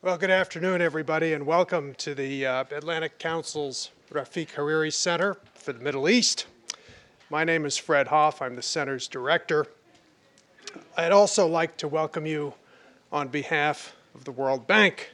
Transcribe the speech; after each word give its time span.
Well, 0.00 0.16
good 0.16 0.30
afternoon, 0.30 0.80
everybody, 0.80 1.32
and 1.32 1.44
welcome 1.44 1.92
to 1.94 2.14
the 2.14 2.46
uh, 2.46 2.64
Atlantic 2.70 3.18
Council's 3.18 3.90
Rafik 4.12 4.50
Hariri 4.50 4.92
Center 4.92 5.38
for 5.54 5.72
the 5.72 5.80
Middle 5.80 6.08
East. 6.08 6.46
My 7.30 7.42
name 7.42 7.66
is 7.66 7.76
Fred 7.76 8.06
Hof. 8.06 8.40
I'm 8.40 8.54
the 8.54 8.62
center's 8.62 9.08
director. 9.08 9.66
I'd 10.96 11.10
also 11.10 11.48
like 11.48 11.76
to 11.78 11.88
welcome 11.88 12.26
you 12.26 12.54
on 13.10 13.26
behalf 13.26 13.96
of 14.14 14.22
the 14.22 14.30
World 14.30 14.68
Bank, 14.68 15.10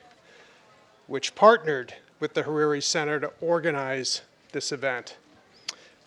which 1.06 1.34
partnered 1.34 1.94
with 2.20 2.34
the 2.34 2.42
Hariri 2.42 2.82
Center 2.82 3.18
to 3.20 3.32
organize 3.40 4.20
this 4.52 4.70
event. 4.70 5.16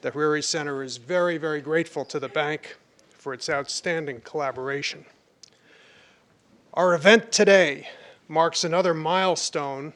The 0.02 0.12
Hariri 0.12 0.44
Center 0.44 0.84
is 0.84 0.98
very, 0.98 1.40
very 1.40 1.62
grateful 1.62 2.06
to 2.06 2.20
the 2.20 2.30
bank 2.30 2.78
for 3.10 3.34
its 3.34 3.50
outstanding 3.50 4.22
collaboration. 4.22 5.04
Our 6.76 6.94
event 6.94 7.32
today 7.32 7.88
marks 8.28 8.64
another 8.64 8.94
milestone 8.94 9.94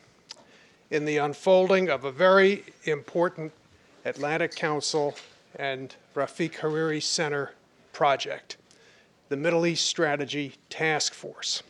in 0.89 1.05
the 1.05 1.17
unfolding 1.17 1.89
of 1.89 2.05
a 2.05 2.11
very 2.11 2.63
important 2.85 3.51
Atlantic 4.05 4.55
Council 4.55 5.15
and 5.55 5.95
Rafik 6.15 6.53
Hariri 6.53 7.01
Center 7.01 7.53
project, 7.93 8.57
the 9.29 9.37
Middle 9.37 9.65
East 9.65 9.85
Strategy 9.85 10.53
Task 10.69 11.13
Force. 11.13 11.63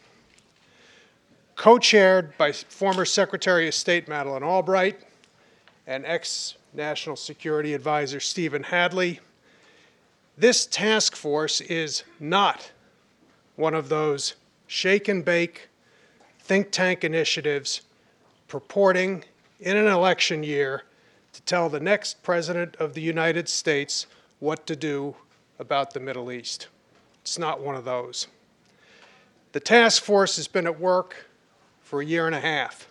Co 1.55 1.77
chaired 1.77 2.35
by 2.37 2.51
former 2.51 3.05
Secretary 3.05 3.67
of 3.67 3.73
State 3.73 4.07
Madeleine 4.07 4.43
Albright 4.43 4.99
and 5.87 6.05
ex 6.05 6.55
National 6.73 7.15
Security 7.15 7.73
Advisor 7.73 8.20
Stephen 8.20 8.63
Hadley, 8.63 9.20
this 10.37 10.65
task 10.65 11.15
force 11.15 11.62
is 11.62 12.03
not 12.20 12.71
one 13.57 13.75
of 13.75 13.89
those 13.89 14.35
shake 14.67 15.07
and 15.07 15.25
bake 15.25 15.67
think 16.43 16.71
tank 16.71 17.03
initiatives 17.03 17.81
purporting 18.47 19.23
in 19.59 19.77
an 19.77 19.87
election 19.87 20.43
year 20.43 20.83
to 21.33 21.41
tell 21.43 21.70
the 21.70 21.79
next 21.79 22.23
president 22.23 22.75
of 22.77 22.93
the 22.93 23.01
United 23.01 23.48
States 23.48 24.07
what 24.39 24.65
to 24.67 24.75
do 24.75 25.15
about 25.59 25.93
the 25.93 25.99
Middle 25.99 26.31
East. 26.31 26.67
It's 27.21 27.39
not 27.39 27.61
one 27.61 27.75
of 27.75 27.85
those. 27.85 28.27
The 29.53 29.59
task 29.59 30.03
force 30.03 30.35
has 30.37 30.48
been 30.48 30.65
at 30.65 30.79
work 30.79 31.27
for 31.81 32.01
a 32.01 32.05
year 32.05 32.25
and 32.25 32.35
a 32.35 32.39
half. 32.39 32.87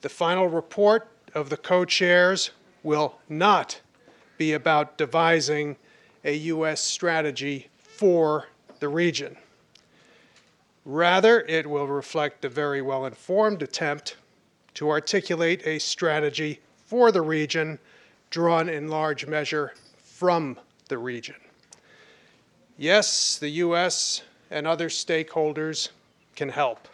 The 0.00 0.08
final 0.08 0.48
report 0.48 1.08
of 1.34 1.50
the 1.50 1.56
co 1.56 1.84
chairs 1.84 2.50
will 2.82 3.18
not 3.28 3.80
be 4.38 4.52
about 4.52 4.96
devising 4.96 5.76
a 6.24 6.34
U.S. 6.34 6.80
strategy 6.80 7.68
for 7.82 8.48
the 8.78 8.88
region. 8.88 9.36
Rather, 10.90 11.42
it 11.42 11.70
will 11.70 11.86
reflect 11.86 12.44
a 12.44 12.48
very 12.48 12.82
well 12.82 13.06
informed 13.06 13.62
attempt 13.62 14.16
to 14.74 14.90
articulate 14.90 15.64
a 15.64 15.78
strategy 15.78 16.58
for 16.84 17.12
the 17.12 17.22
region 17.22 17.78
drawn 18.30 18.68
in 18.68 18.88
large 18.88 19.24
measure 19.24 19.72
from 20.02 20.58
the 20.88 20.98
region. 20.98 21.36
Yes, 22.76 23.38
the 23.38 23.50
U.S. 23.50 24.22
and 24.50 24.66
other 24.66 24.88
stakeholders 24.88 25.90
can 26.34 26.48
help. 26.48 26.88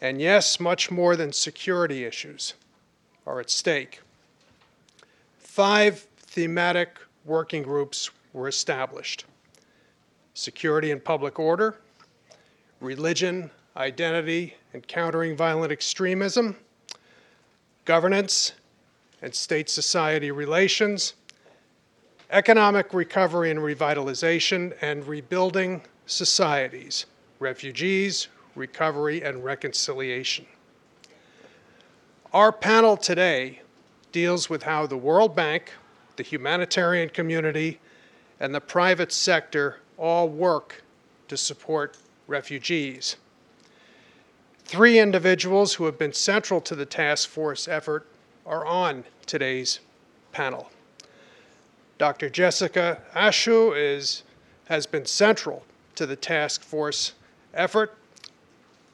And 0.00 0.20
yes, 0.20 0.60
much 0.60 0.92
more 0.92 1.16
than 1.16 1.32
security 1.32 2.04
issues 2.04 2.54
are 3.26 3.40
at 3.40 3.50
stake. 3.50 4.02
Five 5.40 6.06
thematic 6.16 7.00
working 7.24 7.64
groups 7.64 8.12
were 8.32 8.46
established 8.46 9.24
security 10.32 10.92
and 10.92 11.02
public 11.02 11.40
order, 11.40 11.76
religion, 12.80 13.50
identity, 13.76 14.54
and 14.72 14.86
countering 14.86 15.36
violent 15.36 15.72
extremism, 15.72 16.56
governance 17.84 18.52
and 19.22 19.34
state 19.34 19.68
society 19.70 20.30
relations, 20.30 21.14
economic 22.30 22.92
recovery 22.92 23.50
and 23.50 23.60
revitalization, 23.60 24.76
and 24.80 25.06
rebuilding 25.06 25.82
societies, 26.06 27.06
refugees, 27.38 28.28
recovery, 28.54 29.22
and 29.22 29.44
reconciliation. 29.44 30.46
Our 32.32 32.52
panel 32.52 32.96
today 32.96 33.60
deals 34.12 34.50
with 34.50 34.62
how 34.62 34.86
the 34.86 34.96
World 34.96 35.34
Bank, 35.34 35.72
the 36.16 36.22
humanitarian 36.22 37.08
community, 37.08 37.80
and 38.40 38.54
the 38.54 38.60
private 38.60 39.12
sector 39.12 39.80
all 39.96 40.28
work 40.28 40.82
to 41.28 41.36
support 41.36 41.96
refugees. 42.26 43.16
Three 44.64 44.98
individuals 44.98 45.74
who 45.74 45.84
have 45.84 45.98
been 45.98 46.12
central 46.12 46.60
to 46.62 46.74
the 46.74 46.86
task 46.86 47.28
force 47.28 47.68
effort 47.68 48.06
are 48.46 48.64
on 48.64 49.04
today's 49.26 49.80
panel. 50.32 50.70
Dr. 51.98 52.28
Jessica 52.28 53.00
Ashooh 53.14 53.72
is, 53.76 54.22
has 54.66 54.86
been 54.86 55.06
central 55.06 55.64
to 55.94 56.06
the 56.06 56.16
task 56.16 56.62
force 56.62 57.12
effort 57.52 57.96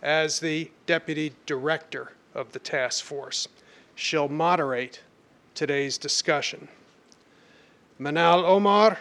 as 0.02 0.40
the 0.40 0.70
deputy 0.86 1.32
director 1.46 2.12
of 2.34 2.52
the 2.52 2.58
task 2.58 3.04
force. 3.04 3.48
She'll 3.94 4.28
moderate 4.28 5.00
today's 5.54 5.98
discussion. 5.98 6.68
Manal 8.00 8.44
Omar 8.44 8.98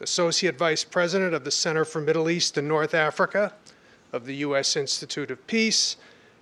Associate 0.00 0.56
Vice 0.56 0.84
President 0.84 1.34
of 1.34 1.44
the 1.44 1.50
Center 1.50 1.84
for 1.84 2.00
Middle 2.00 2.30
East 2.30 2.56
and 2.56 2.66
North 2.66 2.94
Africa 2.94 3.52
of 4.12 4.26
the 4.26 4.36
U.S. 4.36 4.76
Institute 4.76 5.30
of 5.30 5.46
Peace, 5.46 5.96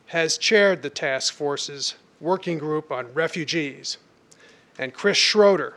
has 0.07 0.39
chaired 0.39 0.83
the 0.83 0.91
task 0.91 1.35
force's 1.35 1.95
working 2.21 2.59
group 2.59 2.91
on 2.91 3.13
refugees. 3.15 3.99
And 4.79 4.93
Chris 4.93 5.17
Schroeder, 5.17 5.77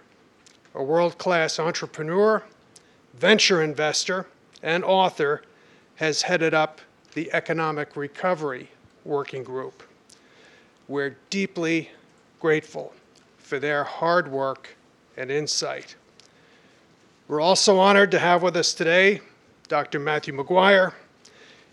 a 0.74 0.84
world 0.84 1.18
class 1.18 1.60
entrepreneur, 1.60 2.44
venture 3.14 3.62
investor, 3.62 4.28
and 4.62 4.84
author, 4.84 5.44
has 5.96 6.24
headed 6.24 6.54
up 6.54 6.82
the 7.14 7.32
Economic 7.34 7.96
Recovery 7.96 8.70
Working 9.06 9.44
Group. 9.44 9.84
We're 10.88 11.16
deeply 11.30 11.92
grateful 12.40 12.94
for 13.38 13.60
their 13.60 13.84
hard 13.84 14.32
work 14.32 14.76
and 15.16 15.30
insight. 15.30 15.96
We're 17.30 17.40
also 17.40 17.80
honored 17.80 18.12
to 18.12 18.20
have 18.20 18.44
with 18.44 18.58
us 18.58 18.74
today 18.74 19.22
Dr. 19.70 19.98
Matthew 19.98 20.36
McGuire, 20.36 20.92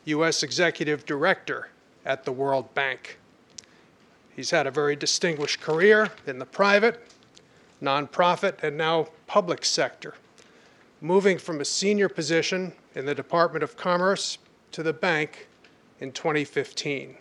U.S. 0.04 0.44
Executive 0.44 1.04
Director 1.04 1.70
at 2.06 2.24
the 2.24 2.30
World 2.30 2.72
Bank. 2.72 3.18
He's 4.36 4.50
had 4.50 4.68
a 4.68 4.70
very 4.70 4.94
distinguished 4.94 5.60
career 5.60 6.08
in 6.28 6.38
the 6.38 6.46
private, 6.46 7.02
nonprofit, 7.82 8.62
and 8.62 8.76
now 8.76 9.08
public 9.26 9.64
sector, 9.64 10.14
moving 11.00 11.36
from 11.36 11.60
a 11.60 11.64
senior 11.64 12.08
position 12.08 12.72
in 12.94 13.04
the 13.04 13.14
Department 13.14 13.64
of 13.64 13.76
Commerce 13.76 14.38
to 14.70 14.84
the 14.84 14.92
bank 14.92 15.48
in 15.98 16.12
2015, 16.12 17.16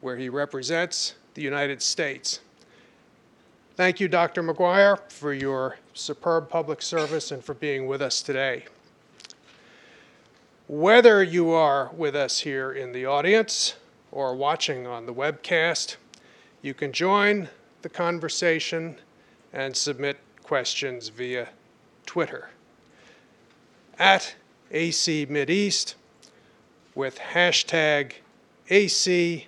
where 0.00 0.16
he 0.16 0.28
represents 0.28 1.14
the 1.34 1.42
United 1.42 1.80
States. 1.80 2.40
Thank 3.80 3.98
you, 3.98 4.08
Dr. 4.08 4.42
McGuire, 4.42 5.00
for 5.10 5.32
your 5.32 5.78
superb 5.94 6.50
public 6.50 6.82
service 6.82 7.30
and 7.30 7.42
for 7.42 7.54
being 7.54 7.86
with 7.86 8.02
us 8.02 8.20
today. 8.20 8.66
Whether 10.68 11.22
you 11.22 11.48
are 11.52 11.90
with 11.96 12.14
us 12.14 12.40
here 12.40 12.72
in 12.72 12.92
the 12.92 13.06
audience 13.06 13.76
or 14.12 14.36
watching 14.36 14.86
on 14.86 15.06
the 15.06 15.14
webcast, 15.14 15.96
you 16.60 16.74
can 16.74 16.92
join 16.92 17.48
the 17.80 17.88
conversation 17.88 18.96
and 19.54 19.74
submit 19.74 20.18
questions 20.42 21.08
via 21.08 21.48
Twitter 22.04 22.50
at 23.98 24.34
AC 24.72 25.24
Mideast 25.24 25.94
with 26.94 27.18
hashtag 27.32 28.12
ACMEST. 28.68 29.46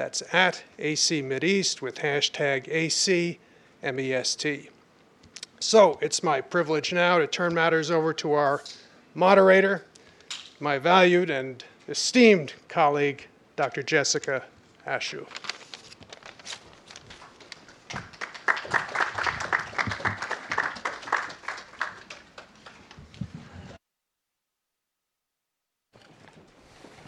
That's 0.00 0.22
at 0.32 0.62
AC 0.78 1.22
Mideast 1.22 1.82
with 1.82 1.96
hashtag 1.96 2.66
ACMEST. 3.82 4.70
So 5.60 5.98
it's 6.00 6.22
my 6.22 6.40
privilege 6.40 6.94
now 6.94 7.18
to 7.18 7.26
turn 7.26 7.52
matters 7.52 7.90
over 7.90 8.14
to 8.14 8.32
our 8.32 8.62
moderator, 9.14 9.84
my 10.58 10.78
valued 10.78 11.28
and 11.28 11.62
esteemed 11.86 12.54
colleague, 12.66 13.26
Dr. 13.56 13.82
Jessica 13.82 14.44
Ashooh. 14.86 15.26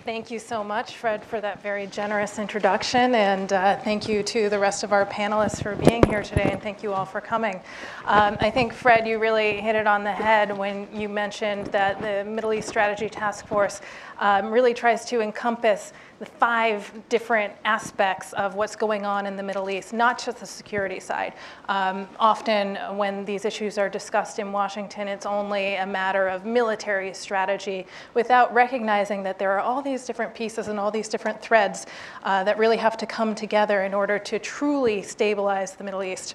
Thank 0.04 0.32
you 0.32 0.40
so 0.40 0.64
much, 0.64 0.96
Fred, 0.96 1.24
for 1.24 1.40
that 1.40 1.62
very 1.62 1.86
generous 1.86 2.40
introduction. 2.40 3.14
And 3.14 3.52
uh, 3.52 3.76
thank 3.76 4.08
you 4.08 4.24
to 4.24 4.48
the 4.48 4.58
rest 4.58 4.82
of 4.82 4.92
our 4.92 5.06
panelists 5.06 5.62
for 5.62 5.76
being 5.76 6.02
here 6.08 6.24
today. 6.24 6.48
And 6.50 6.60
thank 6.60 6.82
you 6.82 6.92
all 6.92 7.04
for 7.04 7.20
coming. 7.20 7.60
Um, 8.06 8.36
I 8.40 8.50
think, 8.50 8.72
Fred, 8.72 9.06
you 9.06 9.20
really 9.20 9.60
hit 9.60 9.76
it 9.76 9.86
on 9.86 10.02
the 10.02 10.10
head 10.10 10.58
when 10.58 10.88
you 10.92 11.08
mentioned 11.08 11.68
that 11.68 12.00
the 12.00 12.28
Middle 12.28 12.52
East 12.52 12.68
Strategy 12.68 13.08
Task 13.08 13.46
Force 13.46 13.80
um, 14.18 14.50
really 14.50 14.74
tries 14.74 15.04
to 15.04 15.20
encompass 15.20 15.92
the 16.22 16.26
five 16.26 16.92
different 17.08 17.52
aspects 17.64 18.32
of 18.34 18.54
what's 18.54 18.76
going 18.76 19.04
on 19.04 19.26
in 19.26 19.34
the 19.34 19.42
Middle 19.42 19.68
East, 19.68 19.92
not 19.92 20.24
just 20.24 20.38
the 20.38 20.46
security 20.46 21.00
side. 21.00 21.34
Um, 21.68 22.08
often, 22.20 22.76
when 22.96 23.24
these 23.24 23.44
issues 23.44 23.76
are 23.76 23.88
discussed 23.88 24.38
in 24.38 24.52
Washington, 24.52 25.08
it's 25.08 25.26
only 25.26 25.74
a 25.74 25.86
matter 25.86 26.28
of 26.28 26.44
military 26.46 27.12
strategy 27.12 27.86
without 28.14 28.54
recognizing 28.54 29.24
that 29.24 29.40
there 29.40 29.50
are 29.50 29.58
all 29.58 29.82
these 29.82 29.91
different 30.00 30.34
pieces 30.34 30.68
and 30.68 30.80
all 30.80 30.90
these 30.90 31.08
different 31.08 31.40
threads 31.42 31.86
uh, 32.22 32.42
that 32.44 32.56
really 32.56 32.78
have 32.78 32.96
to 32.96 33.06
come 33.06 33.34
together 33.34 33.82
in 33.82 33.92
order 33.92 34.18
to 34.18 34.38
truly 34.38 35.02
stabilize 35.02 35.74
the 35.74 35.84
Middle 35.84 36.02
East. 36.02 36.34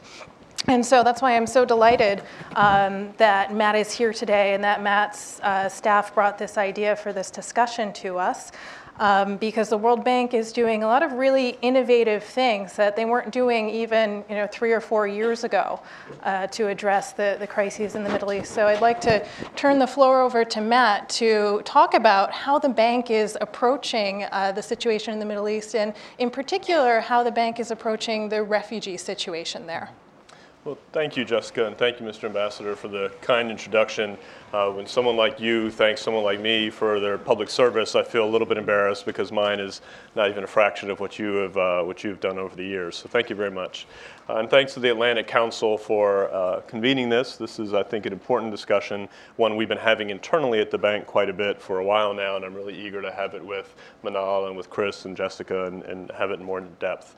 And 0.68 0.86
so 0.86 1.04
that's 1.04 1.22
why 1.22 1.36
I'm 1.36 1.48
so 1.48 1.64
delighted 1.64 2.24
um, 2.56 3.14
that 3.18 3.54
Matt 3.54 3.76
is 3.76 3.92
here 3.92 4.12
today 4.12 4.54
and 4.54 4.64
that 4.64 4.82
Matt's 4.82 5.40
uh, 5.40 5.70
staff 5.70 6.14
brought 6.14 6.38
this 6.38 6.58
idea 6.58 6.96
for 6.96 7.14
this 7.14 7.32
discussion 7.32 7.94
to 7.94 8.18
us 8.18 8.52
um, 9.00 9.38
because 9.38 9.70
the 9.70 9.78
World 9.78 10.04
Bank 10.04 10.34
is 10.34 10.52
doing 10.52 10.84
a 10.84 10.88
lot 10.88 11.04
of 11.04 11.14
really 11.14 11.58
innovative 11.62 12.24
things 12.24 12.74
that 12.74 12.96
they 12.96 13.06
weren't 13.06 13.32
doing 13.32 13.70
even 13.70 14.24
you 14.30 14.36
know 14.36 14.48
three 14.48 14.72
or 14.72 14.82
four 14.82 15.08
years 15.08 15.44
ago 15.44 15.80
uh, 16.24 16.48
to 16.48 16.68
address 16.68 17.14
the, 17.14 17.38
the 17.40 17.48
crises 17.48 17.96
in 17.96 18.04
the 18.04 18.10
Middle 18.10 18.34
East. 18.34 18.54
So 18.54 18.68
I'd 18.68 18.82
like 18.82 19.02
to 19.02 19.26
turn 19.56 19.80
the 19.80 19.88
floor 19.88 20.22
over 20.22 20.44
to 20.46 20.62
Matt 20.62 21.10
to 21.10 21.62
talk 21.66 21.94
about 21.94 22.32
how 22.32 22.60
the 22.60 22.70
bank 22.70 23.12
is 23.12 23.38
approaching 23.42 24.26
uh, 24.32 24.52
the 24.52 24.64
situation 24.64 25.14
in 25.14 25.20
the 25.20 25.26
Middle 25.26 25.50
East 25.50 25.76
and 25.76 25.94
in 26.18 26.30
particular 26.30 27.00
how 27.00 27.24
the 27.24 27.32
bank 27.32 27.60
is 27.60 27.72
approaching 27.72 28.30
the 28.30 28.44
refugee 28.44 28.98
situation 28.98 29.68
there. 29.68 29.90
Well, 30.68 30.78
thank 30.92 31.16
you, 31.16 31.24
Jessica, 31.24 31.66
and 31.66 31.78
thank 31.78 32.02
you, 32.02 32.06
Mr. 32.06 32.26
Ambassador, 32.26 32.76
for 32.76 32.90
the 32.90 33.10
kind 33.22 33.50
introduction. 33.50 34.18
Uh, 34.52 34.70
when 34.70 34.86
someone 34.86 35.16
like 35.16 35.40
you 35.40 35.72
thanks 35.72 36.02
someone 36.02 36.26
like 36.26 36.42
me 36.42 36.70
for 36.70 37.00
their 37.00 37.18
public 37.18 37.50
service, 37.50 37.96
I 37.96 38.04
feel 38.04 38.26
a 38.26 38.30
little 38.30 38.46
bit 38.46 38.58
embarrassed 38.58 39.06
because 39.06 39.32
mine 39.32 39.62
is 39.62 39.80
not 40.14 40.30
even 40.30 40.44
a 40.44 40.48
fraction 40.48 40.90
of 40.90 41.00
what 41.00 41.18
you 41.18 41.36
have 41.36 41.56
uh, 41.56 41.84
what 41.84 42.04
you've 42.04 42.20
done 42.20 42.38
over 42.38 42.54
the 42.54 42.66
years. 42.66 42.98
So 42.98 43.08
thank 43.08 43.30
you 43.30 43.36
very 43.38 43.50
much, 43.50 43.88
uh, 44.28 44.40
and 44.40 44.50
thanks 44.50 44.74
to 44.74 44.82
the 44.82 44.92
Atlantic 44.92 45.26
Council 45.26 45.78
for 45.78 46.30
uh, 46.34 46.60
convening 46.68 47.08
this. 47.08 47.38
This 47.38 47.60
is, 47.60 47.74
I 47.74 47.82
think, 47.82 48.06
an 48.06 48.12
important 48.12 48.52
discussion, 48.52 49.08
one 49.38 49.56
we've 49.56 49.70
been 49.70 49.78
having 49.78 50.10
internally 50.10 50.60
at 50.60 50.70
the 50.70 50.78
bank 50.78 51.06
quite 51.06 51.30
a 51.30 51.34
bit 51.34 51.62
for 51.62 51.80
a 51.80 51.86
while 51.86 52.14
now, 52.14 52.36
and 52.36 52.44
I'm 52.44 52.54
really 52.54 52.78
eager 52.78 53.02
to 53.02 53.12
have 53.14 53.36
it 53.36 53.46
with 53.46 53.74
Manal 54.04 54.50
and 54.50 54.58
with 54.58 54.70
Chris 54.70 55.06
and 55.06 55.16
Jessica 55.16 55.68
and, 55.68 55.84
and 55.84 56.12
have 56.12 56.32
it 56.32 56.42
more 56.42 56.60
in 56.60 56.68
depth. 56.82 57.16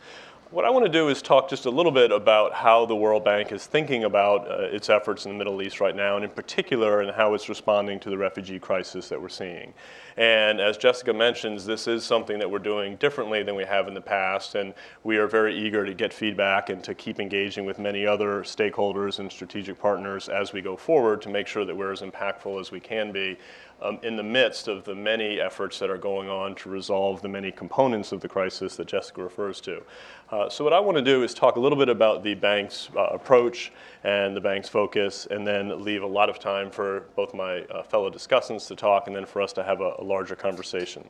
What 0.51 0.65
I 0.65 0.71
want 0.71 0.83
to 0.83 0.91
do 0.91 1.09
is 1.09 1.21
talk 1.21 1.47
just 1.47 1.67
a 1.67 1.69
little 1.69 1.91
bit 1.91 2.11
about 2.11 2.55
how 2.55 2.83
the 2.87 2.95
World 2.95 3.23
Bank 3.23 3.51
is 3.51 3.67
thinking 3.67 4.05
about 4.05 4.49
uh, 4.49 4.63
its 4.63 4.89
efforts 4.89 5.25
in 5.25 5.31
the 5.31 5.37
Middle 5.37 5.61
East 5.61 5.79
right 5.79 5.95
now, 5.95 6.15
and 6.15 6.25
in 6.25 6.31
particular, 6.31 7.01
and 7.01 7.11
how 7.11 7.35
it's 7.35 7.49
responding 7.49 7.99
to 7.99 8.09
the 8.09 8.17
refugee 8.17 8.57
crisis 8.57 9.09
that 9.09 9.21
we're 9.21 9.29
seeing. 9.29 9.75
And 10.17 10.59
as 10.59 10.75
Jessica 10.75 11.13
mentions, 11.13 11.67
this 11.67 11.87
is 11.87 12.03
something 12.03 12.39
that 12.39 12.49
we're 12.49 12.57
doing 12.57 12.95
differently 12.95 13.43
than 13.43 13.53
we 13.53 13.63
have 13.63 13.87
in 13.87 13.93
the 13.93 14.01
past, 14.01 14.55
and 14.55 14.73
we 15.03 15.17
are 15.17 15.27
very 15.27 15.55
eager 15.55 15.85
to 15.85 15.93
get 15.93 16.11
feedback 16.11 16.71
and 16.71 16.83
to 16.83 16.95
keep 16.95 17.19
engaging 17.19 17.63
with 17.63 17.77
many 17.77 18.07
other 18.07 18.41
stakeholders 18.41 19.19
and 19.19 19.31
strategic 19.31 19.79
partners 19.79 20.29
as 20.29 20.51
we 20.51 20.63
go 20.63 20.75
forward 20.75 21.21
to 21.21 21.29
make 21.29 21.45
sure 21.45 21.63
that 21.63 21.77
we're 21.77 21.91
as 21.91 22.01
impactful 22.01 22.59
as 22.59 22.71
we 22.71 22.79
can 22.79 23.11
be 23.11 23.37
um, 23.81 23.99
in 24.03 24.15
the 24.15 24.23
midst 24.23 24.67
of 24.67 24.83
the 24.83 24.95
many 24.95 25.39
efforts 25.39 25.79
that 25.79 25.89
are 25.89 25.97
going 25.97 26.29
on 26.29 26.55
to 26.55 26.69
resolve 26.69 27.21
the 27.21 27.27
many 27.27 27.51
components 27.51 28.11
of 28.11 28.21
the 28.21 28.27
crisis 28.27 28.75
that 28.75 28.87
Jessica 28.87 29.23
refers 29.23 29.61
to. 29.61 29.81
Uh, 30.31 30.49
so 30.49 30.63
what 30.63 30.73
I 30.73 30.79
want 30.79 30.97
to 30.97 31.03
do 31.03 31.23
is 31.23 31.33
talk 31.33 31.55
a 31.55 31.59
little 31.59 31.77
bit 31.77 31.89
about 31.89 32.23
the 32.23 32.35
bank's 32.35 32.89
uh, 32.95 33.07
approach 33.07 33.71
and 34.03 34.35
the 34.35 34.41
bank's 34.41 34.69
focus, 34.69 35.27
and 35.29 35.45
then 35.45 35.83
leave 35.83 36.03
a 36.03 36.07
lot 36.07 36.29
of 36.29 36.39
time 36.39 36.69
for 36.69 37.05
both 37.15 37.33
my 37.33 37.61
uh, 37.61 37.83
fellow 37.83 38.09
discussants 38.09 38.67
to 38.67 38.75
talk, 38.75 39.07
and 39.07 39.15
then 39.15 39.25
for 39.25 39.41
us 39.41 39.53
to 39.53 39.63
have 39.63 39.81
a, 39.81 39.93
a 39.99 40.03
larger 40.03 40.35
conversation. 40.35 41.07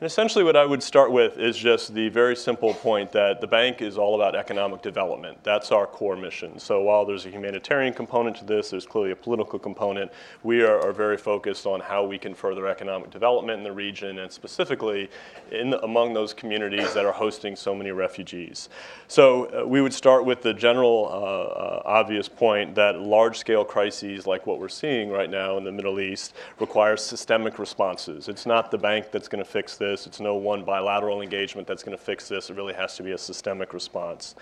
And 0.00 0.06
essentially, 0.06 0.44
what 0.44 0.56
I 0.56 0.64
would 0.64 0.82
start 0.82 1.12
with 1.12 1.36
is 1.36 1.58
just 1.58 1.92
the 1.92 2.08
very 2.08 2.34
simple 2.34 2.72
point 2.72 3.12
that 3.12 3.42
the 3.42 3.46
bank 3.46 3.82
is 3.82 3.98
all 3.98 4.14
about 4.14 4.34
economic 4.34 4.80
development. 4.80 5.36
That's 5.44 5.70
our 5.72 5.86
core 5.86 6.16
mission. 6.16 6.58
So 6.58 6.80
while 6.80 7.04
there's 7.04 7.26
a 7.26 7.28
humanitarian 7.28 7.92
component 7.92 8.34
to 8.38 8.46
this, 8.46 8.70
there's 8.70 8.86
clearly 8.86 9.10
a 9.10 9.16
political 9.16 9.58
component. 9.58 10.10
We 10.42 10.62
are, 10.62 10.80
are 10.80 10.94
very 10.94 11.18
focused 11.18 11.66
on 11.66 11.80
how 11.80 12.06
we 12.06 12.16
can 12.16 12.32
further 12.32 12.66
economic 12.66 13.10
development 13.10 13.58
in 13.58 13.62
the 13.62 13.72
region, 13.72 14.20
and 14.20 14.32
specifically 14.32 15.10
in 15.52 15.68
the, 15.68 15.84
among 15.84 16.14
those 16.14 16.32
communities 16.32 16.94
that 16.94 17.04
are 17.04 17.12
hosting 17.12 17.54
so 17.54 17.74
many 17.74 17.90
refugees. 17.90 18.70
So 19.06 19.50
uh, 19.50 19.68
we 19.68 19.82
would 19.82 19.92
start 19.92 20.24
with 20.24 20.40
the 20.40 20.54
general 20.54 21.10
uh, 21.12 21.16
uh, 21.16 21.82
obvious 21.84 22.26
point 22.26 22.74
that 22.76 23.00
large-scale 23.00 23.66
crises 23.66 24.26
like 24.26 24.46
what 24.46 24.58
we're 24.60 24.70
seeing 24.70 25.10
right 25.10 25.28
now 25.28 25.58
in 25.58 25.64
the 25.64 25.72
Middle 25.72 26.00
East 26.00 26.32
require 26.58 26.96
systemic 26.96 27.58
responses. 27.58 28.28
It's 28.28 28.46
not 28.46 28.70
the 28.70 28.78
bank 28.78 29.10
that's 29.10 29.28
going 29.28 29.44
to 29.44 29.50
fix 29.50 29.76
this 29.76 29.89
this. 29.90 30.06
It's 30.06 30.20
no 30.20 30.36
one 30.36 30.64
bilateral 30.64 31.20
engagement 31.20 31.66
that's 31.66 31.82
going 31.82 31.96
to 31.96 32.02
fix 32.02 32.28
this. 32.28 32.50
It 32.50 32.56
really 32.56 32.74
has 32.74 32.96
to 32.96 33.02
be 33.02 33.12
a 33.12 33.18
systemic 33.18 33.74
response. 33.74 34.34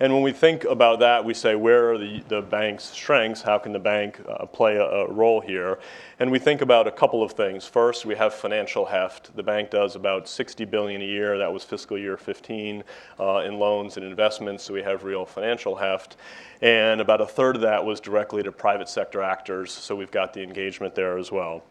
And 0.00 0.12
when 0.12 0.22
we 0.22 0.30
think 0.30 0.62
about 0.62 1.00
that, 1.00 1.24
we 1.24 1.34
say, 1.34 1.56
where 1.56 1.92
are 1.92 1.98
the, 1.98 2.22
the 2.28 2.40
bank's 2.40 2.84
strengths? 2.84 3.42
How 3.42 3.58
can 3.58 3.72
the 3.72 3.80
bank 3.80 4.20
uh, 4.28 4.46
play 4.46 4.76
a, 4.76 4.84
a, 4.84 5.12
role 5.12 5.40
here? 5.40 5.80
And 6.20 6.30
we 6.30 6.38
think 6.38 6.60
about 6.60 6.86
a 6.86 6.92
couple 6.92 7.20
of 7.20 7.32
things. 7.32 7.66
First, 7.66 8.06
we 8.06 8.14
have 8.14 8.32
financial 8.32 8.84
heft. 8.84 9.34
The 9.34 9.42
bank 9.42 9.70
does 9.70 9.96
about 9.96 10.28
60 10.28 10.64
billion 10.66 11.02
a 11.02 11.04
year. 11.04 11.36
That 11.38 11.52
was 11.52 11.64
fiscal 11.64 11.98
year 11.98 12.16
15 12.16 12.84
uh, 13.18 13.38
in 13.38 13.58
loans 13.58 13.96
and 13.96 14.06
investments. 14.06 14.62
So 14.62 14.74
we 14.74 14.82
have 14.82 15.02
real 15.02 15.26
financial 15.26 15.74
heft. 15.74 16.16
And 16.62 17.00
about 17.00 17.20
a 17.20 17.26
third 17.26 17.56
of 17.56 17.62
that 17.62 17.84
was 17.84 17.98
directly 17.98 18.44
to 18.44 18.52
private 18.52 18.88
sector 18.88 19.20
actors. 19.20 19.72
So 19.72 19.96
we've 19.96 20.12
got 20.12 20.32
the 20.32 20.44
engagement 20.44 20.94
there 20.94 21.18
as 21.18 21.32
well. 21.32 21.64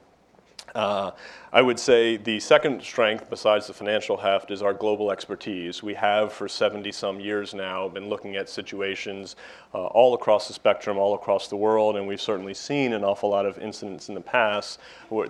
Uh, 0.75 1.11
I 1.51 1.61
would 1.61 1.79
say 1.79 2.17
the 2.17 2.39
second 2.39 2.83
strength, 2.83 3.29
besides 3.29 3.67
the 3.67 3.73
financial 3.73 4.17
heft, 4.17 4.51
is 4.51 4.61
our 4.61 4.73
global 4.73 5.11
expertise. 5.11 5.81
We 5.81 5.93
have, 5.93 6.33
for 6.33 6.47
70 6.47 6.91
some 6.91 7.19
years 7.19 7.53
now, 7.53 7.87
been 7.87 8.09
looking 8.09 8.35
at 8.35 8.49
situations 8.49 9.35
uh, 9.73 9.85
all 9.85 10.13
across 10.13 10.47
the 10.47 10.53
spectrum, 10.53 10.97
all 10.97 11.15
across 11.15 11.47
the 11.47 11.55
world, 11.55 11.95
and 11.95 12.05
we've 12.07 12.21
certainly 12.21 12.53
seen 12.53 12.93
an 12.93 13.03
awful 13.03 13.29
lot 13.29 13.45
of 13.45 13.57
incidents 13.59 14.09
in 14.09 14.15
the 14.15 14.21
past 14.21 14.79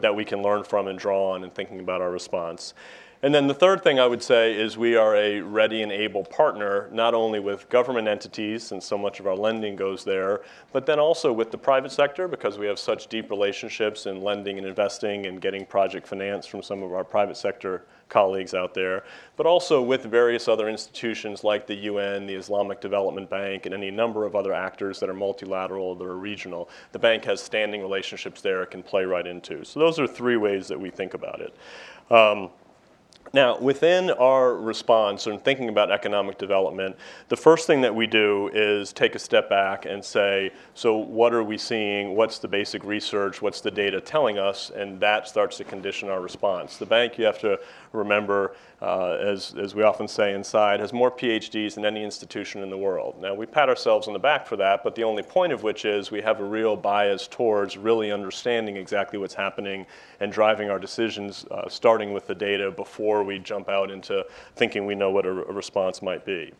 that 0.02 0.16
we 0.16 0.26
can 0.26 0.42
learn 0.42 0.64
from 0.64 0.88
and 0.88 0.98
draw 0.98 1.34
on 1.34 1.44
in 1.44 1.50
thinking 1.52 1.80
about 1.80 2.02
our 2.02 2.12
response. 2.12 2.74
And 3.24 3.34
then 3.34 3.48
the 3.48 3.54
third 3.54 3.84
thing 3.84 4.00
I 4.00 4.06
would 4.06 4.22
say 4.22 4.54
is 4.54 4.78
we 4.78 4.96
are 4.96 5.16
a 5.16 5.42
ready 5.42 5.82
and 5.82 5.92
able 5.92 6.24
partner, 6.24 6.88
not 6.92 7.16
only 7.16 7.40
with 7.40 7.68
government 7.70 8.08
entities, 8.08 8.64
since 8.64 8.86
so 8.86 8.96
much 8.96 9.20
of 9.20 9.26
our 9.26 9.36
lending 9.36 9.76
goes 9.76 10.04
there, 10.04 10.42
but 10.72 10.86
then 10.86 11.00
also 11.00 11.34
with 11.34 11.50
the 11.50 11.58
private 11.58 11.92
sector, 11.92 12.28
because 12.28 12.60
we 12.60 12.68
have 12.68 12.78
such 12.78 13.08
deep 13.08 13.32
relationships 13.32 14.06
in 14.06 14.22
lending 14.22 14.60
and 14.60 14.68
investing 14.68 15.26
and 15.26 15.42
getting 15.42 15.66
project 15.66 16.08
finance 16.08 16.46
from 16.46 16.62
some 16.62 16.84
of 16.84 16.94
our 16.94 17.04
private 17.04 17.38
sector 17.38 17.86
colleagues 18.08 18.54
out 18.54 18.76
there, 18.76 19.04
but 19.36 19.48
also 19.48 19.82
with 19.82 20.04
various 20.04 20.48
other 20.48 20.70
institutions 20.70 21.44
like 21.44 21.66
the 21.66 21.76
UN, 21.76 22.28
the 22.28 22.36
Islamic 22.36 22.80
Development 22.80 23.28
Bank, 23.28 23.66
and 23.66 23.74
any 23.74 23.90
number 23.90 24.26
of 24.26 24.36
other 24.36 24.54
actors 24.54 25.00
that 25.00 25.10
are 25.10 25.16
multilateral, 25.16 25.96
that 25.96 26.06
are 26.06 26.18
regional. 26.18 26.70
The 26.92 27.00
bank 27.00 27.26
has 27.26 27.42
standing 27.42 27.82
relationships 27.82 28.42
there 28.42 28.62
it 28.62 28.72
can 28.72 28.84
play 28.84 29.06
right 29.06 29.26
into. 29.26 29.66
So 29.66 29.80
those 29.80 30.00
are 30.00 30.08
three 30.08 30.38
ways 30.38 30.68
that 30.68 30.80
we 30.80 30.92
think 30.92 31.16
about 31.16 31.42
it. 31.42 31.56
Um, 32.10 32.52
now, 33.34 33.60
within 33.60 34.10
our 34.12 34.56
response 34.56 35.28
and 35.28 35.44
thinking 35.44 35.70
about 35.70 35.92
economic 35.92 36.38
development, 36.38 36.96
the 37.30 37.38
first 37.38 37.68
thing 37.68 37.82
that 37.82 37.94
we 37.94 38.08
do 38.08 38.50
is 38.54 38.94
take 38.94 39.16
a 39.16 39.20
step 39.20 39.50
back 39.50 39.86
and 39.86 40.04
say, 40.04 40.52
so 40.74 40.98
what 40.98 41.34
are 41.34 41.44
we 41.44 41.58
seeing? 41.58 42.16
What's 42.16 42.40
the 42.40 42.48
basic 42.48 42.84
research? 42.84 43.42
What's 43.42 43.62
the 43.62 43.72
data 43.72 44.00
telling 44.00 44.38
us? 44.38 44.72
And 44.76 45.00
that 45.02 45.28
starts 45.28 45.58
to 45.58 45.64
condition 45.64 46.10
our 46.10 46.22
response. 46.22 46.78
The 46.78 46.86
bank, 46.86 47.18
you 47.18 47.26
have 47.26 47.40
to 47.40 47.60
remember, 47.92 48.56
uh, 48.82 49.12
as, 49.14 49.56
as 49.60 49.76
we 49.76 49.84
often 49.84 50.08
say 50.08 50.34
inside, 50.34 50.80
has 50.80 50.94
more 50.94 51.12
PhDs 51.12 51.76
than 51.76 51.86
any 51.86 52.04
institution 52.04 52.64
in 52.64 52.70
the 52.70 52.78
world. 52.78 53.22
Now, 53.22 53.34
we 53.34 53.46
pat 53.46 53.70
ourselves 53.70 54.08
on 54.08 54.14
the 54.14 54.20
back 54.20 54.46
for 54.46 54.56
that, 54.58 54.84
but 54.84 54.96
the 54.96 55.04
only 55.04 55.24
point 55.24 55.54
of 55.54 55.64
which 55.64 55.86
is 55.86 56.12
we 56.12 56.22
have 56.22 56.40
a 56.40 56.44
real 56.44 56.76
bias 56.76 57.28
towards 57.28 57.78
really 57.78 58.12
understanding 58.12 58.78
exactly 58.78 59.20
what's 59.20 59.34
happening 59.34 59.86
and 60.20 60.32
driving 60.32 60.70
our 60.70 60.80
decisions, 60.80 61.46
uh, 61.52 61.68
starting 61.70 62.14
with 62.14 62.28
the 62.28 62.36
data 62.36 62.72
before 62.72 63.24
we 63.24 63.40
jump 63.40 63.70
out 63.70 63.92
into 63.92 64.26
thinking 64.56 64.86
we 64.86 64.96
know 64.96 65.12
what 65.12 65.26
a, 65.26 65.30
a 65.30 65.54
response 65.54 66.02
might 66.02 66.26
be. 66.26 66.54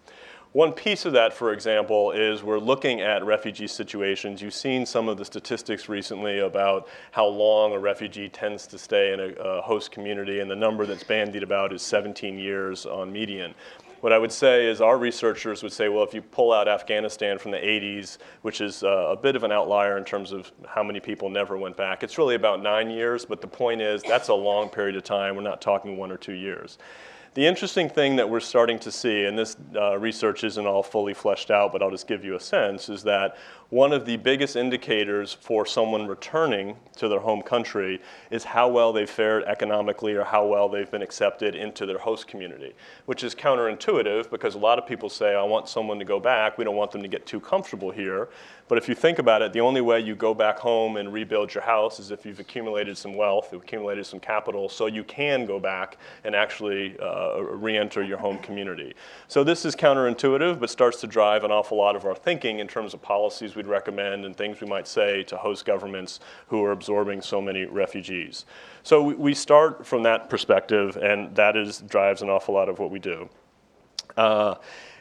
One 0.54 0.72
piece 0.72 1.06
of 1.06 1.14
that, 1.14 1.34
for 1.34 1.52
example, 1.52 2.12
is 2.12 2.42
we're 2.42 2.58
looking 2.58 3.02
at 3.02 3.24
refugee 3.26 3.68
situations. 3.68 4.42
You've 4.42 4.54
seen 4.54 4.86
some 4.86 5.10
of 5.10 5.18
the 5.18 5.26
statistics 5.26 5.90
recently 5.90 6.40
about 6.40 6.88
how 7.12 7.28
long 7.28 7.74
a 7.74 7.80
refugee 7.80 8.30
tends 8.30 8.66
to 8.68 8.78
stay 8.78 9.14
in 9.14 9.20
a, 9.20 9.28
a 9.34 9.62
host 9.62 9.92
community, 9.92 10.40
and 10.40 10.50
the 10.50 10.56
number 10.56 10.86
that's 10.86 11.04
bandied 11.04 11.44
about 11.44 11.74
is 11.74 11.82
17 11.82 12.40
years 12.40 12.86
on 12.86 13.12
median. 13.12 13.54
What 14.00 14.14
I 14.14 14.20
would 14.20 14.32
say 14.32 14.68
is 14.68 14.80
our 14.80 14.98
researchers 14.98 15.64
would 15.64 15.74
say, 15.74 15.90
well, 15.90 16.04
if 16.04 16.14
you 16.14 16.22
pull 16.22 16.54
out 16.54 16.68
Afghanistan 16.68 17.38
from 17.40 17.52
the 17.52 17.58
80s, 17.58 18.18
which 18.44 18.62
is 18.62 18.84
uh, 18.84 18.88
a 18.88 19.18
bit 19.18 19.36
of 19.36 19.44
an 19.44 19.52
outlier 19.52 19.98
in 19.98 20.06
terms 20.06 20.32
of 20.32 20.52
how 20.68 20.84
many 20.84 21.00
people 21.00 21.30
never 21.30 21.58
went 21.58 21.76
back, 21.76 22.04
it's 22.04 22.18
really 22.18 22.36
about 22.36 22.62
nine 22.62 22.90
years, 22.90 23.26
but 23.26 23.42
the 23.42 23.48
point 23.48 23.82
is 23.82 24.02
that's 24.04 24.30
a 24.30 24.34
long 24.34 24.70
period 24.70 24.96
of 24.96 25.04
time. 25.04 25.36
We're 25.36 25.42
not 25.42 25.62
talking 25.62 25.98
one 25.98 26.12
or 26.12 26.18
two 26.18 26.34
years. 26.34 26.78
The 27.38 27.46
interesting 27.46 27.88
thing 27.88 28.16
that 28.16 28.28
we're 28.28 28.40
starting 28.40 28.80
to 28.80 28.92
see, 28.92 29.26
and 29.26 29.38
this 29.38 29.56
uh, 29.76 29.96
research 30.00 30.44
isn't 30.44 30.66
all 30.66 30.82
fully 30.82 31.14
fleshed 31.14 31.52
out, 31.52 31.72
but 31.72 31.84
I'll 31.84 31.92
just 31.92 32.08
give 32.08 32.26
you 32.26 32.34
a 32.34 32.40
sense, 32.40 32.90
is 32.90 33.04
that 33.04 33.38
one 33.70 33.92
of 33.92 34.06
the 34.06 34.16
biggest 34.16 34.56
indicators 34.56 35.34
for 35.34 35.66
someone 35.66 36.08
returning 36.08 36.78
to 36.96 37.10
their 37.10 37.20
home 37.20 37.42
country 37.42 38.02
is 38.32 38.46
how 38.46 38.70
well 38.70 38.94
they've 38.94 39.10
fared 39.10 39.44
economically 39.44 40.14
or 40.14 40.24
how 40.24 40.46
well 40.46 40.70
they've 40.70 40.90
been 40.90 41.02
accepted 41.02 41.54
into 41.54 41.86
their 41.86 41.98
host 41.98 42.28
community, 42.28 42.74
which 43.08 43.26
is 43.26 43.36
counterintuitive 43.36 44.30
because 44.30 44.56
a 44.56 44.58
lot 44.58 44.78
of 44.78 44.88
people 44.88 45.10
say, 45.10 45.36
I 45.36 45.44
want 45.44 45.68
someone 45.68 46.00
to 46.00 46.06
go 46.06 46.18
back. 46.18 46.58
We 46.58 46.64
don't 46.64 46.78
want 46.78 46.92
them 46.92 47.02
to 47.02 47.10
get 47.10 47.26
too 47.26 47.42
comfortable 47.42 47.92
here. 47.92 48.30
But 48.70 48.78
if 48.78 48.90
you 48.90 48.96
think 48.96 49.20
about 49.20 49.42
it, 49.42 49.54
the 49.54 49.62
only 49.62 49.80
way 49.80 50.02
you 50.02 50.14
go 50.14 50.34
back 50.34 50.60
home 50.60 50.98
and 50.98 51.14
rebuild 51.14 51.54
your 51.54 51.64
house 51.64 52.00
is 52.00 52.12
if 52.12 52.26
you've 52.26 52.40
accumulated 52.40 52.98
some 52.98 53.16
wealth, 53.16 53.54
accumulated 53.54 54.06
some 54.06 54.20
capital, 54.20 54.68
so 54.68 54.88
you 54.88 55.06
can 55.06 55.46
go 55.46 55.58
back 55.58 55.98
and 56.26 56.36
actually 56.36 56.98
uh, 57.00 57.40
re 57.40 57.78
enter 57.78 58.04
your 58.04 58.18
home 58.18 58.38
community. 58.40 58.94
So 59.30 59.44
this 59.44 59.64
is 59.64 59.74
counterintuitive, 59.74 60.60
but 60.60 60.70
starts 60.70 61.00
to 61.02 61.08
drive 61.08 61.46
an 61.46 61.52
awful 61.52 61.78
lot 61.78 61.96
of 61.96 62.04
our 62.04 62.16
thinking 62.16 62.60
in 62.60 62.68
terms 62.68 62.94
of 62.94 63.02
policies 63.02 63.56
we'd 63.58 63.68
recommend 63.68 64.24
and 64.24 64.38
things 64.38 64.62
we 64.62 64.68
might 64.68 64.88
say 64.88 65.24
to 65.24 65.36
host 65.36 65.66
governments 65.66 66.22
who 66.48 66.64
are 66.64 66.72
absorbing 66.72 67.22
so 67.22 67.42
many 67.42 67.66
refugees. 67.66 68.46
So 68.84 69.04
we 69.04 69.34
start 69.34 69.86
from 69.86 70.04
that 70.04 70.30
perspective, 70.30 70.96
and 70.96 71.36
that 71.36 71.58
is, 71.58 71.80
drives 71.80 72.22
an 72.22 72.30
awful 72.30 72.54
lot 72.54 72.70
of 72.70 72.80
what 72.80 72.92
we 72.92 73.00
do. 73.00 73.28
Uh, 74.16 74.56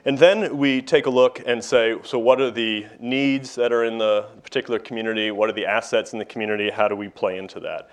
and 0.05 0.19
then 0.19 0.57
we 0.57 0.83
take 0.83 1.07
a 1.07 1.11
look 1.11 1.43
and 1.47 1.63
say, 1.63 1.97
so 2.05 2.19
what 2.19 2.41
are 2.41 2.51
the 2.51 2.87
needs 3.01 3.55
that 3.57 3.73
are 3.73 3.85
in 3.85 3.99
the 3.99 4.27
particular 4.43 4.79
community? 4.79 5.31
What 5.31 5.49
are 5.51 5.53
the 5.53 5.67
assets 5.67 6.13
in 6.13 6.19
the 6.19 6.25
community? 6.25 6.71
How 6.71 6.89
do 6.89 6.97
we 6.97 7.09
play 7.09 7.39
into 7.39 7.61
that? 7.61 7.91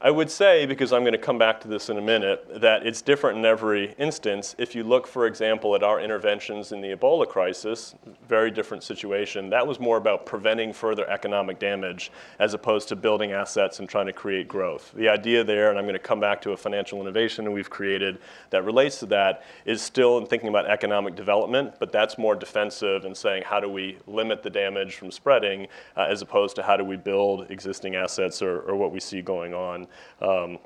I 0.00 0.10
would 0.10 0.30
say, 0.30 0.66
because 0.66 0.92
I'm 0.92 1.02
going 1.02 1.12
to 1.12 1.18
come 1.18 1.38
back 1.38 1.60
to 1.60 1.68
this 1.68 1.88
in 1.88 1.96
a 1.96 2.02
minute, 2.02 2.60
that 2.60 2.84
it's 2.84 3.00
different 3.00 3.38
in 3.38 3.44
every 3.44 3.92
instance. 3.92 4.54
If 4.58 4.74
you 4.74 4.82
look, 4.82 5.06
for 5.06 5.26
example, 5.26 5.74
at 5.76 5.84
our 5.84 6.00
interventions 6.00 6.72
in 6.72 6.80
the 6.80 6.94
Ebola 6.94 7.28
crisis, 7.28 7.94
very 8.28 8.50
different 8.50 8.82
situation. 8.82 9.48
That 9.50 9.66
was 9.66 9.78
more 9.78 9.96
about 9.96 10.26
preventing 10.26 10.72
further 10.72 11.08
economic 11.08 11.60
damage 11.60 12.10
as 12.40 12.54
opposed 12.54 12.88
to 12.88 12.96
building 12.96 13.32
assets 13.32 13.78
and 13.78 13.88
trying 13.88 14.06
to 14.06 14.12
create 14.12 14.48
growth. 14.48 14.92
The 14.94 15.08
idea 15.08 15.44
there, 15.44 15.70
and 15.70 15.78
I'm 15.78 15.84
going 15.84 15.94
to 15.94 15.98
come 16.00 16.20
back 16.20 16.42
to 16.42 16.50
a 16.50 16.56
financial 16.56 17.00
innovation 17.00 17.52
we've 17.52 17.70
created 17.70 18.18
that 18.50 18.64
relates 18.64 18.98
to 18.98 19.06
that, 19.06 19.44
is 19.64 19.80
still 19.80 20.18
in 20.18 20.26
thinking 20.26 20.48
about 20.48 20.66
economic 20.66 21.14
development, 21.14 21.74
but 21.78 21.92
that's 21.92 22.18
more 22.18 22.34
defensive 22.34 23.04
and 23.04 23.16
saying 23.16 23.44
how 23.44 23.60
do 23.60 23.68
we 23.68 23.96
limit 24.08 24.42
the 24.42 24.50
damage 24.50 24.96
from 24.96 25.12
spreading 25.12 25.68
uh, 25.96 26.06
as 26.08 26.20
opposed 26.20 26.56
to 26.56 26.62
how 26.62 26.76
do 26.76 26.84
we 26.84 26.96
build 26.96 27.50
existing 27.50 27.94
assets 27.94 28.42
or, 28.42 28.60
or 28.62 28.74
what 28.74 28.90
we 28.90 28.98
see 28.98 29.22
going 29.22 29.54
on 29.54 29.86
um, 30.20 30.58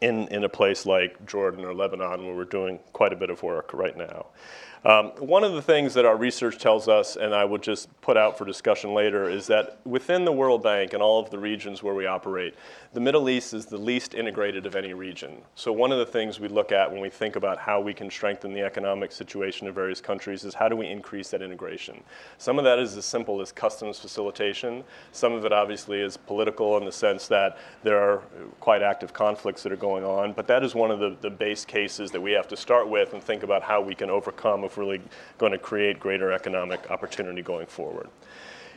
in, 0.00 0.28
in 0.28 0.44
a 0.44 0.48
place 0.48 0.86
like 0.86 1.26
Jordan 1.26 1.64
or 1.64 1.74
Lebanon, 1.74 2.24
where 2.24 2.34
we're 2.34 2.44
doing 2.44 2.78
quite 2.92 3.12
a 3.12 3.16
bit 3.16 3.30
of 3.30 3.42
work 3.42 3.72
right 3.74 3.96
now. 3.96 4.26
Um, 4.82 5.08
one 5.18 5.44
of 5.44 5.52
the 5.52 5.60
things 5.60 5.92
that 5.92 6.06
our 6.06 6.16
research 6.16 6.56
tells 6.56 6.88
us, 6.88 7.16
and 7.16 7.34
I 7.34 7.44
will 7.44 7.58
just 7.58 7.88
put 8.00 8.16
out 8.16 8.38
for 8.38 8.46
discussion 8.46 8.94
later, 8.94 9.28
is 9.28 9.46
that 9.48 9.78
within 9.84 10.24
the 10.24 10.32
World 10.32 10.62
Bank 10.62 10.94
and 10.94 11.02
all 11.02 11.20
of 11.20 11.28
the 11.28 11.38
regions 11.38 11.82
where 11.82 11.92
we 11.92 12.06
operate, 12.06 12.54
the 12.94 13.00
Middle 13.00 13.28
East 13.28 13.52
is 13.52 13.66
the 13.66 13.76
least 13.76 14.14
integrated 14.14 14.64
of 14.64 14.74
any 14.74 14.94
region. 14.94 15.42
So 15.54 15.70
one 15.70 15.92
of 15.92 15.98
the 15.98 16.06
things 16.06 16.40
we 16.40 16.48
look 16.48 16.72
at 16.72 16.90
when 16.90 17.02
we 17.02 17.10
think 17.10 17.36
about 17.36 17.58
how 17.58 17.78
we 17.78 17.92
can 17.92 18.10
strengthen 18.10 18.54
the 18.54 18.62
economic 18.62 19.12
situation 19.12 19.66
of 19.66 19.74
various 19.74 20.00
countries 20.00 20.44
is 20.44 20.54
how 20.54 20.66
do 20.66 20.76
we 20.76 20.86
increase 20.86 21.28
that 21.30 21.42
integration. 21.42 22.02
Some 22.38 22.58
of 22.58 22.64
that 22.64 22.78
is 22.78 22.96
as 22.96 23.04
simple 23.04 23.42
as 23.42 23.52
customs 23.52 23.98
facilitation. 23.98 24.82
Some 25.12 25.34
of 25.34 25.44
it 25.44 25.52
obviously 25.52 26.00
is 26.00 26.16
political 26.16 26.78
in 26.78 26.86
the 26.86 26.92
sense 26.92 27.28
that 27.28 27.58
there 27.82 27.98
are 27.98 28.22
quite 28.60 28.82
active 28.82 29.12
conflicts 29.12 29.62
that 29.62 29.72
are 29.72 29.76
going 29.76 30.04
on, 30.04 30.32
but 30.32 30.46
that 30.46 30.64
is 30.64 30.74
one 30.74 30.90
of 30.90 31.00
the, 31.00 31.14
the 31.20 31.30
base 31.30 31.66
cases 31.66 32.10
that 32.12 32.20
we 32.20 32.32
have 32.32 32.48
to 32.48 32.56
start 32.56 32.88
with 32.88 33.12
and 33.12 33.22
think 33.22 33.42
about 33.42 33.62
how 33.62 33.82
we 33.82 33.94
can 33.94 34.08
overcome 34.08 34.64
really 34.76 35.00
going 35.38 35.52
to 35.52 35.58
create 35.58 36.00
greater 36.00 36.32
economic 36.32 36.90
opportunity 36.90 37.42
going 37.42 37.66
forward. 37.66 38.08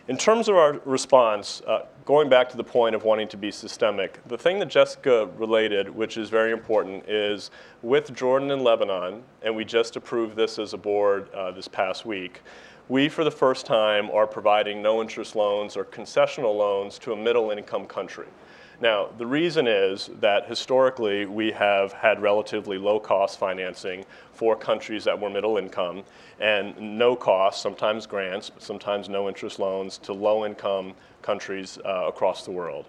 In 0.09 0.17
terms 0.17 0.49
of 0.49 0.57
our 0.57 0.81
response, 0.83 1.61
uh, 1.65 1.85
going 2.03 2.27
back 2.27 2.49
to 2.49 2.57
the 2.57 2.63
point 2.63 2.93
of 2.93 3.05
wanting 3.05 3.29
to 3.29 3.37
be 3.37 3.51
systemic, 3.51 4.19
the 4.27 4.37
thing 4.37 4.59
that 4.59 4.67
Jessica 4.67 5.29
related, 5.37 5.87
which 5.89 6.17
is 6.17 6.29
very 6.29 6.51
important, 6.51 7.07
is 7.07 7.51
with 7.81 8.13
Jordan 8.13 8.51
and 8.51 8.63
Lebanon, 8.63 9.23
and 9.43 9.55
we 9.55 9.63
just 9.63 9.95
approved 9.95 10.35
this 10.35 10.59
as 10.59 10.73
a 10.73 10.77
board 10.77 11.31
uh, 11.33 11.51
this 11.51 11.69
past 11.69 12.05
week, 12.05 12.41
we, 12.89 13.07
for 13.07 13.23
the 13.23 13.31
first 13.31 13.65
time, 13.65 14.09
are 14.11 14.27
providing 14.27 14.81
no 14.81 14.99
interest 14.99 15.37
loans 15.37 15.77
or 15.77 15.85
concessional 15.85 16.53
loans 16.53 16.99
to 16.99 17.13
a 17.13 17.15
middle 17.15 17.51
income 17.51 17.85
country. 17.85 18.27
Now, 18.83 19.07
the 19.17 19.25
reason 19.25 19.65
is 19.65 20.09
that 20.19 20.49
historically 20.49 21.25
we 21.25 21.53
have 21.53 21.93
had 21.93 22.21
relatively 22.21 22.77
low 22.77 22.99
cost 22.99 23.39
financing 23.39 24.03
for 24.33 24.57
countries 24.57 25.05
that 25.05 25.17
were 25.17 25.29
middle 25.29 25.55
income 25.55 26.03
and 26.41 26.97
no 26.97 27.15
cost, 27.15 27.61
sometimes 27.61 28.05
grants, 28.05 28.49
but 28.49 28.61
sometimes 28.61 29.07
no 29.07 29.29
interest 29.29 29.57
loans 29.57 29.97
to 29.99 30.11
low 30.11 30.45
income 30.45 30.95
countries 31.21 31.79
uh, 31.85 32.07
across 32.09 32.43
the 32.43 32.51
world. 32.51 32.87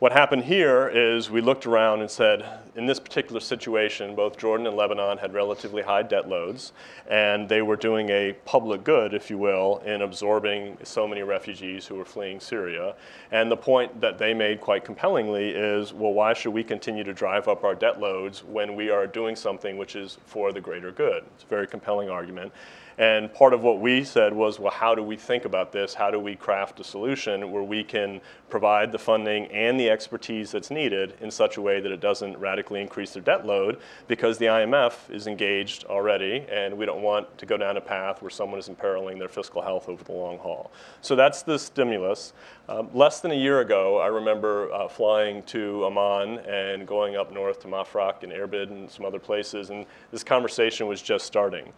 What 0.00 0.12
happened 0.12 0.44
here 0.44 0.88
is 0.88 1.30
we 1.30 1.42
looked 1.42 1.66
around 1.66 2.00
and 2.00 2.10
said, 2.10 2.42
in 2.74 2.86
this 2.86 2.98
particular 2.98 3.38
situation, 3.38 4.14
both 4.14 4.38
Jordan 4.38 4.66
and 4.66 4.74
Lebanon 4.74 5.18
had 5.18 5.34
relatively 5.34 5.82
high 5.82 6.02
debt 6.04 6.26
loads, 6.26 6.72
and 7.06 7.46
they 7.46 7.60
were 7.60 7.76
doing 7.76 8.08
a 8.08 8.32
public 8.46 8.82
good, 8.82 9.12
if 9.12 9.28
you 9.28 9.36
will, 9.36 9.82
in 9.84 10.00
absorbing 10.00 10.78
so 10.84 11.06
many 11.06 11.22
refugees 11.22 11.86
who 11.86 11.96
were 11.96 12.06
fleeing 12.06 12.40
Syria. 12.40 12.94
And 13.30 13.50
the 13.50 13.58
point 13.58 14.00
that 14.00 14.16
they 14.16 14.32
made 14.32 14.62
quite 14.62 14.86
compellingly 14.86 15.50
is, 15.50 15.92
well, 15.92 16.14
why 16.14 16.32
should 16.32 16.54
we 16.54 16.64
continue 16.64 17.04
to 17.04 17.12
drive 17.12 17.46
up 17.46 17.62
our 17.62 17.74
debt 17.74 18.00
loads 18.00 18.42
when 18.42 18.76
we 18.76 18.88
are 18.88 19.06
doing 19.06 19.36
something 19.36 19.76
which 19.76 19.96
is 19.96 20.16
for 20.24 20.50
the 20.50 20.62
greater 20.62 20.92
good? 20.92 21.24
It's 21.34 21.44
a 21.44 21.48
very 21.48 21.66
compelling 21.66 22.08
argument. 22.08 22.54
And 23.00 23.32
part 23.32 23.54
of 23.54 23.62
what 23.62 23.80
we 23.80 24.04
said 24.04 24.34
was, 24.34 24.60
well, 24.60 24.70
how 24.70 24.94
do 24.94 25.02
we 25.02 25.16
think 25.16 25.46
about 25.46 25.72
this? 25.72 25.94
How 25.94 26.10
do 26.10 26.20
we 26.20 26.36
craft 26.36 26.80
a 26.80 26.84
solution 26.84 27.50
where 27.50 27.62
we 27.62 27.82
can 27.82 28.20
provide 28.50 28.92
the 28.92 28.98
funding 28.98 29.46
and 29.46 29.80
the 29.80 29.88
expertise 29.88 30.50
that's 30.50 30.70
needed 30.70 31.14
in 31.22 31.30
such 31.30 31.56
a 31.56 31.62
way 31.62 31.80
that 31.80 31.90
it 31.90 32.00
doesn't 32.00 32.36
radically 32.36 32.82
increase 32.82 33.14
their 33.14 33.22
debt 33.22 33.46
load 33.46 33.80
because 34.06 34.36
the 34.36 34.44
IMF 34.44 35.08
is 35.08 35.26
engaged 35.26 35.84
already 35.84 36.44
and 36.52 36.76
we 36.76 36.84
don't 36.84 37.00
want 37.00 37.38
to 37.38 37.46
go 37.46 37.56
down 37.56 37.78
a 37.78 37.80
path 37.80 38.20
where 38.20 38.30
someone 38.30 38.58
is 38.58 38.68
imperiling 38.68 39.18
their 39.18 39.28
fiscal 39.28 39.62
health 39.62 39.88
over 39.88 40.04
the 40.04 40.12
long 40.12 40.36
haul. 40.36 40.70
So 41.00 41.16
that's 41.16 41.40
the 41.40 41.58
stimulus. 41.58 42.34
Um, 42.68 42.90
less 42.92 43.20
than 43.20 43.30
a 43.30 43.34
year 43.34 43.60
ago, 43.60 43.98
I 43.98 44.08
remember 44.08 44.70
uh, 44.74 44.88
flying 44.88 45.42
to 45.44 45.86
Amman 45.86 46.40
and 46.40 46.86
going 46.86 47.16
up 47.16 47.32
north 47.32 47.60
to 47.60 47.66
Mafraq 47.66 48.24
and 48.24 48.30
Irbid 48.32 48.70
and 48.70 48.90
some 48.90 49.06
other 49.06 49.18
places, 49.18 49.70
and 49.70 49.86
this 50.12 50.22
conversation 50.22 50.86
was 50.86 51.00
just 51.00 51.24
starting 51.24 51.72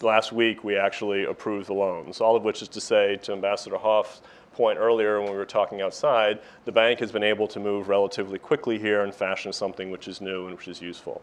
last 0.00 0.32
week 0.32 0.64
we 0.64 0.76
actually 0.76 1.24
approved 1.24 1.68
the 1.68 1.74
loans, 1.74 2.20
all 2.20 2.36
of 2.36 2.42
which 2.42 2.62
is 2.62 2.68
to 2.68 2.80
say, 2.80 3.16
to 3.22 3.32
Ambassador 3.32 3.76
Hof's 3.76 4.22
point 4.52 4.78
earlier 4.78 5.20
when 5.20 5.30
we 5.30 5.36
were 5.36 5.44
talking 5.44 5.80
outside, 5.80 6.38
the 6.64 6.72
bank 6.72 7.00
has 7.00 7.10
been 7.10 7.22
able 7.22 7.48
to 7.48 7.58
move 7.58 7.88
relatively 7.88 8.38
quickly 8.38 8.78
here 8.78 9.02
and 9.02 9.14
fashion 9.14 9.52
something 9.52 9.90
which 9.90 10.08
is 10.08 10.20
new 10.20 10.46
and 10.46 10.56
which 10.56 10.68
is 10.68 10.80
useful. 10.80 11.22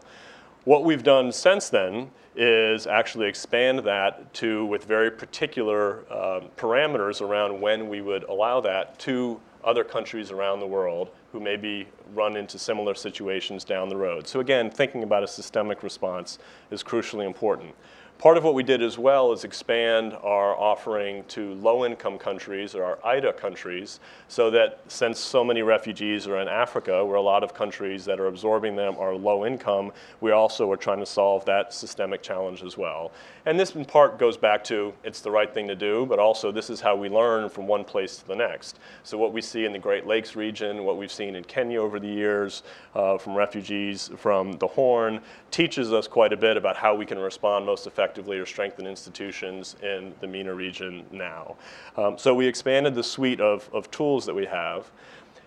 What 0.64 0.84
we've 0.84 1.02
done 1.02 1.32
since 1.32 1.70
then 1.70 2.10
is 2.36 2.86
actually 2.86 3.28
expand 3.28 3.78
that 3.80 4.32
to, 4.34 4.66
with 4.66 4.84
very 4.84 5.10
particular 5.10 6.04
uh, 6.10 6.40
parameters 6.56 7.20
around 7.22 7.60
when 7.60 7.88
we 7.88 8.02
would 8.02 8.24
allow 8.24 8.60
that 8.60 8.98
to 9.00 9.40
other 9.64 9.84
countries 9.84 10.30
around 10.30 10.60
the 10.60 10.66
world 10.66 11.10
who 11.32 11.40
maybe 11.40 11.86
run 12.14 12.36
into 12.36 12.58
similar 12.58 12.94
situations 12.94 13.64
down 13.64 13.88
the 13.88 13.96
road. 13.96 14.26
So 14.26 14.40
again, 14.40 14.70
thinking 14.70 15.02
about 15.02 15.22
a 15.22 15.28
systemic 15.28 15.82
response 15.82 16.38
is 16.70 16.82
crucially 16.82 17.26
important. 17.26 17.74
Part 18.20 18.36
of 18.36 18.44
what 18.44 18.52
we 18.52 18.62
did 18.62 18.82
as 18.82 18.98
well 18.98 19.32
is 19.32 19.44
expand 19.44 20.12
our 20.12 20.54
offering 20.54 21.24
to 21.28 21.54
low 21.54 21.86
income 21.86 22.18
countries 22.18 22.74
or 22.74 22.84
our 22.84 22.98
IDA 23.02 23.32
countries 23.32 23.98
so 24.28 24.50
that 24.50 24.80
since 24.88 25.18
so 25.18 25.42
many 25.42 25.62
refugees 25.62 26.26
are 26.26 26.38
in 26.38 26.46
Africa, 26.46 27.02
where 27.02 27.16
a 27.16 27.22
lot 27.22 27.42
of 27.42 27.54
countries 27.54 28.04
that 28.04 28.20
are 28.20 28.26
absorbing 28.26 28.76
them 28.76 28.94
are 28.98 29.14
low 29.14 29.46
income, 29.46 29.90
we 30.20 30.32
also 30.32 30.70
are 30.70 30.76
trying 30.76 30.98
to 30.98 31.06
solve 31.06 31.46
that 31.46 31.72
systemic 31.72 32.22
challenge 32.22 32.62
as 32.62 32.76
well. 32.76 33.10
And 33.50 33.58
this 33.58 33.74
in 33.74 33.84
part 33.84 34.16
goes 34.16 34.36
back 34.36 34.62
to 34.64 34.94
it's 35.02 35.22
the 35.22 35.30
right 35.32 35.52
thing 35.52 35.66
to 35.66 35.74
do, 35.74 36.06
but 36.06 36.20
also 36.20 36.52
this 36.52 36.70
is 36.70 36.80
how 36.80 36.94
we 36.94 37.08
learn 37.08 37.48
from 37.48 37.66
one 37.66 37.82
place 37.82 38.16
to 38.18 38.28
the 38.28 38.36
next. 38.36 38.78
So 39.02 39.18
what 39.18 39.32
we 39.32 39.42
see 39.42 39.64
in 39.64 39.72
the 39.72 39.78
Great 39.80 40.06
Lakes 40.06 40.36
region, 40.36 40.84
what 40.84 40.96
we've 40.96 41.10
seen 41.10 41.34
in 41.34 41.42
Kenya 41.42 41.80
over 41.80 41.98
the 41.98 42.06
years 42.06 42.62
uh, 42.94 43.18
from 43.18 43.34
refugees 43.34 44.08
from 44.16 44.52
the 44.52 44.68
Horn, 44.68 45.20
teaches 45.50 45.92
us 45.92 46.06
quite 46.06 46.32
a 46.32 46.36
bit 46.36 46.56
about 46.56 46.76
how 46.76 46.94
we 46.94 47.04
can 47.04 47.18
respond 47.18 47.66
most 47.66 47.88
effectively 47.88 48.38
or 48.38 48.46
strengthen 48.46 48.86
institutions 48.86 49.74
in 49.82 50.14
the 50.20 50.28
MENA 50.28 50.54
region 50.54 51.04
now. 51.10 51.56
Um, 51.96 52.16
so 52.18 52.32
we 52.32 52.46
expanded 52.46 52.94
the 52.94 53.02
suite 53.02 53.40
of, 53.40 53.68
of 53.72 53.90
tools 53.90 54.24
that 54.26 54.34
we 54.34 54.46
have. 54.46 54.92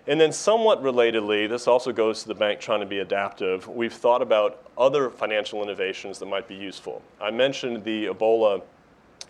And 0.05 0.19
then, 0.19 0.33
somewhat 0.33 0.83
relatedly, 0.83 1.47
this 1.47 1.65
also 1.65 1.93
goes 1.93 2.23
to 2.23 2.27
the 2.27 2.35
bank 2.35 2.59
trying 2.59 2.81
to 2.81 2.85
be 2.85 2.99
adaptive. 2.99 3.69
We've 3.69 3.93
thought 3.93 4.21
about 4.21 4.61
other 4.77 5.09
financial 5.09 5.63
innovations 5.63 6.19
that 6.19 6.25
might 6.25 6.45
be 6.45 6.55
useful. 6.55 7.01
I 7.21 7.31
mentioned 7.31 7.85
the 7.85 8.07
Ebola 8.07 8.61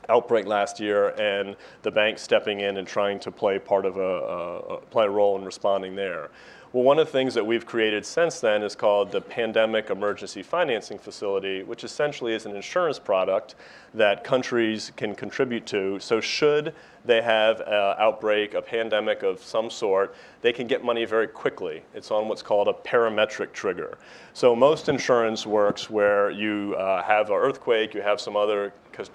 outbreak 0.10 0.46
last 0.48 0.80
year 0.80 1.10
and 1.10 1.56
the 1.84 1.92
bank 1.92 2.18
stepping 2.18 2.62
in 2.62 2.78
and 2.78 2.88
trying 2.88 3.20
to 3.20 3.32
play 3.32 3.60
part 3.60 3.86
of 3.86 3.98
a, 3.98 4.02
a, 4.02 4.78
play 4.90 5.06
a 5.06 5.10
role 5.10 5.38
in 5.38 5.46
responding 5.46 5.96
there. 5.96 6.30
Well, 6.74 6.84
one 6.84 6.98
of 6.98 7.06
the 7.06 7.12
things 7.12 7.36
that 7.36 7.46
we've 7.46 7.68
created 7.68 8.04
since 8.04 8.40
then 8.40 8.64
is 8.64 8.76
called 8.76 9.12
the 9.12 9.22
Pandemic 9.22 9.92
Emergency 9.92 10.42
Financing 10.42 10.98
Facility, 10.98 11.62
which 11.62 11.84
essentially 11.84 12.34
is 12.34 12.48
an 12.48 12.56
insurance 12.56 12.98
product 12.98 13.54
that 13.94 14.24
countries 14.24 14.92
can 14.96 15.14
contribute 15.14 15.68
to. 15.68 16.00
So, 16.00 16.20
should 16.20 16.74
they 17.06 17.22
have 17.22 17.60
an 17.60 17.96
outbreak, 18.00 18.56
a 18.56 18.62
pandemic 18.64 19.22
of 19.22 19.44
some 19.44 19.70
sort, 19.70 20.16
they 20.42 20.52
can 20.52 20.66
get 20.66 20.84
money 20.84 21.06
very 21.06 21.28
quickly. 21.28 21.84
It's 21.94 22.10
on 22.10 22.28
what's 22.28 22.42
called 22.42 22.68
a 22.68 22.74
parametric 22.74 23.54
trigger. 23.54 24.00
So, 24.34 24.56
most 24.56 24.90
insurance 24.90 25.46
works 25.46 25.92
where 25.92 26.32
you 26.32 26.74
uh, 26.80 27.04
have 27.04 27.30
an 27.30 27.36
earthquake, 27.36 27.94
you 27.94 28.02
have 28.02 28.20
some 28.20 28.36
other 28.36 28.74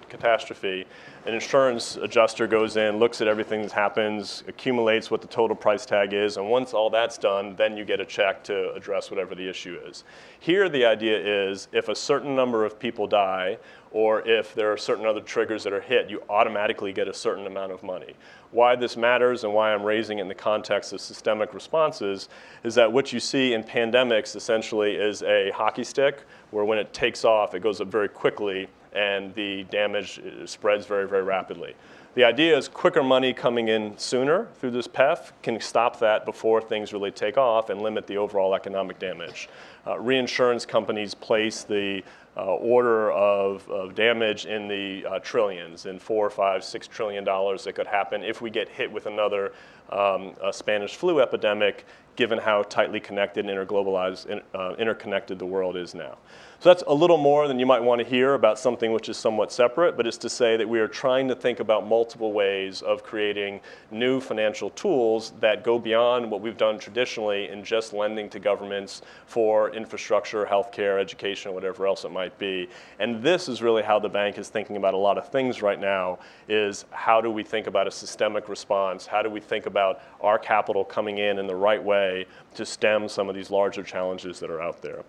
catastrophe, 0.09 0.87
an 1.27 1.35
insurance 1.35 1.97
adjuster 1.97 2.47
goes 2.47 2.77
in, 2.77 2.99
looks 2.99 3.21
at 3.21 3.29
everything 3.29 3.63
that 3.63 3.73
happens, 3.73 4.45
accumulates 4.49 5.11
what 5.11 5.21
the 5.21 5.27
total 5.29 5.57
price 5.57 5.87
tag 5.87 6.13
is, 6.13 6.37
and 6.37 6.49
once 6.49 6.75
all 6.75 6.91
that's 6.91 7.19
done, 7.19 7.57
then 7.57 7.77
you 7.77 7.85
get 7.85 8.01
a 8.01 8.05
check 8.05 8.43
to 8.45 8.73
address 8.73 9.11
whatever 9.11 9.35
the 9.35 9.49
issue 9.49 9.79
is. 9.87 10.05
Here, 10.41 10.69
the 10.69 10.85
idea 10.85 11.19
is 11.51 11.69
if 11.73 11.89
a 11.89 11.95
certain 11.95 12.37
number 12.37 12.65
of 12.65 12.79
people 12.79 13.07
die, 13.07 13.59
or 13.91 14.27
if 14.29 14.55
there 14.55 14.71
are 14.71 14.77
certain 14.77 15.07
other 15.07 15.21
triggers 15.21 15.65
that 15.65 15.73
are 15.73 15.81
hit, 15.81 16.11
you 16.11 16.23
automatically 16.29 16.93
get 16.93 17.09
a 17.09 17.15
certain 17.15 17.47
amount 17.47 17.73
of 17.73 17.83
money. 17.83 18.15
Why 18.51 18.77
this 18.77 18.97
matters 18.97 19.45
and 19.45 19.55
why 19.55 19.73
I'm 19.73 19.83
raising 19.83 20.19
it 20.19 20.23
in 20.23 20.29
the 20.29 20.35
context 20.35 20.93
of 20.93 21.01
systemic 21.01 21.55
responses 21.55 22.29
is 22.65 22.75
that 22.75 22.93
what 22.93 23.13
you 23.13 23.21
see 23.21 23.55
in 23.55 23.63
pandemics 23.63 24.37
essentially 24.37 24.97
is 24.97 25.23
a 25.23 25.51
hockey 25.53 25.85
stick, 25.85 26.25
where 26.51 26.65
when 26.65 26.79
it 26.79 26.93
takes 26.93 27.25
off, 27.25 27.55
it 27.55 27.61
goes 27.61 27.81
up 27.81 27.89
very 27.89 28.09
quickly 28.09 28.69
and 28.99 29.33
the 29.35 29.63
damage 29.65 30.19
uh, 30.19 30.45
spreads 30.45 30.85
very, 30.85 31.07
very 31.07 31.23
rapidly. 31.23 31.75
The 32.15 32.25
idea 32.25 32.59
is 32.59 32.67
quicker 32.67 33.03
money 33.03 33.33
coming 33.33 33.69
in 33.69 33.97
sooner 33.97 34.49
through 34.59 34.73
this 34.73 34.89
PEF 34.89 35.31
can 35.41 35.61
stop 35.61 36.01
that 36.01 36.25
before 36.25 36.61
things 36.61 36.93
really 36.93 37.13
take 37.13 37.39
off 37.39 37.71
and 37.71 37.81
limit 37.81 38.09
the 38.09 38.17
overall 38.17 38.57
economic 38.57 38.99
damage. 38.99 39.49
Uh, 39.87 40.01
reinsurance 40.01 40.67
companies 40.67 41.15
place 41.15 41.63
the 41.63 42.03
uh, 42.37 42.45
order 42.45 43.13
of, 43.13 43.69
of, 43.69 43.95
damage 43.95 44.47
in 44.47 44.67
the 44.67 45.07
uh, 45.07 45.19
trillions, 45.21 45.87
in 45.87 45.99
four, 45.99 46.29
five, 46.29 46.65
six 46.65 46.89
trillion 46.89 47.25
dollars 47.25 47.65
that 47.65 47.75
could 47.75 47.87
happen 47.87 48.23
if 48.23 48.41
we 48.41 48.51
get 48.51 48.69
hit 48.69 48.91
with 48.91 49.07
another 49.07 49.53
um, 49.91 50.33
Spanish 50.51 50.97
flu 50.97 51.21
epidemic, 51.21 51.85
given 52.17 52.39
how 52.39 52.63
tightly 52.65 53.01
connected 53.01 53.47
and 53.47 53.57
interglobalized, 53.57 54.27
in, 54.27 54.41
uh, 54.55 54.75
interconnected 54.79 55.39
the 55.39 55.47
world 55.47 55.77
is 55.77 55.95
now. 55.95 56.17
So 56.61 56.71
that's 56.71 56.83
a 56.89 56.93
little 56.93 57.19
more 57.19 57.47
than 57.47 57.61
you 57.61 57.67
might 57.67 57.85
want 57.85 58.01
to 58.01 58.05
hear 58.05 58.35
about 58.35 58.59
something 58.59 58.91
which 58.91 59.09
is 59.09 59.17
somewhat 59.17 59.53
separate, 59.53 59.97
but 59.97 60.09
it's 60.09 60.17
to 60.17 60.29
say 60.29 60.57
that 60.57 60.69
we 60.69 60.81
are 60.81 60.89
trying 60.89 61.29
to 61.29 61.37
think 61.37 61.61
about 61.61 61.87
multiple 61.87 62.33
ways 62.33 62.83
of 62.83 63.05
creating 63.05 63.61
new 63.93 64.21
financial 64.21 64.71
tools 64.71 65.35
that 65.39 65.63
go 65.63 65.79
beyond 65.79 66.29
what 66.29 66.41
we've 66.41 66.57
done 66.57 66.77
traditionally 66.77 67.49
in 67.49 67.63
just 67.63 67.93
lending 67.93 68.29
to 68.31 68.41
governments 68.41 69.03
for 69.27 69.71
infrastructure, 69.71 70.45
healthcare, 70.45 71.01
education, 71.01 71.55
whatever 71.55 71.87
else 71.87 72.05
it 72.05 72.11
might 72.11 72.37
be. 72.41 72.69
And 72.99 73.23
this 73.23 73.49
is 73.49 73.63
really 73.63 73.85
how 73.85 74.01
the 74.01 74.09
bank 74.09 74.37
is 74.37 74.49
thinking 74.49 74.77
about 74.77 74.95
a 74.95 74.99
lot 74.99 75.17
of 75.17 75.31
things 75.31 75.63
right 75.63 75.79
now 75.79 76.19
is 76.49 76.87
how 76.91 77.21
do 77.21 77.31
we 77.31 77.45
think 77.45 77.69
about 77.69 77.87
a 77.87 77.93
systemic 77.93 78.49
response? 78.49 79.07
How 79.07 79.23
do 79.23 79.31
we 79.31 79.39
think 79.39 79.67
about 79.67 80.03
our 80.21 80.41
capital 80.41 80.85
coming 80.85 81.19
in 81.19 81.39
in 81.39 81.47
the 81.47 81.55
right 81.55 81.83
way 81.83 82.27
to 82.59 82.67
stem 82.67 83.09
some 83.09 83.29
of 83.29 83.35
these 83.35 83.51
larger 83.51 83.83
challenges 83.83 84.39
that 84.41 84.51
are 84.51 84.61
out 84.61 84.83
there? 84.83 85.05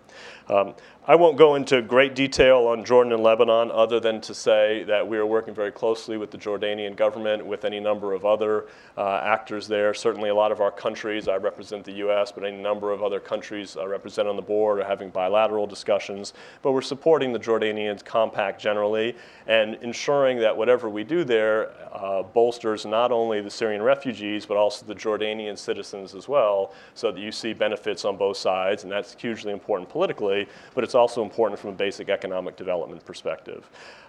Um, 0.48 0.74
I 1.06 1.16
won't 1.16 1.36
go 1.36 1.56
into 1.56 1.82
great 1.82 2.14
detail 2.14 2.68
on 2.68 2.84
Jordan 2.84 3.12
and 3.12 3.22
Lebanon 3.22 3.70
other 3.72 3.98
than 3.98 4.20
to 4.20 4.34
say 4.34 4.84
that 4.84 5.06
we 5.06 5.18
are 5.18 5.26
working 5.26 5.54
very 5.54 5.72
closely 5.72 6.16
with 6.16 6.30
the 6.30 6.38
Jordanian 6.38 6.94
government, 6.94 7.44
with 7.44 7.64
any 7.64 7.80
number 7.80 8.12
of 8.12 8.24
other 8.24 8.66
uh, 8.96 9.20
actors 9.24 9.66
there. 9.66 9.92
Certainly, 9.92 10.28
a 10.28 10.34
lot 10.34 10.52
of 10.52 10.60
our 10.60 10.70
countries, 10.70 11.26
I 11.26 11.36
represent 11.36 11.84
the 11.84 11.94
US, 12.06 12.30
but 12.30 12.44
any 12.44 12.58
number 12.58 12.92
of 12.92 13.02
other 13.02 13.18
countries 13.18 13.76
I 13.76 13.84
represent 13.84 14.28
on 14.28 14.36
the 14.36 14.42
board 14.42 14.78
are 14.78 14.84
having 14.84 15.10
bilateral 15.10 15.66
discussions. 15.66 16.32
But 16.62 16.72
we're 16.72 16.82
supporting 16.82 17.32
the 17.32 17.40
Jordanian 17.40 18.04
compact 18.04 18.60
generally 18.60 19.16
and 19.48 19.74
ensuring 19.82 20.38
that 20.38 20.56
whatever 20.56 20.88
we 20.88 21.02
do 21.02 21.24
there 21.24 21.72
uh, 21.92 22.22
bolsters 22.22 22.86
not 22.86 23.10
only 23.10 23.40
the 23.40 23.50
Syrian 23.50 23.82
refugees, 23.82 24.46
but 24.46 24.56
also 24.56 24.86
the 24.86 24.94
Jordanian 24.94 25.58
citizens 25.58 26.14
as 26.14 26.28
well, 26.28 26.72
so 26.94 27.10
that 27.10 27.20
you 27.20 27.32
see 27.40 27.52
benefits 27.52 28.04
on 28.04 28.16
both 28.16 28.36
sides. 28.36 28.82
And 28.82 28.92
that's 28.92 29.14
hugely 29.18 29.52
important 29.52 29.88
politically, 29.88 30.48
but 30.74 30.84
it's 30.84 30.94
also 30.94 31.22
important 31.22 31.58
from 31.58 31.70
a 31.70 31.74
basic 31.74 32.08
economic 32.08 32.56
development 32.56 33.04
perspective. 33.04 33.68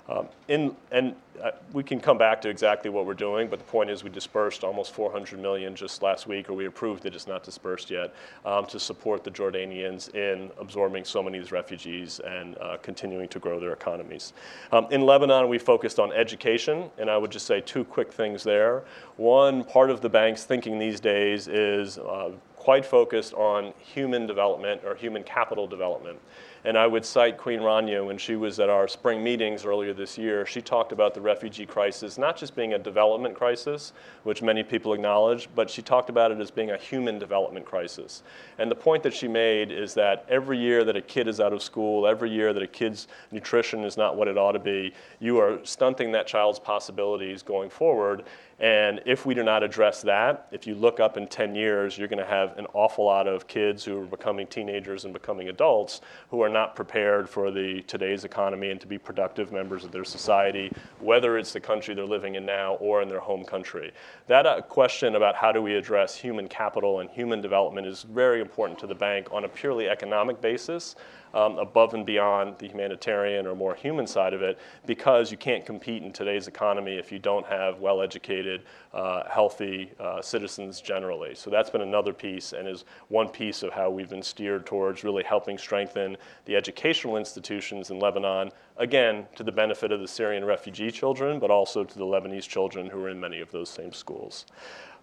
Um, 0.09 0.27
in, 0.47 0.75
and 0.91 1.15
uh, 1.41 1.51
we 1.73 1.83
can 1.83 1.99
come 1.99 2.17
back 2.17 2.41
to 2.41 2.49
exactly 2.49 2.89
what 2.89 3.05
we're 3.05 3.13
doing, 3.13 3.47
but 3.47 3.59
the 3.59 3.65
point 3.65 3.89
is 3.89 4.03
we 4.03 4.09
dispersed 4.09 4.63
almost 4.63 4.93
400 4.93 5.39
million 5.39 5.75
just 5.75 6.01
last 6.01 6.27
week, 6.27 6.49
or 6.49 6.53
we 6.53 6.65
approved 6.65 7.05
it, 7.05 7.15
it's 7.15 7.27
not 7.27 7.43
dispersed 7.43 7.89
yet, 7.89 8.13
um, 8.43 8.65
to 8.65 8.79
support 8.79 9.23
the 9.23 9.31
Jordanians 9.31 10.13
in 10.13 10.51
absorbing 10.59 11.05
so 11.05 11.23
many 11.23 11.37
of 11.37 11.43
these 11.43 11.51
refugees 11.51 12.19
and 12.19 12.57
uh, 12.57 12.77
continuing 12.81 13.27
to 13.29 13.39
grow 13.39 13.59
their 13.59 13.73
economies. 13.73 14.33
Um, 14.71 14.87
in 14.91 15.01
Lebanon, 15.05 15.47
we 15.47 15.57
focused 15.57 15.99
on 15.99 16.11
education, 16.11 16.89
and 16.97 17.09
I 17.09 17.17
would 17.17 17.31
just 17.31 17.45
say 17.45 17.61
two 17.61 17.85
quick 17.85 18.11
things 18.11 18.43
there. 18.43 18.83
One, 19.17 19.63
part 19.63 19.89
of 19.89 20.01
the 20.01 20.09
bank's 20.09 20.43
thinking 20.43 20.77
these 20.77 20.99
days 20.99 21.47
is 21.47 21.97
uh, 21.99 22.31
quite 22.61 22.85
focused 22.85 23.33
on 23.33 23.73
human 23.79 24.27
development 24.27 24.81
or 24.85 24.93
human 24.93 25.23
capital 25.23 25.65
development. 25.65 26.19
And 26.63 26.77
I 26.77 26.85
would 26.85 27.03
cite 27.03 27.39
Queen 27.39 27.59
Rania 27.59 28.05
when 28.05 28.19
she 28.19 28.35
was 28.35 28.59
at 28.59 28.69
our 28.69 28.87
spring 28.87 29.23
meetings 29.23 29.65
earlier 29.65 29.93
this 29.93 30.15
year. 30.15 30.45
She 30.45 30.61
talked 30.61 30.91
about 30.91 31.15
the 31.15 31.21
refugee 31.21 31.65
crisis 31.65 32.19
not 32.19 32.37
just 32.37 32.55
being 32.55 32.75
a 32.75 32.77
development 32.77 33.33
crisis, 33.33 33.93
which 34.25 34.43
many 34.43 34.61
people 34.61 34.93
acknowledge, 34.93 35.49
but 35.55 35.71
she 35.71 35.81
talked 35.81 36.11
about 36.11 36.31
it 36.31 36.39
as 36.39 36.51
being 36.51 36.69
a 36.69 36.77
human 36.77 37.17
development 37.17 37.65
crisis. 37.65 38.21
And 38.59 38.69
the 38.69 38.75
point 38.75 39.01
that 39.01 39.13
she 39.15 39.27
made 39.27 39.71
is 39.71 39.95
that 39.95 40.23
every 40.29 40.59
year 40.59 40.83
that 40.83 40.95
a 40.95 41.01
kid 41.01 41.27
is 41.27 41.39
out 41.39 41.53
of 41.53 41.63
school, 41.63 42.05
every 42.05 42.29
year 42.29 42.53
that 42.53 42.61
a 42.61 42.67
kid's 42.67 43.07
nutrition 43.31 43.83
is 43.83 43.97
not 43.97 44.15
what 44.15 44.27
it 44.27 44.37
ought 44.37 44.51
to 44.51 44.59
be, 44.59 44.93
you 45.19 45.39
are 45.39 45.59
stunting 45.65 46.11
that 46.11 46.27
child's 46.27 46.59
possibilities 46.59 47.41
going 47.41 47.71
forward. 47.71 48.25
And 48.61 49.01
if 49.07 49.25
we 49.25 49.33
do 49.33 49.41
not 49.41 49.63
address 49.63 50.03
that, 50.03 50.47
if 50.51 50.67
you 50.67 50.75
look 50.75 50.99
up 50.99 51.17
in 51.17 51.25
10 51.25 51.55
years, 51.55 51.97
you're 51.97 52.07
going 52.07 52.19
to 52.19 52.25
have 52.25 52.55
an 52.59 52.67
awful 52.73 53.05
lot 53.05 53.27
of 53.27 53.47
kids 53.47 53.83
who 53.83 53.99
are 53.99 54.05
becoming 54.05 54.45
teenagers 54.45 55.03
and 55.03 55.11
becoming 55.11 55.49
adults 55.49 56.01
who 56.29 56.43
are 56.43 56.49
not 56.49 56.75
prepared 56.75 57.27
for 57.27 57.49
the 57.49 57.81
today's 57.87 58.23
economy 58.23 58.69
and 58.69 58.79
to 58.79 58.85
be 58.85 58.99
productive 58.99 59.51
members 59.51 59.83
of 59.83 59.91
their 59.91 60.03
society, 60.03 60.71
whether 60.99 61.39
it's 61.39 61.53
the 61.53 61.59
country 61.59 61.95
they're 61.95 62.05
living 62.05 62.35
in 62.35 62.45
now 62.45 62.75
or 62.75 63.01
in 63.01 63.09
their 63.09 63.19
home 63.19 63.43
country. 63.43 63.91
That 64.27 64.45
uh, 64.45 64.61
question 64.61 65.15
about 65.15 65.33
how 65.33 65.51
do 65.51 65.59
we 65.63 65.73
address 65.73 66.15
human 66.15 66.47
capital 66.47 66.99
and 66.99 67.09
human 67.09 67.41
development 67.41 67.87
is 67.87 68.03
very 68.03 68.41
important 68.41 68.77
to 68.81 68.85
the 68.85 68.93
bank 68.93 69.29
on 69.31 69.43
a 69.43 69.49
purely 69.49 69.89
economic 69.89 70.39
basis 70.39 70.95
um, 71.33 71.57
above 71.57 71.93
and 71.93 72.05
beyond 72.05 72.57
the 72.57 72.67
humanitarian 72.67 73.45
or 73.47 73.55
more 73.55 73.75
human 73.75 74.07
side 74.07 74.33
of 74.33 74.41
it 74.41 74.59
because 74.85 75.31
you 75.31 75.37
can't 75.37 75.65
compete 75.65 76.03
in 76.03 76.11
today's 76.11 76.47
economy 76.47 76.95
if 76.95 77.11
you 77.11 77.19
don't 77.19 77.45
have 77.45 77.79
well 77.79 78.01
educated, 78.01 78.63
uh, 78.93 79.23
healthy 79.29 79.91
uh, 79.99 80.21
citizens 80.21 80.81
generally. 80.81 81.35
So 81.35 81.49
that's 81.49 81.69
been 81.69 81.81
another 81.81 82.13
piece 82.13 82.53
and 82.53 82.67
is 82.67 82.85
one 83.09 83.29
piece 83.29 83.63
of 83.63 83.71
how 83.71 83.89
we've 83.89 84.09
been 84.09 84.23
steered 84.23 84.65
towards 84.65 85.03
really 85.03 85.23
helping 85.23 85.57
strengthen 85.57 86.17
the 86.45 86.55
educational 86.55 87.17
institutions 87.17 87.89
in 87.89 87.99
Lebanon, 87.99 88.51
again, 88.77 89.25
to 89.35 89.43
the 89.43 89.51
benefit 89.51 89.91
of 89.91 89.99
the 89.99 90.07
Syrian 90.07 90.45
refugee 90.45 90.91
children, 90.91 91.39
but 91.39 91.51
also 91.51 91.83
to 91.83 91.97
the 91.97 92.05
Lebanese 92.05 92.47
children 92.47 92.87
who 92.87 93.03
are 93.03 93.09
in 93.09 93.19
many 93.19 93.39
of 93.39 93.51
those 93.51 93.69
same 93.69 93.93
schools. 93.93 94.45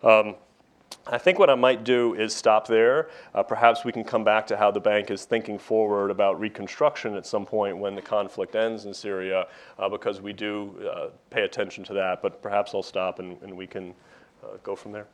Um, 0.02 0.36
I 1.10 1.16
think 1.16 1.38
what 1.38 1.48
I 1.48 1.54
might 1.54 1.84
do 1.84 2.14
is 2.14 2.34
stop 2.34 2.66
there. 2.66 3.08
Uh, 3.34 3.42
perhaps 3.42 3.84
we 3.84 3.92
can 3.92 4.04
come 4.04 4.24
back 4.24 4.46
to 4.48 4.56
how 4.56 4.70
the 4.70 4.80
bank 4.80 5.10
is 5.10 5.24
thinking 5.24 5.58
forward 5.58 6.10
about 6.10 6.38
reconstruction 6.38 7.14
at 7.14 7.24
some 7.24 7.46
point 7.46 7.78
when 7.78 7.94
the 7.94 8.02
conflict 8.02 8.54
ends 8.54 8.84
in 8.84 8.92
Syria, 8.92 9.46
uh, 9.78 9.88
because 9.88 10.20
we 10.20 10.34
do 10.34 10.74
uh, 10.86 11.08
pay 11.30 11.42
attention 11.44 11.82
to 11.84 11.94
that. 11.94 12.20
But 12.20 12.42
perhaps 12.42 12.74
I'll 12.74 12.82
stop 12.82 13.20
and, 13.20 13.40
and 13.42 13.56
we 13.56 13.66
can 13.66 13.94
uh, 14.44 14.58
go 14.62 14.76
from 14.76 14.92
there. 14.92 15.06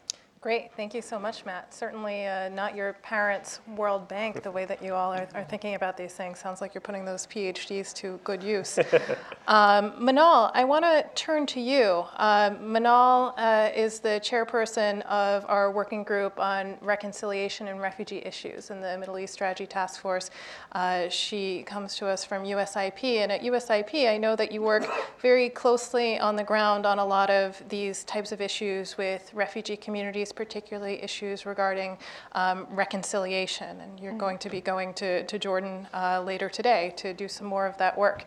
Great, 0.44 0.70
thank 0.76 0.92
you 0.92 1.00
so 1.00 1.18
much, 1.18 1.46
Matt. 1.46 1.72
Certainly 1.72 2.26
uh, 2.26 2.50
not 2.50 2.76
your 2.76 2.92
parents' 3.02 3.60
World 3.78 4.06
Bank, 4.08 4.42
the 4.42 4.50
way 4.50 4.66
that 4.66 4.82
you 4.82 4.92
all 4.92 5.10
are, 5.10 5.26
are, 5.34 5.44
thinking 5.44 5.74
about 5.74 5.96
these 5.96 6.12
things. 6.12 6.38
Sounds 6.38 6.60
like 6.60 6.74
you're 6.74 6.82
putting 6.82 7.06
those 7.06 7.26
PhDs 7.26 7.94
to 7.94 8.20
good 8.24 8.42
use. 8.42 8.78
um, 9.48 9.92
Manal, 9.92 10.50
I 10.52 10.64
want 10.64 10.84
to 10.84 11.06
turn 11.14 11.46
to 11.46 11.60
you. 11.62 12.04
Uh, 12.16 12.50
Manal 12.60 13.32
uh, 13.38 13.70
is 13.74 14.00
the 14.00 14.20
chairperson 14.22 15.00
of 15.06 15.46
our 15.48 15.72
working 15.72 16.02
group 16.02 16.38
on 16.38 16.76
reconciliation 16.82 17.68
and 17.68 17.80
refugee 17.80 18.20
issues 18.22 18.68
in 18.68 18.82
the 18.82 18.98
Middle 18.98 19.18
East 19.18 19.32
Strategy 19.32 19.66
Task 19.66 19.98
Force. 19.98 20.30
Uh, 20.72 21.08
she 21.08 21.62
comes 21.62 21.96
to 21.96 22.06
us 22.06 22.22
from 22.22 22.44
USIP, 22.44 23.02
and 23.02 23.32
at 23.32 23.40
USIP, 23.40 24.10
I 24.10 24.18
know 24.18 24.36
that 24.36 24.52
you 24.52 24.60
work 24.60 24.86
very 25.22 25.48
closely 25.48 26.18
on 26.18 26.36
the 26.36 26.44
ground 26.44 26.84
on 26.84 26.98
a 26.98 27.06
lot 27.06 27.30
of 27.30 27.66
these 27.70 28.04
types 28.04 28.30
of 28.30 28.42
issues 28.42 28.98
with 28.98 29.32
refugee 29.32 29.78
communities 29.78 30.33
particularly 30.34 31.02
issues 31.02 31.46
regarding 31.46 31.98
um, 32.32 32.66
reconciliation. 32.70 33.80
And 33.80 33.98
you're 34.00 34.16
going 34.18 34.38
to 34.38 34.50
be 34.50 34.60
going 34.60 34.94
to, 34.94 35.24
to 35.24 35.38
Jordan 35.38 35.86
uh, 35.94 36.22
later 36.22 36.48
today 36.48 36.92
to 36.96 37.12
do 37.14 37.28
some 37.28 37.46
more 37.46 37.66
of 37.66 37.78
that 37.78 37.96
work. 37.96 38.24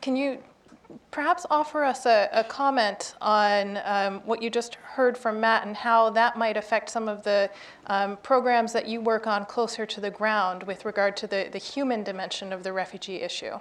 Can 0.00 0.16
you 0.16 0.38
perhaps 1.10 1.46
offer 1.50 1.84
us 1.84 2.06
a, 2.06 2.28
a 2.32 2.44
comment 2.44 3.14
on 3.20 3.78
um, 3.84 4.20
what 4.24 4.42
you 4.42 4.50
just 4.50 4.74
heard 4.76 5.16
from 5.16 5.40
Matt 5.40 5.66
and 5.66 5.76
how 5.76 6.10
that 6.10 6.36
might 6.36 6.56
affect 6.56 6.90
some 6.90 7.08
of 7.08 7.22
the 7.22 7.50
um, 7.86 8.16
programs 8.18 8.72
that 8.72 8.88
you 8.88 9.00
work 9.00 9.26
on 9.26 9.44
closer 9.44 9.86
to 9.86 10.00
the 10.00 10.10
ground 10.10 10.62
with 10.64 10.84
regard 10.84 11.16
to 11.18 11.26
the, 11.26 11.48
the 11.52 11.58
human 11.58 12.02
dimension 12.02 12.52
of 12.52 12.62
the 12.62 12.72
refugee 12.72 13.16
issue? 13.16 13.58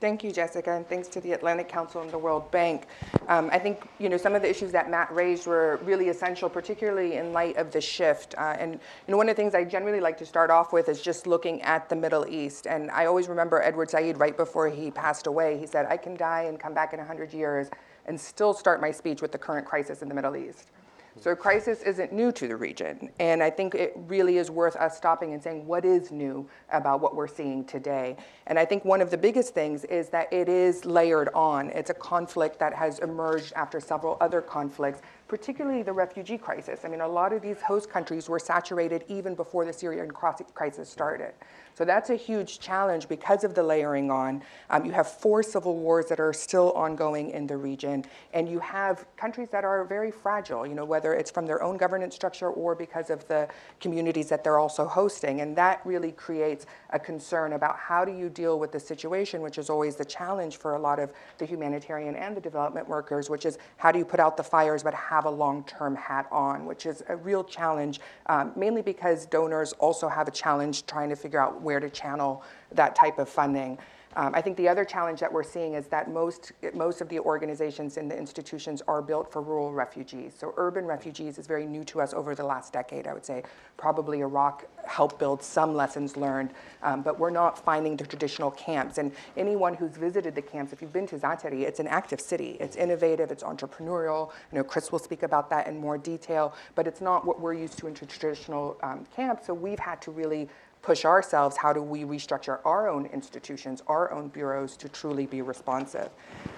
Thank 0.00 0.24
you, 0.24 0.32
Jessica, 0.32 0.72
and 0.72 0.88
thanks 0.88 1.08
to 1.08 1.20
the 1.20 1.32
Atlantic 1.32 1.68
Council 1.68 2.00
and 2.00 2.10
the 2.10 2.16
World 2.16 2.50
Bank. 2.50 2.86
Um, 3.28 3.50
I 3.52 3.58
think 3.58 3.86
you 3.98 4.08
know 4.08 4.16
some 4.16 4.34
of 4.34 4.40
the 4.40 4.48
issues 4.48 4.72
that 4.72 4.90
Matt 4.90 5.12
raised 5.12 5.46
were 5.46 5.78
really 5.84 6.08
essential, 6.08 6.48
particularly 6.48 7.16
in 7.16 7.34
light 7.34 7.58
of 7.58 7.70
the 7.70 7.82
shift. 7.82 8.34
Uh, 8.38 8.56
and 8.58 8.72
you 8.72 8.80
know, 9.08 9.18
one 9.18 9.28
of 9.28 9.36
the 9.36 9.42
things 9.42 9.54
I 9.54 9.62
generally 9.62 10.00
like 10.00 10.16
to 10.16 10.24
start 10.24 10.50
off 10.50 10.72
with 10.72 10.88
is 10.88 11.02
just 11.02 11.26
looking 11.26 11.60
at 11.62 11.90
the 11.90 11.96
Middle 11.96 12.26
East. 12.26 12.66
And 12.66 12.90
I 12.92 13.04
always 13.04 13.28
remember 13.28 13.60
Edward 13.60 13.90
Said 13.90 14.18
right 14.18 14.34
before 14.34 14.70
he 14.70 14.90
passed 14.90 15.26
away. 15.26 15.58
He 15.58 15.66
said, 15.66 15.84
"I 15.84 15.98
can 15.98 16.16
die 16.16 16.44
and 16.44 16.58
come 16.58 16.72
back 16.72 16.94
in 16.94 16.98
100 16.98 17.34
years 17.34 17.68
and 18.06 18.18
still 18.18 18.54
start 18.54 18.80
my 18.80 18.90
speech 18.90 19.20
with 19.20 19.32
the 19.32 19.38
current 19.38 19.66
crisis 19.66 20.00
in 20.00 20.08
the 20.08 20.14
Middle 20.14 20.34
East." 20.34 20.70
So 21.18 21.34
crisis 21.34 21.82
isn't 21.82 22.12
new 22.12 22.30
to 22.32 22.46
the 22.46 22.56
region, 22.56 23.10
and 23.18 23.42
I 23.42 23.50
think 23.50 23.74
it 23.74 23.94
really 24.06 24.38
is 24.38 24.50
worth 24.50 24.76
us 24.76 24.96
stopping 24.96 25.32
and 25.32 25.42
saying 25.42 25.66
what 25.66 25.84
is 25.84 26.12
new 26.12 26.48
about 26.72 27.00
what 27.00 27.16
we're 27.16 27.26
seeing 27.26 27.64
today. 27.64 28.16
And 28.46 28.58
I 28.58 28.64
think 28.64 28.84
one 28.84 29.00
of 29.00 29.10
the 29.10 29.18
biggest 29.18 29.52
things 29.52 29.84
is 29.84 30.08
that 30.10 30.32
it 30.32 30.48
is 30.48 30.84
layered 30.84 31.28
on. 31.34 31.70
It's 31.70 31.90
a 31.90 31.94
conflict 31.94 32.58
that 32.60 32.72
has 32.74 33.00
emerged 33.00 33.52
after 33.54 33.80
several 33.80 34.16
other 34.20 34.40
conflicts, 34.40 35.02
particularly 35.26 35.82
the 35.82 35.92
refugee 35.92 36.38
crisis. 36.38 36.84
I 36.84 36.88
mean, 36.88 37.00
a 37.00 37.08
lot 37.08 37.32
of 37.32 37.42
these 37.42 37.60
host 37.60 37.90
countries 37.90 38.28
were 38.28 38.38
saturated 38.38 39.04
even 39.08 39.34
before 39.34 39.64
the 39.64 39.72
Syrian 39.72 40.10
crisis 40.10 40.88
started. 40.88 41.32
So 41.80 41.86
that's 41.86 42.10
a 42.10 42.14
huge 42.14 42.60
challenge 42.60 43.08
because 43.08 43.42
of 43.42 43.54
the 43.54 43.62
layering 43.62 44.10
on. 44.10 44.42
Um, 44.68 44.84
you 44.84 44.92
have 44.92 45.08
four 45.08 45.42
civil 45.42 45.78
wars 45.78 46.04
that 46.10 46.20
are 46.20 46.34
still 46.34 46.72
ongoing 46.72 47.30
in 47.30 47.46
the 47.46 47.56
region, 47.56 48.04
and 48.34 48.46
you 48.46 48.58
have 48.58 49.06
countries 49.16 49.48
that 49.48 49.64
are 49.64 49.82
very 49.86 50.10
fragile, 50.10 50.66
you 50.66 50.74
know, 50.74 50.84
whether 50.84 51.14
it's 51.14 51.30
from 51.30 51.46
their 51.46 51.62
own 51.62 51.78
governance 51.78 52.14
structure 52.14 52.50
or 52.50 52.74
because 52.74 53.08
of 53.08 53.26
the 53.28 53.48
communities 53.80 54.28
that 54.28 54.44
they're 54.44 54.58
also 54.58 54.84
hosting. 54.84 55.40
And 55.40 55.56
that 55.56 55.80
really 55.86 56.12
creates 56.12 56.66
a 56.90 56.98
concern 56.98 57.54
about 57.54 57.78
how 57.78 58.04
do 58.04 58.12
you 58.12 58.28
deal 58.28 58.58
with 58.58 58.72
the 58.72 58.80
situation, 58.80 59.40
which 59.40 59.56
is 59.56 59.70
always 59.70 59.96
the 59.96 60.04
challenge 60.04 60.58
for 60.58 60.74
a 60.74 60.78
lot 60.78 60.98
of 60.98 61.14
the 61.38 61.46
humanitarian 61.46 62.14
and 62.14 62.36
the 62.36 62.42
development 62.42 62.90
workers, 62.90 63.30
which 63.30 63.46
is 63.46 63.56
how 63.78 63.90
do 63.90 63.98
you 63.98 64.04
put 64.04 64.20
out 64.20 64.36
the 64.36 64.44
fires 64.44 64.82
but 64.82 64.92
have 64.92 65.24
a 65.24 65.30
long 65.30 65.64
term 65.64 65.96
hat 65.96 66.26
on, 66.30 66.66
which 66.66 66.84
is 66.84 67.02
a 67.08 67.16
real 67.16 67.42
challenge, 67.42 68.02
um, 68.26 68.52
mainly 68.54 68.82
because 68.82 69.24
donors 69.24 69.72
also 69.78 70.08
have 70.08 70.28
a 70.28 70.30
challenge 70.30 70.84
trying 70.84 71.08
to 71.08 71.16
figure 71.16 71.40
out 71.40 71.62
where 71.70 71.78
to 71.78 71.88
channel 71.88 72.42
that 72.72 72.96
type 72.96 73.20
of 73.20 73.28
funding. 73.28 73.78
Um, 74.16 74.34
I 74.34 74.40
think 74.42 74.56
the 74.56 74.68
other 74.68 74.84
challenge 74.84 75.20
that 75.20 75.32
we're 75.32 75.44
seeing 75.44 75.74
is 75.74 75.86
that 75.86 76.10
most, 76.10 76.50
most 76.74 77.00
of 77.00 77.08
the 77.08 77.20
organizations 77.20 77.96
and 77.96 78.10
the 78.10 78.18
institutions 78.18 78.82
are 78.88 79.00
built 79.00 79.30
for 79.30 79.40
rural 79.40 79.72
refugees. 79.72 80.32
So 80.36 80.52
urban 80.56 80.84
refugees 80.84 81.38
is 81.38 81.46
very 81.46 81.64
new 81.64 81.84
to 81.84 82.00
us 82.00 82.12
over 82.12 82.34
the 82.34 82.42
last 82.42 82.72
decade, 82.72 83.06
I 83.06 83.14
would 83.14 83.24
say. 83.24 83.44
Probably 83.76 84.18
Iraq 84.18 84.66
helped 84.84 85.20
build 85.20 85.44
some 85.44 85.76
lessons 85.76 86.16
learned, 86.16 86.50
um, 86.82 87.02
but 87.02 87.20
we're 87.20 87.30
not 87.30 87.56
finding 87.56 87.96
the 87.96 88.04
traditional 88.04 88.50
camps. 88.50 88.98
And 88.98 89.12
anyone 89.36 89.74
who's 89.74 89.96
visited 89.96 90.34
the 90.34 90.42
camps, 90.42 90.72
if 90.72 90.82
you've 90.82 90.92
been 90.92 91.06
to 91.06 91.16
Zaatari, 91.16 91.60
it's 91.60 91.78
an 91.78 91.86
active 91.86 92.20
city. 92.20 92.56
It's 92.58 92.74
innovative, 92.74 93.30
it's 93.30 93.44
entrepreneurial. 93.44 94.32
You 94.50 94.58
know, 94.58 94.64
Chris 94.64 94.90
will 94.90 94.98
speak 94.98 95.22
about 95.22 95.48
that 95.50 95.68
in 95.68 95.78
more 95.78 95.98
detail, 95.98 96.52
but 96.74 96.88
it's 96.88 97.00
not 97.00 97.24
what 97.24 97.38
we're 97.40 97.54
used 97.54 97.78
to 97.78 97.86
in 97.86 97.94
traditional 97.94 98.76
um, 98.82 99.06
camps. 99.14 99.46
So 99.46 99.54
we've 99.54 99.78
had 99.78 100.02
to 100.02 100.10
really 100.10 100.48
push 100.82 101.04
ourselves 101.04 101.56
how 101.56 101.72
do 101.72 101.82
we 101.82 102.04
restructure 102.04 102.58
our 102.64 102.88
own 102.88 103.06
institutions, 103.06 103.82
our 103.86 104.10
own 104.12 104.28
bureaus 104.28 104.76
to 104.78 104.88
truly 104.88 105.26
be 105.26 105.42
responsive. 105.42 106.08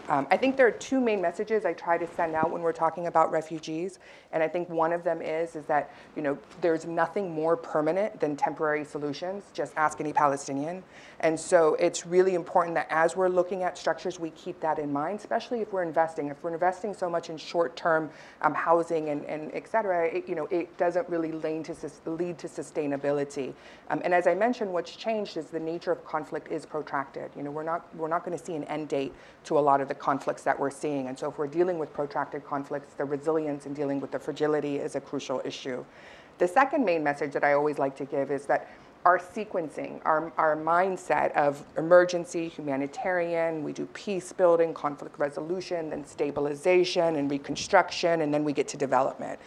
Um, 0.08 0.26
I 0.30 0.36
think 0.36 0.56
there 0.56 0.66
are 0.66 0.72
two 0.72 1.00
main 1.00 1.20
messages 1.20 1.64
I 1.64 1.72
try 1.72 1.96
to 1.96 2.06
send 2.14 2.34
out 2.34 2.50
when 2.50 2.62
we're 2.62 2.72
talking 2.72 3.06
about 3.06 3.30
refugees, 3.30 3.98
and 4.32 4.42
I 4.42 4.48
think 4.48 4.68
one 4.68 4.92
of 4.92 5.04
them 5.04 5.22
is 5.22 5.56
is 5.56 5.64
that 5.66 5.90
you 6.16 6.22
know 6.22 6.36
there's 6.60 6.86
nothing 6.86 7.32
more 7.32 7.56
permanent 7.56 8.18
than 8.20 8.36
temporary 8.36 8.84
solutions. 8.84 9.44
Just 9.52 9.72
ask 9.76 10.00
any 10.00 10.12
Palestinian, 10.12 10.82
and 11.20 11.38
so 11.38 11.76
it's 11.76 12.04
really 12.04 12.34
important 12.34 12.74
that 12.74 12.88
as 12.90 13.16
we're 13.16 13.28
looking 13.28 13.62
at 13.62 13.78
structures, 13.78 14.18
we 14.18 14.30
keep 14.30 14.60
that 14.60 14.78
in 14.78 14.92
mind, 14.92 15.20
especially 15.20 15.60
if 15.60 15.72
we're 15.72 15.84
investing. 15.84 16.28
If 16.28 16.42
we're 16.42 16.54
investing 16.54 16.94
so 16.94 17.08
much 17.08 17.30
in 17.30 17.36
short-term 17.36 18.10
um, 18.42 18.54
housing 18.54 19.10
and, 19.10 19.24
and 19.26 19.54
et 19.54 19.68
cetera, 19.68 20.06
it, 20.08 20.28
you 20.28 20.34
know 20.34 20.46
it 20.50 20.76
doesn't 20.78 21.08
really 21.08 21.32
lead 21.32 21.64
to 21.66 21.74
lead 22.06 22.38
to 22.38 22.48
sustainability. 22.48 23.54
Um, 23.88 24.00
and 24.04 24.11
as 24.12 24.26
I 24.26 24.34
mentioned, 24.34 24.72
what's 24.72 24.94
changed 24.96 25.36
is 25.36 25.46
the 25.46 25.60
nature 25.60 25.92
of 25.92 26.04
conflict 26.04 26.50
is 26.50 26.66
protracted. 26.66 27.30
You 27.36 27.42
know, 27.42 27.50
we're 27.50 27.62
not 27.62 27.86
we're 27.96 28.08
not 28.08 28.24
going 28.24 28.36
to 28.36 28.44
see 28.44 28.54
an 28.54 28.64
end 28.64 28.88
date 28.88 29.12
to 29.44 29.58
a 29.58 29.60
lot 29.60 29.80
of 29.80 29.88
the 29.88 29.94
conflicts 29.94 30.42
that 30.42 30.58
we're 30.58 30.70
seeing. 30.70 31.08
And 31.08 31.18
so 31.18 31.30
if 31.30 31.38
we're 31.38 31.46
dealing 31.46 31.78
with 31.78 31.92
protracted 31.92 32.44
conflicts, 32.44 32.94
the 32.94 33.04
resilience 33.04 33.66
in 33.66 33.74
dealing 33.74 34.00
with 34.00 34.10
the 34.10 34.18
fragility 34.18 34.76
is 34.76 34.96
a 34.96 35.00
crucial 35.00 35.40
issue. 35.44 35.84
The 36.38 36.48
second 36.48 36.84
main 36.84 37.04
message 37.04 37.32
that 37.32 37.44
I 37.44 37.52
always 37.52 37.78
like 37.78 37.96
to 37.96 38.04
give 38.04 38.30
is 38.30 38.46
that 38.46 38.70
our 39.04 39.18
sequencing, 39.18 40.00
our, 40.04 40.32
our 40.38 40.56
mindset 40.56 41.32
of 41.32 41.64
emergency, 41.76 42.48
humanitarian, 42.48 43.64
we 43.64 43.72
do 43.72 43.86
peace 43.86 44.32
building, 44.32 44.72
conflict 44.72 45.18
resolution, 45.18 45.90
then 45.90 46.06
stabilization 46.06 47.16
and 47.16 47.30
reconstruction, 47.30 48.22
and 48.22 48.32
then 48.32 48.44
we 48.44 48.52
get 48.52 48.68
to 48.68 48.76
development. 48.76 49.40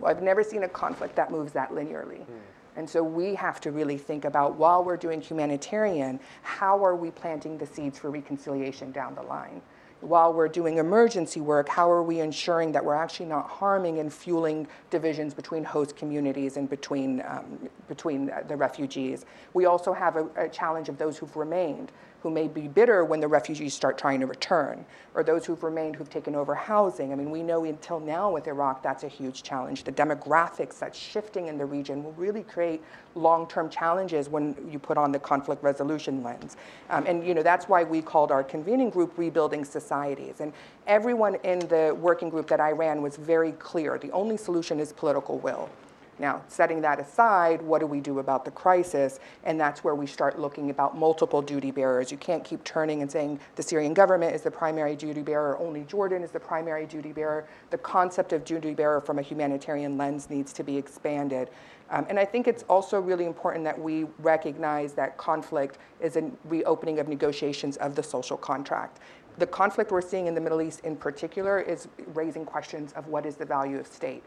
Well, 0.00 0.10
I've 0.10 0.22
never 0.22 0.42
seen 0.42 0.62
a 0.62 0.68
conflict 0.68 1.16
that 1.16 1.30
moves 1.30 1.52
that 1.52 1.70
linearly. 1.70 2.20
Mm. 2.20 2.40
And 2.76 2.88
so 2.88 3.02
we 3.02 3.34
have 3.36 3.60
to 3.62 3.70
really 3.70 3.98
think 3.98 4.24
about 4.24 4.56
while 4.56 4.82
we're 4.82 4.96
doing 4.96 5.20
humanitarian, 5.20 6.18
how 6.42 6.84
are 6.84 6.96
we 6.96 7.10
planting 7.10 7.56
the 7.58 7.66
seeds 7.66 7.98
for 7.98 8.10
reconciliation 8.10 8.90
down 8.90 9.14
the 9.14 9.22
line? 9.22 9.62
While 10.00 10.34
we're 10.34 10.48
doing 10.48 10.78
emergency 10.78 11.40
work, 11.40 11.68
how 11.68 11.90
are 11.90 12.02
we 12.02 12.20
ensuring 12.20 12.72
that 12.72 12.84
we're 12.84 12.94
actually 12.94 13.26
not 13.26 13.48
harming 13.48 14.00
and 14.00 14.12
fueling 14.12 14.66
divisions 14.90 15.32
between 15.32 15.64
host 15.64 15.96
communities 15.96 16.58
and 16.58 16.68
between, 16.68 17.22
um, 17.26 17.70
between 17.88 18.30
the 18.48 18.56
refugees? 18.56 19.24
We 19.54 19.64
also 19.64 19.94
have 19.94 20.16
a, 20.16 20.28
a 20.36 20.48
challenge 20.48 20.90
of 20.90 20.98
those 20.98 21.16
who've 21.16 21.34
remained 21.36 21.90
who 22.24 22.30
may 22.30 22.48
be 22.48 22.66
bitter 22.66 23.04
when 23.04 23.20
the 23.20 23.28
refugees 23.28 23.74
start 23.74 23.98
trying 23.98 24.18
to 24.18 24.26
return, 24.26 24.82
or 25.14 25.22
those 25.22 25.44
who've 25.44 25.62
remained 25.62 25.94
who've 25.94 26.08
taken 26.08 26.34
over 26.34 26.54
housing. 26.54 27.12
I 27.12 27.16
mean, 27.16 27.30
we 27.30 27.42
know 27.42 27.66
until 27.66 28.00
now 28.00 28.32
with 28.32 28.46
Iraq 28.46 28.82
that's 28.82 29.04
a 29.04 29.08
huge 29.08 29.42
challenge. 29.42 29.84
The 29.84 29.92
demographics 29.92 30.78
that's 30.78 30.98
shifting 30.98 31.48
in 31.48 31.58
the 31.58 31.66
region 31.66 32.02
will 32.02 32.12
really 32.12 32.42
create 32.42 32.82
long-term 33.14 33.68
challenges 33.68 34.30
when 34.30 34.56
you 34.70 34.78
put 34.78 34.96
on 34.96 35.12
the 35.12 35.18
conflict 35.18 35.62
resolution 35.62 36.22
lens. 36.22 36.56
Um, 36.88 37.04
and 37.06 37.26
you 37.26 37.34
know 37.34 37.42
that's 37.42 37.68
why 37.68 37.84
we 37.84 38.00
called 38.00 38.32
our 38.32 38.42
convening 38.42 38.88
group 38.88 39.12
Rebuilding 39.18 39.66
Societies. 39.66 40.40
And 40.40 40.54
everyone 40.86 41.34
in 41.44 41.58
the 41.58 41.94
working 42.00 42.30
group 42.30 42.46
that 42.46 42.58
I 42.58 42.72
ran 42.72 43.02
was 43.02 43.18
very 43.18 43.52
clear. 43.52 43.98
The 43.98 44.12
only 44.12 44.38
solution 44.38 44.80
is 44.80 44.94
political 44.94 45.36
will. 45.40 45.68
Now, 46.18 46.42
setting 46.48 46.80
that 46.82 47.00
aside, 47.00 47.60
what 47.60 47.80
do 47.80 47.86
we 47.86 48.00
do 48.00 48.20
about 48.20 48.44
the 48.44 48.50
crisis? 48.50 49.18
And 49.42 49.58
that's 49.58 49.82
where 49.82 49.94
we 49.94 50.06
start 50.06 50.38
looking 50.38 50.70
about 50.70 50.96
multiple 50.96 51.42
duty 51.42 51.70
bearers. 51.70 52.12
You 52.12 52.18
can't 52.18 52.44
keep 52.44 52.62
turning 52.62 53.02
and 53.02 53.10
saying 53.10 53.40
the 53.56 53.62
Syrian 53.62 53.94
government 53.94 54.34
is 54.34 54.42
the 54.42 54.50
primary 54.50 54.94
duty 54.94 55.22
bearer, 55.22 55.58
only 55.58 55.82
Jordan 55.82 56.22
is 56.22 56.30
the 56.30 56.40
primary 56.40 56.86
duty 56.86 57.12
bearer. 57.12 57.46
The 57.70 57.78
concept 57.78 58.32
of 58.32 58.44
duty 58.44 58.74
bearer 58.74 59.00
from 59.00 59.18
a 59.18 59.22
humanitarian 59.22 59.98
lens 59.98 60.30
needs 60.30 60.52
to 60.54 60.62
be 60.62 60.76
expanded. 60.76 61.50
Um, 61.90 62.06
and 62.08 62.18
I 62.18 62.24
think 62.24 62.48
it's 62.48 62.62
also 62.64 63.00
really 63.00 63.26
important 63.26 63.64
that 63.64 63.78
we 63.78 64.04
recognize 64.20 64.94
that 64.94 65.16
conflict 65.18 65.78
is 66.00 66.16
a 66.16 66.30
reopening 66.44 66.98
of 66.98 67.08
negotiations 67.08 67.76
of 67.78 67.94
the 67.94 68.02
social 68.02 68.36
contract. 68.36 69.00
The 69.38 69.46
conflict 69.46 69.90
we're 69.90 70.00
seeing 70.00 70.28
in 70.28 70.34
the 70.34 70.40
Middle 70.40 70.62
East 70.62 70.80
in 70.80 70.96
particular 70.96 71.60
is 71.60 71.88
raising 72.14 72.44
questions 72.44 72.92
of 72.92 73.08
what 73.08 73.26
is 73.26 73.36
the 73.36 73.44
value 73.44 73.78
of 73.78 73.86
state. 73.86 74.22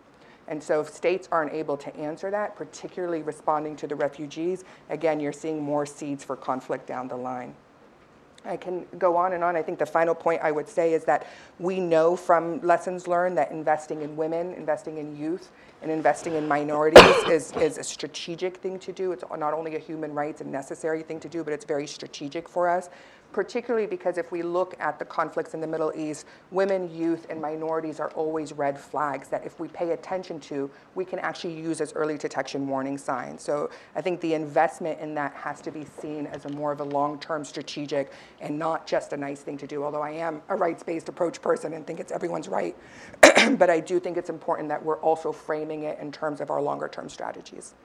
And 0.48 0.64
so 0.64 0.82
if 0.82 0.90
states 0.90 1.28
aren't 1.32 1.54
able 1.54 1.78
to 1.78 1.96
answer 1.96 2.32
that, 2.32 2.56
particularly 2.56 3.22
responding 3.22 3.76
to 3.78 3.88
the 3.88 3.96
refugees, 3.96 4.64
again, 4.90 5.20
you're 5.20 5.34
seeing 5.34 5.62
more 5.62 5.86
seeds 5.86 6.24
for 6.24 6.36
conflict 6.36 6.88
down 6.88 7.08
the 7.08 7.18
line. 7.18 7.54
I 8.46 8.56
can 8.56 8.86
go 8.98 9.18
on 9.18 9.34
and 9.34 9.44
on. 9.44 9.58
I 9.58 9.62
think 9.62 9.78
the 9.78 9.86
final 9.86 10.16
point 10.16 10.42
I 10.42 10.52
would 10.52 10.70
say 10.70 10.94
is 10.94 11.04
that 11.04 11.28
we 11.60 11.80
know 11.80 12.16
from 12.16 12.62
lessons 12.62 13.08
learned 13.08 13.38
that 13.38 13.52
investing 13.52 14.02
in 14.02 14.16
women, 14.16 14.54
investing 14.54 14.98
in 14.98 15.18
youth, 15.18 15.52
and 15.82 15.92
investing 15.92 16.34
in 16.34 16.48
minorities 16.48 17.04
is, 17.30 17.52
is 17.58 17.78
a 17.78 17.84
strategic 17.84 18.58
thing 18.58 18.80
to 18.80 18.94
do. 18.94 19.12
It's 19.12 19.24
not 19.38 19.54
only 19.54 19.76
a 19.76 19.80
human 19.80 20.14
rights 20.14 20.42
and 20.42 20.52
necessary 20.52 21.04
thing 21.04 21.20
to 21.20 21.30
do, 21.30 21.44
but 21.44 21.52
it's 21.52 21.66
very 21.66 21.88
strategic 21.88 22.48
for 22.48 22.70
us 22.70 22.90
particularly 23.38 23.86
because 23.86 24.18
if 24.18 24.32
we 24.32 24.42
look 24.42 24.74
at 24.80 24.98
the 24.98 25.06
conflicts 25.06 25.54
in 25.54 25.62
the 25.62 25.68
Middle 25.68 25.94
East, 25.96 26.26
women, 26.50 26.90
youth, 26.92 27.28
and 27.30 27.40
minorities 27.40 28.00
are 28.00 28.10
always 28.16 28.52
red 28.52 28.80
flags 28.80 29.28
that 29.28 29.46
if 29.46 29.60
we 29.60 29.68
pay 29.68 29.92
attention 29.92 30.40
to, 30.40 30.72
we 30.96 31.06
can 31.06 31.20
actually 31.20 31.54
use 31.54 31.80
as 31.80 31.94
early 31.94 32.18
detection 32.18 32.68
warning 32.68 32.98
signs. 32.98 33.44
So 33.44 33.70
I 33.96 34.02
think 34.02 34.22
the 34.22 34.34
investment 34.34 35.00
in 35.00 35.14
that 35.14 35.34
has 35.34 35.62
to 35.62 35.70
be 35.70 35.86
seen 35.86 36.26
as 36.26 36.46
a 36.46 36.50
more 36.50 36.72
of 36.72 36.80
a 36.80 36.84
long-term 36.84 37.46
strategic 37.46 38.12
and 38.42 38.58
not 38.58 38.88
just 38.88 39.14
a 39.14 39.18
nice 39.18 39.42
thing 39.42 39.60
to 39.60 39.68
do, 39.68 39.84
although 39.84 40.02
I 40.02 40.14
am 40.14 40.42
a 40.50 40.56
rights-based 40.56 41.08
approach 41.08 41.40
person 41.40 41.74
and 41.74 41.86
think 41.86 42.00
it's 42.00 42.12
everyone's 42.12 42.48
right. 42.48 42.76
but 43.60 43.70
I 43.70 43.80
do 43.80 44.00
think 44.00 44.18
it's 44.18 44.32
important 44.32 44.68
that 44.70 44.84
we're 44.84 45.00
also 45.02 45.32
framing 45.32 45.84
it 45.84 46.00
in 46.00 46.12
terms 46.12 46.42
of 46.42 46.50
our 46.50 46.60
longer-term 46.60 47.08
strategies. 47.08 47.76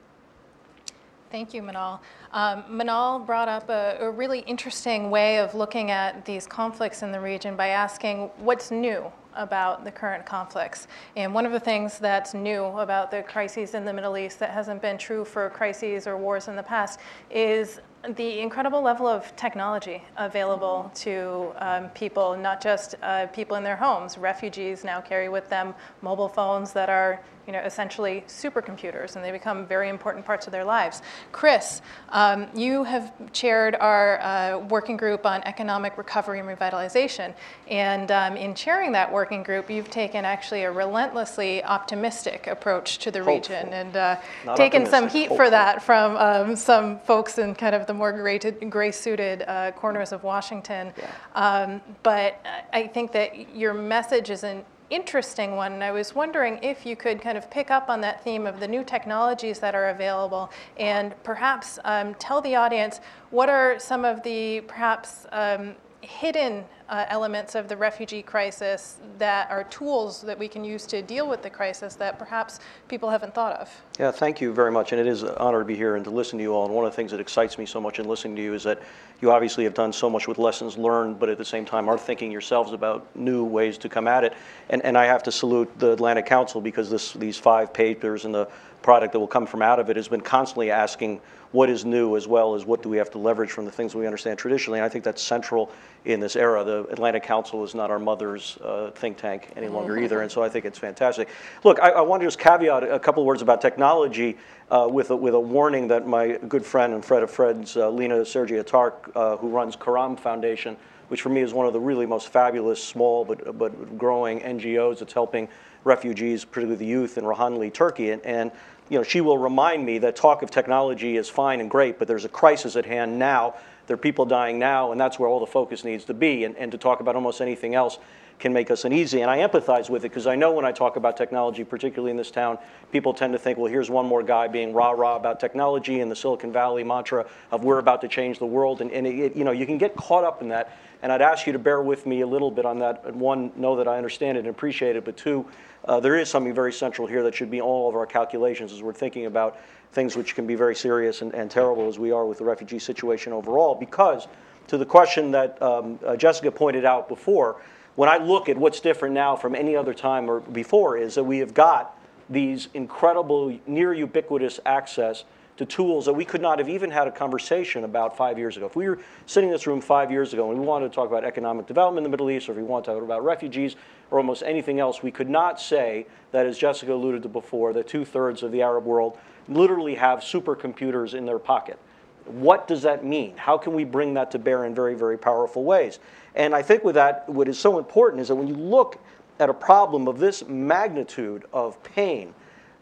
Thank 1.33 1.55
you, 1.55 1.63
Manal. 1.63 1.99
Um, 2.31 2.63
Manal 2.69 3.25
brought 3.25 3.49
up 3.49 3.67
a, 3.67 3.97
a, 3.99 4.11
really 4.11 4.41
interesting 4.41 5.09
way 5.09 5.39
of 5.39 5.55
looking 5.55 5.89
at 5.89 6.25
these 6.25 6.45
conflicts 6.45 7.01
in 7.01 7.11
the 7.11 7.19
region 7.19 7.55
by 7.55 7.69
asking 7.69 8.29
what's 8.37 8.69
new 8.69 9.11
about 9.33 9.83
the 9.83 9.89
current 9.89 10.27
conflicts. 10.27 10.87
And 11.15 11.33
one 11.33 11.47
of 11.47 11.51
the 11.51 11.59
things 11.59 11.97
that's 11.97 12.35
new 12.35 12.65
about 12.65 13.09
the 13.09 13.23
crises 13.23 13.73
in 13.73 13.83
the 13.83 13.91
Middle 13.91 14.15
East 14.15 14.37
that 14.41 14.51
hasn't 14.51 14.79
been 14.79 14.95
true 14.95 15.25
for 15.25 15.49
crises 15.49 16.05
or 16.05 16.17
wars 16.17 16.49
in 16.49 16.55
the 16.55 16.61
past 16.61 16.99
is 17.31 17.79
the 18.09 18.39
incredible 18.39 18.83
level 18.83 19.07
of 19.07 19.35
technology 19.35 20.03
available 20.17 20.91
to 20.93 21.51
um, 21.57 21.89
people, 21.89 22.37
not 22.37 22.61
just 22.61 22.93
uh, 23.01 23.25
people 23.27 23.57
in 23.57 23.63
their 23.63 23.77
homes. 23.77 24.19
Refugees 24.19 24.83
now 24.83 25.01
carry 25.01 25.29
with 25.29 25.49
them 25.49 25.73
mobile 26.03 26.29
phones 26.29 26.73
that 26.73 26.89
are 26.89 27.19
you 27.47 27.53
know, 27.53 27.59
essentially 27.59 28.23
supercomputers, 28.27 29.15
and 29.15 29.23
they 29.23 29.31
become 29.31 29.65
very 29.65 29.89
important 29.89 30.25
parts 30.25 30.47
of 30.47 30.51
their 30.51 30.63
lives. 30.63 31.01
Chris, 31.31 31.81
um, 32.09 32.47
you 32.55 32.83
have 32.83 33.11
chaired 33.33 33.75
our 33.75 34.19
uh, 34.21 34.59
working 34.69 34.97
group 34.97 35.25
on 35.25 35.43
economic 35.43 35.97
recovery 35.97 36.39
and 36.39 36.47
revitalization, 36.47 37.33
and 37.67 38.11
um, 38.11 38.37
in 38.37 38.55
chairing 38.55 38.91
that 38.91 39.11
working 39.11 39.43
group, 39.43 39.69
you've 39.69 39.89
taken 39.89 40.25
actually 40.25 40.63
a 40.63 40.71
relentlessly 40.71 41.63
optimistic 41.63 42.47
approach 42.47 42.97
to 42.99 43.11
the 43.11 43.19
Hopeful. 43.19 43.35
region, 43.35 43.73
and 43.73 43.97
uh, 43.97 44.15
taken 44.55 44.85
some 44.85 45.09
heat 45.09 45.27
hopeful. 45.27 45.37
for 45.37 45.49
that 45.49 45.83
from 45.83 46.15
um, 46.17 46.55
some 46.55 46.99
folks 46.99 47.37
in 47.37 47.55
kind 47.55 47.75
of 47.75 47.87
the 47.87 47.93
more 47.93 48.11
gray-suited 48.13 49.43
uh, 49.47 49.71
corners 49.71 50.11
of 50.11 50.23
Washington. 50.23 50.93
Um, 51.35 51.81
but 52.03 52.39
I 52.71 52.87
think 52.87 53.11
that 53.13 53.55
your 53.55 53.73
message 53.73 54.29
is 54.29 54.43
an 54.43 54.63
interesting 54.93 55.55
one. 55.55 55.73
And 55.73 55.83
I 55.83 55.91
was 55.91 56.13
wondering 56.13 56.59
if 56.61 56.85
you 56.85 56.95
could 56.95 57.19
kind 57.19 57.37
of 57.37 57.49
pick 57.49 57.71
up 57.71 57.89
on 57.89 57.99
that 58.01 58.23
theme 58.23 58.45
of 58.45 58.59
the 58.59 58.67
new 58.67 58.83
technologies 58.83 59.57
that 59.59 59.73
are 59.73 59.89
available 59.89 60.51
and 60.77 61.15
perhaps 61.23 61.79
um, 61.83 62.13
tell 62.15 62.41
the 62.41 62.55
audience 62.55 63.01
what 63.31 63.49
are 63.49 63.79
some 63.79 64.05
of 64.05 64.21
the 64.21 64.61
perhaps 64.61 65.25
um, 65.31 65.75
hidden 66.03 66.65
uh, 66.89 67.05
elements 67.07 67.55
of 67.55 67.67
the 67.67 67.77
refugee 67.77 68.21
crisis 68.21 68.97
that 69.17 69.49
are 69.49 69.63
tools 69.63 70.21
that 70.21 70.37
we 70.37 70.47
can 70.47 70.63
use 70.63 70.85
to 70.85 71.01
deal 71.01 71.27
with 71.27 71.41
the 71.41 71.49
crisis 71.49 71.95
that 71.95 72.19
perhaps 72.19 72.59
people 72.87 73.09
haven't 73.09 73.33
thought 73.33 73.59
of. 73.59 73.69
Yeah, 73.97 74.11
thank 74.11 74.41
you 74.41 74.53
very 74.53 74.71
much, 74.71 74.91
and 74.91 74.99
it 74.99 75.07
is 75.07 75.23
an 75.23 75.33
honor 75.37 75.59
to 75.59 75.65
be 75.65 75.75
here 75.75 75.95
and 75.95 76.03
to 76.03 76.11
listen 76.11 76.37
to 76.39 76.43
you 76.43 76.53
all. 76.53 76.65
And 76.65 76.73
one 76.73 76.85
of 76.85 76.91
the 76.91 76.95
things 76.95 77.11
that 77.11 77.19
excites 77.19 77.57
me 77.57 77.65
so 77.65 77.79
much 77.79 77.99
in 77.99 78.07
listening 78.07 78.35
to 78.35 78.41
you 78.41 78.53
is 78.53 78.63
that 78.63 78.81
you 79.21 79.31
obviously 79.31 79.63
have 79.63 79.73
done 79.73 79.93
so 79.93 80.09
much 80.09 80.27
with 80.27 80.37
lessons 80.37 80.77
learned, 80.77 81.19
but 81.19 81.29
at 81.29 81.37
the 81.37 81.45
same 81.45 81.65
time 81.65 81.87
are 81.87 81.97
thinking 81.97 82.31
yourselves 82.31 82.73
about 82.73 83.15
new 83.15 83.45
ways 83.45 83.77
to 83.79 83.89
come 83.89 84.07
at 84.07 84.23
it. 84.23 84.33
And, 84.69 84.83
and 84.83 84.97
I 84.97 85.05
have 85.05 85.23
to 85.23 85.31
salute 85.31 85.71
the 85.79 85.93
Atlantic 85.93 86.25
Council 86.25 86.59
because 86.59 86.89
this, 86.89 87.13
these 87.13 87.37
five 87.37 87.73
papers 87.73 88.25
and 88.25 88.35
the 88.35 88.49
product 88.81 89.13
that 89.13 89.19
will 89.19 89.27
come 89.27 89.47
from 89.47 89.61
out 89.61 89.79
of 89.79 89.89
it 89.89 89.95
has 89.95 90.09
been 90.09 90.21
constantly 90.21 90.69
asking 90.69 91.21
what 91.53 91.69
is 91.69 91.85
new 91.85 92.17
as 92.17 92.27
well 92.27 92.55
as 92.55 92.65
what 92.65 92.81
do 92.81 92.89
we 92.89 92.97
have 92.97 93.11
to 93.11 93.19
leverage 93.19 93.51
from 93.51 93.63
the 93.63 93.71
things 93.71 93.95
we 93.95 94.05
understand 94.05 94.37
traditionally. 94.37 94.79
And 94.79 94.85
I 94.85 94.89
think 94.89 95.05
that's 95.05 95.21
central 95.21 95.71
in 96.03 96.19
this 96.19 96.35
era. 96.35 96.63
The 96.63 96.85
Atlantic 96.87 97.23
Council 97.23 97.63
is 97.63 97.75
not 97.75 97.91
our 97.91 97.99
mother's 97.99 98.57
uh, 98.57 98.91
think 98.95 99.17
tank 99.17 99.49
any 99.55 99.67
longer 99.67 99.97
either, 99.97 100.21
and 100.21 100.31
so 100.31 100.43
I 100.43 100.49
think 100.49 100.65
it's 100.65 100.79
fantastic. 100.79 101.29
Look, 101.63 101.79
I, 101.79 101.91
I 101.91 102.01
want 102.01 102.21
to 102.21 102.27
just 102.27 102.39
caveat 102.39 102.83
a 102.83 102.99
couple 102.99 103.23
words 103.23 103.43
about 103.43 103.61
technology 103.61 104.35
uh, 104.71 104.87
with, 104.91 105.11
a, 105.11 105.15
with 105.15 105.35
a 105.35 105.39
warning 105.39 105.87
that 105.89 106.07
my 106.07 106.39
good 106.49 106.65
friend 106.65 106.93
and 106.93 107.05
Fred 107.05 107.21
of 107.21 107.29
Fred's, 107.29 107.77
uh, 107.77 107.89
Lina 107.89 108.15
Sergie 108.21 108.59
Attar, 108.59 108.95
uh, 109.15 109.37
who 109.37 109.47
runs 109.47 109.75
Karam 109.75 110.15
Foundation, 110.15 110.75
which 111.09 111.21
for 111.21 111.29
me 111.29 111.41
is 111.41 111.53
one 111.53 111.67
of 111.67 111.73
the 111.73 111.79
really 111.79 112.07
most 112.07 112.29
fabulous, 112.29 112.83
small 112.83 113.23
but, 113.23 113.59
but 113.59 113.97
growing 113.97 114.39
NGOs 114.39 114.99
that's 114.99 115.13
helping 115.13 115.47
refugees, 115.83 116.45
particularly 116.45 116.77
the 116.77 116.85
youth 116.85 117.17
in 117.17 117.23
Reyhanli, 117.23 117.71
Turkey. 117.71 118.11
And, 118.11 118.25
and 118.25 118.51
you 118.93 118.99
know, 118.99 119.03
she 119.03 119.21
will 119.21 119.39
remind 119.39 119.83
me 119.83 119.97
that 119.97 120.15
talk 120.15 120.43
of 120.43 120.51
technology 120.51 121.17
is 121.17 121.27
fine 121.27 121.59
and 121.61 121.67
great, 121.67 121.97
but 121.97 122.07
there's 122.07 122.25
a 122.25 122.29
crisis 122.29 122.75
at 122.75 122.85
hand 122.85 123.17
now. 123.17 123.55
There 123.87 123.95
are 123.95 123.97
people 123.97 124.23
dying 124.23 124.59
now, 124.59 124.91
and 124.91 125.01
that's 125.01 125.17
where 125.17 125.27
all 125.27 125.39
the 125.39 125.47
focus 125.47 125.83
needs 125.83 126.05
to 126.05 126.13
be. 126.13 126.43
And, 126.43 126.55
and 126.57 126.71
to 126.71 126.77
talk 126.77 126.99
about 126.99 127.15
almost 127.15 127.41
anything 127.41 127.73
else 127.73 127.97
can 128.37 128.53
make 128.53 128.69
us 128.69 128.85
uneasy. 128.85 129.21
And 129.21 129.31
I 129.31 129.39
empathize 129.39 129.89
with 129.89 130.05
it 130.05 130.09
because 130.09 130.27
I 130.27 130.35
know 130.35 130.51
when 130.51 130.63
I 130.63 130.71
talk 130.71 130.95
about 130.95 131.17
technology, 131.17 131.63
particularly 131.63 132.11
in 132.11 132.17
this 132.17 132.29
town, 132.29 132.59
people 132.91 133.15
tend 133.15 133.33
to 133.33 133.39
think, 133.39 133.57
well, 133.57 133.71
here's 133.71 133.89
one 133.89 134.05
more 134.05 134.21
guy 134.21 134.47
being 134.47 134.73
rah 134.73 134.91
rah 134.91 135.15
about 135.15 135.39
technology 135.39 135.99
and 136.01 136.11
the 136.11 136.15
Silicon 136.15 136.51
Valley 136.51 136.83
mantra 136.83 137.25
of 137.49 137.63
we're 137.63 137.79
about 137.79 138.01
to 138.01 138.07
change 138.07 138.37
the 138.37 138.45
world. 138.45 138.81
And, 138.81 138.91
and 138.91 139.07
it, 139.07 139.35
you 139.35 139.43
know, 139.43 139.51
you 139.51 139.65
can 139.65 139.79
get 139.79 139.95
caught 139.95 140.23
up 140.23 140.43
in 140.43 140.49
that. 140.49 140.77
And 141.01 141.11
I'd 141.11 141.21
ask 141.21 141.47
you 141.47 141.53
to 141.53 141.59
bear 141.59 141.81
with 141.81 142.05
me 142.05 142.21
a 142.21 142.27
little 142.27 142.51
bit 142.51 142.65
on 142.65 142.79
that. 142.79 143.15
One, 143.15 143.51
know 143.55 143.75
that 143.77 143.87
I 143.87 143.97
understand 143.97 144.37
it 144.37 144.41
and 144.41 144.49
appreciate 144.49 144.95
it. 144.95 145.03
But 145.03 145.17
two, 145.17 145.45
uh, 145.85 145.99
there 145.99 146.17
is 146.17 146.29
something 146.29 146.53
very 146.53 146.73
central 146.73 147.07
here 147.07 147.23
that 147.23 147.35
should 147.35 147.51
be 147.51 147.61
all 147.61 147.89
of 147.89 147.95
our 147.95 148.05
calculations 148.05 148.71
as 148.71 148.81
we're 148.81 148.93
thinking 148.93 149.25
about 149.25 149.59
things 149.91 150.15
which 150.15 150.35
can 150.35 150.47
be 150.47 150.55
very 150.55 150.75
serious 150.75 151.21
and, 151.21 151.33
and 151.33 151.51
terrible 151.51 151.87
as 151.87 151.99
we 151.99 152.11
are 152.11 152.25
with 152.25 152.37
the 152.39 152.43
refugee 152.43 152.79
situation 152.79 153.33
overall. 153.33 153.75
Because 153.75 154.27
to 154.67 154.77
the 154.77 154.85
question 154.85 155.31
that 155.31 155.61
um, 155.61 155.99
uh, 156.05 156.15
Jessica 156.15 156.51
pointed 156.51 156.85
out 156.85 157.07
before, 157.07 157.61
when 157.95 158.09
I 158.09 158.17
look 158.17 158.49
at 158.49 158.57
what's 158.57 158.79
different 158.79 159.13
now 159.13 159.35
from 159.35 159.55
any 159.55 159.75
other 159.75 159.93
time 159.93 160.29
or 160.29 160.39
before, 160.39 160.97
is 160.97 161.15
that 161.15 161.23
we 161.23 161.39
have 161.39 161.53
got 161.53 161.97
these 162.29 162.69
incredible, 162.73 163.57
near 163.67 163.93
ubiquitous 163.93 164.59
access 164.65 165.25
to 165.57 165.65
tools 165.65 166.05
that 166.05 166.13
we 166.13 166.25
could 166.25 166.41
not 166.41 166.57
have 166.57 166.67
even 166.67 166.89
had 166.89 167.07
a 167.07 167.11
conversation 167.11 167.83
about 167.83 168.17
five 168.17 168.39
years 168.39 168.57
ago. 168.57 168.65
If 168.65 168.75
we 168.75 168.89
were 168.89 168.99
sitting 169.27 169.49
in 169.49 169.53
this 169.53 169.67
room 169.67 169.81
five 169.81 170.09
years 170.09 170.33
ago 170.33 170.49
and 170.49 170.59
we 170.59 170.65
wanted 170.65 170.89
to 170.89 170.95
talk 170.95 171.07
about 171.07 171.23
economic 171.23 171.67
development 171.67 172.05
in 172.05 172.11
the 172.11 172.17
Middle 172.17 172.31
East, 172.31 172.49
or 172.49 172.53
if 172.53 172.57
we 172.57 172.63
wanted 172.63 172.85
to 172.85 172.93
talk 172.93 173.03
about 173.03 173.23
refugees, 173.23 173.75
or 174.11 174.19
almost 174.19 174.43
anything 174.43 174.79
else, 174.79 175.01
we 175.01 175.11
could 175.11 175.29
not 175.29 175.59
say 175.59 176.05
that, 176.31 176.45
as 176.45 176.57
Jessica 176.57 176.93
alluded 176.93 177.23
to 177.23 177.29
before, 177.29 177.73
that 177.73 177.87
two 177.87 178.05
thirds 178.05 178.43
of 178.43 178.51
the 178.51 178.61
Arab 178.61 178.85
world 178.85 179.17
literally 179.47 179.95
have 179.95 180.19
supercomputers 180.19 181.13
in 181.13 181.25
their 181.25 181.39
pocket. 181.39 181.79
What 182.25 182.67
does 182.67 182.83
that 182.83 183.03
mean? 183.03 183.35
How 183.35 183.57
can 183.57 183.73
we 183.73 183.83
bring 183.83 184.13
that 184.13 184.31
to 184.31 184.39
bear 184.39 184.65
in 184.65 184.73
very, 184.73 184.95
very 184.95 185.17
powerful 185.17 185.63
ways? 185.63 185.99
And 186.35 186.55
I 186.55 186.61
think 186.61 186.83
with 186.83 186.95
that, 186.95 187.27
what 187.27 187.47
is 187.47 187.59
so 187.59 187.77
important 187.77 188.21
is 188.21 188.29
that 188.29 188.35
when 188.35 188.47
you 188.47 188.55
look 188.55 188.99
at 189.39 189.49
a 189.49 189.53
problem 189.53 190.07
of 190.07 190.19
this 190.19 190.45
magnitude 190.47 191.45
of 191.51 191.81
pain, 191.83 192.33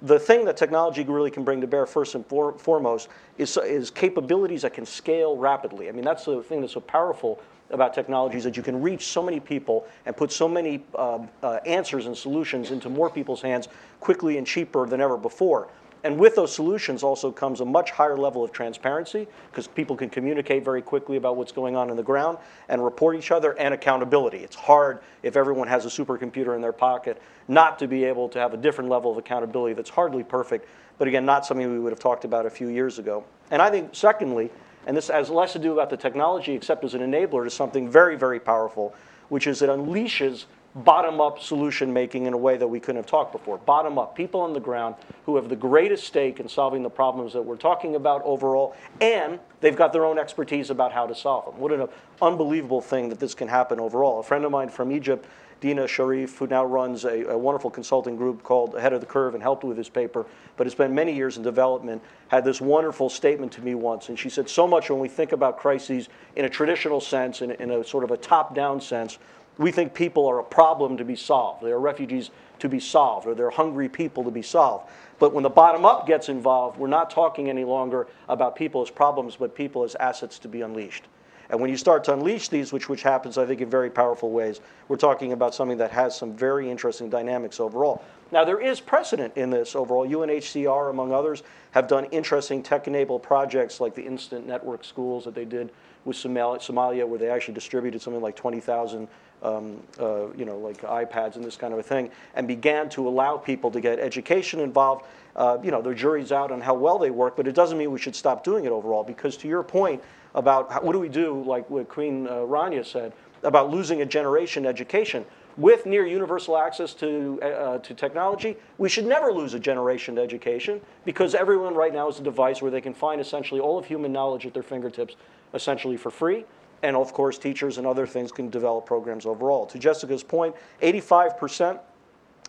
the 0.03 0.19
thing 0.19 0.45
that 0.45 0.57
technology 0.57 1.03
really 1.03 1.31
can 1.31 1.43
bring 1.43 1.61
to 1.61 1.67
bear 1.67 1.85
first 1.85 2.15
and 2.15 2.25
for, 2.25 2.53
foremost 2.57 3.07
is, 3.37 3.55
is 3.57 3.91
capabilities 3.91 4.63
that 4.63 4.73
can 4.73 4.85
scale 4.85 5.37
rapidly. 5.37 5.89
I 5.89 5.91
mean, 5.91 6.05
that's 6.05 6.25
the 6.25 6.41
thing 6.41 6.61
that's 6.61 6.73
so 6.73 6.81
powerful 6.81 7.39
about 7.71 7.93
technology 7.93 8.37
is 8.37 8.43
that 8.43 8.57
you 8.57 8.63
can 8.63 8.81
reach 8.81 9.07
so 9.07 9.21
many 9.21 9.39
people 9.39 9.85
and 10.05 10.15
put 10.15 10.31
so 10.31 10.47
many 10.47 10.83
uh, 10.95 11.19
uh, 11.43 11.59
answers 11.65 12.05
and 12.05 12.17
solutions 12.17 12.71
into 12.71 12.89
more 12.89 13.09
people's 13.09 13.41
hands 13.41 13.67
quickly 13.99 14.37
and 14.37 14.45
cheaper 14.45 14.85
than 14.85 15.01
ever 15.01 15.17
before. 15.17 15.69
And 16.03 16.17
with 16.17 16.35
those 16.35 16.53
solutions 16.53 17.03
also 17.03 17.31
comes 17.31 17.61
a 17.61 17.65
much 17.65 17.91
higher 17.91 18.17
level 18.17 18.43
of 18.43 18.51
transparency 18.51 19.27
because 19.51 19.67
people 19.67 19.95
can 19.95 20.09
communicate 20.09 20.65
very 20.65 20.81
quickly 20.81 21.17
about 21.17 21.37
what's 21.37 21.51
going 21.51 21.75
on 21.75 21.89
in 21.91 21.95
the 21.95 22.03
ground 22.03 22.39
and 22.69 22.83
report 22.83 23.15
each 23.15 23.29
other 23.29 23.57
and 23.59 23.73
accountability. 23.73 24.39
It's 24.39 24.55
hard 24.55 25.01
if 25.21 25.35
everyone 25.35 25.67
has 25.67 25.85
a 25.85 25.89
supercomputer 25.89 26.55
in 26.55 26.61
their 26.61 26.73
pocket 26.73 27.21
not 27.47 27.77
to 27.79 27.87
be 27.87 28.03
able 28.03 28.29
to 28.29 28.39
have 28.39 28.53
a 28.53 28.57
different 28.57 28.89
level 28.89 29.11
of 29.11 29.17
accountability 29.17 29.75
that's 29.75 29.89
hardly 29.89 30.23
perfect, 30.23 30.67
but 30.97 31.07
again, 31.07 31.25
not 31.25 31.45
something 31.45 31.71
we 31.71 31.79
would 31.79 31.91
have 31.91 31.99
talked 31.99 32.25
about 32.25 32.45
a 32.45 32.49
few 32.49 32.69
years 32.69 32.97
ago. 32.97 33.23
And 33.51 33.61
I 33.61 33.69
think, 33.69 33.93
secondly, 33.93 34.49
and 34.85 34.95
this 34.95 35.07
has 35.07 35.29
less 35.29 35.53
to 35.53 35.59
do 35.59 35.73
about 35.73 35.89
the 35.89 35.97
technology 35.97 36.53
except 36.53 36.83
as 36.83 36.93
an 36.93 37.01
enabler 37.01 37.43
to 37.43 37.49
something 37.49 37.89
very, 37.89 38.15
very 38.15 38.39
powerful, 38.39 38.95
which 39.29 39.47
is 39.47 39.61
it 39.61 39.69
unleashes 39.69 40.45
bottom 40.73 41.19
up 41.19 41.39
solution 41.39 41.91
making 41.91 42.25
in 42.25 42.33
a 42.33 42.37
way 42.37 42.55
that 42.57 42.67
we 42.67 42.79
couldn't 42.79 42.95
have 42.95 43.05
talked 43.05 43.31
before. 43.31 43.57
Bottom 43.57 43.97
up, 43.97 44.15
people 44.15 44.39
on 44.39 44.53
the 44.53 44.59
ground 44.59 44.95
who 45.25 45.35
have 45.35 45.49
the 45.49 45.55
greatest 45.55 46.05
stake 46.05 46.39
in 46.39 46.47
solving 46.47 46.81
the 46.81 46.89
problems 46.89 47.33
that 47.33 47.41
we're 47.41 47.57
talking 47.57 47.95
about 47.95 48.21
overall, 48.23 48.75
and 49.01 49.39
they've 49.59 49.75
got 49.75 49.91
their 49.91 50.05
own 50.05 50.17
expertise 50.17 50.69
about 50.69 50.91
how 50.91 51.05
to 51.05 51.13
solve 51.13 51.45
them. 51.45 51.59
What 51.59 51.73
an 51.73 51.87
unbelievable 52.21 52.81
thing 52.81 53.09
that 53.09 53.19
this 53.19 53.33
can 53.33 53.47
happen 53.47 53.79
overall. 53.79 54.19
A 54.19 54.23
friend 54.23 54.45
of 54.45 54.51
mine 54.51 54.69
from 54.69 54.91
Egypt, 54.91 55.25
Dina 55.61 55.83
Sherif, 55.83 56.37
who 56.37 56.47
now 56.47 56.65
runs 56.65 57.05
a, 57.05 57.23
a 57.25 57.37
wonderful 57.37 57.69
consulting 57.69 58.15
group 58.17 58.41
called 58.41 58.73
Ahead 58.73 58.93
of 58.93 58.99
the 58.99 59.05
Curve 59.05 59.35
and 59.35 59.43
helped 59.43 59.63
with 59.63 59.77
this 59.77 59.89
paper, 59.89 60.25
but 60.57 60.65
has 60.65 60.73
spent 60.73 60.91
many 60.91 61.13
years 61.13 61.37
in 61.37 61.43
development, 61.43 62.01
had 62.29 62.43
this 62.43 62.59
wonderful 62.59 63.09
statement 63.09 63.51
to 63.53 63.61
me 63.61 63.75
once. 63.75 64.09
And 64.09 64.17
she 64.17 64.27
said, 64.27 64.49
So 64.49 64.67
much 64.67 64.89
when 64.89 64.99
we 64.99 65.07
think 65.07 65.31
about 65.31 65.59
crises 65.59 66.09
in 66.35 66.45
a 66.45 66.49
traditional 66.49 66.99
sense, 66.99 67.43
in, 67.43 67.51
in 67.51 67.69
a 67.69 67.83
sort 67.83 68.03
of 68.03 68.09
a 68.09 68.17
top 68.17 68.55
down 68.55 68.81
sense, 68.81 69.19
we 69.59 69.71
think 69.71 69.93
people 69.93 70.25
are 70.25 70.39
a 70.39 70.43
problem 70.43 70.97
to 70.97 71.05
be 71.05 71.15
solved. 71.15 71.63
They're 71.63 71.79
refugees 71.79 72.31
to 72.57 72.67
be 72.67 72.79
solved, 72.79 73.27
or 73.27 73.35
they're 73.35 73.51
hungry 73.51 73.87
people 73.87 74.23
to 74.23 74.31
be 74.31 74.41
solved. 74.41 74.89
But 75.19 75.31
when 75.31 75.43
the 75.43 75.49
bottom 75.49 75.85
up 75.85 76.07
gets 76.07 76.27
involved, 76.27 76.79
we're 76.79 76.87
not 76.87 77.11
talking 77.11 77.49
any 77.49 77.65
longer 77.65 78.07
about 78.27 78.55
people 78.55 78.81
as 78.81 78.89
problems, 78.89 79.35
but 79.35 79.53
people 79.53 79.83
as 79.83 79.93
assets 79.95 80.39
to 80.39 80.47
be 80.47 80.61
unleashed. 80.61 81.03
And 81.51 81.59
when 81.59 81.69
you 81.69 81.75
start 81.75 82.05
to 82.05 82.13
unleash 82.13 82.47
these, 82.47 82.71
which, 82.71 82.87
which 82.87 83.03
happens, 83.03 83.37
I 83.37 83.45
think, 83.45 83.59
in 83.59 83.69
very 83.69 83.89
powerful 83.89 84.31
ways, 84.31 84.61
we're 84.87 84.95
talking 84.95 85.33
about 85.33 85.53
something 85.53 85.77
that 85.79 85.91
has 85.91 86.17
some 86.17 86.33
very 86.33 86.71
interesting 86.71 87.09
dynamics 87.09 87.59
overall. 87.59 88.01
Now, 88.31 88.45
there 88.45 88.61
is 88.61 88.79
precedent 88.79 89.35
in 89.35 89.49
this 89.49 89.75
overall. 89.75 90.07
UNHCR, 90.07 90.89
among 90.89 91.11
others, 91.11 91.43
have 91.71 91.89
done 91.89 92.05
interesting 92.05 92.63
tech 92.63 92.87
enabled 92.87 93.21
projects 93.21 93.81
like 93.81 93.93
the 93.93 94.03
Instant 94.03 94.47
Network 94.47 94.85
Schools 94.85 95.25
that 95.25 95.35
they 95.35 95.43
did 95.43 95.71
with 96.05 96.15
Somalia, 96.15 97.05
where 97.05 97.19
they 97.19 97.29
actually 97.29 97.53
distributed 97.53 98.01
something 98.01 98.21
like 98.21 98.37
20,000 98.37 99.09
um, 99.41 99.81
uh, 99.99 100.27
you 100.33 100.45
know, 100.45 100.57
like 100.57 100.81
iPads 100.81 101.35
and 101.35 101.43
this 101.43 101.55
kind 101.55 101.73
of 101.73 101.79
a 101.79 101.83
thing, 101.83 102.09
and 102.35 102.47
began 102.47 102.89
to 102.89 103.07
allow 103.07 103.37
people 103.37 103.71
to 103.71 103.81
get 103.81 103.99
education 103.99 104.59
involved. 104.59 105.05
Uh, 105.35 105.57
you 105.63 105.71
know, 105.71 105.81
the 105.81 105.93
jury's 105.93 106.31
out 106.31 106.51
on 106.51 106.61
how 106.61 106.73
well 106.73 106.99
they 106.99 107.09
work, 107.09 107.35
but 107.35 107.47
it 107.47 107.55
doesn't 107.55 107.77
mean 107.77 107.91
we 107.91 107.99
should 107.99 108.15
stop 108.15 108.43
doing 108.43 108.65
it 108.65 108.71
overall. 108.71 109.03
Because 109.03 109.37
to 109.37 109.47
your 109.47 109.63
point 109.63 110.01
about 110.35 110.71
how, 110.71 110.81
what 110.81 110.93
do 110.93 110.99
we 110.99 111.09
do, 111.09 111.43
like 111.43 111.69
what 111.69 111.87
Queen 111.87 112.27
uh, 112.27 112.31
Rania 112.31 112.85
said, 112.85 113.13
about 113.43 113.71
losing 113.71 114.01
a 114.01 114.05
generation 114.05 114.65
education, 114.65 115.25
with 115.57 115.85
near 115.85 116.05
universal 116.05 116.57
access 116.57 116.93
to, 116.95 117.39
uh, 117.41 117.45
uh, 117.45 117.77
to 117.79 117.93
technology, 117.93 118.55
we 118.77 118.87
should 118.87 119.05
never 119.05 119.33
lose 119.33 119.53
a 119.53 119.59
generation 119.59 120.15
to 120.15 120.21
education 120.21 120.79
because 121.05 121.35
everyone 121.35 121.75
right 121.75 121.93
now 121.93 122.07
is 122.07 122.19
a 122.19 122.23
device 122.23 122.61
where 122.61 122.71
they 122.71 122.81
can 122.81 122.93
find 122.93 123.19
essentially 123.19 123.59
all 123.59 123.77
of 123.77 123.85
human 123.85 124.13
knowledge 124.13 124.45
at 124.45 124.53
their 124.53 124.63
fingertips, 124.63 125.15
essentially 125.53 125.97
for 125.97 126.09
free. 126.09 126.45
And 126.83 126.95
of 126.95 127.13
course, 127.13 127.37
teachers 127.37 127.77
and 127.77 127.85
other 127.85 128.07
things 128.07 128.31
can 128.31 128.49
develop 128.49 128.85
programs 128.85 129.25
overall. 129.25 129.65
To 129.67 129.79
Jessica's 129.79 130.23
point, 130.23 130.55
85% 130.81 131.79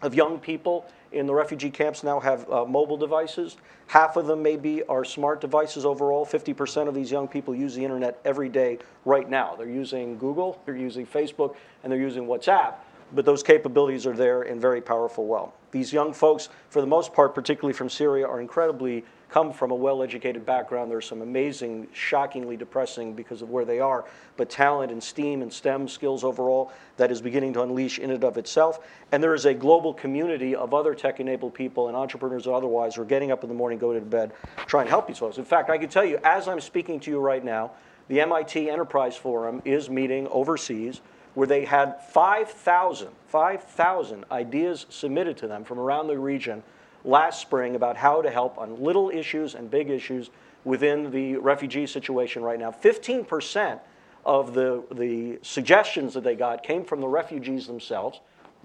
of 0.03 0.15
young 0.15 0.39
people 0.39 0.87
in 1.13 1.27
the 1.27 1.35
refugee 1.35 1.71
camps 1.71 2.03
now 2.03 2.19
have 2.19 2.51
uh, 2.51 2.65
mobile 2.65 2.97
devices. 2.97 3.59
Half 3.87 4.17
of 4.17 4.27
them 4.27 4.43
maybe 4.43 4.83
are 4.85 5.05
smart 5.05 5.41
devices 5.41 5.85
overall. 5.85 6.25
50% 6.25 6.89
of 6.89 6.95
these 6.95 7.11
young 7.11 7.29
people 7.29 7.55
use 7.55 7.75
the 7.75 7.85
internet 7.85 8.19
every 8.25 8.49
day 8.49 8.79
right 9.05 9.29
now. 9.29 9.55
They're 9.55 9.69
using 9.69 10.17
Google, 10.17 10.61
they're 10.65 10.77
using 10.77 11.07
Facebook, 11.07 11.57
and 11.83 11.93
they're 11.93 12.01
using 12.01 12.25
WhatsApp 12.25 12.77
but 13.15 13.25
those 13.25 13.43
capabilities 13.43 14.07
are 14.07 14.17
there 14.17 14.43
in 14.43 14.59
very 14.59 14.81
powerful 14.81 15.27
well. 15.27 15.55
These 15.71 15.93
young 15.93 16.13
folks, 16.13 16.49
for 16.71 16.81
the 16.81 16.87
most 16.87 17.13
part, 17.13 17.35
particularly 17.35 17.73
from 17.73 17.89
Syria, 17.89 18.27
are 18.27 18.41
incredibly 18.41 19.05
come 19.33 19.51
from 19.51 19.71
a 19.71 19.75
well-educated 19.75 20.45
background. 20.45 20.91
There's 20.91 21.07
some 21.07 21.23
amazing, 21.23 21.89
shockingly 21.95 22.55
depressing 22.55 23.15
because 23.15 23.41
of 23.41 23.49
where 23.49 23.65
they 23.65 23.81
are, 23.81 24.05
but 24.37 24.51
talent 24.51 24.93
and 24.93 25.03
STEAM 25.03 25.41
and 25.41 25.51
STEM 25.51 25.89
skills 25.89 26.23
overall 26.23 26.71
that 26.99 27.11
is 27.11 27.23
beginning 27.23 27.55
to 27.55 27.63
unleash 27.63 27.99
in 27.99 28.11
and 28.11 28.23
of 28.25 28.37
itself. 28.37 28.87
And 29.11 29.23
there 29.23 29.33
is 29.33 29.47
a 29.47 29.55
global 29.55 29.95
community 29.95 30.55
of 30.55 30.75
other 30.75 30.95
tech-enabled 30.95 31.55
people 31.55 31.89
and 31.89 31.97
entrepreneurs 31.97 32.47
or 32.47 32.55
otherwise 32.55 32.97
who 32.97 33.03
are 33.03 33.07
getting 33.07 33.33
up 33.33 33.43
in 33.43 33.49
the 33.49 33.55
morning, 33.55 33.79
going 33.79 33.99
to 33.99 34.05
bed, 34.05 34.33
trying 34.67 34.85
to 34.85 34.91
help 34.91 35.09
these 35.09 35.17
folks. 35.17 35.39
In 35.39 35.47
fact, 35.47 35.71
I 35.71 35.79
can 35.79 35.89
tell 35.89 36.05
you, 36.05 36.19
as 36.23 36.47
I'm 36.47 36.61
speaking 36.61 37.01
to 37.01 37.11
you 37.11 37.19
right 37.19 37.43
now, 37.43 37.71
the 38.09 38.21
MIT 38.21 38.69
Enterprise 38.69 39.17
Forum 39.17 39.63
is 39.65 39.89
meeting 39.89 40.29
overseas 40.29 41.01
where 41.33 41.47
they 41.47 41.65
had 41.65 42.03
5,000, 42.11 43.09
5,000 43.29 44.25
ideas 44.31 44.85
submitted 44.91 45.39
to 45.39 45.49
them 45.49 45.65
from 45.65 45.79
around 45.79 46.09
the 46.09 46.19
region 46.19 46.63
last 47.05 47.41
spring 47.41 47.75
about 47.75 47.97
how 47.97 48.23
to 48.23 48.31
help 48.31 48.59
on 48.59 48.83
little 48.83 49.11
issues 49.11 49.55
and 49.55 49.71
big 49.71 49.91
issues 49.91 50.31
within 50.65 51.11
the 51.11 51.37
refugee 51.37 51.87
situation 51.87 52.43
right 52.43 52.59
now. 52.59 52.71
15% 52.71 53.81
of 54.25 54.55
the, 54.55 54.85
the 54.93 55.39
suggestions 55.43 56.15
that 56.15 56.23
they 56.23 56.37
got 56.37 56.63
came 56.63 56.85
from 56.85 57.01
the 57.01 57.09
refugees 57.09 57.67
themselves. 57.67 58.21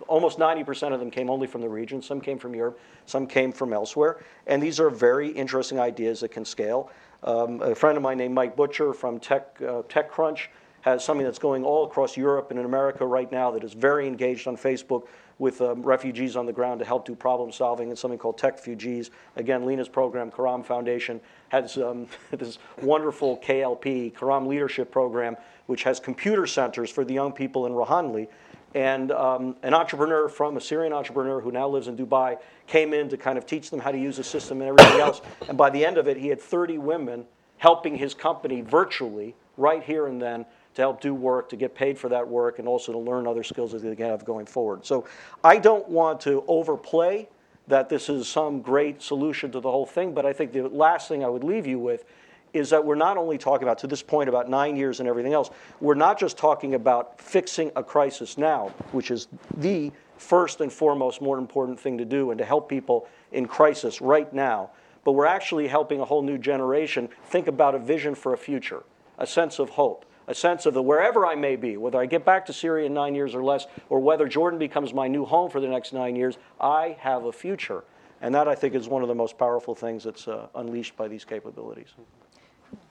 Almost 0.08 0.38
90% 0.38 0.94
of 0.94 1.00
them 1.00 1.10
came 1.10 1.30
only 1.30 1.48
from 1.48 1.62
the 1.62 1.70
region. 1.70 2.02
Some 2.04 2.22
came 2.22 2.38
from 2.38 2.54
Europe, 2.54 2.80
some 3.08 3.26
came 3.26 3.52
from 3.52 3.74
elsewhere. 3.74 4.24
And 4.46 4.62
these 4.62 4.80
are 4.80 4.92
very 4.92 5.30
interesting 5.30 5.80
ideas 5.80 6.20
that 6.20 6.30
can 6.30 6.46
scale. 6.46 6.92
Um, 7.24 7.62
a 7.64 7.74
friend 7.74 7.98
of 7.98 8.04
mine 8.04 8.20
named 8.20 8.36
Mike 8.36 8.56
Butcher 8.56 8.94
from 8.94 9.20
Tech, 9.20 9.58
uh, 9.62 9.82
TechCrunch 9.90 10.48
has 10.82 11.04
something 11.04 11.26
that's 11.26 11.40
going 11.40 11.64
all 11.64 11.86
across 11.86 12.16
Europe 12.16 12.52
and 12.52 12.60
in 12.60 12.66
America 12.66 13.06
right 13.06 13.32
now 13.32 13.50
that 13.52 13.64
is 13.64 13.74
very 13.74 14.08
engaged 14.08 14.48
on 14.48 14.56
Facebook 14.56 15.08
with 15.40 15.62
um, 15.62 15.84
refugees 15.84 16.36
on 16.36 16.46
the 16.46 16.54
ground 16.54 16.80
to 16.80 16.86
help 16.86 17.06
do 17.06 17.16
problem 17.16 17.52
solving 17.52 17.90
and 17.90 17.98
something 17.98 18.18
called 18.18 18.40
Techfugees. 18.40 19.12
Again, 19.36 19.66
Lina's 19.66 19.90
program, 19.90 20.32
Karam 20.32 20.64
Foundation, 20.64 21.22
has 21.50 21.78
um, 21.78 22.08
this 22.32 22.58
wonderful 22.82 23.38
KLP, 23.38 24.16
Karam 24.16 24.48
Leadership 24.48 24.92
Program, 24.92 25.38
which 25.68 25.84
has 25.84 26.00
computer 26.00 26.48
centers 26.48 26.90
for 26.90 27.06
the 27.06 27.14
young 27.14 27.32
people 27.32 27.66
in 27.66 27.74
Reyhanli. 27.74 28.28
And 28.74 29.12
um, 29.12 29.56
an 29.64 29.74
entrepreneur 29.74 30.28
from 30.28 30.58
a 30.58 30.62
Syrian 30.62 30.94
entrepreneur 30.94 31.40
who 31.40 31.52
now 31.52 31.68
lives 31.68 31.88
in 31.88 31.96
Dubai 31.96 32.38
came 32.68 32.94
in 32.94 33.10
to 33.10 33.18
kind 33.18 33.38
of 33.38 33.46
teach 33.46 33.70
them 33.70 33.80
how 33.80 33.92
to 33.92 33.98
use 33.98 34.18
the 34.18 34.24
system 34.24 34.62
and 34.62 34.70
everything 34.70 35.00
else. 35.00 35.22
And 35.48 35.58
by 35.58 35.70
the 35.70 35.86
end 35.86 35.98
of 35.98 36.08
it, 36.08 36.18
he 36.18 36.28
had 36.28 36.42
30 36.42 36.78
women 36.80 37.26
helping 37.58 37.96
his 37.96 38.14
company 38.14 38.62
virtually 38.62 39.36
right 39.56 39.82
here 39.84 40.08
and 40.08 40.22
then 40.22 40.46
to 40.78 40.84
help 40.84 41.02
do 41.02 41.14
work, 41.14 41.50
to 41.50 41.56
get 41.56 41.74
paid 41.74 41.98
for 41.98 42.08
that 42.08 42.28
work, 42.28 42.60
and 42.60 42.68
also 42.68 42.92
to 42.92 43.00
learn 43.00 43.26
other 43.26 43.44
skills 43.44 43.72
that 43.72 43.82
they 43.82 43.96
can 43.96 44.06
have 44.06 44.24
going 44.24 44.46
forward. 44.46 44.86
So 44.86 45.06
I 45.44 45.58
don't 45.58 45.90
want 45.90 46.22
to 46.22 46.44
overplay 46.48 47.28
that 47.68 47.90
this 47.90 48.10
is 48.10 48.28
some 48.28 48.62
great 48.62 49.02
solution 49.02 49.52
to 49.54 49.60
the 49.60 49.72
whole 49.72 49.88
thing, 49.88 50.14
but 50.14 50.24
I 50.24 50.34
think 50.34 50.54
the 50.54 50.70
last 50.70 51.08
thing 51.08 51.24
I 51.24 51.30
would 51.30 51.44
leave 51.44 51.66
you 51.66 51.80
with 51.80 52.06
is 52.54 52.70
that 52.70 52.86
we're 52.86 52.94
not 52.94 53.18
only 53.18 53.40
talking 53.40 53.68
about, 53.68 53.80
to 53.80 53.88
this 53.88 54.04
point, 54.04 54.30
about 54.30 54.52
nine 54.52 54.76
years 54.76 55.00
and 55.00 55.10
everything 55.10 55.34
else, 55.34 55.50
we're 55.82 55.96
not 55.96 56.20
just 56.20 56.38
talking 56.38 56.76
about 56.76 57.20
fixing 57.20 57.72
a 57.76 57.84
crisis 57.84 58.38
now, 58.38 58.68
which 58.92 59.10
is 59.10 59.28
the 59.58 59.92
first 60.18 60.62
and 60.62 60.72
foremost 60.72 61.22
more 61.22 61.40
important 61.40 61.80
thing 61.80 61.98
to 61.98 62.06
do 62.06 62.30
and 62.30 62.38
to 62.38 62.46
help 62.46 62.70
people 62.70 63.08
in 63.32 63.48
crisis 63.48 64.00
right 64.00 64.32
now, 64.32 64.70
but 65.04 65.14
we're 65.14 65.26
actually 65.26 65.68
helping 65.68 66.02
a 66.02 66.06
whole 66.06 66.22
new 66.22 66.38
generation 66.38 67.10
think 67.26 67.48
about 67.48 67.74
a 67.74 67.80
vision 67.80 68.14
for 68.14 68.34
a 68.34 68.38
future, 68.38 68.84
a 69.18 69.26
sense 69.26 69.58
of 69.58 69.72
hope 69.72 70.06
a 70.28 70.36
sense 70.36 70.66
of 70.66 70.74
the 70.74 70.82
wherever 70.82 71.26
I 71.26 71.36
may 71.36 71.56
be, 71.56 71.78
whether 71.78 72.00
I 72.00 72.06
get 72.06 72.26
back 72.26 72.46
to 72.48 72.54
Syria 72.54 72.86
in 72.86 72.94
nine 72.94 73.16
years 73.16 73.34
or 73.34 73.44
less, 73.44 73.66
or 73.90 74.00
whether 74.00 74.28
Jordan 74.28 74.60
becomes 74.60 74.94
my 74.94 75.08
new 75.08 75.26
home 75.26 75.50
for 75.50 75.62
the 75.62 75.68
next 75.68 75.94
nine 75.94 76.16
years, 76.16 76.38
I 76.60 76.98
have 77.00 77.26
a 77.26 77.32
future. 77.32 77.84
And 78.22 78.34
that, 78.36 78.48
I 78.48 78.56
think, 78.56 78.74
is 78.74 78.88
one 78.88 79.04
of 79.04 79.08
the 79.08 79.16
most 79.16 79.38
powerful 79.38 79.76
things 79.76 80.04
that's 80.04 80.28
uh, 80.28 80.48
unleashed 80.56 80.98
by 80.98 81.08
these 81.08 81.24
capabilities. 81.24 81.90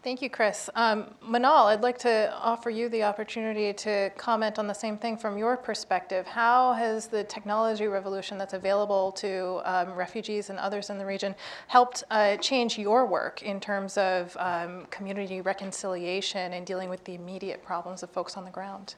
Thank 0.02 0.22
you, 0.22 0.30
Chris. 0.30 0.70
Um, 0.76 1.06
Manal, 1.20 1.66
I'd 1.66 1.80
like 1.80 1.98
to 1.98 2.32
offer 2.40 2.70
you 2.70 2.88
the 2.88 3.02
opportunity 3.02 3.72
to 3.72 4.10
comment 4.16 4.56
on 4.56 4.68
the 4.68 4.72
same 4.72 4.96
thing 4.96 5.16
from 5.16 5.36
your 5.36 5.56
perspective. 5.56 6.26
How 6.28 6.74
has 6.74 7.08
the 7.08 7.24
technology 7.24 7.88
revolution 7.88 8.38
that's 8.38 8.54
available 8.54 9.10
to 9.12 9.60
um, 9.64 9.94
refugees 9.94 10.48
and 10.48 10.60
others 10.60 10.90
in 10.90 10.98
the 10.98 11.04
region 11.04 11.34
helped 11.66 12.04
uh, 12.12 12.36
change 12.36 12.78
your 12.78 13.04
work 13.04 13.42
in 13.42 13.58
terms 13.58 13.98
of 13.98 14.36
um, 14.38 14.86
community 14.92 15.40
reconciliation 15.40 16.52
and 16.52 16.64
dealing 16.64 16.88
with 16.88 17.02
the 17.02 17.14
immediate 17.14 17.64
problems 17.64 18.04
of 18.04 18.10
folks 18.10 18.36
on 18.36 18.44
the 18.44 18.50
ground? 18.52 18.94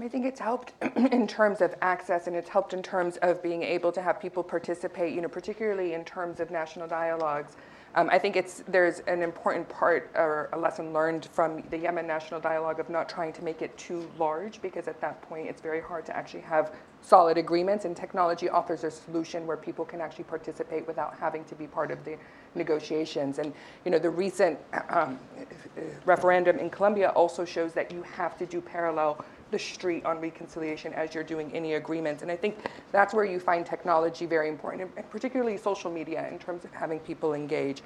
I 0.00 0.08
think 0.08 0.24
it's 0.24 0.40
helped 0.40 0.72
in 0.96 1.26
terms 1.26 1.60
of 1.60 1.74
access 1.82 2.26
and 2.26 2.36
it's 2.36 2.48
helped 2.48 2.74
in 2.74 2.82
terms 2.82 3.16
of 3.18 3.42
being 3.42 3.62
able 3.62 3.92
to 3.92 4.02
have 4.02 4.20
people 4.20 4.42
participate, 4.42 5.14
you 5.14 5.20
know, 5.20 5.28
particularly 5.28 5.94
in 5.94 6.04
terms 6.04 6.40
of 6.40 6.50
national 6.50 6.88
dialogues. 6.88 7.56
Um, 7.94 8.08
I 8.10 8.18
think 8.18 8.36
it's, 8.36 8.62
there's 8.66 9.00
an 9.00 9.22
important 9.22 9.68
part 9.68 10.10
or 10.14 10.48
a 10.54 10.58
lesson 10.58 10.94
learned 10.94 11.28
from 11.32 11.62
the 11.68 11.76
Yemen 11.76 12.06
National 12.06 12.40
Dialogue 12.40 12.80
of 12.80 12.88
not 12.88 13.08
trying 13.08 13.34
to 13.34 13.44
make 13.44 13.60
it 13.60 13.76
too 13.76 14.10
large 14.18 14.62
because 14.62 14.88
at 14.88 15.00
that 15.02 15.20
point 15.22 15.48
it's 15.48 15.60
very 15.60 15.80
hard 15.80 16.06
to 16.06 16.16
actually 16.16 16.40
have 16.40 16.74
solid 17.02 17.36
agreements 17.36 17.84
and 17.84 17.94
technology 17.94 18.48
offers 18.48 18.84
a 18.84 18.90
solution 18.90 19.46
where 19.46 19.56
people 19.56 19.84
can 19.84 20.00
actually 20.00 20.24
participate 20.24 20.86
without 20.86 21.18
having 21.18 21.44
to 21.44 21.54
be 21.54 21.66
part 21.66 21.90
of 21.90 22.02
the 22.04 22.16
negotiations. 22.54 23.38
And 23.38 23.52
you 23.84 23.90
know 23.90 23.98
the 23.98 24.10
recent 24.10 24.58
um, 24.88 25.18
referendum 26.06 26.58
in 26.58 26.70
Colombia 26.70 27.10
also 27.10 27.44
shows 27.44 27.72
that 27.74 27.92
you 27.92 28.02
have 28.02 28.38
to 28.38 28.46
do 28.46 28.60
parallel 28.60 29.22
the 29.52 29.58
street 29.58 30.04
on 30.04 30.20
reconciliation 30.20 30.92
as 30.94 31.14
you're 31.14 31.22
doing 31.22 31.52
any 31.54 31.74
agreements. 31.74 32.22
And 32.22 32.30
I 32.32 32.36
think 32.36 32.56
that's 32.90 33.14
where 33.14 33.24
you 33.24 33.38
find 33.38 33.64
technology 33.64 34.26
very 34.26 34.48
important, 34.48 34.90
and 34.96 35.10
particularly 35.10 35.56
social 35.56 35.92
media 35.92 36.28
in 36.28 36.38
terms 36.40 36.64
of 36.64 36.72
having 36.72 36.98
people 36.98 37.34
engage. 37.34 37.82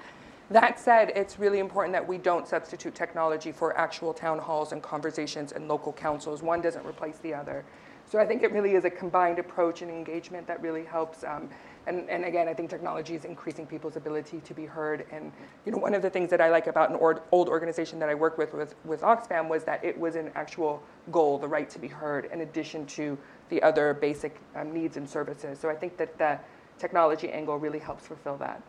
That 0.48 0.78
said, 0.78 1.10
it's 1.14 1.38
really 1.38 1.58
important 1.58 1.92
that 1.92 2.06
we 2.06 2.18
don't 2.18 2.46
substitute 2.46 2.94
technology 2.94 3.52
for 3.52 3.76
actual 3.76 4.14
town 4.14 4.38
halls 4.38 4.72
and 4.72 4.80
conversations 4.80 5.52
and 5.52 5.68
local 5.68 5.92
councils. 5.92 6.42
One 6.42 6.62
doesn't 6.62 6.86
replace 6.86 7.18
the 7.18 7.34
other. 7.34 7.64
So 8.08 8.20
I 8.20 8.26
think 8.26 8.44
it 8.44 8.52
really 8.52 8.74
is 8.74 8.84
a 8.84 8.90
combined 8.90 9.40
approach 9.40 9.82
and 9.82 9.90
engagement 9.90 10.46
that 10.46 10.62
really 10.62 10.84
helps. 10.84 11.24
Um, 11.24 11.50
and, 11.86 12.08
and 12.10 12.24
again, 12.24 12.48
I 12.48 12.54
think 12.54 12.68
technology 12.68 13.14
is 13.14 13.24
increasing 13.24 13.66
people's 13.66 13.96
ability 13.96 14.40
to 14.40 14.54
be 14.54 14.66
heard. 14.66 15.06
And 15.12 15.30
you 15.64 15.72
know, 15.72 15.78
one 15.78 15.94
of 15.94 16.02
the 16.02 16.10
things 16.10 16.30
that 16.30 16.40
I 16.40 16.50
like 16.50 16.66
about 16.66 16.90
an 16.90 16.96
or, 16.96 17.22
old 17.30 17.48
organization 17.48 17.98
that 18.00 18.08
I 18.08 18.14
worked 18.14 18.38
with, 18.38 18.52
with 18.54 18.74
with 18.84 19.02
Oxfam 19.02 19.48
was 19.48 19.64
that 19.64 19.84
it 19.84 19.98
was 19.98 20.16
an 20.16 20.30
actual 20.34 20.82
goal, 21.12 21.38
the 21.38 21.48
right 21.48 21.70
to 21.70 21.78
be 21.78 21.88
heard, 21.88 22.26
in 22.32 22.40
addition 22.40 22.86
to 22.86 23.16
the 23.48 23.62
other 23.62 23.94
basic 23.94 24.40
um, 24.56 24.72
needs 24.72 24.96
and 24.96 25.08
services. 25.08 25.58
So 25.60 25.70
I 25.70 25.74
think 25.74 25.96
that 25.96 26.18
the 26.18 26.38
technology 26.78 27.30
angle 27.30 27.58
really 27.58 27.78
helps 27.78 28.06
fulfill 28.06 28.36
that. 28.38 28.60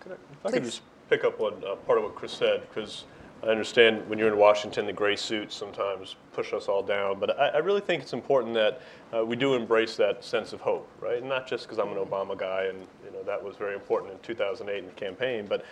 Could 0.00 0.12
I, 0.12 0.14
if 0.14 0.46
I 0.46 0.50
could 0.50 0.64
just 0.64 0.82
pick 1.08 1.24
up 1.24 1.40
on 1.40 1.62
uh, 1.64 1.76
part 1.76 1.98
of 1.98 2.04
what 2.04 2.16
Chris 2.16 2.32
said, 2.32 2.62
because 2.68 3.04
I 3.42 3.46
understand 3.46 4.08
when 4.08 4.20
you're 4.20 4.28
in 4.28 4.36
Washington, 4.36 4.86
the 4.86 4.92
gray 4.92 5.16
suits 5.16 5.56
sometimes 5.56 6.14
push 6.32 6.52
us 6.52 6.68
all 6.68 6.82
down, 6.82 7.18
but 7.18 7.38
I, 7.38 7.48
I 7.48 7.58
really 7.58 7.80
think 7.80 8.02
it's 8.02 8.12
important 8.12 8.54
that 8.54 8.80
uh, 9.12 9.24
we 9.24 9.34
do 9.34 9.54
embrace 9.54 9.96
that 9.96 10.22
sense 10.22 10.52
of 10.52 10.60
hope, 10.60 10.88
right? 11.00 11.24
Not 11.24 11.48
just 11.48 11.64
because 11.64 11.78
I'm 11.78 11.88
an 11.88 12.04
Obama 12.04 12.38
guy 12.38 12.64
and 12.64 12.78
you 13.04 13.10
know 13.10 13.22
that 13.24 13.42
was 13.42 13.56
very 13.56 13.74
important 13.74 14.12
in 14.12 14.18
2008 14.20 14.78
in 14.78 14.86
the 14.86 14.92
campaign, 14.92 15.46
but 15.48 15.64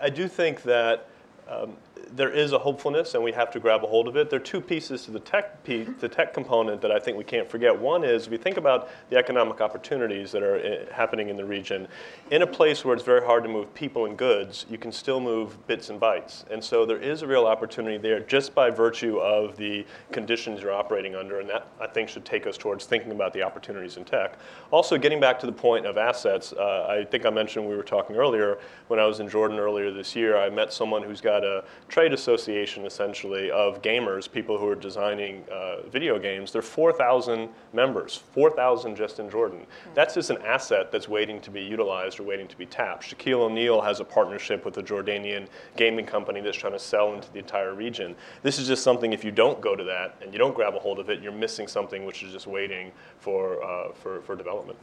I 0.00 0.08
do 0.08 0.26
think 0.26 0.62
that 0.62 1.08
um, 1.52 1.76
there 2.14 2.30
is 2.30 2.52
a 2.52 2.58
hopefulness, 2.58 3.14
and 3.14 3.22
we 3.22 3.32
have 3.32 3.50
to 3.50 3.60
grab 3.60 3.82
a 3.84 3.86
hold 3.86 4.06
of 4.06 4.16
it. 4.16 4.28
There 4.28 4.38
are 4.38 4.42
two 4.42 4.60
pieces 4.60 5.04
to 5.04 5.10
the 5.10 5.20
tech, 5.20 5.64
piece, 5.64 5.88
the 6.00 6.08
tech 6.08 6.34
component 6.34 6.80
that 6.82 6.90
I 6.90 6.98
think 6.98 7.16
we 7.16 7.24
can't 7.24 7.48
forget. 7.48 7.76
One 7.76 8.04
is 8.04 8.26
if 8.26 8.32
you 8.32 8.38
think 8.38 8.58
about 8.58 8.90
the 9.08 9.16
economic 9.16 9.60
opportunities 9.60 10.30
that 10.32 10.42
are 10.42 10.56
uh, 10.56 10.92
happening 10.92 11.30
in 11.30 11.36
the 11.36 11.44
region, 11.44 11.88
in 12.30 12.42
a 12.42 12.46
place 12.46 12.84
where 12.84 12.94
it's 12.94 13.04
very 13.04 13.24
hard 13.24 13.42
to 13.44 13.48
move 13.48 13.72
people 13.74 14.06
and 14.06 14.16
goods, 14.16 14.66
you 14.68 14.78
can 14.78 14.92
still 14.92 15.20
move 15.20 15.66
bits 15.66 15.90
and 15.90 16.00
bytes. 16.00 16.48
And 16.50 16.62
so 16.62 16.84
there 16.84 16.98
is 16.98 17.22
a 17.22 17.26
real 17.26 17.46
opportunity 17.46 17.96
there 17.96 18.20
just 18.20 18.54
by 18.54 18.70
virtue 18.70 19.18
of 19.18 19.56
the 19.56 19.86
conditions 20.10 20.60
you're 20.60 20.72
operating 20.72 21.14
under, 21.14 21.40
and 21.40 21.48
that 21.48 21.66
I 21.80 21.86
think 21.86 22.08
should 22.08 22.24
take 22.24 22.46
us 22.46 22.58
towards 22.58 22.84
thinking 22.84 23.12
about 23.12 23.32
the 23.32 23.42
opportunities 23.42 23.96
in 23.96 24.04
tech. 24.04 24.38
Also, 24.70 24.98
getting 24.98 25.20
back 25.20 25.38
to 25.40 25.46
the 25.46 25.52
point 25.52 25.86
of 25.86 25.96
assets, 25.96 26.52
uh, 26.52 26.86
I 26.88 27.04
think 27.04 27.24
I 27.24 27.30
mentioned 27.30 27.66
we 27.66 27.76
were 27.76 27.82
talking 27.82 28.16
earlier 28.16 28.58
when 28.88 29.00
I 29.00 29.06
was 29.06 29.20
in 29.20 29.28
Jordan 29.28 29.58
earlier 29.58 29.90
this 29.90 30.14
year. 30.14 30.36
I 30.36 30.50
met 30.50 30.72
someone 30.72 31.02
who's 31.02 31.20
got 31.20 31.41
a 31.44 31.64
trade 31.88 32.12
association 32.12 32.86
essentially 32.86 33.50
of 33.50 33.82
gamers, 33.82 34.30
people 34.30 34.58
who 34.58 34.66
are 34.68 34.74
designing 34.74 35.44
uh, 35.50 35.82
video 35.88 36.18
games. 36.18 36.52
There 36.52 36.60
are 36.60 36.62
4,000 36.62 37.48
members, 37.72 38.22
4,000 38.32 38.96
just 38.96 39.18
in 39.18 39.30
Jordan. 39.30 39.66
That's 39.94 40.14
just 40.14 40.30
an 40.30 40.38
asset 40.42 40.90
that's 40.92 41.08
waiting 41.08 41.40
to 41.42 41.50
be 41.50 41.60
utilized 41.60 42.20
or 42.20 42.24
waiting 42.24 42.48
to 42.48 42.56
be 42.56 42.66
tapped. 42.66 43.04
Shaquille 43.04 43.40
O'Neal 43.40 43.80
has 43.80 44.00
a 44.00 44.04
partnership 44.04 44.64
with 44.64 44.78
a 44.78 44.82
Jordanian 44.82 45.46
gaming 45.76 46.06
company 46.06 46.40
that's 46.40 46.56
trying 46.56 46.72
to 46.72 46.78
sell 46.78 47.14
into 47.14 47.30
the 47.32 47.38
entire 47.38 47.74
region. 47.74 48.14
This 48.42 48.58
is 48.58 48.66
just 48.66 48.82
something, 48.82 49.12
if 49.12 49.24
you 49.24 49.30
don't 49.30 49.60
go 49.60 49.76
to 49.76 49.84
that 49.84 50.16
and 50.22 50.32
you 50.32 50.38
don't 50.38 50.54
grab 50.54 50.74
a 50.74 50.78
hold 50.78 50.98
of 50.98 51.10
it, 51.10 51.22
you're 51.22 51.32
missing 51.32 51.66
something 51.66 52.04
which 52.04 52.22
is 52.22 52.32
just 52.32 52.46
waiting 52.46 52.92
for, 53.18 53.62
uh, 53.62 53.92
for, 53.92 54.20
for 54.22 54.36
development. 54.36 54.78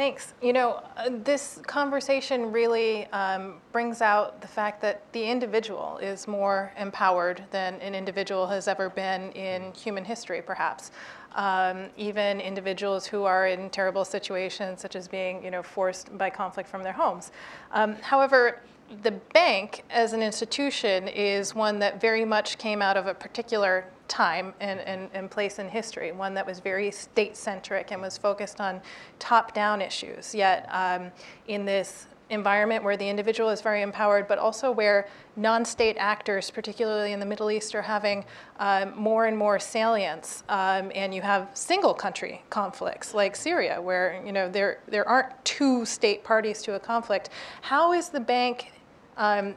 Thanks. 0.00 0.32
You 0.40 0.54
know, 0.54 0.82
uh, 0.96 1.10
this 1.24 1.60
conversation 1.66 2.52
really 2.52 3.04
um, 3.08 3.56
brings 3.70 4.00
out 4.00 4.40
the 4.40 4.48
fact 4.48 4.80
that 4.80 5.02
the 5.12 5.22
individual 5.22 5.98
is 5.98 6.26
more 6.26 6.72
empowered 6.78 7.44
than 7.50 7.74
an 7.82 7.94
individual 7.94 8.46
has 8.46 8.66
ever 8.66 8.88
been 8.88 9.30
in 9.32 9.74
human 9.74 10.06
history, 10.06 10.40
perhaps. 10.40 10.90
Um, 11.34 11.90
even 11.98 12.40
individuals 12.40 13.04
who 13.04 13.24
are 13.24 13.46
in 13.48 13.68
terrible 13.68 14.06
situations, 14.06 14.80
such 14.80 14.96
as 14.96 15.06
being, 15.06 15.44
you 15.44 15.50
know, 15.50 15.62
forced 15.62 16.16
by 16.16 16.30
conflict 16.30 16.70
from 16.70 16.82
their 16.82 16.94
homes. 16.94 17.30
Um, 17.72 17.96
however, 17.96 18.62
the 19.02 19.12
bank 19.34 19.84
as 19.90 20.14
an 20.14 20.22
institution 20.22 21.08
is 21.08 21.54
one 21.54 21.78
that 21.80 22.00
very 22.00 22.24
much 22.24 22.56
came 22.56 22.80
out 22.80 22.96
of 22.96 23.06
a 23.06 23.12
particular 23.12 23.84
time 24.10 24.52
and, 24.60 24.80
and, 24.80 25.08
and 25.14 25.30
place 25.30 25.58
in 25.58 25.68
history, 25.68 26.12
one 26.12 26.34
that 26.34 26.44
was 26.44 26.60
very 26.60 26.90
state 26.90 27.36
centric 27.36 27.92
and 27.92 28.02
was 28.02 28.18
focused 28.18 28.60
on 28.60 28.82
top 29.18 29.54
down 29.54 29.80
issues. 29.80 30.34
Yet, 30.34 30.68
um, 30.70 31.10
in 31.46 31.64
this 31.64 32.06
environment 32.28 32.84
where 32.84 32.96
the 32.96 33.08
individual 33.08 33.50
is 33.50 33.60
very 33.60 33.82
empowered, 33.82 34.26
but 34.28 34.38
also 34.38 34.70
where 34.70 35.08
non 35.36 35.64
state 35.64 35.96
actors, 35.98 36.50
particularly 36.50 37.12
in 37.12 37.20
the 37.20 37.26
Middle 37.26 37.50
East, 37.50 37.74
are 37.74 37.82
having 37.82 38.24
um, 38.58 38.92
more 38.96 39.26
and 39.26 39.36
more 39.36 39.58
salience. 39.58 40.44
Um, 40.48 40.90
and 40.94 41.14
you 41.14 41.22
have 41.22 41.48
single 41.54 41.94
country 41.94 42.42
conflicts 42.50 43.14
like 43.14 43.36
Syria, 43.36 43.80
where 43.80 44.22
you 44.24 44.32
know, 44.32 44.48
there, 44.48 44.80
there 44.88 45.08
aren't 45.08 45.44
two 45.44 45.84
state 45.84 46.24
parties 46.24 46.62
to 46.62 46.74
a 46.74 46.80
conflict. 46.80 47.30
How 47.62 47.92
is 47.92 48.08
the 48.08 48.20
bank 48.20 48.72
um, 49.16 49.54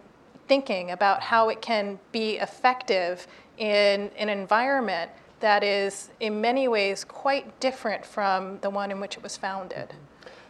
thinking 0.47 0.91
about 0.91 1.21
how 1.21 1.49
it 1.49 1.61
can 1.61 1.99
be 2.11 2.37
effective 2.37 3.27
in 3.57 4.09
an 4.17 4.29
environment 4.29 5.11
that 5.39 5.63
is 5.63 6.09
in 6.19 6.39
many 6.39 6.67
ways 6.67 7.03
quite 7.03 7.59
different 7.59 8.05
from 8.05 8.59
the 8.61 8.69
one 8.69 8.91
in 8.91 8.99
which 8.99 9.17
it 9.17 9.23
was 9.23 9.35
founded. 9.35 9.93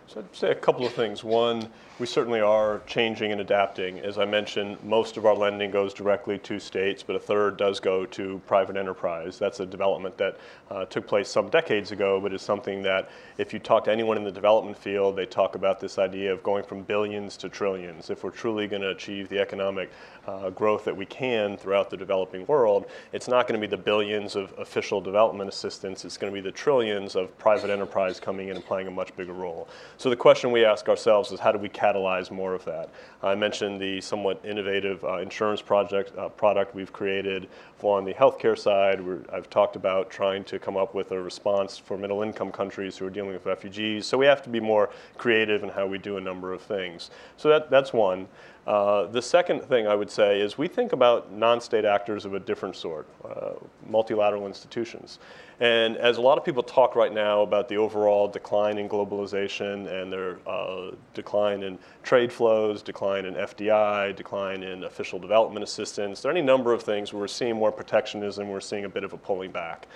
So 0.07 0.19
I'd 0.19 0.35
say 0.35 0.51
a 0.51 0.55
couple 0.55 0.85
of 0.85 0.93
things. 0.93 1.23
One, 1.23 1.69
we 1.99 2.05
certainly 2.05 2.41
are 2.41 2.81
changing 2.85 3.31
and 3.31 3.39
adapting. 3.39 3.99
As 3.99 4.17
I 4.17 4.25
mentioned, 4.25 4.77
most 4.83 5.15
of 5.15 5.25
our 5.25 5.35
lending 5.35 5.71
goes 5.71 5.93
directly 5.93 6.37
to 6.39 6.59
states, 6.59 7.03
but 7.03 7.15
a 7.15 7.19
third 7.19 7.55
does 7.55 7.79
go 7.79 8.05
to 8.07 8.41
private 8.45 8.75
enterprise. 8.75 9.39
That's 9.39 9.59
a 9.59 9.65
development 9.65 10.17
that 10.17 10.37
uh, 10.69 10.85
took 10.85 11.07
place 11.07 11.29
some 11.29 11.49
decades 11.49 11.91
ago, 11.91 12.19
but 12.19 12.33
is 12.33 12.41
something 12.41 12.81
that 12.81 13.09
if 13.37 13.53
you 13.53 13.59
talk 13.59 13.85
to 13.85 13.91
anyone 13.91 14.17
in 14.17 14.23
the 14.23 14.31
development 14.31 14.77
field, 14.77 15.15
they 15.15 15.25
talk 15.25 15.55
about 15.55 15.79
this 15.79 15.97
idea 15.97 16.33
of 16.33 16.43
going 16.43 16.63
from 16.63 16.81
billions 16.81 17.37
to 17.37 17.49
trillions. 17.49 18.09
If 18.09 18.23
we're 18.23 18.31
truly 18.31 18.67
going 18.67 18.81
to 18.81 18.89
achieve 18.89 19.29
the 19.29 19.39
economic 19.39 19.91
uh, 20.27 20.49
growth 20.49 20.83
that 20.85 20.97
we 20.97 21.05
can 21.05 21.57
throughout 21.57 21.89
the 21.89 21.97
developing 21.97 22.45
world, 22.47 22.87
it's 23.11 23.27
not 23.27 23.47
going 23.47 23.59
to 23.59 23.65
be 23.65 23.69
the 23.69 23.81
billions 23.81 24.35
of 24.35 24.53
official 24.57 24.99
development 24.99 25.49
assistance, 25.49 26.05
it's 26.05 26.17
going 26.17 26.33
to 26.33 26.35
be 26.35 26.41
the 26.41 26.51
trillions 26.51 27.15
of 27.15 27.37
private 27.37 27.69
enterprise 27.69 28.19
coming 28.19 28.49
in 28.49 28.55
and 28.55 28.65
playing 28.65 28.87
a 28.87 28.91
much 28.91 29.15
bigger 29.15 29.33
role. 29.33 29.67
So 30.03 30.09
the 30.09 30.17
question 30.17 30.51
we 30.51 30.65
ask 30.65 30.89
ourselves 30.89 31.31
is 31.31 31.39
how 31.39 31.53
do 31.53 31.57
we 31.57 31.69
catalyze 31.69 32.29
more 32.29 32.53
of 32.53 32.65
that. 32.65 32.89
I 33.21 33.35
mentioned 33.35 33.79
the 33.79 34.01
somewhat 34.01 34.43
innovative 34.43 35.01
uh, 35.05 35.19
insurance 35.19 35.61
project 35.61 36.11
uh, 36.17 36.27
product 36.27 36.75
we've 36.75 36.91
created 36.91 37.47
on 37.81 38.03
the 38.03 38.13
healthcare 38.13 38.59
side. 38.59 39.01
I've 39.31 39.49
talked 39.49 39.77
about 39.77 40.09
trying 40.09 40.43
to 40.43 40.59
come 40.59 40.75
up 40.75 40.93
with 40.93 41.13
a 41.13 41.21
response 41.21 41.77
for 41.77 41.97
middle 41.97 42.21
income 42.21 42.51
countries 42.51 42.97
who 42.97 43.05
are 43.05 43.09
dealing 43.09 43.31
with 43.31 43.45
refugees. 43.45 44.05
So 44.05 44.17
we 44.17 44.25
have 44.25 44.41
to 44.41 44.49
be 44.49 44.59
more 44.59 44.89
creative 45.17 45.63
in 45.63 45.69
how 45.69 45.87
we 45.87 45.99
do 45.99 46.17
a 46.17 46.21
number 46.21 46.51
of 46.51 46.61
things. 46.61 47.09
So 47.37 47.47
that, 47.47 47.69
that's 47.69 47.93
one. 47.93 48.27
Uh, 48.65 49.07
the 49.07 49.21
second 49.21 49.61
thing 49.61 49.87
I 49.87 49.95
would 49.95 50.09
say 50.09 50.39
is 50.39 50.57
we 50.57 50.69
think 50.69 50.93
about 50.93 51.31
non-state 51.33 51.83
actors 51.83 52.23
of 52.23 52.33
a 52.33 52.39
different 52.39 52.77
sort, 52.77 53.07
uh, 53.25 53.51
multilateral 53.89 54.47
institutions. 54.47 55.19
And 55.59 55.97
as 55.97 56.17
a 56.17 56.21
lot 56.21 56.37
of 56.37 56.45
people 56.45 56.63
talk 56.63 56.95
right 56.95 57.13
now 57.13 57.41
about 57.41 57.67
the 57.67 57.75
overall 57.75 58.27
decline 58.27 58.77
in 58.77 58.87
globalization 58.87 59.91
and 59.91 60.11
their 60.11 60.37
uh, 60.47 60.91
decline 61.13 61.63
in 61.63 61.77
trade 62.03 62.31
flows, 62.31 62.81
decline 62.81 63.25
in 63.25 63.33
FDI, 63.33 64.15
decline 64.15 64.63
in 64.63 64.85
official 64.85 65.19
development 65.19 65.63
assistance, 65.63 66.21
there 66.21 66.31
are 66.31 66.35
any 66.35 66.45
number 66.45 66.71
of 66.71 66.83
things 66.83 67.11
where 67.11 67.19
we're 67.19 67.27
seeing 67.27 67.55
more 67.55 67.71
protectionism, 67.71 68.47
we're 68.47 68.61
seeing 68.61 68.85
a 68.85 68.89
bit 68.89 69.03
of 69.03 69.11
a 69.11 69.17
pulling 69.17 69.51
back. 69.51 69.87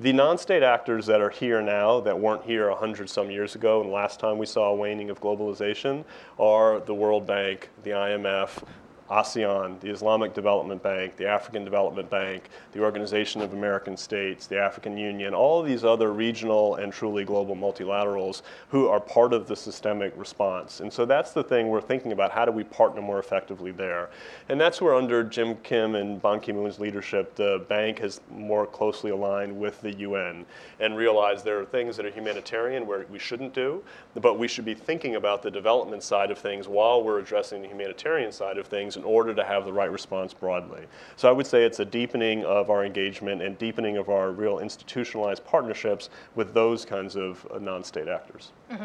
The 0.00 0.14
non-state 0.14 0.62
actors 0.62 1.04
that 1.06 1.20
are 1.20 1.28
here 1.28 1.60
now 1.60 2.00
that 2.00 2.18
weren't 2.18 2.44
here 2.44 2.70
100 2.70 3.10
some 3.10 3.30
years 3.30 3.54
ago 3.54 3.82
and 3.82 3.92
last 3.92 4.18
time 4.18 4.38
we 4.38 4.46
saw 4.46 4.70
a 4.70 4.74
waning 4.74 5.10
of 5.10 5.20
globalization 5.20 6.04
are 6.38 6.80
the 6.80 6.94
World 6.94 7.26
Bank, 7.26 7.68
the 7.82 7.90
IMF, 7.90 8.62
ASEAN, 9.10 9.80
the 9.80 9.90
Islamic 9.90 10.34
Development 10.34 10.80
Bank, 10.82 11.16
the 11.16 11.26
African 11.26 11.64
Development 11.64 12.08
Bank, 12.08 12.44
the 12.72 12.80
Organization 12.80 13.42
of 13.42 13.52
American 13.52 13.96
States, 13.96 14.46
the 14.46 14.58
African 14.58 14.96
Union, 14.96 15.34
all 15.34 15.60
of 15.60 15.66
these 15.66 15.84
other 15.84 16.12
regional 16.12 16.76
and 16.76 16.92
truly 16.92 17.24
global 17.24 17.56
multilaterals 17.56 18.42
who 18.68 18.86
are 18.86 19.00
part 19.00 19.32
of 19.32 19.48
the 19.48 19.56
systemic 19.56 20.12
response. 20.16 20.78
And 20.80 20.92
so 20.92 21.04
that's 21.04 21.32
the 21.32 21.42
thing 21.42 21.68
we're 21.68 21.80
thinking 21.80 22.12
about. 22.12 22.30
How 22.30 22.44
do 22.44 22.52
we 22.52 22.62
partner 22.62 23.02
more 23.02 23.18
effectively 23.18 23.72
there? 23.72 24.10
And 24.48 24.60
that's 24.60 24.80
where 24.80 24.94
under 24.94 25.24
Jim 25.24 25.56
Kim 25.56 25.96
and 25.96 26.22
Ban 26.22 26.38
Ki-moon's 26.40 26.78
leadership, 26.78 27.34
the 27.34 27.64
bank 27.68 27.98
has 27.98 28.20
more 28.30 28.66
closely 28.66 29.10
aligned 29.10 29.58
with 29.58 29.80
the 29.80 29.92
UN 29.94 30.46
and 30.78 30.96
realized 30.96 31.44
there 31.44 31.58
are 31.58 31.64
things 31.64 31.96
that 31.96 32.06
are 32.06 32.10
humanitarian 32.10 32.86
where 32.86 33.04
we 33.10 33.18
shouldn't 33.18 33.54
do, 33.54 33.82
but 34.14 34.38
we 34.38 34.46
should 34.46 34.64
be 34.64 34.74
thinking 34.74 35.16
about 35.16 35.42
the 35.42 35.50
development 35.50 36.04
side 36.04 36.30
of 36.30 36.38
things 36.38 36.68
while 36.68 37.02
we're 37.02 37.18
addressing 37.18 37.60
the 37.60 37.68
humanitarian 37.68 38.30
side 38.30 38.56
of 38.56 38.66
things 38.68 38.96
in 39.00 39.06
order 39.06 39.34
to 39.34 39.44
have 39.44 39.64
the 39.64 39.72
right 39.72 39.90
response 39.90 40.34
broadly. 40.34 40.84
So 41.16 41.28
I 41.28 41.32
would 41.32 41.46
say 41.46 41.64
it's 41.64 41.80
a 41.80 41.84
deepening 41.84 42.44
of 42.44 42.68
our 42.68 42.84
engagement 42.84 43.40
and 43.40 43.56
deepening 43.56 43.96
of 43.96 44.08
our 44.08 44.30
real 44.30 44.58
institutionalized 44.58 45.44
partnerships 45.44 46.10
with 46.34 46.52
those 46.52 46.84
kinds 46.84 47.16
of 47.16 47.46
uh, 47.50 47.58
non-state 47.58 48.08
actors. 48.08 48.52
Mm-hmm. 48.70 48.84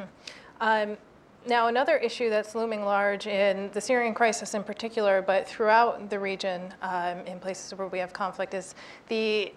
Um, 0.61 0.97
now, 1.47 1.67
another 1.67 1.97
issue 1.97 2.29
that's 2.29 2.55
looming 2.55 2.85
large 2.85 3.27
in 3.27 3.69
the 3.73 3.81
Syrian 3.81 4.13
crisis 4.13 4.53
in 4.55 4.63
particular, 4.63 5.21
but 5.21 5.47
throughout 5.47 6.09
the 6.09 6.19
region 6.19 6.73
um, 6.81 7.19
in 7.27 7.39
places 7.39 7.77
where 7.77 7.87
we 7.87 7.99
have 7.99 8.13
conflict, 8.13 8.53
is 8.53 8.73
the 9.09 9.53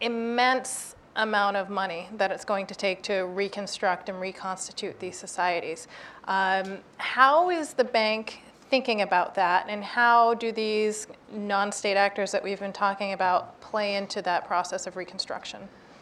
immense 0.00 0.94
amount 1.16 1.56
of 1.58 1.68
money 1.68 2.08
that 2.16 2.30
it's 2.30 2.46
going 2.46 2.66
to 2.66 2.74
take 2.74 3.02
to 3.02 3.22
reconstruct 3.26 4.08
and 4.08 4.20
reconstitute 4.20 4.98
these 5.00 5.18
societies. 5.18 5.86
Um, 6.24 6.78
how 6.96 7.50
is 7.50 7.74
the 7.74 7.84
bank 7.84 8.40
thinking 8.72 9.02
about 9.02 9.34
that, 9.34 9.66
and 9.68 9.84
how 9.84 10.32
do 10.32 10.50
these 10.50 11.06
non-state 11.30 11.98
actors 11.98 12.32
that 12.32 12.42
we've 12.42 12.60
been 12.60 12.72
talking 12.72 13.12
about 13.12 13.60
play 13.60 13.96
into 13.96 14.22
that 14.22 14.46
process 14.46 14.86
of 14.86 14.96
reconstruction? 14.96 15.60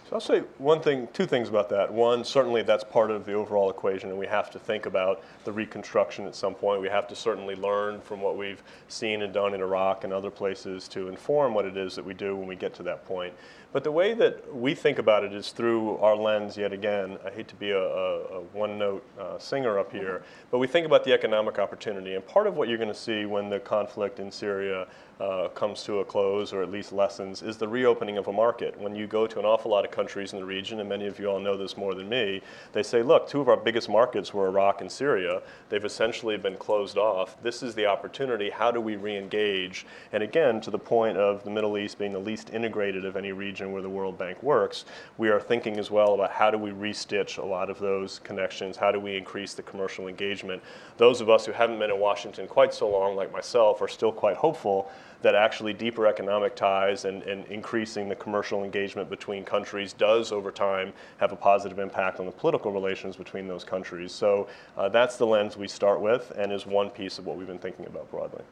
So 0.09 0.15
I'll 0.15 0.21
say 0.21 0.45
one 0.59 0.81
thing, 0.81 1.09
two 1.13 1.27
things 1.27 1.49
about 1.49 1.69
that. 1.71 1.93
One, 1.93 2.23
certainly 2.23 2.63
that's 2.63 2.85
part 2.85 3.11
of 3.11 3.27
the 3.27 3.33
overall 3.33 3.71
equation, 3.71 4.09
and 4.11 4.17
we 4.17 4.27
have 4.29 4.53
to 4.53 4.61
think 4.61 4.87
about 4.87 5.25
the 5.45 5.51
reconstruction 5.51 6.29
at 6.29 6.37
some 6.37 6.55
point. 6.55 6.81
We 6.81 6.89
have 6.89 7.09
to 7.09 7.17
certainly 7.17 7.57
learn 7.57 8.01
from 8.03 8.21
what 8.21 8.37
we've 8.37 8.63
seen 8.87 9.23
and 9.23 9.35
done 9.35 9.53
in 9.53 9.61
Iraq 9.61 10.05
and 10.05 10.13
other 10.13 10.31
places 10.31 10.87
to 10.89 11.09
inform 11.09 11.55
what 11.55 11.65
it 11.65 11.77
is 11.77 11.97
that 11.97 12.05
we 12.05 12.15
do 12.15 12.37
when 12.37 12.47
we 12.47 12.55
get 12.55 12.73
to 12.75 12.85
that 12.85 13.05
point. 13.05 13.35
But 13.73 13.85
the 13.85 13.93
way 13.93 14.15
that 14.15 14.53
we 14.55 14.75
think 14.75 14.99
about 14.99 15.23
it 15.23 15.33
is 15.33 15.53
through 15.53 15.97
our 15.99 16.17
lens, 16.17 16.57
yet 16.57 16.73
again. 16.73 17.19
I 17.25 17.31
hate 17.31 17.47
to 17.49 17.55
be 17.55 17.71
a, 17.71 17.79
a, 17.79 18.21
a 18.39 18.41
one 18.53 18.79
note 18.79 19.05
uh, 19.19 19.39
singer 19.39 19.79
up 19.79 19.93
here, 19.93 20.25
but 20.51 20.59
we 20.59 20.67
think 20.67 20.87
about 20.87 21.05
the 21.05 21.13
economic 21.13 21.61
opportunity. 21.61 22.17
And 22.17 22.27
part 22.27 22.49
of 22.49 22.57
what 22.57 22.69
you're 22.69 22.79
going 22.79 22.89
to 22.89 22.95
see 22.95 23.27
when 23.27 23.49
the 23.49 23.61
conflict 23.61 24.19
in 24.19 24.33
Syria 24.33 24.89
uh, 25.21 25.49
comes 25.49 25.83
to 25.83 25.99
a 25.99 26.05
close 26.05 26.53
or 26.53 26.63
at 26.63 26.71
least 26.71 26.93
lessens 26.93 27.43
is 27.43 27.59
the 27.59 27.69
reopening 27.69 28.17
of 28.17 28.29
a 28.29 28.33
market. 28.33 28.79
When 28.81 28.95
you 28.95 29.07
go 29.07 29.27
to 29.27 29.39
an 29.39 29.45
awful 29.45 29.71
lot 29.71 29.85
of 29.85 29.91
countries 29.91 30.33
in 30.33 30.39
the 30.39 30.47
region, 30.47 30.81
and 30.81 30.89
many 30.89 31.07
of 31.07 31.19
you 31.19 31.27
all 31.27 31.39
know 31.39 31.57
this 31.59 31.77
more 31.77 31.95
than 31.95 32.09
me, 32.09 32.41
they 32.73 32.83
say, 32.83 33.03
look, 33.03 33.29
two 33.29 33.41
of 33.41 33.49
our 33.49 33.57
biggest 33.57 33.89
markets 33.89 34.33
were 34.33 34.47
Iraq 34.47 34.81
and 34.81 34.91
Syria. 34.91 35.43
They've 35.69 35.85
essentially 35.85 36.39
been 36.39 36.57
closed 36.57 36.97
off. 36.97 37.41
This 37.43 37.63
is 37.63 37.75
the 37.75 37.85
opportunity. 37.85 38.49
How 38.49 38.71
do 38.71 38.81
we 38.81 38.97
re-engage? 38.97 39.85
And 40.13 40.23
again, 40.23 40.61
to 40.63 40.71
the 40.71 40.79
point 40.79 41.19
of 41.19 41.45
the 41.45 41.51
Middle 41.51 41.77
East 41.77 41.99
being 41.99 42.13
the 42.13 42.19
least 42.19 42.51
integrated 42.51 43.05
of 43.05 43.17
any 43.17 43.33
region 43.33 43.73
where 43.73 43.83
the 43.83 43.91
World 43.91 44.17
Bank 44.17 44.43
works, 44.43 44.87
we 45.19 45.29
are 45.29 45.41
thinking 45.41 45.79
as 45.79 45.91
well 45.91 46.15
about 46.15 46.31
how 46.31 46.51
do 46.51 46.57
we 46.57 46.71
restitch 46.71 47.37
a 47.37 47.45
lot 47.45 47.69
of 47.69 47.79
those 47.79 48.21
connections? 48.21 48.79
How 48.79 48.91
do 48.91 48.99
we 48.99 49.19
increase 49.19 49.53
the 49.53 49.63
commercial 49.63 50.09
engagement? 50.09 50.63
Those 50.97 51.21
of 51.21 51.29
us 51.29 51.45
who 51.45 51.53
haven't 51.53 51.79
been 51.79 51.91
in 51.91 52.01
Washington 52.01 52.47
quite 52.47 52.73
so 52.73 52.89
long, 52.89 53.17
like 53.17 53.31
myself, 53.31 53.83
are 53.83 53.89
still 53.89 54.13
quite 54.13 54.37
hopeful 54.37 54.91
that 55.23 55.35
actually 55.35 55.73
deeper 55.73 56.07
economic 56.07 56.57
ties 56.57 57.05
and, 57.05 57.23
and 57.25 57.45
increasing 57.47 58.09
the 58.09 58.15
commercial 58.15 58.65
engagement 58.65 59.11
between 59.11 59.45
countries 59.45 59.93
does 59.93 60.33
over 60.33 60.51
time 60.51 60.93
have 61.19 61.33
a 61.33 61.37
positive 61.37 61.79
impact 61.79 62.21
on 62.21 62.27
the 62.27 62.33
political 62.33 62.73
relations 62.73 63.17
between 63.17 63.47
those 63.47 63.65
countries. 63.65 64.13
So 64.13 64.49
uh, 64.77 64.89
that's 64.89 65.17
the 65.17 65.27
lens 65.27 65.57
we 65.57 65.69
start 65.69 66.01
with 66.01 66.33
and 66.37 66.53
is 66.53 66.67
one 66.67 66.91
piece 66.91 67.19
of 67.19 67.27
what 67.27 67.37
we've 67.37 67.47
been 67.47 67.59
thinking 67.59 67.87
about 67.87 68.11
broadly. 68.11 68.43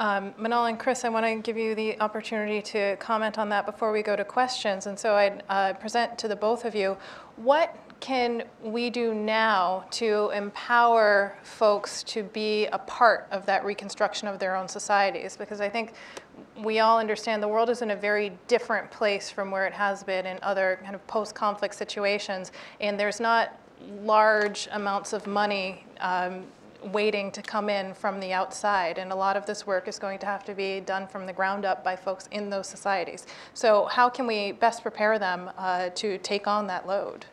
Um, 0.00 0.32
Manal 0.34 0.68
and 0.68 0.78
Chris, 0.78 1.04
I 1.04 1.08
want 1.08 1.26
to 1.26 1.36
give 1.42 1.56
you 1.56 1.74
the 1.74 2.00
opportunity 2.00 2.62
to 2.62 2.96
comment 2.96 3.36
on 3.36 3.48
that 3.48 3.66
before 3.66 3.90
we 3.90 4.02
go 4.02 4.14
to 4.14 4.24
questions. 4.24 4.86
And 4.86 4.96
so 4.96 5.14
I'd 5.14 5.42
uh, 5.48 5.72
present 5.72 6.16
to 6.18 6.28
the 6.28 6.36
both 6.36 6.64
of 6.64 6.74
you 6.76 6.96
what 7.36 7.76
can 8.00 8.44
we 8.62 8.90
do 8.90 9.14
now 9.14 9.84
to 9.90 10.30
empower 10.30 11.36
folks 11.42 12.02
to 12.04 12.22
be 12.22 12.66
a 12.66 12.78
part 12.78 13.26
of 13.30 13.44
that 13.46 13.64
reconstruction 13.64 14.28
of 14.28 14.38
their 14.38 14.56
own 14.56 14.68
societies? 14.68 15.36
Because 15.36 15.60
I 15.60 15.68
think 15.68 15.94
we 16.62 16.80
all 16.80 16.98
understand 16.98 17.42
the 17.42 17.48
world 17.48 17.70
is 17.70 17.82
in 17.82 17.90
a 17.90 17.96
very 17.96 18.32
different 18.46 18.90
place 18.90 19.30
from 19.30 19.50
where 19.50 19.66
it 19.66 19.72
has 19.72 20.02
been 20.04 20.26
in 20.26 20.38
other 20.42 20.78
kind 20.82 20.94
of 20.94 21.06
post 21.06 21.34
conflict 21.34 21.74
situations. 21.74 22.52
And 22.80 22.98
there's 22.98 23.20
not 23.20 23.58
large 24.02 24.68
amounts 24.72 25.12
of 25.12 25.26
money 25.26 25.84
um, 26.00 26.44
waiting 26.92 27.30
to 27.32 27.42
come 27.42 27.68
in 27.68 27.92
from 27.94 28.20
the 28.20 28.32
outside. 28.32 28.98
And 28.98 29.10
a 29.12 29.14
lot 29.14 29.36
of 29.36 29.46
this 29.46 29.66
work 29.66 29.88
is 29.88 29.98
going 29.98 30.18
to 30.20 30.26
have 30.26 30.44
to 30.44 30.54
be 30.54 30.80
done 30.80 31.06
from 31.06 31.26
the 31.26 31.32
ground 31.32 31.64
up 31.64 31.82
by 31.82 31.96
folks 31.96 32.28
in 32.30 32.50
those 32.50 32.68
societies. 32.68 33.26
So, 33.54 33.86
how 33.86 34.08
can 34.08 34.26
we 34.26 34.52
best 34.52 34.82
prepare 34.82 35.18
them 35.18 35.50
uh, 35.58 35.90
to 35.96 36.18
take 36.18 36.46
on 36.46 36.66
that 36.68 36.86
load? 36.86 37.26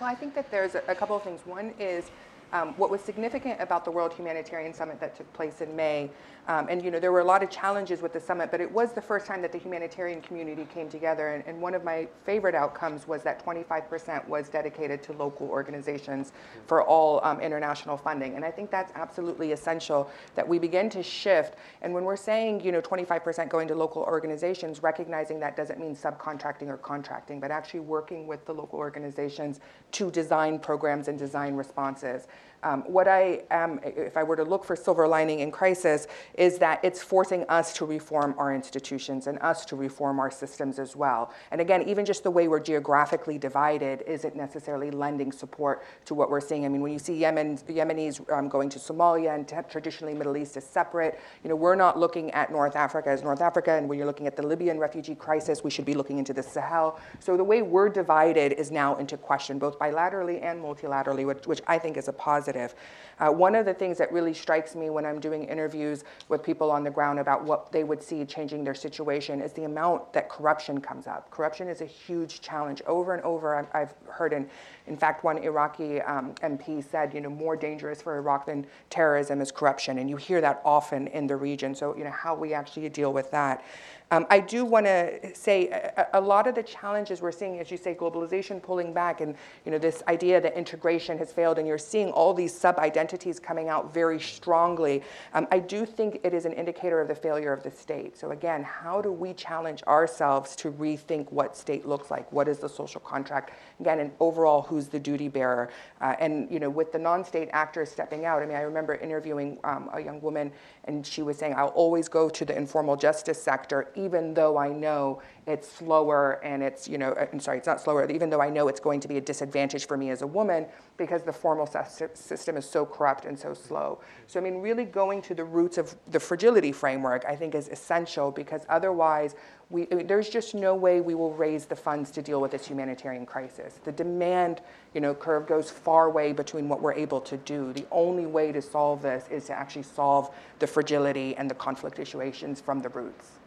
Well, 0.00 0.08
I 0.08 0.14
think 0.14 0.34
that 0.34 0.50
there's 0.50 0.74
a, 0.74 0.94
couple 0.94 1.16
of 1.16 1.22
things. 1.22 1.42
One 1.44 1.74
is 1.78 2.10
um, 2.52 2.68
what 2.78 2.90
was 2.90 3.00
significant 3.02 3.60
about 3.60 3.84
the 3.84 3.90
World 3.90 4.14
Humanitarian 4.14 4.72
Summit 4.72 4.98
that 5.00 5.14
took 5.14 5.30
place 5.34 5.60
in 5.60 5.74
May 5.76 6.10
um, 6.48 6.66
and 6.68 6.84
you 6.84 6.90
know, 6.90 6.98
there 6.98 7.12
were 7.12 7.20
a 7.20 7.24
lot 7.24 7.42
of 7.42 7.50
challenges 7.50 8.02
with 8.02 8.12
the 8.12 8.20
summit, 8.20 8.50
but 8.50 8.60
it 8.60 8.70
was 8.70 8.92
the 8.92 9.00
first 9.00 9.26
time 9.26 9.40
that 9.42 9.52
the 9.52 9.58
humanitarian 9.58 10.20
community 10.20 10.66
came 10.74 10.88
together. 10.88 11.28
And, 11.28 11.44
and 11.46 11.60
one 11.60 11.72
of 11.72 11.84
my 11.84 12.08
favorite 12.24 12.56
outcomes 12.56 13.06
was 13.06 13.22
that 13.22 13.44
25% 13.44 14.26
was 14.26 14.48
dedicated 14.48 15.02
to 15.04 15.12
local 15.12 15.48
organizations 15.48 16.32
for 16.66 16.82
all 16.82 17.24
um, 17.24 17.40
international 17.40 17.96
funding. 17.96 18.34
And 18.34 18.44
I 18.44 18.50
think 18.50 18.70
that's 18.70 18.92
absolutely 18.96 19.52
essential 19.52 20.10
that 20.34 20.46
we 20.46 20.58
begin 20.58 20.90
to 20.90 21.02
shift. 21.02 21.54
And 21.80 21.94
when 21.94 22.02
we're 22.02 22.16
saying, 22.16 22.64
you 22.64 22.72
know, 22.72 22.80
25% 22.80 23.48
going 23.48 23.68
to 23.68 23.76
local 23.76 24.02
organizations, 24.02 24.82
recognizing 24.82 25.38
that 25.40 25.56
doesn't 25.56 25.78
mean 25.78 25.94
subcontracting 25.94 26.66
or 26.66 26.76
contracting, 26.76 27.38
but 27.38 27.52
actually 27.52 27.80
working 27.80 28.26
with 28.26 28.44
the 28.46 28.52
local 28.52 28.80
organizations 28.80 29.60
to 29.92 30.10
design 30.10 30.58
programs 30.58 31.06
and 31.06 31.16
design 31.18 31.54
responses. 31.54 32.26
Um, 32.62 32.82
what 32.82 33.08
I 33.08 33.42
am, 33.50 33.80
if 33.82 34.16
I 34.16 34.22
were 34.22 34.36
to 34.36 34.44
look 34.44 34.64
for 34.64 34.76
silver 34.76 35.08
lining 35.08 35.40
in 35.40 35.50
crisis, 35.50 36.06
is 36.34 36.58
that 36.58 36.80
it's 36.84 37.02
forcing 37.02 37.44
us 37.48 37.72
to 37.74 37.84
reform 37.84 38.34
our 38.38 38.54
institutions 38.54 39.26
and 39.26 39.38
us 39.40 39.64
to 39.66 39.76
reform 39.76 40.20
our 40.20 40.30
systems 40.30 40.78
as 40.78 40.94
well. 40.94 41.32
And 41.50 41.60
again, 41.60 41.82
even 41.88 42.04
just 42.04 42.22
the 42.22 42.30
way 42.30 42.46
we're 42.46 42.60
geographically 42.60 43.36
divided 43.36 44.04
isn't 44.06 44.36
necessarily 44.36 44.90
lending 44.90 45.32
support 45.32 45.84
to 46.04 46.14
what 46.14 46.30
we're 46.30 46.40
seeing. 46.40 46.64
I 46.64 46.68
mean, 46.68 46.82
when 46.82 46.92
you 46.92 47.00
see 47.00 47.16
Yemen, 47.16 47.58
Yemenis 47.58 48.32
um, 48.32 48.48
going 48.48 48.68
to 48.70 48.78
Somalia 48.78 49.34
and 49.34 49.48
traditionally 49.68 50.14
Middle 50.14 50.36
East 50.36 50.56
is 50.56 50.64
separate, 50.64 51.18
you 51.42 51.50
know, 51.50 51.56
we're 51.56 51.74
not 51.74 51.98
looking 51.98 52.30
at 52.30 52.52
North 52.52 52.76
Africa 52.76 53.08
as 53.08 53.22
North 53.24 53.40
Africa. 53.40 53.72
And 53.72 53.88
when 53.88 53.98
you're 53.98 54.06
looking 54.06 54.28
at 54.28 54.36
the 54.36 54.46
Libyan 54.46 54.78
refugee 54.78 55.16
crisis, 55.16 55.64
we 55.64 55.70
should 55.70 55.84
be 55.84 55.94
looking 55.94 56.18
into 56.18 56.32
the 56.32 56.42
Sahel. 56.42 57.00
So 57.18 57.36
the 57.36 57.44
way 57.44 57.62
we're 57.62 57.88
divided 57.88 58.52
is 58.52 58.70
now 58.70 58.96
into 58.96 59.16
question, 59.16 59.58
both 59.58 59.78
bilaterally 59.78 60.42
and 60.42 60.62
multilaterally, 60.62 61.26
which, 61.26 61.46
which 61.46 61.60
I 61.66 61.78
think 61.78 61.96
is 61.96 62.06
a 62.06 62.12
positive 62.12 62.51
positive. 62.52 62.74
Uh, 63.18 63.30
one 63.30 63.54
of 63.54 63.64
the 63.64 63.74
things 63.74 63.98
that 63.98 64.10
really 64.10 64.34
strikes 64.34 64.74
me 64.74 64.90
when 64.90 65.04
I'm 65.06 65.20
doing 65.20 65.44
interviews 65.44 66.02
with 66.28 66.42
people 66.42 66.70
on 66.70 66.82
the 66.82 66.90
ground 66.90 67.18
about 67.18 67.44
what 67.44 67.70
they 67.70 67.84
would 67.84 68.02
see 68.02 68.24
changing 68.24 68.64
their 68.64 68.74
situation 68.74 69.40
is 69.40 69.52
the 69.52 69.64
amount 69.64 70.12
that 70.12 70.28
corruption 70.28 70.80
comes 70.80 71.06
up. 71.06 71.30
Corruption 71.30 71.68
is 71.68 71.82
a 71.82 71.86
huge 71.86 72.40
challenge. 72.40 72.82
Over 72.86 73.14
and 73.14 73.22
over, 73.22 73.68
I've 73.72 73.94
heard, 74.08 74.32
and 74.32 74.48
in 74.86 74.96
fact, 74.96 75.22
one 75.24 75.38
Iraqi 75.38 76.00
um, 76.00 76.34
MP 76.42 76.82
said, 76.82 77.14
you 77.14 77.20
know, 77.20 77.30
more 77.30 77.54
dangerous 77.54 78.02
for 78.02 78.16
Iraq 78.16 78.46
than 78.46 78.66
terrorism 78.90 79.40
is 79.40 79.52
corruption, 79.52 79.98
and 79.98 80.10
you 80.10 80.16
hear 80.16 80.40
that 80.40 80.60
often 80.64 81.06
in 81.08 81.26
the 81.26 81.36
region. 81.36 81.74
So, 81.74 81.96
you 81.96 82.04
know, 82.04 82.10
how 82.10 82.34
we 82.34 82.54
actually 82.54 82.88
deal 82.88 83.12
with 83.12 83.30
that. 83.30 83.64
Um, 84.12 84.26
I 84.28 84.40
do 84.40 84.66
want 84.66 84.84
to 84.84 85.34
say 85.34 85.68
a, 85.70 86.06
a, 86.12 86.20
lot 86.20 86.46
of 86.46 86.54
the 86.54 86.62
challenges 86.62 87.22
we're 87.22 87.32
seeing, 87.32 87.58
as 87.60 87.70
you 87.70 87.78
say, 87.78 87.94
globalization 87.94 88.62
pulling 88.62 88.92
back, 88.92 89.22
and 89.22 89.34
you 89.64 89.72
know 89.72 89.78
this 89.78 90.02
idea 90.06 90.38
that 90.38 90.54
integration 90.54 91.16
has 91.16 91.32
failed, 91.32 91.58
and 91.58 91.66
you're 91.66 91.78
seeing 91.78 92.10
all 92.10 92.34
these 92.34 92.54
sub-identities 92.54 93.40
coming 93.40 93.70
out 93.70 93.94
very 93.94 94.20
strongly. 94.20 95.02
Um, 95.32 95.48
I 95.50 95.60
do 95.60 95.86
think 95.86 96.20
it 96.24 96.34
is 96.34 96.44
an 96.44 96.52
indicator 96.52 97.00
of 97.00 97.08
the 97.08 97.14
failure 97.14 97.54
of 97.54 97.62
the 97.62 97.70
state. 97.70 98.18
So 98.18 98.32
again, 98.32 98.62
how 98.62 99.00
do 99.00 99.10
we 99.10 99.32
challenge 99.32 99.82
ourselves 99.84 100.54
to 100.56 100.70
rethink 100.72 101.32
what 101.32 101.56
state 101.56 101.88
looks 101.88 102.10
like? 102.10 102.30
What 102.30 102.48
is 102.48 102.58
the 102.58 102.68
social 102.68 103.00
contract? 103.00 103.52
Again, 103.80 103.98
and 103.98 104.12
overall, 104.20 104.60
who's 104.60 104.88
the 104.88 105.00
duty 105.00 105.28
bearer? 105.28 105.70
Uh, 106.02 106.16
and 106.20 106.50
you 106.50 106.60
know, 106.60 106.68
with 106.68 106.92
the 106.92 106.98
non-state 106.98 107.48
actors 107.54 107.90
stepping 107.90 108.26
out, 108.26 108.42
I 108.42 108.46
mean, 108.46 108.58
I 108.58 108.60
remember 108.60 108.94
interviewing 108.94 109.58
um, 109.64 109.88
a 109.94 110.02
young 110.02 110.20
woman, 110.20 110.52
and 110.84 111.06
she 111.06 111.22
was 111.22 111.38
saying, 111.38 111.54
"I'll 111.56 111.68
always 111.68 112.08
go 112.08 112.28
to 112.28 112.44
the 112.44 112.54
informal 112.54 112.94
justice 112.94 113.42
sector." 113.42 113.88
Even 114.04 114.34
though 114.34 114.56
I 114.56 114.68
know 114.68 115.22
it's 115.46 115.68
slower 115.70 116.40
and 116.44 116.62
it's, 116.62 116.88
you 116.88 116.98
know, 116.98 117.14
I'm 117.14 117.40
sorry, 117.40 117.58
it's 117.58 117.66
not 117.66 117.80
slower, 117.80 118.08
even 118.10 118.30
though 118.30 118.40
I 118.40 118.50
know 118.50 118.68
it's 118.68 118.80
going 118.80 119.00
to 119.00 119.08
be 119.08 119.16
a 119.16 119.20
disadvantage 119.20 119.86
for 119.86 119.96
me 119.96 120.10
as 120.10 120.22
a 120.22 120.26
woman 120.26 120.66
because 120.96 121.22
the 121.22 121.32
formal 121.32 121.66
system 121.66 122.56
is 122.56 122.68
so 122.68 122.86
corrupt 122.86 123.24
and 123.24 123.38
so 123.38 123.52
slow. 123.54 124.00
So, 124.26 124.38
I 124.38 124.42
mean, 124.42 124.58
really 124.58 124.84
going 124.84 125.20
to 125.22 125.34
the 125.34 125.44
roots 125.44 125.78
of 125.78 125.96
the 126.10 126.20
fragility 126.20 126.72
framework, 126.72 127.24
I 127.24 127.34
think, 127.34 127.54
is 127.54 127.68
essential 127.68 128.30
because 128.30 128.64
otherwise, 128.68 129.34
we, 129.70 129.88
I 129.90 129.94
mean, 129.94 130.06
there's 130.06 130.28
just 130.28 130.54
no 130.54 130.74
way 130.74 131.00
we 131.00 131.14
will 131.14 131.32
raise 131.32 131.64
the 131.64 131.74
funds 131.74 132.10
to 132.12 132.22
deal 132.22 132.40
with 132.40 132.50
this 132.50 132.66
humanitarian 132.66 133.24
crisis. 133.24 133.80
The 133.82 133.92
demand, 133.92 134.60
you 134.94 135.00
know, 135.00 135.14
curve 135.14 135.46
goes 135.46 135.70
far 135.70 136.10
way 136.10 136.32
between 136.32 136.68
what 136.68 136.82
we're 136.82 136.92
able 136.92 137.20
to 137.22 137.36
do. 137.38 137.72
The 137.72 137.86
only 137.90 138.26
way 138.26 138.52
to 138.52 138.60
solve 138.60 139.02
this 139.02 139.24
is 139.30 139.46
to 139.46 139.54
actually 139.54 139.84
solve 139.84 140.32
the 140.58 140.66
fragility 140.66 141.34
and 141.36 141.50
the 141.50 141.54
conflict 141.54 141.96
situations 141.96 142.60
from 142.60 142.80
the 142.80 142.90
roots. 142.90 143.41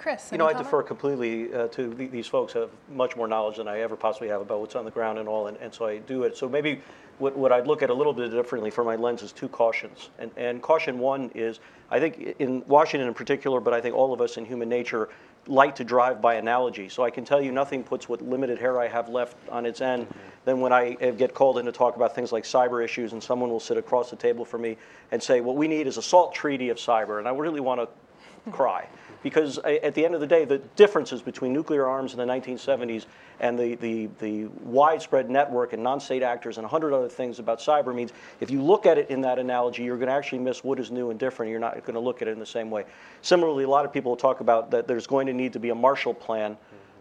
Chris, 0.00 0.32
You 0.32 0.38
know, 0.38 0.46
I 0.46 0.54
defer 0.54 0.82
completely 0.82 1.52
uh, 1.52 1.68
to 1.68 1.92
the- 1.92 2.06
these 2.06 2.26
folks 2.26 2.54
have 2.54 2.70
much 2.88 3.16
more 3.16 3.28
knowledge 3.28 3.58
than 3.58 3.68
I 3.68 3.80
ever 3.80 3.96
possibly 3.96 4.28
have 4.28 4.40
about 4.40 4.60
what's 4.60 4.74
on 4.74 4.86
the 4.86 4.90
ground 4.90 5.18
and 5.18 5.28
all, 5.28 5.48
and, 5.48 5.58
and 5.58 5.74
so 5.74 5.84
I 5.84 5.98
do 5.98 6.22
it. 6.22 6.38
So 6.38 6.48
maybe 6.48 6.80
what, 7.18 7.36
what 7.36 7.52
I'd 7.52 7.66
look 7.66 7.82
at 7.82 7.90
a 7.90 7.94
little 7.94 8.14
bit 8.14 8.30
differently 8.30 8.70
from 8.70 8.86
my 8.86 8.96
lens 8.96 9.22
is 9.22 9.30
two 9.30 9.48
cautions. 9.48 10.08
And, 10.18 10.30
and 10.38 10.62
caution 10.62 10.98
one 10.98 11.30
is, 11.34 11.60
I 11.90 12.00
think 12.00 12.36
in 12.38 12.64
Washington 12.66 13.08
in 13.08 13.12
particular, 13.12 13.60
but 13.60 13.74
I 13.74 13.82
think 13.82 13.94
all 13.94 14.14
of 14.14 14.22
us 14.22 14.38
in 14.38 14.46
human 14.46 14.70
nature 14.70 15.10
like 15.46 15.74
to 15.74 15.84
drive 15.84 16.22
by 16.22 16.36
analogy. 16.36 16.88
So 16.88 17.02
I 17.02 17.10
can 17.10 17.26
tell 17.26 17.42
you 17.42 17.52
nothing 17.52 17.84
puts 17.84 18.08
what 18.08 18.22
limited 18.22 18.58
hair 18.58 18.80
I 18.80 18.88
have 18.88 19.10
left 19.10 19.36
on 19.50 19.66
its 19.66 19.82
end 19.82 20.06
than 20.46 20.60
when 20.62 20.72
I 20.72 20.94
get 20.94 21.34
called 21.34 21.58
in 21.58 21.66
to 21.66 21.72
talk 21.72 21.96
about 21.96 22.14
things 22.14 22.32
like 22.32 22.44
cyber 22.44 22.82
issues 22.82 23.12
and 23.12 23.22
someone 23.22 23.50
will 23.50 23.60
sit 23.60 23.76
across 23.76 24.08
the 24.08 24.16
table 24.16 24.46
from 24.46 24.62
me 24.62 24.78
and 25.12 25.22
say, 25.22 25.42
what 25.42 25.56
we 25.56 25.68
need 25.68 25.86
is 25.86 25.98
a 25.98 26.02
SALT 26.02 26.34
treaty 26.34 26.70
of 26.70 26.78
cyber. 26.78 27.18
And 27.18 27.28
I 27.28 27.32
really 27.32 27.60
want 27.60 27.82
to 27.82 27.88
cry 28.50 28.88
because 29.22 29.58
uh, 29.58 29.78
at 29.82 29.94
the 29.94 30.04
end 30.04 30.14
of 30.14 30.20
the 30.20 30.26
day, 30.26 30.44
the 30.44 30.58
differences 30.76 31.22
between 31.22 31.52
nuclear 31.52 31.86
arms 31.86 32.12
in 32.12 32.18
the 32.18 32.24
1970s 32.24 33.06
and 33.40 33.58
the, 33.58 33.74
the, 33.76 34.08
the 34.18 34.46
widespread 34.62 35.30
network 35.30 35.72
and 35.72 35.82
non-state 35.82 36.22
actors 36.22 36.56
and 36.58 36.64
a 36.64 36.68
hundred 36.68 36.94
other 36.94 37.08
things 37.08 37.38
about 37.38 37.58
cyber 37.58 37.94
means 37.94 38.12
if 38.40 38.50
you 38.50 38.62
look 38.62 38.86
at 38.86 38.98
it 38.98 39.10
in 39.10 39.20
that 39.22 39.38
analogy, 39.38 39.82
you're 39.82 39.96
going 39.96 40.08
to 40.08 40.14
actually 40.14 40.38
miss 40.38 40.64
what 40.64 40.78
is 40.78 40.90
new 40.90 41.10
and 41.10 41.18
different. 41.18 41.50
You're 41.50 41.60
not 41.60 41.74
going 41.84 41.94
to 41.94 42.00
look 42.00 42.22
at 42.22 42.28
it 42.28 42.32
in 42.32 42.38
the 42.38 42.46
same 42.46 42.70
way. 42.70 42.84
Similarly, 43.22 43.64
a 43.64 43.68
lot 43.68 43.84
of 43.84 43.92
people 43.92 44.16
talk 44.16 44.40
about 44.40 44.70
that 44.70 44.86
there's 44.86 45.06
going 45.06 45.26
to 45.26 45.32
need 45.32 45.52
to 45.52 45.60
be 45.60 45.70
a 45.70 45.74
Marshall 45.74 46.14
Plan 46.14 46.56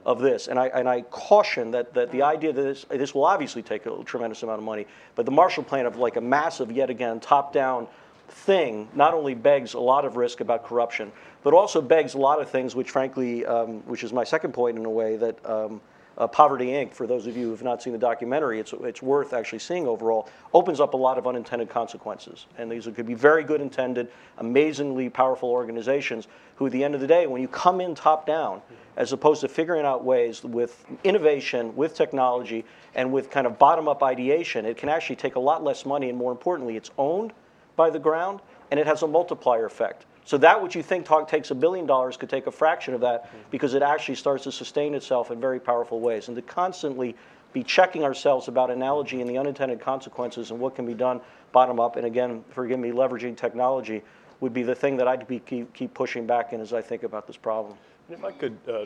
of 0.06 0.20
this. 0.20 0.48
And 0.48 0.58
I, 0.58 0.68
and 0.68 0.88
I 0.88 1.02
caution 1.02 1.72
that, 1.72 1.94
that 1.94 2.12
the 2.12 2.22
idea 2.22 2.54
that 2.54 2.62
this, 2.62 2.86
this 2.90 3.14
will 3.14 3.26
obviously 3.26 3.62
take 3.62 3.86
a 3.86 4.04
tremendous 4.04 4.44
amount 4.44 4.60
of 4.60 4.64
money, 4.64 4.88
but 5.16 5.26
the 5.26 5.32
Marshall 5.32 5.64
Plan 5.64 5.86
of 5.86 5.98
like 5.98 6.16
a 6.16 6.22
massive, 6.22 6.72
yet 6.72 6.90
again, 6.90 7.20
top-down 7.20 7.88
thing 8.32 8.88
not 8.94 9.14
only 9.14 9.34
begs 9.34 9.74
a 9.74 9.80
lot 9.80 10.06
of 10.06 10.16
risk 10.16 10.40
about 10.42 10.66
corruption, 10.66 11.12
but 11.44 11.54
also 11.54 11.82
begs 11.82 12.14
a 12.14 12.18
lot 12.18 12.42
of 12.42 12.50
things 12.50 12.76
which 12.76 12.92
frankly, 12.92 13.46
um, 13.46 13.80
which 13.88 14.04
is 14.04 14.14
my 14.14 14.24
second 14.24 14.54
point 14.54 14.78
in 14.78 14.86
a 14.86 14.90
way, 14.90 15.16
that 15.16 15.46
um, 15.50 15.82
uh, 16.20 16.28
Poverty 16.28 16.68
Inc., 16.68 16.94
for 16.94 17.08
those 17.08 17.28
of 17.28 17.38
you 17.38 17.46
who 17.46 17.52
have 17.52 17.64
not 17.64 17.82
seen 17.82 17.94
the 17.94 18.00
documentary, 18.00 18.60
it's, 18.60 18.74
it's 18.82 19.02
worth 19.02 19.32
actually 19.32 19.60
seeing 19.60 19.88
overall, 19.88 20.30
opens 20.54 20.82
up 20.82 20.94
a 20.94 20.98
lot 20.98 21.18
of 21.18 21.26
unintended 21.26 21.70
consequences. 21.70 22.46
And 22.58 22.70
these 22.70 22.86
could 22.88 23.08
be 23.08 23.14
very 23.14 23.44
good 23.44 23.62
intended, 23.62 24.12
amazingly 24.38 25.10
powerful 25.10 25.50
organizations 25.50 26.28
who, 26.58 26.66
at 26.66 26.74
the 26.74 26.84
end 26.84 26.94
of 26.94 27.00
the 27.00 27.08
day, 27.08 27.26
when 27.26 27.42
you 27.42 27.48
come 27.48 27.80
in 27.80 27.96
top 27.96 28.28
down, 28.28 28.62
as 28.98 29.14
opposed 29.14 29.40
to 29.42 29.48
figuring 29.48 29.86
out 29.86 30.04
ways 30.04 30.44
with 30.44 30.86
innovation, 31.06 31.74
with 31.78 31.96
technology, 31.96 32.66
and 32.96 33.10
with 33.14 33.30
kind 33.30 33.48
of 33.48 33.58
bottom 33.58 33.88
up 33.88 34.04
ideation, 34.04 34.66
it 34.66 34.76
can 34.76 34.90
actually 34.90 35.16
take 35.16 35.36
a 35.36 35.40
lot 35.40 35.64
less 35.64 35.86
money, 35.86 36.10
and 36.10 36.18
more 36.18 36.34
importantly, 36.34 36.76
it's 36.76 36.92
owned 36.98 37.32
by 37.80 37.90
the 37.90 37.98
ground 37.98 38.42
and 38.72 38.80
it 38.80 38.86
has 38.86 39.04
a 39.04 39.08
multiplier 39.08 39.66
effect. 39.66 40.06
So 40.26 40.38
that 40.40 40.62
which 40.62 40.76
you 40.76 40.84
think 40.84 41.06
talk, 41.06 41.30
takes 41.30 41.50
a 41.50 41.56
billion 41.56 41.86
dollars 41.86 42.18
could 42.18 42.30
take 42.30 42.46
a 42.46 42.52
fraction 42.52 42.94
of 42.94 43.00
that 43.02 43.32
because 43.52 43.74
it 43.74 43.82
actually 43.82 44.16
starts 44.16 44.44
to 44.44 44.52
sustain 44.52 44.94
itself 44.94 45.32
in 45.32 45.40
very 45.40 45.62
powerful 45.62 46.02
ways. 46.02 46.28
And 46.28 46.36
to 46.36 46.42
constantly 46.42 47.16
be 47.54 47.64
checking 47.64 48.04
ourselves 48.04 48.50
about 48.50 48.70
analogy 48.70 49.22
and 49.22 49.30
the 49.30 49.38
unintended 49.38 49.80
consequences 49.80 50.52
and 50.52 50.60
what 50.60 50.76
can 50.76 50.86
be 50.86 50.94
done 50.94 51.22
bottom 51.54 51.80
up, 51.80 51.96
and 51.96 52.06
again, 52.06 52.44
forgive 52.50 52.80
me, 52.80 52.92
leveraging 52.92 53.38
technology 53.38 54.04
would 54.42 54.54
be 54.54 54.62
the 54.62 54.76
thing 54.76 54.98
that 54.98 55.08
I'd 55.08 55.26
be, 55.26 55.40
keep, 55.40 55.74
keep 55.74 55.94
pushing 55.94 56.28
back 56.28 56.52
in 56.52 56.60
as 56.60 56.74
I 56.74 56.82
think 56.82 57.04
about 57.04 57.28
this 57.28 57.38
problem. 57.38 57.78
And 58.10 58.18
If 58.18 58.26
I 58.26 58.32
could 58.32 58.58
uh, 58.68 58.86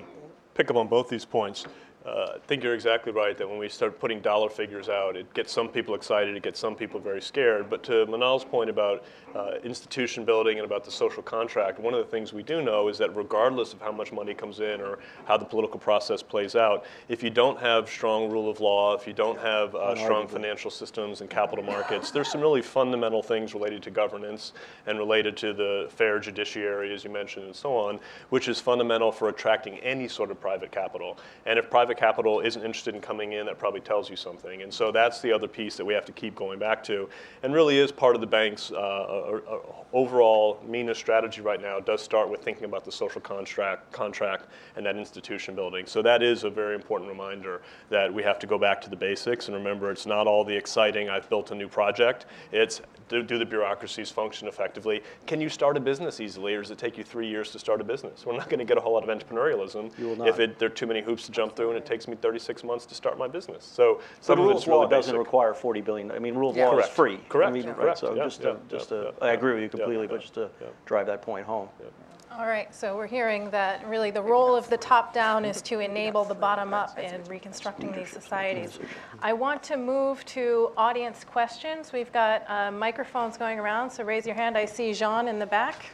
pick 0.53 0.69
up 0.69 0.77
on 0.77 0.87
both 0.87 1.09
these 1.09 1.25
points, 1.25 1.65
uh, 2.05 2.33
I 2.35 2.39
think 2.47 2.63
you're 2.63 2.73
exactly 2.73 3.13
right 3.13 3.37
that 3.37 3.49
when 3.49 3.57
we 3.57 3.69
start 3.69 3.97
putting 3.97 4.19
dollar 4.19 4.49
figures 4.49 4.89
out, 4.89 5.15
it 5.15 5.33
gets 5.33 5.53
some 5.53 5.69
people 5.69 5.95
excited, 5.95 6.35
it 6.35 6.43
gets 6.43 6.59
some 6.59 6.75
people 6.75 6.99
very 6.99 7.21
scared. 7.21 7.69
But 7.69 7.81
to 7.83 8.05
Manal's 8.07 8.43
point 8.43 8.69
about 8.69 9.05
uh, 9.33 9.53
institution 9.63 10.25
building 10.25 10.57
and 10.57 10.65
about 10.65 10.83
the 10.83 10.91
social 10.91 11.23
contract, 11.23 11.79
one 11.79 11.93
of 11.93 12.03
the 12.03 12.11
things 12.11 12.33
we 12.33 12.43
do 12.43 12.61
know 12.61 12.89
is 12.89 12.97
that 12.97 13.15
regardless 13.15 13.71
of 13.71 13.79
how 13.81 13.91
much 13.91 14.11
money 14.11 14.33
comes 14.33 14.59
in 14.59 14.81
or 14.81 14.99
how 15.25 15.37
the 15.37 15.45
political 15.45 15.79
process 15.79 16.21
plays 16.21 16.55
out, 16.55 16.83
if 17.07 17.23
you 17.23 17.29
don't 17.29 17.57
have 17.59 17.89
strong 17.89 18.29
rule 18.29 18.49
of 18.49 18.59
law, 18.59 18.93
if 18.93 19.07
you 19.07 19.13
don't 19.13 19.39
have 19.39 19.73
uh, 19.73 19.95
strong 19.95 20.27
financial 20.27 20.69
systems 20.69 21.21
and 21.21 21.29
capital 21.29 21.63
markets, 21.63 22.11
there's 22.11 22.29
some 22.29 22.41
really 22.41 22.61
fundamental 22.61 23.23
things 23.23 23.53
related 23.53 23.81
to 23.81 23.91
governance 23.91 24.51
and 24.87 24.97
related 24.97 25.37
to 25.37 25.53
the 25.53 25.87
fair 25.89 26.19
judiciary, 26.19 26.93
as 26.93 27.05
you 27.05 27.09
mentioned, 27.09 27.45
and 27.45 27.55
so 27.55 27.77
on, 27.77 27.97
which 28.29 28.49
is 28.49 28.59
fundamental 28.59 29.09
for 29.11 29.29
attracting 29.29 29.77
any 29.79 30.07
sort 30.09 30.31
of 30.31 30.41
private 30.41 30.71
capital. 30.71 31.17
And 31.45 31.57
if 31.57 31.69
private 31.69 31.92
capital 31.95 32.39
isn't 32.39 32.61
interested 32.63 32.95
in 32.95 33.01
coming 33.01 33.33
in, 33.33 33.45
that 33.45 33.59
probably 33.59 33.81
tells 33.81 34.09
you 34.09 34.15
something. 34.15 34.61
And 34.61 34.73
so 34.73 34.91
that's 34.91 35.21
the 35.21 35.31
other 35.31 35.47
piece 35.47 35.75
that 35.77 35.85
we 35.85 35.93
have 35.93 36.05
to 36.05 36.11
keep 36.11 36.35
going 36.35 36.59
back 36.59 36.83
to, 36.85 37.09
and 37.43 37.53
really 37.53 37.77
is 37.77 37.91
part 37.91 38.15
of 38.15 38.21
the 38.21 38.27
bank's 38.27 38.71
uh, 38.71 38.75
uh, 38.75 39.39
uh, 39.49 39.59
overall 39.93 40.61
MENA 40.67 40.95
strategy 40.95 41.41
right 41.41 41.61
now. 41.61 41.79
Does 41.79 42.01
start 42.01 42.29
with 42.29 42.41
thinking 42.41 42.65
about 42.65 42.85
the 42.85 42.91
social 42.91 43.21
contract, 43.21 43.91
contract, 43.91 44.47
and 44.75 44.85
that 44.85 44.97
institution 44.97 45.55
building. 45.55 45.85
So 45.85 46.01
that 46.01 46.23
is 46.23 46.43
a 46.43 46.49
very 46.49 46.75
important 46.75 47.09
reminder 47.09 47.61
that 47.89 48.13
we 48.13 48.23
have 48.23 48.39
to 48.39 48.47
go 48.47 48.57
back 48.57 48.81
to 48.81 48.89
the 48.89 48.95
basics 48.95 49.47
and 49.47 49.55
remember 49.55 49.91
it's 49.91 50.05
not 50.05 50.27
all 50.27 50.43
the 50.43 50.55
exciting. 50.55 51.09
I've 51.09 51.29
built 51.29 51.51
a 51.51 51.55
new 51.55 51.67
project. 51.67 52.25
It's 52.51 52.81
do, 53.09 53.23
do 53.23 53.37
the 53.37 53.45
bureaucracies 53.45 54.09
function 54.09 54.47
effectively? 54.47 55.01
Can 55.27 55.41
you 55.41 55.49
start 55.49 55.77
a 55.77 55.79
business 55.79 56.19
easily, 56.19 56.53
or 56.55 56.61
does 56.61 56.71
it 56.71 56.77
take 56.77 56.97
you 56.97 57.03
three 57.03 57.27
years 57.27 57.51
to 57.51 57.59
start 57.59 57.81
a 57.81 57.83
business? 57.83 58.25
We're 58.25 58.37
not 58.37 58.49
going 58.49 58.59
to 58.59 58.65
get 58.65 58.77
a 58.77 58.81
whole 58.81 58.93
lot 58.93 59.07
of 59.07 59.09
entrepreneurialism 59.17 59.91
if 60.27 60.39
it, 60.39 60.59
there 60.59 60.67
are 60.67 60.71
too 60.71 60.87
many 60.87 61.01
hoops 61.01 61.25
to 61.25 61.31
jump 61.31 61.55
through, 61.55 61.69
and 61.69 61.77
it 61.77 61.85
takes 61.85 62.07
me 62.07 62.15
36 62.15 62.63
months 62.63 62.85
to 62.87 62.95
start 62.95 63.17
my 63.17 63.27
business. 63.27 63.65
So 63.65 63.95
But 63.95 64.25
some 64.25 64.39
of 64.39 64.45
rule 64.45 64.55
it's 64.57 64.63
of 64.63 64.69
law 64.73 64.87
doesn't 64.87 65.13
basic. 65.13 65.25
require 65.25 65.53
40 65.53 65.81
billion. 65.81 66.11
I 66.11 66.19
mean, 66.19 66.35
rule 66.35 66.49
of 66.51 66.57
Yeah. 66.57 66.67
law 66.69 66.77
is 66.79 66.87
free. 66.87 67.19
Correct. 67.29 67.49
I 67.49 67.53
mean, 67.53 67.63
Yeah. 67.63 67.69
right, 67.71 67.79
Correct. 67.79 67.97
so 67.99 68.13
Yeah. 68.15 68.23
just 68.23 68.41
Yeah. 68.41 68.51
to, 68.53 68.57
just 68.69 68.89
to. 68.89 69.13
I 69.21 69.31
agree 69.31 69.53
with 69.53 69.63
you 69.63 69.69
completely, 69.69 70.07
but 70.07 70.21
just 70.21 70.33
to 70.35 70.49
drive 70.85 71.07
that 71.07 71.21
point 71.21 71.45
home. 71.45 71.69
All 72.35 72.47
right, 72.47 72.73
so 72.73 72.97
we're 72.97 73.05
hearing 73.05 73.51
that 73.51 73.87
really 73.87 74.09
the 74.09 74.21
role 74.21 74.55
of 74.55 74.67
the 74.67 74.77
top-down 74.77 75.45
is 75.45 75.61
to 75.63 75.79
enable 75.79 76.25
the 76.25 76.33
bottom-up 76.33 76.97
in 76.97 77.23
reconstructing 77.25 77.91
these 77.91 78.09
societies. 78.09 78.79
I 79.21 79.33
want 79.33 79.61
to 79.63 79.77
move 79.77 80.25
to 80.25 80.71
audience 80.75 81.23
questions. 81.23 81.93
We've 81.93 82.11
got 82.11 82.49
uh, 82.49 82.71
microphones 82.71 83.37
going 83.37 83.59
around, 83.59 83.91
so 83.91 84.03
raise 84.03 84.25
your 84.25 84.33
hand. 84.33 84.57
I 84.57 84.65
see 84.65 84.93
Jean 84.93 85.27
in 85.27 85.37
the 85.37 85.45
back. 85.45 85.85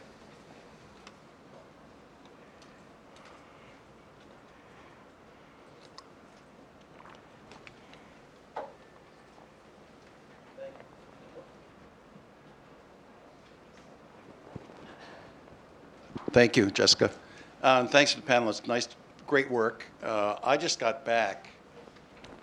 Thank 16.32 16.56
you, 16.56 16.70
Jessica. 16.70 17.10
And 17.62 17.90
thanks 17.90 18.14
to 18.14 18.20
the 18.20 18.26
panelists. 18.26 18.68
Nice, 18.68 18.88
great 19.26 19.50
work. 19.50 19.84
Uh, 20.00 20.36
I 20.44 20.56
just 20.56 20.78
got 20.78 21.04
back 21.04 21.48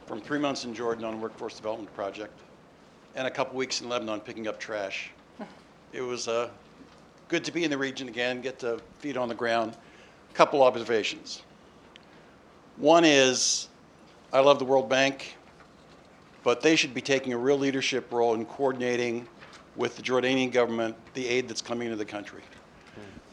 from 0.05 0.19
three 0.19 0.39
months 0.39 0.65
in 0.65 0.73
Jordan 0.73 1.05
on 1.05 1.13
a 1.13 1.17
workforce 1.17 1.55
development 1.55 1.93
project 1.93 2.38
and 3.15 3.27
a 3.27 3.31
couple 3.31 3.57
weeks 3.57 3.79
in 3.79 3.88
Lebanon 3.88 4.19
picking 4.19 4.45
up 4.47 4.59
trash. 4.59 5.11
It 5.93 6.01
was 6.01 6.27
uh, 6.27 6.49
good 7.29 7.45
to 7.45 7.51
be 7.53 7.63
in 7.63 7.71
the 7.71 7.77
region 7.77 8.09
again, 8.09 8.41
get 8.41 8.59
to 8.59 8.81
feet 8.99 9.15
on 9.15 9.29
the 9.29 9.35
ground. 9.35 9.77
A 10.31 10.33
Couple 10.33 10.63
observations. 10.63 11.43
One 12.75 13.05
is, 13.05 13.69
I 14.33 14.41
love 14.41 14.59
the 14.59 14.65
World 14.65 14.89
Bank, 14.89 15.35
but 16.43 16.61
they 16.61 16.75
should 16.75 16.93
be 16.93 17.01
taking 17.01 17.31
a 17.31 17.38
real 17.38 17.57
leadership 17.57 18.11
role 18.11 18.33
in 18.33 18.45
coordinating 18.45 19.27
with 19.77 19.95
the 19.95 20.01
Jordanian 20.01 20.51
government 20.51 20.95
the 21.13 21.25
aid 21.25 21.47
that's 21.47 21.61
coming 21.61 21.85
into 21.85 21.97
the 21.97 22.05
country. 22.05 22.41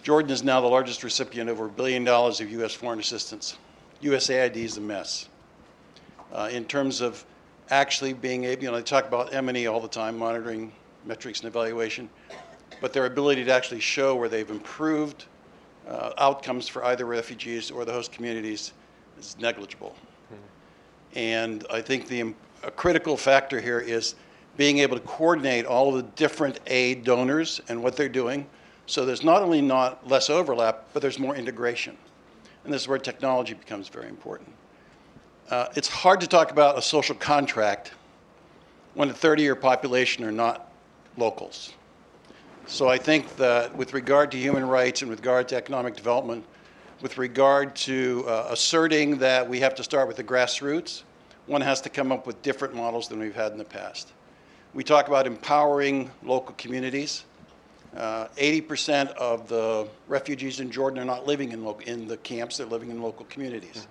Jordan 0.04 0.30
is 0.30 0.44
now 0.44 0.60
the 0.60 0.66
largest 0.66 1.02
recipient 1.02 1.48
of 1.48 1.56
over 1.56 1.64
a 1.64 1.70
billion 1.70 2.04
dollars 2.04 2.38
of 2.38 2.50
U.S. 2.52 2.74
foreign 2.74 3.00
assistance. 3.00 3.56
USAID 4.02 4.56
is 4.56 4.76
a 4.76 4.80
mess. 4.82 5.30
Uh, 6.30 6.50
in 6.52 6.66
terms 6.66 7.00
of 7.00 7.24
actually 7.70 8.12
being 8.12 8.44
able, 8.44 8.64
you 8.64 8.70
know, 8.70 8.76
they 8.76 8.82
talk 8.82 9.06
about 9.08 9.32
M&E 9.32 9.66
all 9.66 9.80
the 9.80 9.88
time, 9.88 10.18
monitoring 10.18 10.70
metrics 11.06 11.40
and 11.40 11.48
evaluation, 11.48 12.10
but 12.82 12.92
their 12.92 13.06
ability 13.06 13.46
to 13.46 13.50
actually 13.50 13.80
show 13.80 14.14
where 14.14 14.28
they've 14.28 14.50
improved 14.50 15.24
uh, 15.88 16.12
outcomes 16.18 16.68
for 16.68 16.84
either 16.84 17.06
refugees 17.06 17.70
or 17.70 17.86
the 17.86 17.92
host 17.92 18.12
communities 18.12 18.74
is 19.18 19.38
negligible. 19.38 19.96
And 21.14 21.64
I 21.70 21.80
think 21.80 22.08
the 22.08 22.34
a 22.62 22.70
critical 22.70 23.16
factor 23.16 23.58
here 23.58 23.80
is 23.80 24.16
being 24.58 24.80
able 24.80 24.98
to 24.98 25.02
coordinate 25.04 25.64
all 25.64 25.88
of 25.88 25.96
the 25.96 26.10
different 26.14 26.60
aid 26.66 27.04
donors 27.04 27.62
and 27.70 27.82
what 27.82 27.96
they're 27.96 28.08
doing. 28.08 28.46
So 28.86 29.04
there's 29.04 29.24
not 29.24 29.42
only 29.42 29.60
not 29.60 30.06
less 30.08 30.28
overlap, 30.28 30.86
but 30.92 31.00
there's 31.00 31.18
more 31.18 31.34
integration. 31.34 31.96
And 32.64 32.72
this 32.72 32.82
is 32.82 32.88
where 32.88 32.98
technology 32.98 33.54
becomes 33.54 33.88
very 33.88 34.08
important. 34.08 34.50
Uh, 35.50 35.68
it's 35.74 35.88
hard 35.88 36.20
to 36.20 36.26
talk 36.26 36.50
about 36.50 36.78
a 36.78 36.82
social 36.82 37.14
contract 37.14 37.92
when 38.94 39.08
the 39.08 39.14
30 39.14 39.42
year 39.42 39.54
population 39.54 40.24
are 40.24 40.32
not 40.32 40.70
locals. 41.16 41.72
So 42.66 42.88
I 42.88 42.96
think 42.96 43.36
that 43.36 43.76
with 43.76 43.92
regard 43.92 44.30
to 44.32 44.38
human 44.38 44.66
rights 44.66 45.02
and 45.02 45.10
with 45.10 45.20
regard 45.20 45.48
to 45.48 45.56
economic 45.56 45.94
development, 45.96 46.44
with 47.02 47.18
regard 47.18 47.76
to 47.76 48.24
uh, 48.26 48.48
asserting 48.50 49.18
that 49.18 49.46
we 49.46 49.60
have 49.60 49.74
to 49.74 49.84
start 49.84 50.08
with 50.08 50.16
the 50.16 50.24
grassroots, 50.24 51.02
one 51.46 51.60
has 51.60 51.82
to 51.82 51.90
come 51.90 52.10
up 52.10 52.26
with 52.26 52.40
different 52.40 52.74
models 52.74 53.08
than 53.08 53.18
we've 53.18 53.34
had 53.34 53.52
in 53.52 53.58
the 53.58 53.64
past. 53.64 54.12
We 54.72 54.82
talk 54.82 55.08
about 55.08 55.26
empowering 55.26 56.10
local 56.22 56.54
communities. 56.56 57.24
Uh, 57.96 58.26
80% 58.36 59.10
of 59.12 59.48
the 59.48 59.86
refugees 60.08 60.58
in 60.58 60.70
Jordan 60.70 60.98
are 60.98 61.04
not 61.04 61.26
living 61.26 61.52
in, 61.52 61.64
in 61.86 62.08
the 62.08 62.16
camps, 62.18 62.56
they're 62.56 62.66
living 62.66 62.90
in 62.90 63.00
local 63.00 63.24
communities. 63.26 63.86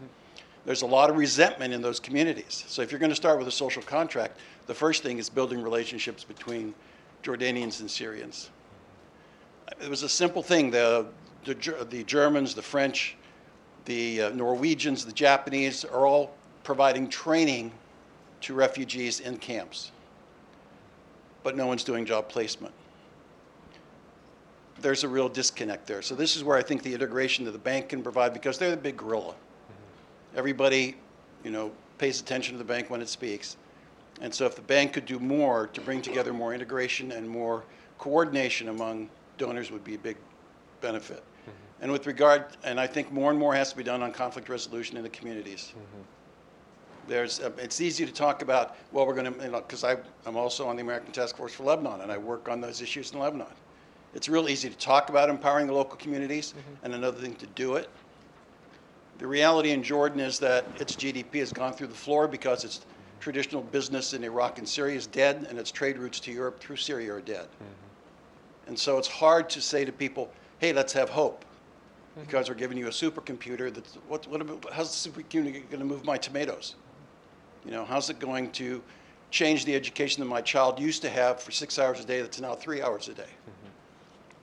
There's 0.65 0.81
a 0.81 0.87
lot 0.87 1.09
of 1.09 1.17
resentment 1.17 1.73
in 1.73 1.81
those 1.81 1.99
communities. 1.99 2.65
So 2.67 2.81
if 2.81 2.91
you're 2.91 2.99
going 2.99 3.11
to 3.11 3.15
start 3.15 3.37
with 3.37 3.47
a 3.47 3.51
social 3.51 3.81
contract, 3.81 4.39
the 4.67 4.73
first 4.73 5.03
thing 5.03 5.19
is 5.19 5.29
building 5.29 5.61
relationships 5.61 6.23
between 6.23 6.73
Jordanians 7.21 7.79
and 7.79 7.89
Syrians. 7.89 8.49
It 9.81 9.89
was 9.89 10.03
a 10.03 10.09
simple 10.09 10.43
thing. 10.43 10.69
The, 10.69 11.05
the, 11.45 11.85
the 11.89 12.03
Germans, 12.03 12.53
the 12.53 12.61
French, 12.61 13.15
the 13.85 14.23
uh, 14.23 14.29
Norwegians, 14.31 15.05
the 15.05 15.13
Japanese 15.13 15.85
are 15.85 16.05
all 16.05 16.35
providing 16.63 17.07
training 17.09 17.71
to 18.41 18.53
refugees 18.53 19.21
in 19.21 19.37
camps. 19.37 19.91
But 21.43 21.55
no 21.55 21.67
one's 21.67 21.83
doing 21.83 22.05
job 22.05 22.27
placement. 22.29 22.73
There's 24.81 25.03
a 25.03 25.07
real 25.07 25.29
disconnect 25.29 25.87
there. 25.87 26.01
So 26.01 26.15
this 26.15 26.35
is 26.35 26.43
where 26.43 26.57
I 26.57 26.61
think 26.61 26.83
the 26.83 26.93
integration 26.93 27.45
that 27.45 27.51
the 27.51 27.59
bank 27.59 27.89
can 27.89 28.01
provide 28.01 28.33
because 28.33 28.57
they're 28.57 28.71
the 28.71 28.77
big 28.77 28.97
gorilla. 28.97 29.33
Mm-hmm. 29.33 30.37
Everybody, 30.37 30.95
you 31.43 31.51
know, 31.51 31.71
pays 31.97 32.19
attention 32.19 32.53
to 32.53 32.57
the 32.57 32.63
bank 32.63 32.89
when 32.89 33.01
it 33.01 33.09
speaks. 33.09 33.57
And 34.21 34.33
so 34.33 34.45
if 34.45 34.55
the 34.55 34.61
bank 34.61 34.93
could 34.93 35.05
do 35.05 35.19
more 35.19 35.67
to 35.67 35.81
bring 35.81 36.01
together 36.01 36.33
more 36.33 36.53
integration 36.53 37.11
and 37.11 37.27
more 37.27 37.63
coordination 37.97 38.69
among 38.69 39.09
donors 39.37 39.71
would 39.71 39.83
be 39.83 39.95
a 39.95 39.99
big 39.99 40.17
benefit. 40.81 41.23
Mm-hmm. 41.23 41.83
And 41.83 41.91
with 41.91 42.07
regard, 42.07 42.45
and 42.63 42.79
I 42.79 42.87
think 42.87 43.11
more 43.11 43.29
and 43.29 43.39
more 43.39 43.53
has 43.53 43.71
to 43.71 43.77
be 43.77 43.83
done 43.83 44.01
on 44.01 44.11
conflict 44.11 44.49
resolution 44.49 44.97
in 44.97 45.03
the 45.03 45.09
communities. 45.09 45.71
Mm-hmm. 45.71 46.01
There's, 47.07 47.39
uh, 47.41 47.51
it's 47.57 47.81
easy 47.81 48.05
to 48.05 48.13
talk 48.13 48.41
about, 48.41 48.77
well, 48.91 49.05
we're 49.05 49.15
going 49.15 49.33
to, 49.33 49.43
you 49.43 49.51
know, 49.51 49.61
because 49.61 49.83
I'm 49.83 50.37
also 50.37 50.67
on 50.67 50.77
the 50.77 50.81
American 50.81 51.11
Task 51.11 51.35
Force 51.35 51.53
for 51.53 51.63
Lebanon, 51.63 52.01
and 52.01 52.11
I 52.11 52.17
work 52.17 52.47
on 52.47 52.61
those 52.61 52.81
issues 52.81 53.11
in 53.11 53.19
Lebanon. 53.19 53.47
It's 54.13 54.29
real 54.29 54.47
easy 54.47 54.69
to 54.69 54.77
talk 54.77 55.09
about 55.09 55.29
empowering 55.29 55.67
the 55.67 55.73
local 55.73 55.97
communities, 55.97 56.53
mm-hmm. 56.53 56.85
and 56.85 56.93
another 56.93 57.19
thing 57.19 57.35
to 57.35 57.47
do 57.47 57.75
it. 57.75 57.89
The 59.17 59.27
reality 59.27 59.71
in 59.71 59.83
Jordan 59.83 60.19
is 60.19 60.39
that 60.39 60.65
its 60.79 60.95
GDP 60.95 61.35
has 61.35 61.51
gone 61.51 61.73
through 61.73 61.87
the 61.87 61.93
floor 61.93 62.27
because 62.27 62.63
its 62.63 62.85
traditional 63.19 63.61
business 63.61 64.13
in 64.13 64.23
Iraq 64.23 64.57
and 64.57 64.67
Syria 64.67 64.97
is 64.97 65.07
dead, 65.07 65.47
and 65.49 65.57
its 65.57 65.71
trade 65.71 65.97
routes 65.97 66.19
to 66.21 66.31
Europe 66.31 66.59
through 66.59 66.75
Syria 66.75 67.13
are 67.13 67.21
dead. 67.21 67.45
Mm-hmm. 67.45 68.67
And 68.67 68.79
so 68.79 68.97
it's 68.97 69.07
hard 69.07 69.49
to 69.51 69.61
say 69.61 69.85
to 69.85 69.91
people, 69.91 70.31
hey, 70.59 70.73
let's 70.73 70.93
have 70.93 71.09
hope. 71.09 71.43
Mm-hmm. 71.43 72.21
Because 72.25 72.49
we're 72.49 72.55
giving 72.55 72.77
you 72.77 72.87
a 72.87 72.91
supercomputer 72.91 73.73
that's, 73.73 73.95
what, 74.07 74.27
what, 74.27 74.41
about- 74.41 74.71
how's 74.73 75.03
the 75.03 75.09
supercomputer 75.09 75.69
going 75.69 75.79
to 75.79 75.85
move 75.85 76.05
my 76.05 76.17
tomatoes? 76.17 76.75
You 77.65 77.71
know, 77.71 77.85
how's 77.85 78.09
it 78.09 78.19
going 78.19 78.51
to 78.51 78.81
change 79.31 79.65
the 79.65 79.73
education 79.73 80.21
that 80.21 80.27
my 80.29 80.41
child 80.41 80.79
used 80.79 81.01
to 81.01 81.09
have 81.09 81.41
for 81.41 81.51
six 81.51 81.79
hours 81.79 81.99
a 81.99 82.05
day 82.05 82.21
that's 82.21 82.39
now 82.39 82.53
three 82.53 82.81
hours 82.81 83.07
a 83.07 83.13
day? 83.13 83.29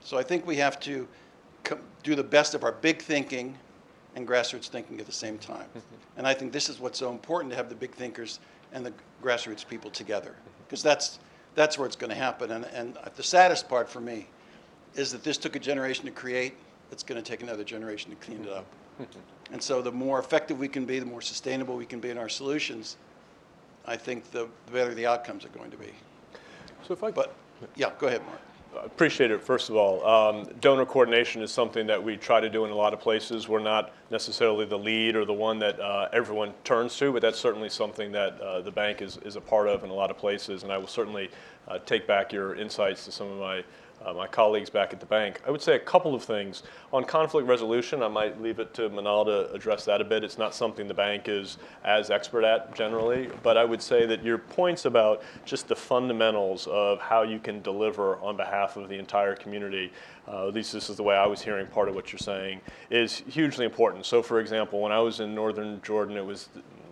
So 0.03 0.19
I 0.19 0.23
think 0.23 0.47
we 0.47 0.57
have 0.57 0.81
to 0.81 1.07
co- 1.65 1.79
do 2.03 2.15
the 2.15 2.25
best 2.25 2.55
of 2.55 2.65
our 2.65 2.73
big 2.73 3.03
thinking 3.03 3.57
and 4.17 4.27
grassroots 4.27 4.69
thinking 4.69 5.01
at 5.01 5.07
the 5.07 5.13
same 5.13 5.39
time. 5.39 5.67
Mm-hmm. 5.69 6.19
And 6.19 6.27
I 6.27 6.35
think 6.35 6.53
this 6.53 6.69
is 6.69 6.81
what's 6.81 6.99
so 6.99 7.11
important 7.11 7.51
to 7.53 7.57
have 7.57 7.69
the 7.69 7.75
big 7.75 7.93
thinkers 7.93 8.41
and 8.73 8.85
the 8.85 8.93
grassroots 9.23 9.67
people 9.67 9.91
together, 9.91 10.31
mm-hmm. 10.31 10.65
because 10.67 10.83
that's, 10.83 11.19
that's 11.55 11.79
where 11.79 11.87
it's 11.87 11.97
going 11.97 12.11
to 12.11 12.17
happen. 12.17 12.51
And, 12.51 12.65
and 12.67 12.99
the 13.15 13.23
saddest 13.23 13.69
part 13.69 13.89
for 13.89 14.01
me 14.01 14.27
is 14.95 15.13
that 15.13 15.23
this 15.23 15.39
took 15.39 15.55
a 15.57 15.61
generation 15.61 16.05
to 16.07 16.11
create, 16.11 16.55
it's 16.91 17.03
going 17.03 17.23
to 17.23 17.31
take 17.31 17.43
another 17.43 17.65
generation 17.65 18.11
to 18.11 18.17
clean 18.17 18.45
it 18.45 18.51
up. 18.51 18.67
Mm-hmm. 19.01 19.55
And 19.55 19.63
so 19.63 19.81
the 19.83 19.93
more 19.93 20.19
effective 20.19 20.59
we 20.59 20.69
can 20.69 20.85
be, 20.85 20.99
the 20.99 21.07
more 21.07 21.23
sustainable 21.23 21.77
we 21.77 21.87
can 21.87 22.01
be 22.01 22.11
in 22.11 22.19
our 22.19 22.29
solutions, 22.29 22.97
I 23.87 23.97
think 23.97 24.31
the 24.31 24.49
the 24.67 24.73
better 24.73 24.95
the 24.95 25.07
outcomes 25.07 25.45
are 25.45 25.49
going 25.49 25.71
to 25.71 25.77
be. 25.77 25.93
So 26.87 26.93
if 26.95 27.03
I 27.03 27.11
But, 27.11 27.35
yeah, 27.77 27.93
go 27.99 28.09
ahead, 28.09 28.23
Mark. 28.27 28.41
I 28.79 28.85
Appreciate 28.85 29.31
it, 29.31 29.43
first 29.43 29.69
of 29.69 29.77
all. 29.77 30.07
Um, 30.07 30.49
Donor 30.61 30.87
coordination 30.87 31.43
is 31.43 31.51
something 31.51 31.87
that 31.87 32.03
we 32.03 32.17
try 32.17 32.41
to 32.41 32.49
do 32.49 32.65
in 32.65 32.71
a 32.71 32.75
lot 32.75 32.93
of 32.93 33.01
places. 33.01 33.49
We're 33.49 33.59
not 33.59 33.93
necessarily 34.11 34.65
the 34.65 34.79
lead 34.79 35.17
or 35.17 35.25
the 35.25 35.33
one 35.33 35.59
that 35.59 35.81
uh, 35.81 36.09
everyone 36.13 36.53
turns 36.65 36.97
to, 36.99 37.13
but 37.13 37.23
that's 37.23 37.39
certainly 37.39 37.69
something 37.69 38.13
that 38.13 38.41
uh, 38.41 38.61
the 38.61 38.71
bank 38.71 39.03
is, 39.03 39.17
is 39.19 39.37
a 39.37 39.41
part 39.41 39.69
of 39.69 39.83
in 39.83 39.91
a 39.91 39.95
lot 39.95 40.11
of 40.11 40.19
places. 40.19 40.63
And 40.63 40.73
I 40.73 40.79
will 40.79 40.87
certainly 40.87 41.31
uh, 41.67 41.79
take 41.85 42.07
back 42.07 42.33
your 42.33 42.55
insights 42.55 43.05
to 43.07 43.13
some 43.13 43.31
of 43.31 43.39
my, 43.39 43.65
uh, 44.05 44.13
my 44.13 44.27
colleagues 44.27 44.71
back 44.71 44.93
at 44.93 45.01
the 45.01 45.07
bank. 45.07 45.41
I 45.47 45.51
would 45.51 45.63
say 45.63 45.77
a 45.77 45.81
couple 45.81 46.15
of 46.15 46.23
things. 46.23 46.63
On 46.93 47.05
conflict 47.05 47.47
resolution, 47.47 48.03
I 48.03 48.09
might 48.09 48.41
leave 48.41 48.59
it 48.59 48.73
to 48.75 48.89
Manal 48.89 49.25
to 49.27 49.53
address 49.53 49.85
that 49.85 50.01
a 50.01 50.05
bit. 50.05 50.25
It's 50.25 50.39
not 50.39 50.55
something 50.55 50.89
the 50.89 50.95
bank 50.95 51.29
is 51.29 51.59
as 51.85 52.11
expert 52.11 52.45
at 52.45 52.75
generally, 52.75 53.31
but 53.43 53.57
I 53.57 53.65
would 53.65 53.83
say 53.83 54.07
that 54.07 54.25
your 54.25 54.39
points 54.39 54.85
about 54.85 55.23
just 55.45 55.69
the 55.69 55.77
fundamentals 55.77 56.67
of 56.69 57.01
how 57.01 57.23
you 57.23 57.39
can 57.39 57.61
deliver 57.63 58.17
on 58.17 58.37
behalf 58.37 58.77
of 58.77 58.89
the 58.89 58.99
entire 58.99 59.37
community, 59.37 59.93
uh, 60.27 60.49
at 60.49 60.55
least 60.55 60.73
this 60.73 60.91
is 60.91 60.97
the 60.97 61.03
way 61.03 61.17
I 61.17 61.27
was 61.27 61.43
hearing 61.43 61.67
part 61.67 61.89
of 61.89 61.95
what 61.95 62.13
you're 62.13 62.19
saying, 62.19 62.61
is 62.91 63.23
hugely 63.29 63.65
important. 63.65 64.07
So, 64.07 64.23
for 64.23 64.41
example, 64.41 64.81
when 64.81 64.93
I 64.93 65.01
was 65.01 65.21
in 65.21 65.35
northern 65.35 65.81
Jordan, 65.83 66.17
it 66.17 66.25
was 66.25 66.49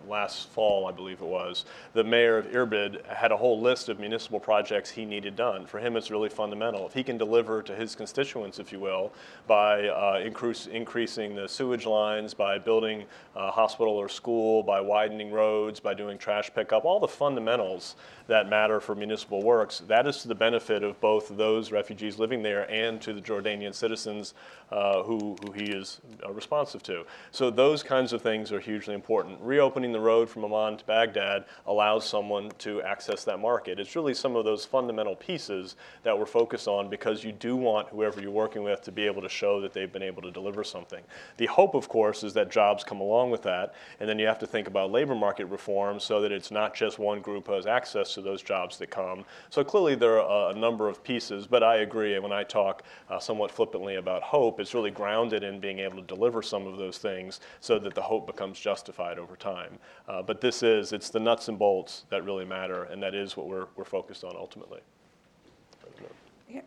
last 0.09 0.49
fall, 0.49 0.87
I 0.87 0.91
believe 0.91 1.21
it 1.21 1.27
was, 1.27 1.65
the 1.93 2.03
mayor 2.03 2.37
of 2.37 2.47
Irbid 2.47 3.05
had 3.05 3.31
a 3.31 3.37
whole 3.37 3.61
list 3.61 3.89
of 3.89 3.99
municipal 3.99 4.39
projects 4.39 4.89
he 4.89 5.05
needed 5.05 5.35
done. 5.35 5.65
For 5.65 5.79
him, 5.79 5.95
it's 5.95 6.11
really 6.11 6.29
fundamental. 6.29 6.85
If 6.85 6.93
he 6.93 7.03
can 7.03 7.17
deliver 7.17 7.61
to 7.61 7.75
his 7.75 7.95
constituents, 7.95 8.59
if 8.59 8.71
you 8.71 8.79
will, 8.79 9.13
by 9.47 9.87
uh, 9.87 10.21
increase, 10.23 10.67
increasing 10.67 11.35
the 11.35 11.47
sewage 11.47 11.85
lines, 11.85 12.33
by 12.33 12.57
building 12.57 13.05
a 13.35 13.51
hospital 13.51 13.93
or 13.93 14.09
school, 14.09 14.63
by 14.63 14.81
widening 14.81 15.31
roads, 15.31 15.79
by 15.79 15.93
doing 15.93 16.17
trash 16.17 16.51
pickup, 16.53 16.85
all 16.85 16.99
the 16.99 17.07
fundamentals 17.07 17.95
that 18.27 18.49
matter 18.49 18.79
for 18.79 18.95
municipal 18.95 19.41
works, 19.43 19.81
that 19.87 20.07
is 20.07 20.17
to 20.17 20.27
the 20.27 20.35
benefit 20.35 20.83
of 20.83 20.99
both 21.01 21.29
those 21.37 21.71
refugees 21.71 22.19
living 22.19 22.43
there 22.43 22.69
and 22.69 23.01
to 23.01 23.13
the 23.13 23.21
Jordanian 23.21 23.73
citizens 23.73 24.33
uh, 24.71 25.03
who, 25.03 25.35
who 25.43 25.51
he 25.51 25.65
is 25.65 25.99
uh, 26.25 26.31
responsive 26.31 26.83
to. 26.83 27.03
So 27.31 27.49
those 27.49 27.81
kinds 27.81 28.13
of 28.13 28.21
things 28.21 28.51
are 28.51 28.59
hugely 28.59 28.93
important. 28.93 29.39
Reopening 29.41 29.91
the 29.91 29.99
road 29.99 30.29
from 30.29 30.43
Amman 30.43 30.77
to 30.77 30.85
Baghdad 30.85 31.45
allows 31.65 32.07
someone 32.07 32.51
to 32.59 32.81
access 32.83 33.23
that 33.23 33.39
market. 33.39 33.79
It's 33.79 33.95
really 33.95 34.13
some 34.13 34.35
of 34.35 34.45
those 34.45 34.65
fundamental 34.65 35.15
pieces 35.15 35.75
that 36.03 36.17
we're 36.17 36.25
focused 36.25 36.67
on 36.67 36.89
because 36.89 37.23
you 37.23 37.31
do 37.31 37.55
want 37.55 37.89
whoever 37.89 38.21
you're 38.21 38.31
working 38.31 38.63
with 38.63 38.81
to 38.83 38.91
be 38.91 39.05
able 39.05 39.21
to 39.21 39.29
show 39.29 39.59
that 39.61 39.73
they've 39.73 39.91
been 39.91 40.03
able 40.03 40.21
to 40.21 40.31
deliver 40.31 40.63
something. 40.63 41.03
The 41.37 41.47
hope, 41.47 41.73
of 41.73 41.89
course, 41.89 42.23
is 42.23 42.33
that 42.33 42.51
jobs 42.51 42.83
come 42.83 43.01
along 43.01 43.31
with 43.31 43.41
that, 43.43 43.73
and 43.99 44.07
then 44.07 44.19
you 44.19 44.27
have 44.27 44.39
to 44.39 44.47
think 44.47 44.67
about 44.67 44.91
labor 44.91 45.15
market 45.15 45.45
reform 45.45 45.99
so 45.99 46.21
that 46.21 46.31
it's 46.31 46.51
not 46.51 46.75
just 46.75 46.99
one 46.99 47.21
group 47.21 47.47
who 47.47 47.53
has 47.53 47.65
access 47.65 48.13
to 48.13 48.21
those 48.21 48.41
jobs 48.41 48.77
that 48.77 48.89
come. 48.89 49.25
So 49.49 49.63
clearly 49.63 49.95
there 49.95 50.21
are 50.21 50.51
a 50.51 50.55
number 50.55 50.87
of 50.87 51.03
pieces, 51.03 51.47
but 51.47 51.63
I 51.63 51.77
agree, 51.77 52.17
when 52.19 52.31
I 52.31 52.43
talk 52.43 52.83
uh, 53.09 53.19
somewhat 53.19 53.51
flippantly 53.51 53.95
about 53.95 54.21
hope, 54.21 54.58
it's 54.59 54.73
really 54.73 54.91
grounded 54.91 55.43
in 55.43 55.59
being 55.59 55.79
able 55.79 55.97
to 55.97 56.03
deliver 56.03 56.41
some 56.41 56.67
of 56.67 56.77
those 56.77 56.97
things 56.97 57.39
so 57.59 57.79
that 57.79 57.95
the 57.95 58.01
hope 58.01 58.27
becomes 58.27 58.59
justified 58.59 59.17
over 59.17 59.35
time. 59.35 59.77
Uh, 60.07 60.21
but 60.21 60.41
this 60.41 60.63
is, 60.63 60.93
it's 60.93 61.09
the 61.09 61.19
nuts 61.19 61.47
and 61.47 61.57
bolts 61.57 62.05
that 62.09 62.23
really 62.23 62.45
matter, 62.45 62.83
and 62.83 63.01
that 63.01 63.15
is 63.15 63.37
what 63.37 63.47
we're, 63.47 63.67
we're 63.75 63.85
focused 63.85 64.23
on 64.23 64.35
ultimately. 64.35 64.81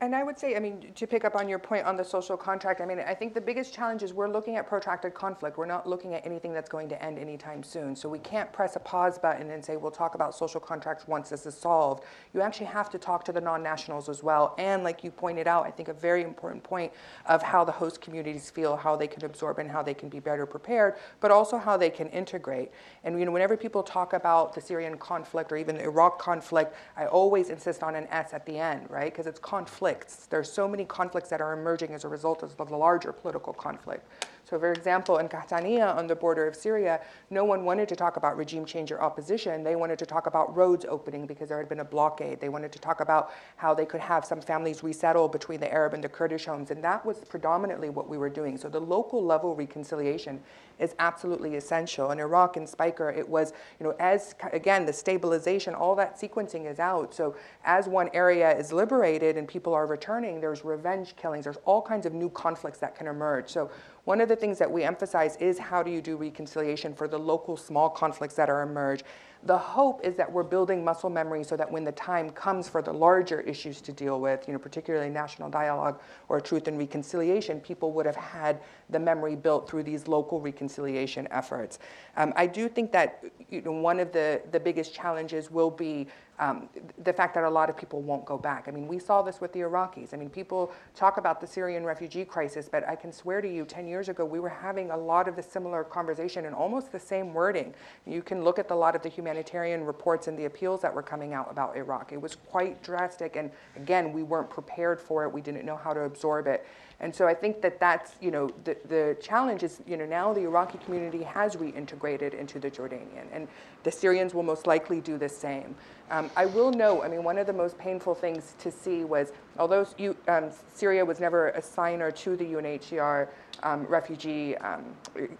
And 0.00 0.14
I 0.14 0.22
would 0.22 0.38
say, 0.38 0.54
I 0.54 0.60
mean, 0.60 0.92
to 0.94 1.06
pick 1.08 1.24
up 1.24 1.34
on 1.34 1.48
your 1.48 1.58
point 1.58 1.86
on 1.86 1.96
the 1.96 2.04
social 2.04 2.36
contract, 2.36 2.80
I 2.80 2.84
mean, 2.84 3.00
I 3.00 3.14
think 3.14 3.34
the 3.34 3.40
biggest 3.40 3.74
challenge 3.74 4.04
is 4.04 4.14
we're 4.14 4.28
looking 4.28 4.54
at 4.54 4.68
protracted 4.68 5.12
conflict. 5.12 5.58
We're 5.58 5.66
not 5.66 5.88
looking 5.88 6.14
at 6.14 6.24
anything 6.24 6.52
that's 6.52 6.68
going 6.68 6.88
to 6.90 7.02
end 7.02 7.18
anytime 7.18 7.64
soon. 7.64 7.96
So 7.96 8.08
we 8.08 8.20
can't 8.20 8.52
press 8.52 8.76
a 8.76 8.78
pause 8.78 9.18
button 9.18 9.50
and 9.50 9.64
say, 9.64 9.76
we'll 9.76 9.90
talk 9.90 10.14
about 10.14 10.36
social 10.36 10.60
contracts 10.60 11.08
once 11.08 11.30
this 11.30 11.46
is 11.46 11.56
solved. 11.56 12.04
You 12.32 12.42
actually 12.42 12.66
have 12.66 12.90
to 12.90 12.98
talk 12.98 13.24
to 13.24 13.32
the 13.32 13.40
non-nationals 13.40 14.08
as 14.08 14.22
well. 14.22 14.54
And 14.56 14.84
like 14.84 15.02
you 15.02 15.10
pointed 15.10 15.48
out, 15.48 15.66
I 15.66 15.72
think 15.72 15.88
a 15.88 15.94
very 15.94 16.22
important 16.22 16.62
point 16.62 16.92
of 17.26 17.42
how 17.42 17.64
the 17.64 17.72
host 17.72 18.00
communities 18.00 18.50
feel, 18.50 18.76
how 18.76 18.94
they 18.94 19.08
can 19.08 19.24
absorb 19.24 19.58
and 19.58 19.68
how 19.68 19.82
they 19.82 19.94
can 19.94 20.08
be 20.08 20.20
better 20.20 20.46
prepared, 20.46 20.94
but 21.18 21.32
also 21.32 21.58
how 21.58 21.76
they 21.76 21.90
can 21.90 22.08
integrate. 22.10 22.70
And 23.02 23.18
you 23.18 23.26
know, 23.26 23.32
whenever 23.32 23.56
people 23.56 23.82
talk 23.82 24.12
about 24.12 24.54
the 24.54 24.60
Syrian 24.60 24.96
conflict 24.96 25.50
or 25.50 25.56
even 25.56 25.76
the 25.76 25.82
Iraq 25.82 26.20
conflict, 26.20 26.76
I 26.96 27.06
always 27.06 27.50
insist 27.50 27.82
on 27.82 27.96
an 27.96 28.06
S 28.12 28.32
at 28.32 28.46
the 28.46 28.58
end, 28.58 28.88
right? 28.88 29.12
Because 29.12 29.26
it's 29.26 29.40
conflicts. 29.72 30.26
There's 30.26 30.52
so 30.52 30.68
many 30.68 30.84
conflicts 30.84 31.30
that 31.30 31.40
are 31.40 31.54
emerging 31.54 31.94
as 31.94 32.04
a 32.04 32.08
result 32.08 32.42
of 32.42 32.56
the 32.56 32.76
larger 32.76 33.10
political 33.10 33.54
conflict. 33.54 34.06
So, 34.52 34.58
for 34.58 34.70
example, 34.70 35.16
in 35.16 35.30
Qahtaniya 35.30 35.96
on 35.96 36.06
the 36.06 36.14
border 36.14 36.46
of 36.46 36.54
Syria, 36.54 37.00
no 37.30 37.42
one 37.42 37.64
wanted 37.64 37.88
to 37.88 37.96
talk 37.96 38.18
about 38.18 38.36
regime 38.36 38.66
change 38.66 38.92
or 38.92 39.00
opposition. 39.00 39.64
They 39.64 39.76
wanted 39.76 39.98
to 40.00 40.04
talk 40.04 40.26
about 40.26 40.54
roads 40.54 40.84
opening 40.86 41.24
because 41.24 41.48
there 41.48 41.56
had 41.56 41.70
been 41.70 41.80
a 41.80 41.84
blockade. 41.86 42.38
They 42.38 42.50
wanted 42.50 42.70
to 42.72 42.78
talk 42.78 43.00
about 43.00 43.32
how 43.56 43.72
they 43.72 43.86
could 43.86 44.02
have 44.02 44.26
some 44.26 44.42
families 44.42 44.82
resettle 44.82 45.26
between 45.26 45.58
the 45.58 45.72
Arab 45.72 45.94
and 45.94 46.04
the 46.04 46.08
Kurdish 46.10 46.44
homes. 46.44 46.70
And 46.70 46.84
that 46.84 47.02
was 47.06 47.20
predominantly 47.20 47.88
what 47.88 48.10
we 48.10 48.18
were 48.18 48.28
doing. 48.28 48.58
So, 48.58 48.68
the 48.68 48.78
local 48.78 49.24
level 49.24 49.56
reconciliation 49.56 50.38
is 50.78 50.94
absolutely 50.98 51.54
essential. 51.56 52.10
In 52.10 52.18
Iraq 52.18 52.58
and 52.58 52.66
Speicher, 52.66 53.16
it 53.16 53.26
was, 53.26 53.54
you 53.80 53.86
know, 53.86 53.94
as 53.98 54.34
again, 54.52 54.84
the 54.84 54.92
stabilization, 54.92 55.74
all 55.74 55.94
that 55.94 56.20
sequencing 56.20 56.70
is 56.70 56.78
out. 56.78 57.14
So, 57.14 57.36
as 57.64 57.88
one 57.88 58.10
area 58.12 58.54
is 58.54 58.70
liberated 58.70 59.38
and 59.38 59.48
people 59.48 59.72
are 59.72 59.86
returning, 59.86 60.40
there's 60.42 60.62
revenge 60.62 61.16
killings, 61.16 61.44
there's 61.44 61.58
all 61.64 61.80
kinds 61.80 62.04
of 62.04 62.12
new 62.12 62.28
conflicts 62.28 62.78
that 62.80 62.94
can 62.94 63.06
emerge. 63.06 63.48
So, 63.48 63.70
one 64.04 64.20
of 64.20 64.28
the 64.28 64.36
things 64.36 64.58
that 64.58 64.70
we 64.70 64.82
emphasize 64.82 65.36
is 65.36 65.58
how 65.58 65.82
do 65.82 65.90
you 65.90 66.02
do 66.02 66.16
reconciliation 66.16 66.92
for 66.92 67.06
the 67.06 67.18
local 67.18 67.56
small 67.56 67.88
conflicts 67.88 68.34
that 68.34 68.50
are 68.50 68.62
emerge. 68.62 69.04
The 69.44 69.58
hope 69.58 70.04
is 70.04 70.16
that 70.16 70.30
we're 70.30 70.44
building 70.44 70.84
muscle 70.84 71.10
memory 71.10 71.42
so 71.42 71.56
that 71.56 71.70
when 71.70 71.84
the 71.84 71.92
time 71.92 72.30
comes 72.30 72.68
for 72.68 72.80
the 72.80 72.92
larger 72.92 73.40
issues 73.40 73.80
to 73.82 73.92
deal 73.92 74.20
with, 74.20 74.46
you 74.46 74.52
know, 74.52 74.58
particularly 74.58 75.08
national 75.08 75.50
dialogue 75.50 76.00
or 76.28 76.40
truth 76.40 76.68
and 76.68 76.78
reconciliation, 76.78 77.60
people 77.60 77.90
would 77.92 78.06
have 78.06 78.16
had 78.16 78.60
the 78.90 79.00
memory 79.00 79.34
built 79.34 79.68
through 79.68 79.82
these 79.82 80.06
local 80.06 80.40
reconciliation 80.40 81.26
efforts. 81.32 81.80
Um, 82.16 82.32
I 82.36 82.46
do 82.46 82.68
think 82.68 82.92
that 82.92 83.24
you 83.50 83.62
know, 83.62 83.72
one 83.72 83.98
of 83.98 84.12
the, 84.12 84.42
the 84.52 84.60
biggest 84.60 84.94
challenges 84.94 85.50
will 85.50 85.70
be 85.70 86.06
um, 86.42 86.68
the 87.04 87.12
fact 87.12 87.34
that 87.34 87.44
a 87.44 87.48
lot 87.48 87.70
of 87.70 87.76
people 87.76 88.02
won't 88.02 88.24
go 88.24 88.36
back. 88.36 88.66
I 88.66 88.72
mean, 88.72 88.88
we 88.88 88.98
saw 88.98 89.22
this 89.22 89.40
with 89.40 89.52
the 89.52 89.60
Iraqis. 89.60 90.12
I 90.12 90.16
mean, 90.16 90.28
people 90.28 90.72
talk 90.92 91.16
about 91.16 91.40
the 91.40 91.46
Syrian 91.46 91.84
refugee 91.84 92.24
crisis, 92.24 92.68
but 92.68 92.86
I 92.88 92.96
can 92.96 93.12
swear 93.12 93.40
to 93.40 93.48
you, 93.48 93.64
10 93.64 93.86
years 93.86 94.08
ago, 94.08 94.24
we 94.24 94.40
were 94.40 94.48
having 94.48 94.90
a 94.90 94.96
lot 94.96 95.28
of 95.28 95.36
the 95.36 95.42
similar 95.42 95.84
conversation 95.84 96.46
and 96.46 96.54
almost 96.54 96.90
the 96.90 96.98
same 96.98 97.32
wording. 97.32 97.72
You 98.06 98.22
can 98.22 98.42
look 98.42 98.58
at 98.58 98.68
a 98.72 98.74
lot 98.74 98.96
of 98.96 99.02
the 99.02 99.08
humanitarian 99.08 99.84
reports 99.84 100.26
and 100.26 100.36
the 100.36 100.46
appeals 100.46 100.82
that 100.82 100.92
were 100.92 101.02
coming 101.02 101.32
out 101.32 101.48
about 101.48 101.76
Iraq. 101.76 102.10
It 102.12 102.20
was 102.20 102.34
quite 102.34 102.82
drastic, 102.82 103.36
and 103.36 103.48
again, 103.76 104.12
we 104.12 104.24
weren't 104.24 104.50
prepared 104.50 105.00
for 105.00 105.22
it. 105.22 105.32
We 105.32 105.42
didn't 105.42 105.64
know 105.64 105.76
how 105.76 105.94
to 105.94 106.00
absorb 106.00 106.48
it. 106.48 106.66
And 107.02 107.12
so 107.14 107.26
I 107.26 107.34
think 107.34 107.60
that 107.62 107.80
that's, 107.80 108.12
you 108.20 108.30
know, 108.30 108.48
the, 108.62 108.76
the 108.88 109.16
challenge 109.20 109.64
is, 109.64 109.80
you 109.86 109.96
know, 109.96 110.06
now 110.06 110.32
the 110.32 110.42
Iraqi 110.42 110.78
community 110.78 111.24
has 111.24 111.56
reintegrated 111.56 112.32
into 112.32 112.60
the 112.60 112.70
Jordanian, 112.70 113.26
and 113.32 113.48
the 113.82 113.90
Syrians 113.90 114.34
will 114.34 114.44
most 114.44 114.68
likely 114.68 115.00
do 115.00 115.18
the 115.18 115.28
same. 115.28 115.74
Um, 116.12 116.30
I 116.36 116.46
will 116.46 116.70
note, 116.70 117.02
I 117.02 117.08
mean, 117.08 117.24
one 117.24 117.38
of 117.38 117.48
the 117.48 117.52
most 117.52 117.76
painful 117.76 118.14
things 118.14 118.54
to 118.60 118.70
see 118.70 119.02
was, 119.02 119.32
although 119.58 119.84
you, 119.98 120.16
um, 120.28 120.50
Syria 120.72 121.04
was 121.04 121.18
never 121.18 121.48
a 121.50 121.60
signer 121.60 122.12
to 122.12 122.36
the 122.36 122.44
UNHCR, 122.44 123.28
um, 123.62 123.86
refugee 123.86 124.56
um, 124.58 124.84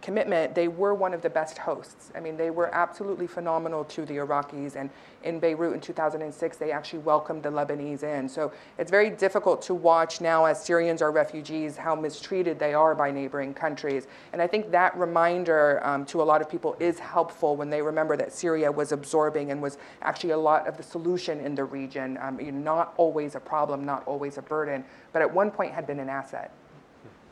commitment, 0.00 0.54
they 0.54 0.68
were 0.68 0.94
one 0.94 1.14
of 1.14 1.22
the 1.22 1.30
best 1.30 1.58
hosts. 1.58 2.12
I 2.14 2.20
mean, 2.20 2.36
they 2.36 2.50
were 2.50 2.72
absolutely 2.74 3.26
phenomenal 3.26 3.84
to 3.84 4.04
the 4.04 4.14
Iraqis. 4.16 4.76
And 4.76 4.90
in 5.24 5.38
Beirut 5.38 5.74
in 5.74 5.80
2006, 5.80 6.56
they 6.56 6.72
actually 6.72 7.00
welcomed 7.00 7.42
the 7.42 7.50
Lebanese 7.50 8.02
in. 8.02 8.28
So 8.28 8.52
it's 8.78 8.90
very 8.90 9.10
difficult 9.10 9.62
to 9.62 9.74
watch 9.74 10.20
now 10.20 10.44
as 10.44 10.62
Syrians 10.62 11.02
are 11.02 11.10
refugees 11.10 11.76
how 11.76 11.94
mistreated 11.94 12.58
they 12.58 12.74
are 12.74 12.94
by 12.94 13.10
neighboring 13.10 13.54
countries. 13.54 14.06
And 14.32 14.40
I 14.40 14.46
think 14.46 14.70
that 14.70 14.96
reminder 14.96 15.80
um, 15.84 16.04
to 16.06 16.22
a 16.22 16.24
lot 16.24 16.40
of 16.40 16.48
people 16.48 16.76
is 16.80 16.98
helpful 16.98 17.56
when 17.56 17.70
they 17.70 17.82
remember 17.82 18.16
that 18.16 18.32
Syria 18.32 18.70
was 18.70 18.92
absorbing 18.92 19.50
and 19.50 19.60
was 19.62 19.78
actually 20.02 20.30
a 20.30 20.38
lot 20.38 20.66
of 20.66 20.76
the 20.76 20.82
solution 20.82 21.40
in 21.40 21.54
the 21.54 21.64
region. 21.64 22.18
Um, 22.20 22.38
not 22.62 22.94
always 22.96 23.34
a 23.34 23.40
problem, 23.40 23.84
not 23.84 24.06
always 24.06 24.38
a 24.38 24.42
burden, 24.42 24.84
but 25.12 25.22
at 25.22 25.32
one 25.32 25.50
point 25.50 25.72
had 25.72 25.86
been 25.86 26.00
an 26.00 26.08
asset. 26.08 26.52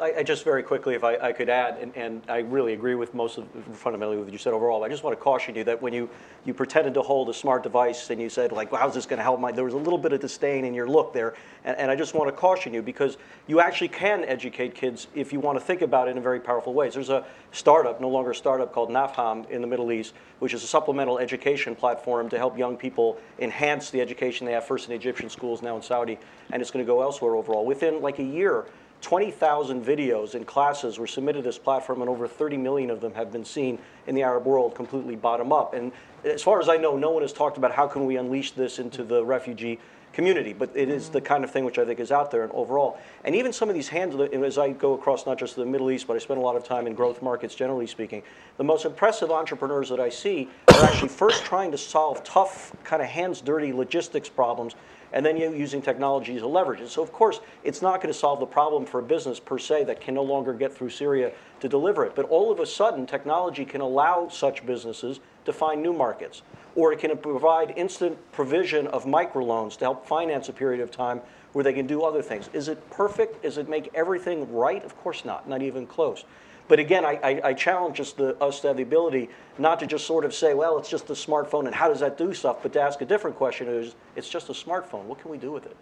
I, 0.01 0.15
I 0.19 0.23
just 0.23 0.45
very 0.45 0.63
quickly, 0.63 0.95
if 0.95 1.05
I, 1.05 1.17
I 1.17 1.33
could 1.33 1.51
add, 1.51 1.77
and, 1.79 1.95
and 1.95 2.23
I 2.27 2.39
really 2.39 2.73
agree 2.73 2.95
with 2.95 3.13
most 3.15 3.37
of 3.37 3.47
fundamentally 3.75 4.17
what 4.17 4.33
you 4.33 4.39
said 4.39 4.55
overall. 4.55 4.83
I 4.83 4.89
just 4.89 5.05
want 5.05 5.17
to 5.17 5.23
caution 5.23 5.55
you 5.55 5.63
that 5.65 5.83
when 5.83 5.93
you, 5.93 6.09
you 6.47 6.55
pretended 6.55 6.95
to 6.95 7.03
hold 7.03 7.29
a 7.29 7.35
smart 7.35 7.63
device 7.63 8.09
and 8.09 8.21
you 8.21 8.31
said 8.31 8.51
like, 8.51 8.73
well, 8.73 8.81
how's 8.81 8.95
this 8.95 9.05
going 9.05 9.19
to 9.19 9.23
help 9.23 9.41
my? 9.41 9.53
There 9.53 9.65
was 9.65 9.75
a 9.75 9.79
little 9.79 9.99
bit 9.99 10.15
of 10.15 10.21
disdain 10.21 10.65
in 10.65 10.73
your 10.73 10.89
look 10.89 11.13
there, 11.13 11.35
and, 11.65 11.77
and 11.77 11.91
I 11.91 11.97
just 11.97 12.15
want 12.15 12.29
to 12.29 12.33
caution 12.33 12.73
you 12.73 12.81
because 12.81 13.19
you 13.47 13.61
actually 13.61 13.89
can 13.89 14.25
educate 14.25 14.75
kids 14.75 15.07
if 15.15 15.35
you 15.35 15.41
want 15.41 15.59
to 15.59 15.65
think 15.65 15.83
about 15.83 16.09
it 16.09 16.17
in 16.17 16.23
very 16.23 16.41
powerful 16.41 16.73
ways. 16.73 16.95
There's 16.95 17.11
a 17.11 17.27
startup, 17.53 18.01
no 18.01 18.09
longer 18.09 18.31
a 18.31 18.35
startup, 18.35 18.73
called 18.73 18.89
Nafham 18.89 19.49
in 19.51 19.61
the 19.61 19.67
Middle 19.67 19.93
East, 19.93 20.15
which 20.39 20.55
is 20.55 20.65
a 20.65 20.67
supplemental 20.67 21.19
education 21.19 21.77
platform 21.77 22.31
to 22.31 22.39
help 22.39 22.57
young 22.57 22.77
people 22.77 23.19
enhance 23.39 23.91
the 23.91 24.01
education 24.01 24.47
they 24.47 24.53
have 24.53 24.67
first 24.67 24.89
in 24.89 24.95
Egyptian 24.95 25.29
schools, 25.29 25.61
now 25.61 25.77
in 25.77 25.83
Saudi, 25.83 26.19
and 26.53 26.63
it's 26.63 26.71
going 26.71 26.85
to 26.85 26.91
go 26.91 27.03
elsewhere 27.03 27.35
overall. 27.35 27.67
Within 27.67 28.01
like 28.01 28.19
a 28.19 28.25
year 28.25 28.65
20,000 29.01 29.85
videos 29.85 30.35
and 30.35 30.47
classes 30.47 30.99
were 30.99 31.07
submitted 31.07 31.43
to 31.43 31.49
this 31.49 31.59
platform, 31.59 32.01
and 32.01 32.11
over 32.11 32.29
30 32.29 32.57
million 32.57 32.91
of 32.91 33.01
them 33.01 33.15
have 33.15 33.33
been 33.33 33.45
seen 33.45 33.79
in 34.07 34.15
the 34.15 34.23
Arab 34.23 34.45
world 34.45 34.75
completely 34.75 35.17
bottom 35.17 35.53
up. 35.53 35.75
And 35.75 35.93
as 36.25 36.43
far 36.43 36.61
as 36.61 36.69
I 36.69 36.77
know, 36.77 36.97
no 36.97 37.11
one 37.11 37.23
has 37.23 37.33
talked 37.33 37.57
about 37.57 37.73
how 37.73 37.87
can 37.87 38.07
we 38.07 38.17
unleash 38.17 38.53
this 38.53 38.79
into 38.79 39.03
the 39.05 39.25
refugee 39.25 39.79
community, 40.13 40.53
but 40.53 40.71
it 40.75 40.89
is 40.89 41.09
the 41.09 41.21
kind 41.21 41.45
of 41.45 41.51
thing 41.51 41.65
which 41.65 41.79
I 41.79 41.85
think 41.85 42.01
is 42.01 42.11
out 42.11 42.31
there 42.31 42.43
and 42.43 42.53
overall. 42.53 42.99
And 43.25 43.35
even 43.35 43.53
some 43.53 43.69
of 43.69 43.75
these 43.75 43.89
hands, 43.89 44.15
as 44.33 44.59
I 44.59 44.71
go 44.73 44.95
across 44.95 45.25
not 45.25 45.39
just 45.39 45.57
the 45.57 45.65
Middle 45.65 45.91
East, 45.91 46.07
but 46.07 46.17
I 46.17 46.19
spend 46.19 46.39
a 46.39 46.43
lot 46.43 46.57
of 46.57 46.65
time 46.65 46.87
in 46.87 46.95
growth 46.95 47.23
markets 47.23 47.55
generally 47.55 47.87
speaking, 47.87 48.23
the 48.57 48.65
most 48.65 48.85
impressive 48.85 49.31
entrepreneurs 49.31 49.89
that 49.89 50.01
I 50.01 50.09
see 50.09 50.49
are 50.69 50.85
actually 50.85 51.09
first 51.09 51.45
trying 51.45 51.71
to 51.71 51.79
solve 51.79 52.25
tough, 52.25 52.75
kind 52.83 53.01
of 53.01 53.09
hands 53.09 53.41
dirty 53.41 53.73
logistics 53.73 54.29
problems 54.29 54.75
and 55.13 55.25
then 55.25 55.37
you 55.37 55.53
using 55.53 55.83
technology 55.83 56.39
to 56.39 56.47
leverage 56.47 56.81
it. 56.81 56.89
So 56.89 57.03
of 57.03 57.13
course, 57.13 57.41
it's 57.65 57.83
not 57.83 58.01
going 58.01 58.13
to 58.13 58.19
solve 58.19 58.41
the 58.41 58.47
problem 58.47 58.87
for 58.87 59.01
a 59.01 59.03
business 59.03 59.41
per 59.41 59.59
se 59.59 59.85
that 59.85 60.01
can 60.01 60.15
no 60.15 60.23
longer 60.23 60.53
get 60.53 60.73
through 60.73 60.91
Syria 60.91 61.33
to 61.61 61.69
deliver 61.69 62.05
it. 62.05 62.15
But 62.15 62.27
all 62.27 62.51
of 62.51 62.61
a 62.61 62.67
sudden, 62.67 63.07
technology 63.07 63.65
can 63.65 63.81
allow 63.81 64.29
such 64.29 64.65
businesses 64.65 65.21
to 65.45 65.53
find 65.53 65.83
new 65.83 65.93
markets, 65.93 66.43
or 66.75 66.93
it 66.93 66.99
can 66.99 67.17
provide 67.17 67.75
instant 67.77 68.19
provision 68.33 68.87
of 68.89 69.05
microloans 69.05 69.77
to 69.79 69.85
help 69.85 70.07
finance 70.07 70.49
a 70.49 70.53
period 70.53 70.81
of 70.81 70.91
time 70.91 71.21
where 71.53 71.65
they 71.65 71.73
can 71.73 71.87
do 71.87 72.03
other 72.03 72.23
things. 72.23 72.49
Is 72.53 72.69
it 72.69 72.91
perfect? 72.91 73.43
Does 73.43 73.59
it 73.59 73.69
make 73.69 73.91
everything 73.95 74.53
right? 74.53 74.85
Of 74.85 74.97
course 74.99 75.25
not, 75.25 75.49
not 75.49 75.63
even 75.63 75.87
close. 75.87 76.25
But 76.71 76.79
again, 76.79 77.05
I, 77.05 77.18
I, 77.25 77.41
I 77.47 77.53
challenge 77.53 77.99
us, 77.99 78.12
the, 78.12 78.41
us 78.41 78.61
to 78.61 78.68
have 78.68 78.77
the 78.77 78.85
ability 78.85 79.29
not 79.59 79.81
to 79.81 79.89
just 79.89 80.07
sort 80.07 80.25
of 80.25 80.33
say, 80.33 80.55
well, 80.55 80.79
it's 80.79 80.89
just 80.89 81.11
a 81.11 81.14
smartphone 81.14 81.66
and 81.66 81.75
how 81.75 81.89
does 81.89 81.99
that 81.99 82.16
do 82.16 82.33
stuff, 82.33 82.59
but 82.62 82.73
to 82.75 82.81
ask 82.81 83.01
a 83.01 83.05
different 83.05 83.35
question 83.35 83.66
is, 83.66 83.97
it's 84.14 84.29
just 84.29 84.49
a 84.51 84.53
smartphone. 84.53 85.03
What 85.07 85.18
can 85.18 85.33
we 85.33 85.37
do 85.37 85.51
with 85.51 85.66
it? 85.66 85.77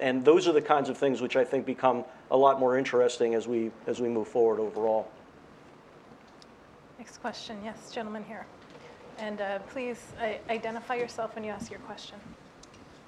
And 0.00 0.24
those 0.24 0.48
are 0.48 0.52
the 0.52 0.60
kinds 0.60 0.88
of 0.88 0.98
things 0.98 1.20
which 1.20 1.36
I 1.36 1.44
think 1.44 1.64
become 1.64 2.04
a 2.32 2.36
lot 2.36 2.58
more 2.58 2.76
interesting 2.76 3.36
as 3.36 3.46
we, 3.46 3.70
as 3.86 4.00
we 4.00 4.08
move 4.08 4.26
forward 4.26 4.58
overall. 4.58 5.08
Next 6.98 7.18
question. 7.18 7.56
Yes, 7.64 7.92
gentleman 7.92 8.24
here. 8.24 8.44
And 9.18 9.40
uh, 9.40 9.60
please 9.68 10.00
identify 10.50 10.96
yourself 10.96 11.36
when 11.36 11.44
you 11.44 11.52
ask 11.52 11.70
your 11.70 11.78
question. 11.80 12.18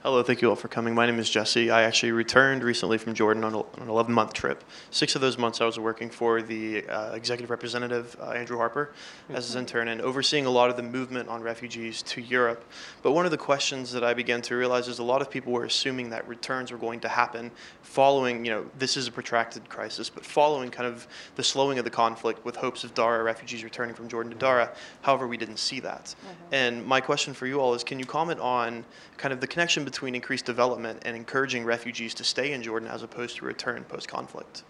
Hello, 0.02 0.22
thank 0.22 0.42
you 0.42 0.50
all 0.50 0.56
for 0.56 0.68
coming. 0.68 0.94
My 0.94 1.06
name 1.06 1.18
is 1.18 1.28
Jesse. 1.28 1.70
I 1.70 1.82
actually 1.82 2.12
returned 2.12 2.62
recently 2.62 2.96
from 2.96 3.14
Jordan 3.14 3.42
on 3.42 3.54
an 3.54 3.88
11 3.88 4.12
month 4.14 4.34
trip. 4.34 4.62
Six 4.90 5.14
of 5.14 5.22
those 5.22 5.38
months 5.38 5.60
I 5.60 5.64
was 5.64 5.80
working 5.80 6.10
for 6.10 6.42
the 6.42 6.86
uh, 6.86 7.14
executive 7.14 7.50
representative, 7.50 8.14
uh, 8.20 8.30
Andrew 8.30 8.58
Harper, 8.58 8.92
as 9.30 9.46
his 9.46 9.56
intern, 9.56 9.88
and 9.88 10.02
overseeing 10.02 10.46
a 10.46 10.50
lot 10.50 10.68
of 10.68 10.76
the 10.76 10.82
movement 10.82 11.28
on 11.28 11.42
refugees 11.42 12.02
to 12.02 12.20
Europe. 12.20 12.64
But 13.02 13.12
one 13.12 13.24
of 13.24 13.30
the 13.30 13.38
questions 13.38 13.90
that 13.92 14.04
I 14.04 14.12
began 14.12 14.42
to 14.42 14.54
realize 14.54 14.86
is 14.86 14.98
a 14.98 15.02
lot 15.02 15.22
of 15.22 15.30
people 15.30 15.52
were 15.52 15.64
assuming 15.64 16.10
that 16.10 16.28
returns 16.28 16.70
were 16.70 16.78
going 16.78 17.00
to 17.00 17.08
happen 17.08 17.50
following, 17.82 18.44
you 18.44 18.52
know, 18.52 18.66
this 18.78 18.96
is 18.98 19.08
a 19.08 19.12
protracted 19.12 19.68
crisis, 19.68 20.10
but 20.10 20.24
following 20.24 20.70
kind 20.70 20.86
of 20.86 21.08
the 21.36 21.42
slowing 21.42 21.78
of 21.78 21.84
the 21.84 21.90
conflict 21.90 22.44
with 22.44 22.54
hopes 22.54 22.84
of 22.84 22.94
Dara 22.94 23.24
refugees 23.24 23.64
returning 23.64 23.94
from 23.94 24.08
Jordan 24.08 24.30
to 24.30 24.38
Dara. 24.38 24.72
However, 25.02 25.26
we 25.26 25.38
didn't 25.38 25.58
see 25.58 25.80
that. 25.80 26.04
Mm-hmm. 26.04 26.54
And 26.54 26.86
my 26.86 27.00
question 27.00 27.32
for 27.34 27.46
you 27.46 27.60
all 27.60 27.74
is 27.74 27.82
can 27.82 27.98
you 27.98 28.04
comment 28.04 28.38
on 28.38 28.84
kind 29.18 29.32
of 29.32 29.40
the 29.40 29.46
connection 29.46 29.84
between 29.84 30.14
increased 30.14 30.44
development 30.44 31.02
and 31.04 31.16
encouraging 31.16 31.64
refugees 31.64 32.14
to 32.14 32.24
stay 32.24 32.52
in 32.52 32.62
Jordan 32.62 32.88
as 32.88 33.02
opposed 33.02 33.36
to 33.36 33.44
return 33.44 33.84
post 33.84 34.08
conflict? 34.08 34.64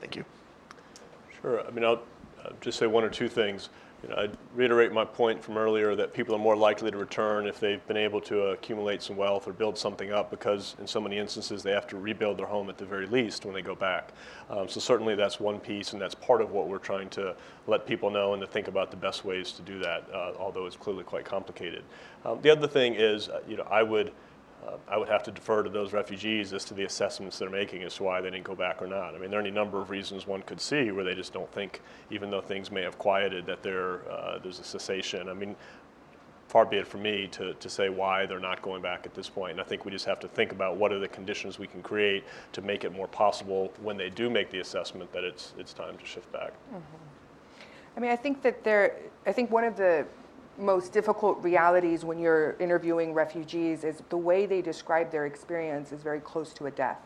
Thank 0.00 0.16
you. 0.16 0.24
Sure. 1.40 1.66
I 1.66 1.70
mean, 1.70 1.84
I'll 1.84 2.02
just 2.60 2.78
say 2.78 2.86
one 2.86 3.04
or 3.04 3.10
two 3.10 3.28
things. 3.28 3.68
You 4.02 4.10
know, 4.10 4.16
I'd 4.16 4.36
reiterate 4.54 4.92
my 4.92 5.04
point 5.04 5.42
from 5.42 5.56
earlier 5.56 5.94
that 5.96 6.12
people 6.12 6.34
are 6.34 6.38
more 6.38 6.56
likely 6.56 6.90
to 6.90 6.96
return 6.98 7.46
if 7.46 7.58
they've 7.58 7.84
been 7.86 7.96
able 7.96 8.20
to 8.22 8.48
accumulate 8.48 9.02
some 9.02 9.16
wealth 9.16 9.48
or 9.48 9.52
build 9.52 9.78
something 9.78 10.12
up 10.12 10.30
because 10.30 10.76
in 10.78 10.86
so 10.86 11.00
many 11.00 11.16
instances 11.16 11.62
they 11.62 11.72
have 11.72 11.86
to 11.88 11.96
rebuild 11.96 12.36
their 12.38 12.46
home 12.46 12.68
at 12.68 12.76
the 12.76 12.84
very 12.84 13.06
least 13.06 13.46
when 13.46 13.54
they 13.54 13.62
go 13.62 13.74
back. 13.74 14.10
Um, 14.50 14.68
so 14.68 14.80
certainly 14.80 15.14
that's 15.14 15.40
one 15.40 15.58
piece 15.58 15.92
and 15.92 16.00
that's 16.00 16.14
part 16.14 16.42
of 16.42 16.50
what 16.52 16.68
we're 16.68 16.78
trying 16.78 17.08
to 17.10 17.34
let 17.66 17.86
people 17.86 18.10
know 18.10 18.34
and 18.34 18.40
to 18.42 18.46
think 18.46 18.68
about 18.68 18.90
the 18.90 18.96
best 18.96 19.24
ways 19.24 19.50
to 19.52 19.62
do 19.62 19.78
that, 19.78 20.04
uh, 20.12 20.32
although 20.38 20.66
it's 20.66 20.76
clearly 20.76 21.02
quite 21.02 21.24
complicated. 21.24 21.82
Um, 22.24 22.40
the 22.42 22.50
other 22.50 22.68
thing 22.68 22.94
is, 22.94 23.28
uh, 23.28 23.40
you 23.48 23.56
know, 23.56 23.66
I 23.70 23.82
would 23.82 24.12
uh, 24.66 24.76
I 24.88 24.96
would 24.96 25.08
have 25.08 25.22
to 25.24 25.30
defer 25.30 25.62
to 25.62 25.70
those 25.70 25.92
refugees 25.92 26.52
as 26.52 26.64
to 26.66 26.74
the 26.74 26.84
assessments 26.84 27.38
they're 27.38 27.50
making 27.50 27.82
as 27.82 27.94
to 27.96 28.02
why 28.02 28.20
they 28.20 28.30
didn't 28.30 28.44
go 28.44 28.54
back 28.54 28.82
or 28.82 28.86
not. 28.86 29.14
I 29.14 29.18
mean, 29.18 29.30
there 29.30 29.38
are 29.38 29.42
any 29.42 29.50
number 29.50 29.80
of 29.80 29.90
reasons 29.90 30.26
one 30.26 30.42
could 30.42 30.60
see 30.60 30.90
where 30.90 31.04
they 31.04 31.14
just 31.14 31.32
don't 31.32 31.50
think, 31.52 31.80
even 32.10 32.30
though 32.30 32.40
things 32.40 32.70
may 32.70 32.82
have 32.82 32.98
quieted, 32.98 33.46
that 33.46 33.58
uh, 33.60 34.38
there's 34.42 34.58
a 34.58 34.64
cessation. 34.64 35.28
I 35.28 35.34
mean, 35.34 35.54
far 36.48 36.64
be 36.64 36.76
it 36.76 36.86
from 36.86 37.02
me 37.02 37.28
to, 37.28 37.54
to 37.54 37.68
say 37.68 37.88
why 37.88 38.26
they're 38.26 38.40
not 38.40 38.62
going 38.62 38.82
back 38.82 39.06
at 39.06 39.14
this 39.14 39.28
point. 39.28 39.52
And 39.52 39.60
I 39.60 39.64
think 39.64 39.84
we 39.84 39.90
just 39.90 40.04
have 40.06 40.20
to 40.20 40.28
think 40.28 40.52
about 40.52 40.76
what 40.76 40.92
are 40.92 40.98
the 40.98 41.08
conditions 41.08 41.58
we 41.58 41.66
can 41.66 41.82
create 41.82 42.24
to 42.52 42.62
make 42.62 42.84
it 42.84 42.92
more 42.92 43.08
possible 43.08 43.72
when 43.82 43.96
they 43.96 44.10
do 44.10 44.30
make 44.30 44.50
the 44.50 44.60
assessment 44.60 45.12
that 45.12 45.24
it's, 45.24 45.54
it's 45.58 45.72
time 45.72 45.98
to 45.98 46.06
shift 46.06 46.30
back. 46.32 46.52
Mm-hmm. 46.72 46.80
I 47.96 48.00
mean, 48.00 48.10
I 48.10 48.16
think 48.16 48.42
that 48.42 48.62
there, 48.62 48.96
I 49.26 49.32
think 49.32 49.50
one 49.50 49.64
of 49.64 49.76
the 49.76 50.06
most 50.58 50.92
difficult 50.92 51.42
realities 51.42 52.04
when 52.04 52.18
you're 52.18 52.56
interviewing 52.58 53.12
refugees 53.12 53.84
is 53.84 54.02
the 54.08 54.16
way 54.16 54.46
they 54.46 54.62
describe 54.62 55.10
their 55.10 55.26
experience 55.26 55.92
is 55.92 56.02
very 56.02 56.20
close 56.20 56.52
to 56.54 56.66
a 56.66 56.70
death. 56.70 57.00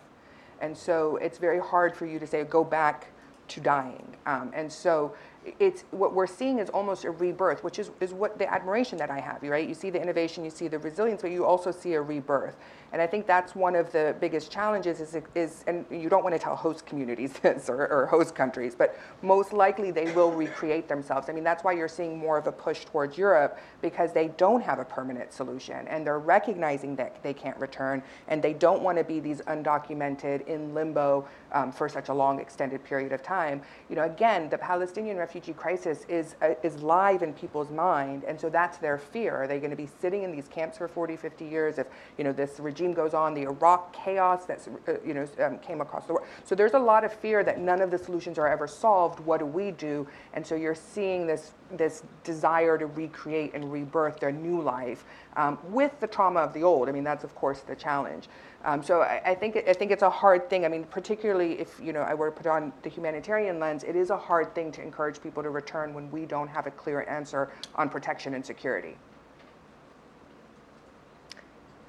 And 0.61 0.77
so 0.77 1.17
it's 1.17 1.39
very 1.39 1.59
hard 1.59 1.97
for 1.97 2.07
you 2.07 2.19
to 2.19 2.27
say, 2.27 2.45
go 2.45 2.65
back 2.65 3.09
to 3.49 3.61
dying. 3.61 4.17
Um, 4.27 4.53
and 4.55 4.71
so 4.71 5.15
it's 5.59 5.85
what 5.91 6.15
we're 6.15 6.27
seeing 6.27 6.59
is 6.59 6.69
almost 6.69 7.05
a 7.05 7.11
rebirth, 7.11 7.65
which 7.65 7.79
is, 7.79 7.91
is 8.01 8.13
what 8.13 8.39
the 8.39 8.53
admiration 8.53 8.99
that 8.99 9.11
I 9.11 9.21
have, 9.21 9.43
right? 9.43 9.67
You 9.67 9.75
see 9.75 9.89
the 9.89 10.01
innovation, 10.01 10.45
you 10.45 10.51
see 10.51 10.69
the 10.69 10.79
resilience, 10.79 11.23
but 11.23 11.31
you 11.31 11.47
also 11.47 11.71
see 11.71 11.95
a 11.95 12.03
rebirth. 12.03 12.57
And 12.93 13.01
I 13.01 13.07
think 13.07 13.27
that's 13.27 13.55
one 13.55 13.75
of 13.75 13.91
the 13.93 14.15
biggest 14.21 14.51
challenges 14.51 15.01
is, 15.01 15.17
is 15.35 15.65
and 15.67 15.87
you 15.91 16.09
don't 16.09 16.23
want 16.23 16.35
to 16.35 16.39
tell 16.39 16.57
host 16.57 16.85
communities 16.85 17.33
this 17.43 17.71
or, 17.71 17.87
or 17.87 18.07
host 18.07 18.35
countries, 18.35 18.75
but 18.75 18.99
most 19.23 19.53
likely 19.53 19.91
they 19.91 20.13
will 20.13 20.31
recreate 20.33 20.89
themselves. 20.89 21.29
I 21.29 21.33
mean, 21.33 21.45
that's 21.45 21.65
why 21.65 21.73
you're 21.73 21.89
seeing 21.89 22.19
more 22.19 22.37
of 22.37 22.47
a 22.47 22.53
push 22.53 22.85
towards 22.85 23.17
Europe 23.17 23.59
because 23.81 24.13
they 24.13 24.29
don't 24.29 24.63
have 24.63 24.79
a 24.79 24.85
permanent 24.85 25.33
solution 25.33 25.89
and 25.89 26.07
they're 26.07 26.19
recognizing 26.19 26.97
that 26.97 27.23
they 27.23 27.33
can't 27.33 27.57
return 27.59 28.03
and 28.29 28.43
they 28.43 28.53
don't 28.53 28.83
want 28.83 28.99
to 28.99 29.05
be 29.05 29.21
these 29.21 29.41
undocumented 29.43 30.47
in 30.47 30.75
limbo 30.75 31.27
um, 31.53 31.73
for 31.73 31.89
such 31.89 32.09
a 32.09 32.15
long 32.15 32.41
extended 32.41 32.83
period 32.85 33.13
of 33.13 33.23
time. 33.23 33.63
You 33.89 33.97
know, 33.97 34.05
again, 34.05 34.49
the 34.49 34.59
Palestinian 34.59 35.17
refugee 35.17 35.53
crisis 35.53 36.05
is, 36.09 36.37
uh, 36.43 36.55
is 36.63 36.83
live 36.83 37.23
in 37.23 37.33
people's 37.33 37.71
mind 37.71 38.25
and 38.25 38.41
so 38.41 38.49
that's 38.49 38.79
their 38.79 38.99
fear. 38.99 39.37
Are 39.37 39.47
they 39.47 39.59
going 39.59 39.71
to 39.71 39.77
be 39.77 39.89
sitting 40.01 40.23
in 40.23 40.33
these 40.33 40.49
camps 40.49 40.79
for 40.79 40.89
40, 40.89 41.17
50 41.17 41.45
years 41.45 41.79
if, 41.79 41.87
you 42.19 42.25
know, 42.25 42.33
this 42.33 42.59
regime 42.61 42.93
goes 42.93 43.15
on, 43.15 43.35
the 43.35 43.43
Iraq 43.43 43.93
chaos 43.93 44.45
that 44.47 44.61
uh, 44.89 44.93
you 45.05 45.15
know 45.15 45.27
um, 45.41 45.59
came 45.59 45.81
across 45.81 46.07
the 46.07 46.15
world. 46.15 46.27
So 46.45 46.55
there's 46.55 46.75
a 46.75 46.79
lot 46.79 47.05
of 47.05 47.13
fear 47.13 47.45
that 47.45 47.61
none 47.61 47.81
of 47.81 47.91
the 47.91 47.99
solutions 47.99 48.39
are 48.39 48.49
ever 48.49 48.67
solved. 48.67 49.21
What 49.21 49.41
do 49.41 49.47
we 49.47 49.71
do? 49.73 50.07
And 50.35 50.47
so 50.47 50.55
you're 50.55 50.75
seeing 50.75 51.27
this 51.27 51.53
this 51.73 52.03
desire 52.25 52.77
to 52.79 52.87
recreate 52.87 53.55
and 53.55 53.73
rebirth 53.73 54.19
their 54.19 54.33
new 54.33 54.61
life 54.61 55.05
um, 55.37 55.59
with 55.69 55.99
the 56.01 56.07
trauma 56.07 56.41
of 56.41 56.53
the 56.53 56.63
old. 56.63 56.89
I 56.89 56.93
mean, 56.93 57.05
that's 57.05 57.25
of 57.25 57.35
course 57.35 57.61
the 57.61 57.77
challenge. 57.77 58.29
Um, 58.65 58.83
so 58.83 59.01
I, 59.01 59.23
I, 59.25 59.35
think 59.35 59.57
I 59.57 59.73
think 59.73 59.91
it's 59.91 60.03
a 60.03 60.11
hard 60.11 60.51
thing. 60.51 60.65
I 60.65 60.69
mean, 60.69 60.85
particularly 60.85 61.59
if 61.59 61.81
you 61.83 61.93
know 61.93 62.03
I 62.03 62.13
were 62.13 62.31
to 62.31 62.37
put 62.37 62.47
on 62.47 62.73
the 62.83 62.91
humanitarian 62.91 63.59
lens, 63.59 63.85
it 63.85 63.97
is 63.97 64.11
a 64.11 64.17
hard 64.19 64.55
thing 64.55 64.71
to 64.73 64.83
encourage 64.83 65.23
people 65.23 65.43
to 65.43 65.51
return 65.51 65.95
when 65.95 66.11
we 66.11 66.27
don't 66.27 66.49
have 66.49 66.67
a 66.67 66.71
clear 66.71 67.07
answer 67.09 67.51
on 67.75 67.89
protection 67.89 68.35
and 68.35 68.45
security. 68.45 68.97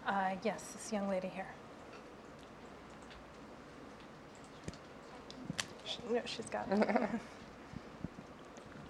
Uh, 0.08 0.32
yes, 0.44 0.64
this 0.74 0.92
young 0.94 1.10
lady 1.10 1.28
here. 1.28 1.48
no, 6.10 6.22
she's 6.26 6.50
got 6.50 6.68
it. 6.72 7.10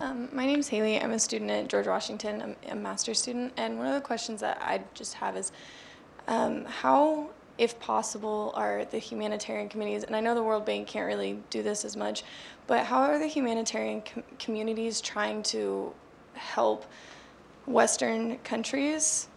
Um, 0.02 0.30
my 0.34 0.48
name's 0.48 0.68
Haley. 0.68 1.00
I'm 1.00 1.12
a 1.12 1.20
student 1.20 1.52
at 1.52 1.68
George 1.68 1.86
Washington. 1.86 2.42
I'm 2.42 2.56
a 2.72 2.76
master's 2.76 3.20
student. 3.20 3.54
And 3.56 3.78
one 3.78 3.86
of 3.86 3.94
the 3.94 4.02
questions 4.02 4.42
that 4.42 4.60
I 4.60 4.82
just 4.96 5.14
have 5.14 5.38
is 5.38 5.52
um, 6.28 6.66
how, 6.66 7.30
if 7.58 7.80
possible, 7.80 8.52
are 8.56 8.86
the 8.86 8.98
humanitarian 8.98 9.70
communities, 9.70 10.04
and 10.04 10.16
I 10.16 10.20
know 10.20 10.36
the 10.36 10.44
World 10.44 10.66
Bank 10.66 10.88
can't 10.88 11.06
really 11.06 11.40
do 11.50 11.64
this 11.64 11.86
as 11.86 11.96
much, 11.96 12.24
but 12.68 12.86
how 12.86 13.02
are 13.02 13.20
the 13.20 13.28
humanitarian 13.28 14.02
com- 14.02 14.24
communities 14.40 15.02
trying 15.02 15.44
to 15.44 15.94
help 16.34 16.86
Western 17.66 18.38
countries 18.40 19.28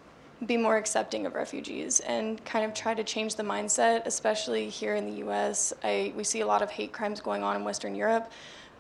be 0.47 0.57
more 0.57 0.77
accepting 0.77 1.27
of 1.27 1.35
refugees 1.35 2.01
and 2.01 2.45
kind 2.45 2.65
of 2.65 2.75
try 2.75 2.95
to 2.95 3.05
change 3.05 3.37
the 3.37 3.43
mindset, 3.43 4.07
especially 4.07 4.69
here 4.69 4.95
in 4.95 5.07
the 5.07 5.27
US? 5.29 5.73
I, 5.83 6.13
we 6.17 6.25
see 6.25 6.41
a 6.41 6.47
lot 6.47 6.63
of 6.63 6.71
hate 6.71 6.93
crimes 6.93 7.21
going 7.21 7.43
on 7.43 7.57
in 7.57 7.65
Western 7.65 7.95
Europe 7.95 8.31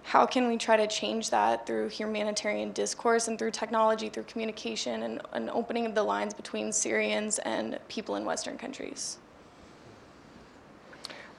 how 0.05 0.26
can 0.26 0.49
we 0.49 0.59
try 0.59 0.76
to 0.76 0.87
change 0.87 1.30
that 1.30 1.66
through 1.66 1.89
humanitarian 1.89 2.72
discourse 2.72 3.26
and 3.26 3.39
through 3.39 3.51
technology, 3.53 4.11
through 4.11 4.24
communication, 4.24 5.03
and 5.03 5.22
an 5.32 5.49
opening 5.49 5.87
of 5.87 5.95
the 5.95 6.03
lines 6.03 6.35
between 6.35 6.70
Syrians 6.70 7.39
and 7.41 7.78
people 7.89 8.16
in 8.16 8.24
Western 8.26 8.59
countries? 8.59 9.16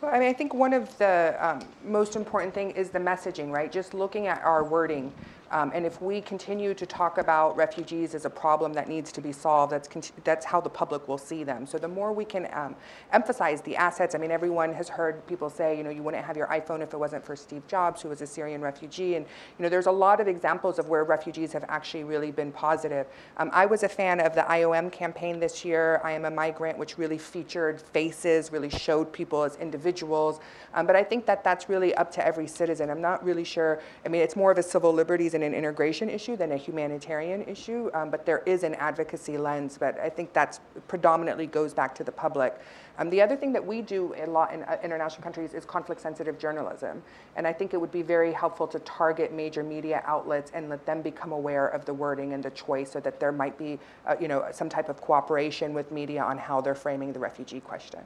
Well, 0.02 0.14
I 0.14 0.20
mean, 0.20 0.30
I 0.30 0.34
think 0.34 0.54
one 0.54 0.74
of 0.74 0.96
the 0.98 1.36
um, 1.40 1.60
most 1.84 2.16
important 2.16 2.54
thing 2.54 2.72
is 2.72 2.90
the 2.90 3.00
messaging, 3.00 3.52
right? 3.52 3.72
Just 3.72 3.94
looking 3.94 4.28
at 4.28 4.42
our 4.44 4.64
wording. 4.64 5.12
Um, 5.56 5.72
and 5.74 5.86
if 5.86 6.02
we 6.02 6.20
continue 6.20 6.74
to 6.74 6.86
talk 6.86 7.18
about 7.18 7.56
refugees 7.56 8.14
as 8.14 8.26
a 8.26 8.30
problem 8.30 8.74
that 8.74 8.90
needs 8.90 9.10
to 9.14 9.22
be 9.22 9.32
solved, 9.32 9.72
that's, 9.72 10.12
that's 10.26 10.46
how 10.46 10.60
the 10.60 10.70
public 10.70 11.08
will 11.08 11.18
see 11.18 11.46
them. 11.46 11.66
So 11.66 11.78
the 11.78 11.88
more 11.88 12.12
we 12.12 12.26
can 12.26 12.50
um, 12.52 12.76
emphasize 13.14 13.62
the 13.62 13.78
assets, 13.78 14.16
I 14.16 14.18
mean, 14.18 14.32
everyone 14.32 14.74
has 14.74 14.90
heard 14.90 15.26
people 15.28 15.50
say, 15.50 15.78
you 15.78 15.84
know, 15.84 15.90
you 15.90 16.04
wouldn't 16.04 16.26
have 16.26 16.36
your 16.36 16.48
iPhone 16.48 16.82
if 16.82 16.94
it 16.94 16.98
wasn't 16.98 17.26
for 17.26 17.38
Steve 17.38 17.66
Jobs, 17.70 18.02
who 18.02 18.10
was 18.10 18.22
a 18.22 18.28
Syrian 18.28 18.60
refugee. 18.60 19.16
And, 19.16 19.26
you 19.58 19.64
know, 19.64 19.70
there's 19.70 19.86
a 19.86 19.92
lot 19.94 20.20
of 20.20 20.28
examples 20.28 20.78
of 20.78 20.90
where 20.90 21.06
refugees 21.06 21.54
have 21.54 21.64
actually 21.70 22.04
really 22.04 22.32
been 22.32 22.52
positive. 22.52 23.08
Um, 23.38 23.50
I 23.54 23.66
was 23.66 23.84
a 23.84 23.90
fan 23.90 24.20
of 24.20 24.36
the 24.36 24.42
IOM 24.42 24.92
campaign 24.92 25.40
this 25.40 25.64
year, 25.64 26.02
I 26.04 26.12
Am 26.12 26.26
a 26.26 26.32
Migrant, 26.32 26.78
which 26.78 26.98
really 26.98 27.18
featured 27.18 27.80
faces, 27.80 28.52
really 28.52 28.70
showed 28.70 29.14
people 29.14 29.44
as 29.44 29.56
individuals. 29.56 30.42
Um, 30.74 30.86
but 30.86 30.98
I 30.98 31.04
think 31.06 31.26
that 31.28 31.46
that's 31.46 31.70
really 31.70 31.96
up 31.96 32.12
to 32.12 32.28
every 32.28 32.48
citizen. 32.48 32.90
I'm 32.90 33.00
not 33.00 33.24
really 33.24 33.46
sure, 33.46 33.80
I 34.06 34.10
mean, 34.10 34.22
it's 34.22 34.36
more 34.36 34.52
of 34.52 34.58
a 34.58 34.64
civil 34.64 34.92
liberties 34.92 35.34
and 35.34 35.45
an 35.46 35.54
integration 35.54 36.10
issue 36.10 36.36
than 36.36 36.52
a 36.52 36.58
humanitarian 36.58 37.44
issue, 37.44 37.90
um, 37.94 38.10
but 38.10 38.26
there 38.26 38.40
is 38.46 38.64
an 38.64 38.76
advocacy 38.76 39.38
lens, 39.38 39.78
but 39.78 39.98
I 40.00 40.10
think 40.10 40.34
that's 40.34 40.60
predominantly 40.88 41.48
goes 41.48 41.74
back 41.74 41.96
to 41.96 42.04
the 42.04 42.12
public. 42.12 42.60
Um, 42.98 43.10
the 43.10 43.22
other 43.22 43.36
thing 43.36 43.54
that 43.54 43.66
we 43.66 43.82
do 43.82 44.14
a 44.18 44.26
lot 44.26 44.54
in 44.54 44.64
uh, 44.64 44.78
international 44.84 45.22
countries 45.22 45.54
is 45.54 45.66
conflict 45.66 46.02
sensitive 46.02 46.38
journalism. 46.38 47.04
And 47.36 47.48
I 47.48 47.54
think 47.54 47.74
it 47.74 47.78
would 47.78 47.92
be 47.92 48.02
very 48.02 48.34
helpful 48.34 48.68
to 48.68 48.80
target 48.80 49.34
major 49.34 49.64
media 49.64 50.02
outlets 50.06 50.52
and 50.54 50.70
let 50.70 50.86
them 50.86 51.02
become 51.02 51.32
aware 51.32 51.68
of 51.68 51.86
the 51.86 51.94
wording 51.94 52.34
and 52.34 52.44
the 52.44 52.52
choice 52.52 52.92
so 52.92 53.00
that 53.02 53.20
there 53.20 53.32
might 53.32 53.58
be 53.58 53.80
uh, 54.06 54.16
you 54.20 54.28
know, 54.28 54.46
some 54.52 54.70
type 54.70 54.90
of 54.90 55.02
cooperation 55.02 55.74
with 55.74 55.92
media 55.92 56.24
on 56.24 56.38
how 56.38 56.62
they're 56.62 56.76
framing 56.76 57.14
the 57.14 57.20
refugee 57.20 57.60
question. 57.60 58.02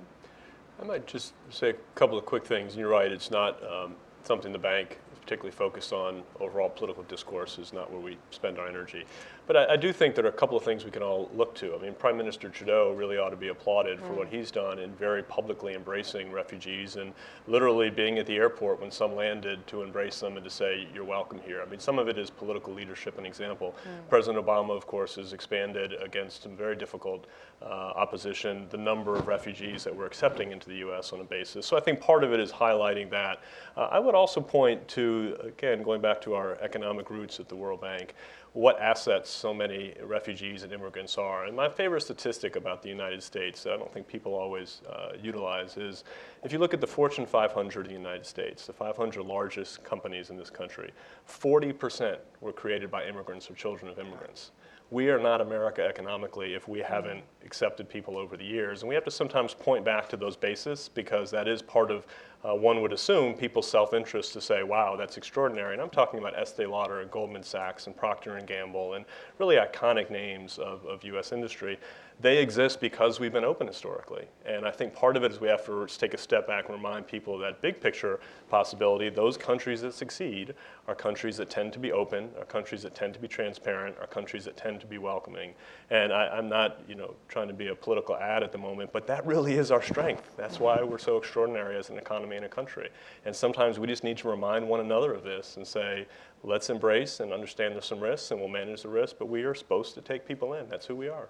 I 0.81 0.85
might 0.85 1.05
just 1.05 1.33
say 1.49 1.71
a 1.71 1.75
couple 1.95 2.17
of 2.17 2.25
quick 2.25 2.45
things. 2.45 2.75
You're 2.75 2.89
right, 2.89 3.11
it's 3.11 3.31
not 3.31 3.61
um, 3.63 3.95
something 4.23 4.51
the 4.51 4.59
bank 4.59 4.97
particularly 5.29 5.55
focused 5.55 5.93
on 5.93 6.23
overall 6.39 6.69
political 6.69 7.03
discourse 7.03 7.59
is 7.59 7.71
not 7.71 7.91
where 7.91 8.01
we 8.01 8.17
spend 8.31 8.57
our 8.57 8.67
energy. 8.67 9.05
But 9.49 9.57
I, 9.57 9.73
I, 9.73 9.77
do 9.77 9.91
think 9.91 10.13
there 10.13 10.25
are 10.25 10.29
a 10.29 10.31
couple 10.31 10.55
of 10.55 10.63
things 10.63 10.85
we 10.85 10.91
can 10.91 11.01
all 11.01 11.27
look 11.33 11.55
to. 11.55 11.73
I 11.73 11.79
mean, 11.79 11.95
Prime 11.95 12.15
Minister 12.15 12.49
Trudeau 12.49 12.93
really 12.95 13.17
ought 13.17 13.31
to 13.31 13.35
be 13.35 13.47
applauded 13.47 13.99
for 13.99 14.13
what 14.13 14.27
mm. 14.27 14.33
he's 14.33 14.51
done 14.51 14.77
in 14.77 14.91
very 14.91 15.23
publicly 15.23 15.73
embracing 15.73 16.31
refugees 16.31 16.97
and 16.97 17.13
literally 17.47 17.89
being 17.89 18.19
at 18.19 18.27
the 18.27 18.35
airport 18.35 18.79
when 18.79 18.91
some 18.91 19.15
landed 19.15 19.65
to 19.65 19.81
embrace 19.81 20.19
them 20.19 20.35
and 20.35 20.43
to 20.43 20.51
say, 20.51 20.87
you're 20.93 21.03
welcome 21.03 21.41
here. 21.43 21.63
I 21.65 21.65
mean, 21.67 21.79
some 21.79 21.97
of 21.97 22.07
it 22.07 22.19
is 22.19 22.29
political 22.29 22.75
leadership 22.75 23.17
and 23.17 23.25
example. 23.25 23.73
Mm. 23.87 24.07
President 24.07 24.45
Obama, 24.45 24.77
of 24.77 24.85
course, 24.85 25.15
has 25.15 25.33
expanded 25.33 25.95
against 25.99 26.43
some 26.43 26.55
very 26.55 26.75
difficult 26.75 27.25
uh, 27.63 27.65
opposition 27.65 28.67
the 28.69 28.77
number 28.77 29.15
of 29.15 29.25
refugees 29.25 29.83
that 29.83 29.95
we're 29.95 30.05
accepting 30.05 30.51
into 30.51 30.69
the 30.69 30.75
U.S. 30.75 31.11
on 31.11 31.21
a 31.21 31.23
basis. 31.23 31.65
So 31.65 31.75
I 31.75 31.79
think 31.79 31.99
part 31.99 32.23
of 32.23 32.33
it 32.33 32.39
is 32.39 32.51
highlighting 32.51 33.09
that. 33.09 33.41
Uh, 33.75 33.87
I 33.91 33.97
would 33.97 34.13
also 34.13 34.41
point 34.41 34.87
to, 34.89 35.35
again, 35.43 35.81
going 35.81 36.01
back 36.01 36.21
to 36.21 36.35
our 36.35 36.53
economic 36.61 37.09
roots 37.09 37.39
at 37.39 37.49
the 37.49 37.55
World 37.55 37.81
Bank, 37.81 38.13
what 38.53 38.79
assets 38.79 39.29
so 39.29 39.53
many 39.53 39.93
refugees 40.03 40.63
and 40.63 40.73
immigrants 40.73 41.17
are. 41.17 41.45
And 41.45 41.55
my 41.55 41.69
favorite 41.69 42.01
statistic 42.01 42.55
about 42.55 42.81
the 42.81 42.89
United 42.89 43.21
States 43.21 43.63
that 43.63 43.73
I 43.73 43.77
don't 43.77 43.93
think 43.93 44.07
people 44.07 44.33
always 44.33 44.81
uh, 44.89 45.09
utilize 45.21 45.77
is 45.77 46.03
if 46.43 46.51
you 46.51 46.59
look 46.59 46.73
at 46.73 46.81
the 46.81 46.87
Fortune 46.87 47.25
500 47.25 47.85
in 47.85 47.93
the 47.93 47.99
United 47.99 48.25
States, 48.25 48.65
the 48.65 48.73
500 48.73 49.23
largest 49.23 49.83
companies 49.83 50.29
in 50.29 50.37
this 50.37 50.49
country, 50.49 50.91
40% 51.27 52.17
were 52.41 52.53
created 52.53 52.89
by 52.89 53.05
immigrants 53.05 53.49
or 53.49 53.53
children 53.53 53.91
of 53.91 53.99
immigrants 53.99 54.51
we 54.91 55.09
are 55.09 55.19
not 55.19 55.39
America 55.39 55.85
economically 55.85 56.55
if 56.55 56.67
we 56.67 56.79
haven't 56.79 57.23
accepted 57.45 57.87
people 57.87 58.17
over 58.17 58.35
the 58.35 58.43
years. 58.43 58.81
And 58.81 58.89
we 58.89 58.95
have 58.95 59.03
to 59.03 59.11
sometimes 59.11 59.53
point 59.53 59.85
back 59.85 60.09
to 60.09 60.17
those 60.17 60.35
bases 60.35 60.89
because 60.93 61.29
that 61.31 61.47
is 61.47 61.61
part 61.61 61.91
of, 61.91 62.07
uh, 62.43 62.55
one 62.55 62.81
would 62.81 62.93
assume, 62.93 63.33
people's 63.33 63.69
self-interest 63.69 64.33
to 64.33 64.41
say, 64.41 64.63
wow, 64.63 64.95
that's 64.95 65.17
extraordinary. 65.17 65.73
And 65.73 65.81
I'm 65.81 65.89
talking 65.89 66.19
about 66.19 66.37
Estee 66.37 66.65
Lauder 66.65 67.01
and 67.01 67.11
Goldman 67.11 67.43
Sachs 67.43 67.87
and 67.87 67.95
Procter 67.95 68.39
& 68.43 68.45
Gamble 68.47 68.93
and 68.93 69.05
really 69.39 69.57
iconic 69.57 70.09
names 70.09 70.57
of, 70.57 70.85
of 70.85 71.03
U.S. 71.03 71.31
industry 71.33 71.77
they 72.21 72.39
exist 72.39 72.81
because 72.81 73.19
we've 73.19 73.31
been 73.31 73.45
open 73.45 73.65
historically. 73.65 74.25
And 74.45 74.65
I 74.65 74.71
think 74.71 74.93
part 74.93 75.15
of 75.15 75.23
it 75.23 75.31
is 75.31 75.39
we 75.39 75.47
have 75.47 75.65
to 75.65 75.87
take 75.87 76.13
a 76.13 76.17
step 76.17 76.47
back 76.47 76.65
and 76.65 76.75
remind 76.75 77.07
people 77.07 77.33
of 77.33 77.39
that 77.41 77.61
big 77.61 77.79
picture 77.79 78.19
possibility. 78.49 79.09
Those 79.09 79.37
countries 79.37 79.81
that 79.81 79.93
succeed 79.93 80.53
are 80.87 80.95
countries 80.95 81.37
that 81.37 81.49
tend 81.49 81.71
to 81.73 81.79
be 81.79 81.93
open, 81.93 82.29
are 82.37 82.45
countries 82.45 82.81
that 82.83 82.93
tend 82.93 83.13
to 83.13 83.21
be 83.21 83.27
transparent, 83.27 83.95
are 84.01 84.07
countries 84.07 84.43
that 84.45 84.57
tend 84.57 84.81
to 84.81 84.87
be 84.87 84.97
welcoming. 84.97 85.53
And 85.91 86.11
I, 86.11 86.37
am 86.37 86.49
not, 86.49 86.81
you 86.89 86.95
know, 86.95 87.15
trying 87.29 87.47
to 87.47 87.53
be 87.53 87.67
a 87.67 87.75
political 87.75 88.17
ad 88.17 88.43
at 88.43 88.51
the 88.51 88.57
moment, 88.57 88.91
but 88.91 89.07
that 89.07 89.25
really 89.25 89.53
is 89.53 89.71
our 89.71 89.81
strength. 89.81 90.35
That's 90.35 90.59
why 90.59 90.83
we're 90.83 90.97
so 90.97 91.17
extraordinary 91.17 91.77
as 91.77 91.89
an 91.89 91.97
economy 91.97 92.28
and 92.37 92.45
a 92.45 92.49
country. 92.49 92.89
And 93.25 93.35
sometimes 93.35 93.79
we 93.79 93.87
just 93.87 94.03
need 94.03 94.17
to 94.17 94.29
remind 94.29 94.67
one 94.67 94.79
another 94.79 95.13
of 95.13 95.23
this 95.23 95.57
and 95.57 95.65
say, 95.65 96.07
let's 96.43 96.69
embrace 96.69 97.19
and 97.19 97.33
understand 97.33 97.73
there's 97.73 97.85
some 97.85 97.99
risks 97.99 98.31
and 98.31 98.39
we'll 98.39 98.49
manage 98.49 98.83
the 98.83 98.89
risks, 98.89 99.15
but 99.17 99.27
we 99.27 99.43
are 99.43 99.55
supposed 99.55 99.93
to 99.95 100.01
take 100.01 100.27
people 100.27 100.53
in. 100.53 100.69
That's 100.69 100.85
who 100.85 100.95
we 100.95 101.09
are. 101.09 101.29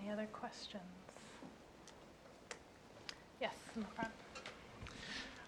Any 0.00 0.10
other 0.10 0.26
questions? 0.32 0.82
Yes, 3.40 3.54
in 3.74 3.82
the 3.82 3.88
front. 3.88 4.10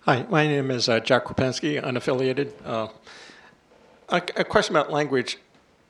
Hi, 0.01 0.27
my 0.31 0.47
name 0.47 0.71
is 0.71 0.89
uh, 0.89 1.01
Jack 1.01 1.27
Kropensky, 1.27 1.83
unaffiliated. 1.83 2.53
Uh, 2.65 2.89
a, 4.09 4.17
a, 4.37 4.45
question 4.45 4.75
about 4.75 4.91
language. 4.91 5.39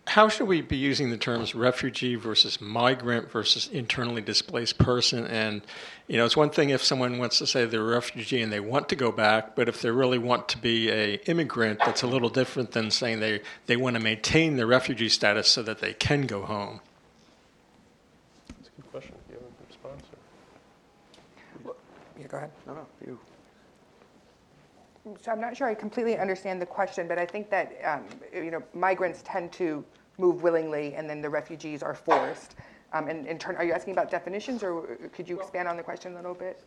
How 0.08 0.30
should 0.30 0.48
we 0.48 0.62
be 0.62 0.78
using 0.78 1.10
the 1.10 1.18
terms 1.18 1.54
refugee 1.54 2.14
versus 2.14 2.62
migrant 2.62 3.30
versus 3.30 3.68
internally 3.68 4.22
displaced 4.22 4.78
person? 4.78 5.26
And, 5.26 5.60
you 6.06 6.16
know, 6.16 6.24
it's 6.24 6.36
one 6.36 6.48
thing 6.48 6.70
if 6.70 6.82
someone 6.82 7.18
wants 7.18 7.36
to 7.38 7.46
say 7.46 7.66
they're 7.66 7.82
a 7.82 7.84
refugee 7.84 8.40
and 8.40 8.50
they 8.50 8.58
want 8.58 8.88
to 8.88 8.96
go 8.96 9.12
back, 9.12 9.54
but 9.54 9.68
if 9.68 9.82
they 9.82 9.90
really 9.90 10.16
want 10.16 10.48
to 10.48 10.58
be 10.58 10.90
a 10.90 11.16
immigrant, 11.26 11.80
that's 11.80 12.02
a 12.02 12.06
little 12.06 12.30
different 12.30 12.72
than 12.72 12.90
saying 12.90 13.20
they, 13.20 13.42
they 13.66 13.76
want 13.76 13.96
to 13.96 14.00
maintain 14.00 14.56
their 14.56 14.66
refugee 14.66 15.10
status 15.10 15.46
so 15.46 15.62
that 15.62 15.80
they 15.80 15.92
can 15.92 16.22
go 16.22 16.42
home. 16.42 16.80
That's 18.56 18.68
a 18.68 18.80
good 18.80 18.90
question. 18.90 19.14
Do 19.28 19.34
you 19.34 19.40
have 19.40 19.46
a 19.46 19.66
response? 19.68 20.02
Or... 20.10 21.64
Well, 21.64 21.76
yeah, 22.18 22.26
go 22.28 22.36
ahead. 22.38 22.50
No, 22.66 22.74
no, 22.74 22.86
you. 23.06 23.18
So 25.20 25.32
I'm 25.32 25.40
not 25.40 25.56
sure 25.56 25.68
I 25.68 25.74
completely 25.74 26.18
understand 26.18 26.60
the 26.60 26.66
question, 26.66 27.08
but 27.08 27.18
I 27.18 27.26
think 27.26 27.50
that, 27.50 27.78
um, 27.84 28.04
you 28.34 28.50
know, 28.50 28.62
migrants 28.74 29.22
tend 29.24 29.52
to 29.52 29.84
move 30.18 30.42
willingly 30.42 30.94
and 30.94 31.08
then 31.08 31.22
the 31.22 31.30
refugees 31.30 31.82
are 31.82 31.94
forced. 31.94 32.56
Um, 32.92 33.08
and 33.08 33.26
in 33.26 33.38
turn, 33.38 33.56
are 33.56 33.64
you 33.64 33.72
asking 33.72 33.92
about 33.92 34.10
definitions 34.10 34.62
or 34.62 34.98
could 35.12 35.28
you 35.28 35.38
expand 35.38 35.68
on 35.68 35.76
the 35.76 35.82
question 35.82 36.12
a 36.12 36.16
little 36.16 36.34
bit? 36.34 36.62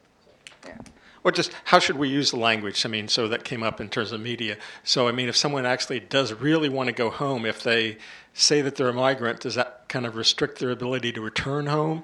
Yeah. 0.66 0.78
Well, 1.24 1.32
just 1.32 1.54
how 1.66 1.80
should 1.80 1.98
we 1.98 2.10
use 2.10 2.32
the 2.32 2.38
language? 2.38 2.86
I 2.86 2.90
mean, 2.90 3.08
so 3.08 3.28
that 3.28 3.44
came 3.44 3.62
up 3.62 3.80
in 3.80 3.90
terms 3.90 4.12
of 4.12 4.22
media. 4.22 4.58
So, 4.84 5.08
I 5.08 5.12
mean, 5.12 5.30
if 5.30 5.36
someone 5.36 5.66
actually 5.66 6.00
does 6.00 6.34
really 6.34 6.70
want 6.70 6.88
to 6.88 6.94
go 6.94 7.12
home, 7.12 7.46
if 7.46 7.62
they 7.62 7.98
say 8.34 8.62
that 8.62 8.76
they're 8.76 8.90
a 8.90 8.94
migrant, 8.94 9.42
does 9.42 9.56
that 9.56 9.88
kind 9.88 10.06
of 10.08 10.16
restrict 10.16 10.60
their 10.60 10.72
ability 10.72 11.12
to 11.12 11.22
return 11.22 11.68
home? 11.68 12.04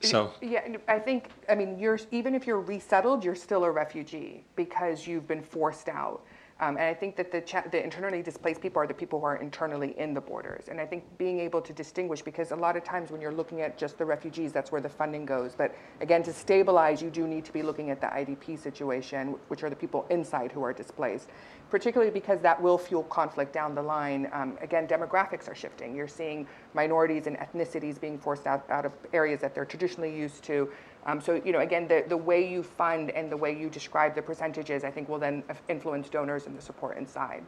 So 0.00 0.32
yeah, 0.40 0.76
I 0.86 0.98
think 0.98 1.30
I 1.48 1.54
mean 1.54 1.78
you're 1.78 1.98
even 2.12 2.34
if 2.34 2.46
you're 2.46 2.60
resettled, 2.60 3.24
you're 3.24 3.34
still 3.34 3.64
a 3.64 3.70
refugee 3.70 4.44
because 4.54 5.06
you've 5.06 5.26
been 5.26 5.42
forced 5.42 5.88
out. 5.88 6.22
Um, 6.60 6.76
and 6.76 6.86
I 6.86 6.94
think 6.94 7.14
that 7.16 7.30
the, 7.30 7.40
cha- 7.40 7.64
the 7.70 7.82
internally 7.82 8.20
displaced 8.20 8.60
people 8.60 8.82
are 8.82 8.86
the 8.86 8.94
people 8.94 9.20
who 9.20 9.26
are 9.26 9.36
internally 9.36 9.96
in 9.96 10.12
the 10.12 10.20
borders. 10.20 10.66
And 10.68 10.80
I 10.80 10.86
think 10.86 11.04
being 11.16 11.38
able 11.38 11.60
to 11.60 11.72
distinguish, 11.72 12.20
because 12.20 12.50
a 12.50 12.56
lot 12.56 12.76
of 12.76 12.82
times 12.82 13.12
when 13.12 13.20
you're 13.20 13.32
looking 13.32 13.60
at 13.60 13.78
just 13.78 13.96
the 13.96 14.04
refugees, 14.04 14.52
that's 14.52 14.72
where 14.72 14.80
the 14.80 14.88
funding 14.88 15.24
goes. 15.24 15.54
But 15.54 15.76
again, 16.00 16.24
to 16.24 16.32
stabilize, 16.32 17.00
you 17.00 17.10
do 17.10 17.28
need 17.28 17.44
to 17.44 17.52
be 17.52 17.62
looking 17.62 17.90
at 17.90 18.00
the 18.00 18.08
IDP 18.08 18.58
situation, 18.58 19.36
which 19.46 19.62
are 19.62 19.70
the 19.70 19.76
people 19.76 20.04
inside 20.10 20.50
who 20.50 20.64
are 20.64 20.72
displaced 20.72 21.28
particularly 21.70 22.10
because 22.10 22.40
that 22.40 22.60
will 22.60 22.78
fuel 22.78 23.02
conflict 23.04 23.52
down 23.52 23.74
the 23.74 23.82
line. 23.82 24.28
Um, 24.32 24.56
again, 24.60 24.86
demographics 24.86 25.48
are 25.48 25.54
shifting. 25.54 25.94
You're 25.94 26.08
seeing 26.08 26.46
minorities 26.74 27.26
and 27.26 27.36
ethnicities 27.38 28.00
being 28.00 28.18
forced 28.18 28.46
out, 28.46 28.68
out 28.70 28.86
of 28.86 28.92
areas 29.12 29.40
that 29.40 29.54
they're 29.54 29.64
traditionally 29.64 30.14
used 30.14 30.42
to. 30.44 30.70
Um, 31.06 31.20
so, 31.20 31.40
you 31.44 31.52
know, 31.52 31.60
again, 31.60 31.86
the, 31.88 32.04
the 32.08 32.16
way 32.16 32.48
you 32.48 32.62
fund 32.62 33.10
and 33.10 33.30
the 33.30 33.36
way 33.36 33.58
you 33.58 33.68
describe 33.68 34.14
the 34.14 34.22
percentages, 34.22 34.84
I 34.84 34.90
think 34.90 35.08
will 35.08 35.18
then 35.18 35.42
influence 35.68 36.08
donors 36.08 36.46
and 36.46 36.56
the 36.56 36.62
support 36.62 36.96
inside. 36.96 37.44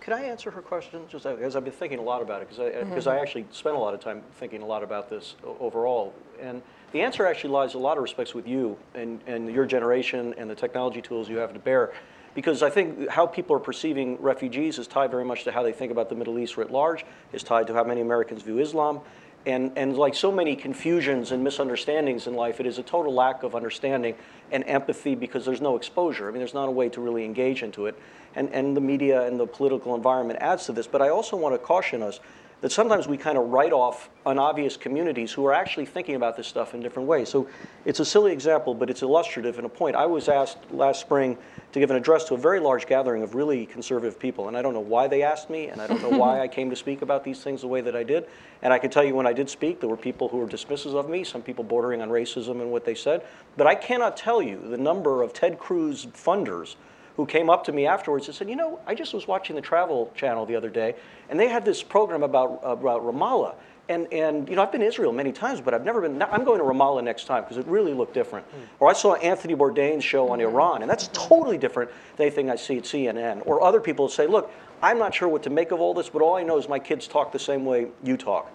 Could 0.00 0.14
I 0.14 0.22
answer 0.22 0.50
her 0.50 0.60
question? 0.60 1.02
Just 1.08 1.24
because 1.24 1.54
I've 1.54 1.62
been 1.62 1.72
thinking 1.72 2.00
a 2.00 2.02
lot 2.02 2.22
about 2.22 2.42
it, 2.42 2.48
because 2.48 2.58
I, 2.58 2.82
because 2.82 3.06
I 3.06 3.18
actually 3.18 3.46
spent 3.52 3.76
a 3.76 3.78
lot 3.78 3.94
of 3.94 4.00
time 4.00 4.22
thinking 4.32 4.60
a 4.60 4.66
lot 4.66 4.82
about 4.82 5.08
this 5.08 5.36
overall. 5.60 6.12
And 6.40 6.60
the 6.90 7.00
answer 7.00 7.24
actually 7.24 7.50
lies 7.50 7.74
in 7.74 7.80
a 7.80 7.82
lot 7.82 7.96
of 7.96 8.02
respects 8.02 8.34
with 8.34 8.46
you 8.46 8.76
and, 8.94 9.20
and 9.28 9.48
your 9.48 9.64
generation 9.64 10.34
and 10.36 10.50
the 10.50 10.56
technology 10.56 11.00
tools 11.00 11.28
you 11.28 11.36
have 11.36 11.52
to 11.52 11.60
bear. 11.60 11.92
Because 12.34 12.62
I 12.62 12.70
think 12.70 13.08
how 13.08 13.26
people 13.26 13.56
are 13.56 13.60
perceiving 13.60 14.16
refugees 14.20 14.78
is 14.78 14.86
tied 14.86 15.10
very 15.10 15.24
much 15.24 15.44
to 15.44 15.52
how 15.52 15.62
they 15.62 15.72
think 15.72 15.92
about 15.92 16.08
the 16.08 16.14
Middle 16.14 16.38
East 16.38 16.56
writ 16.56 16.70
large, 16.70 17.04
is 17.32 17.42
tied 17.42 17.66
to 17.66 17.74
how 17.74 17.84
many 17.84 18.00
Americans 18.00 18.42
view 18.42 18.58
Islam. 18.58 19.00
And, 19.44 19.72
and 19.76 19.96
like 19.96 20.14
so 20.14 20.30
many 20.30 20.54
confusions 20.54 21.32
and 21.32 21.42
misunderstandings 21.42 22.28
in 22.28 22.34
life, 22.34 22.60
it 22.60 22.66
is 22.66 22.78
a 22.78 22.82
total 22.82 23.12
lack 23.12 23.42
of 23.42 23.56
understanding 23.56 24.14
and 24.52 24.62
empathy 24.68 25.16
because 25.16 25.44
there's 25.44 25.60
no 25.60 25.76
exposure. 25.76 26.28
I 26.28 26.30
mean, 26.30 26.38
there's 26.38 26.54
not 26.54 26.68
a 26.68 26.70
way 26.70 26.88
to 26.90 27.00
really 27.00 27.24
engage 27.24 27.64
into 27.64 27.86
it. 27.86 27.98
And, 28.36 28.48
and 28.50 28.76
the 28.76 28.80
media 28.80 29.26
and 29.26 29.38
the 29.38 29.46
political 29.46 29.94
environment 29.96 30.38
adds 30.40 30.66
to 30.66 30.72
this. 30.72 30.86
But 30.86 31.02
I 31.02 31.08
also 31.08 31.36
want 31.36 31.54
to 31.54 31.58
caution 31.58 32.02
us 32.02 32.20
that 32.62 32.70
sometimes 32.70 33.08
we 33.08 33.16
kind 33.16 33.36
of 33.36 33.48
write 33.48 33.72
off 33.72 34.08
unobvious 34.24 34.76
communities 34.76 35.32
who 35.32 35.44
are 35.44 35.52
actually 35.52 35.84
thinking 35.84 36.14
about 36.14 36.36
this 36.36 36.46
stuff 36.46 36.74
in 36.74 36.80
different 36.80 37.08
ways. 37.08 37.28
So 37.28 37.48
it's 37.84 37.98
a 37.98 38.04
silly 38.04 38.32
example, 38.32 38.72
but 38.72 38.88
it's 38.88 39.02
illustrative 39.02 39.58
in 39.58 39.64
a 39.64 39.68
point. 39.68 39.96
I 39.96 40.06
was 40.06 40.28
asked 40.28 40.58
last 40.70 41.00
spring 41.00 41.36
to 41.72 41.80
give 41.80 41.90
an 41.90 41.96
address 41.96 42.22
to 42.24 42.34
a 42.34 42.38
very 42.38 42.60
large 42.60 42.86
gathering 42.86 43.24
of 43.24 43.34
really 43.34 43.66
conservative 43.66 44.16
people, 44.16 44.46
and 44.46 44.56
I 44.56 44.62
don't 44.62 44.74
know 44.74 44.80
why 44.80 45.08
they 45.08 45.24
asked 45.24 45.50
me, 45.50 45.68
and 45.68 45.80
I 45.80 45.88
don't 45.88 46.00
know 46.02 46.16
why 46.16 46.40
I 46.40 46.46
came 46.46 46.70
to 46.70 46.76
speak 46.76 47.02
about 47.02 47.24
these 47.24 47.42
things 47.42 47.62
the 47.62 47.66
way 47.66 47.80
that 47.80 47.96
I 47.96 48.04
did. 48.04 48.26
And 48.62 48.72
I 48.72 48.78
can 48.78 48.90
tell 48.90 49.02
you 49.02 49.16
when 49.16 49.26
I 49.26 49.32
did 49.32 49.50
speak, 49.50 49.80
there 49.80 49.88
were 49.88 49.96
people 49.96 50.28
who 50.28 50.36
were 50.36 50.46
dismissive 50.46 50.94
of 50.94 51.10
me, 51.10 51.24
some 51.24 51.42
people 51.42 51.64
bordering 51.64 52.00
on 52.00 52.10
racism 52.10 52.60
in 52.60 52.70
what 52.70 52.84
they 52.84 52.94
said. 52.94 53.26
But 53.56 53.66
I 53.66 53.74
cannot 53.74 54.16
tell 54.16 54.40
you 54.40 54.60
the 54.68 54.78
number 54.78 55.22
of 55.22 55.32
Ted 55.32 55.58
Cruz 55.58 56.06
funders 56.06 56.76
who 57.22 57.26
came 57.26 57.48
up 57.48 57.62
to 57.62 57.70
me 57.70 57.86
afterwards 57.86 58.26
and 58.26 58.34
said, 58.34 58.50
you 58.50 58.56
know, 58.56 58.80
I 58.84 58.96
just 58.96 59.14
was 59.14 59.28
watching 59.28 59.54
the 59.54 59.62
Travel 59.62 60.10
Channel 60.16 60.44
the 60.44 60.56
other 60.56 60.68
day, 60.68 60.96
and 61.30 61.38
they 61.38 61.46
had 61.46 61.64
this 61.64 61.80
program 61.80 62.24
about, 62.24 62.58
about 62.64 63.02
Ramallah. 63.02 63.54
And, 63.88 64.12
and, 64.12 64.48
you 64.48 64.56
know, 64.56 64.62
I've 64.64 64.72
been 64.72 64.80
to 64.80 64.88
Israel 64.88 65.12
many 65.12 65.30
times, 65.30 65.60
but 65.60 65.72
I've 65.72 65.84
never 65.84 66.00
been, 66.00 66.20
I'm 66.20 66.42
going 66.42 66.58
to 66.58 66.64
Ramallah 66.64 67.04
next 67.04 67.26
time 67.26 67.44
because 67.44 67.58
it 67.58 67.66
really 67.68 67.94
looked 67.94 68.12
different. 68.12 68.44
Hmm. 68.46 68.62
Or 68.80 68.90
I 68.90 68.92
saw 68.92 69.14
Anthony 69.14 69.54
Bourdain's 69.54 70.02
show 70.02 70.30
on 70.30 70.40
hmm. 70.40 70.46
Iran, 70.46 70.82
and 70.82 70.90
that's 70.90 71.10
totally 71.12 71.58
different 71.58 71.92
than 72.16 72.26
anything 72.26 72.50
I 72.50 72.56
see 72.56 72.78
at 72.78 72.84
CNN. 72.84 73.42
Or 73.46 73.62
other 73.62 73.80
people 73.80 74.08
say, 74.08 74.26
look, 74.26 74.50
I'm 74.82 74.98
not 74.98 75.14
sure 75.14 75.28
what 75.28 75.44
to 75.44 75.50
make 75.50 75.70
of 75.70 75.80
all 75.80 75.94
this, 75.94 76.08
but 76.08 76.22
all 76.22 76.34
I 76.34 76.42
know 76.42 76.58
is 76.58 76.68
my 76.68 76.80
kids 76.80 77.06
talk 77.06 77.30
the 77.30 77.38
same 77.38 77.64
way 77.64 77.86
you 78.02 78.16
talk. 78.16 78.50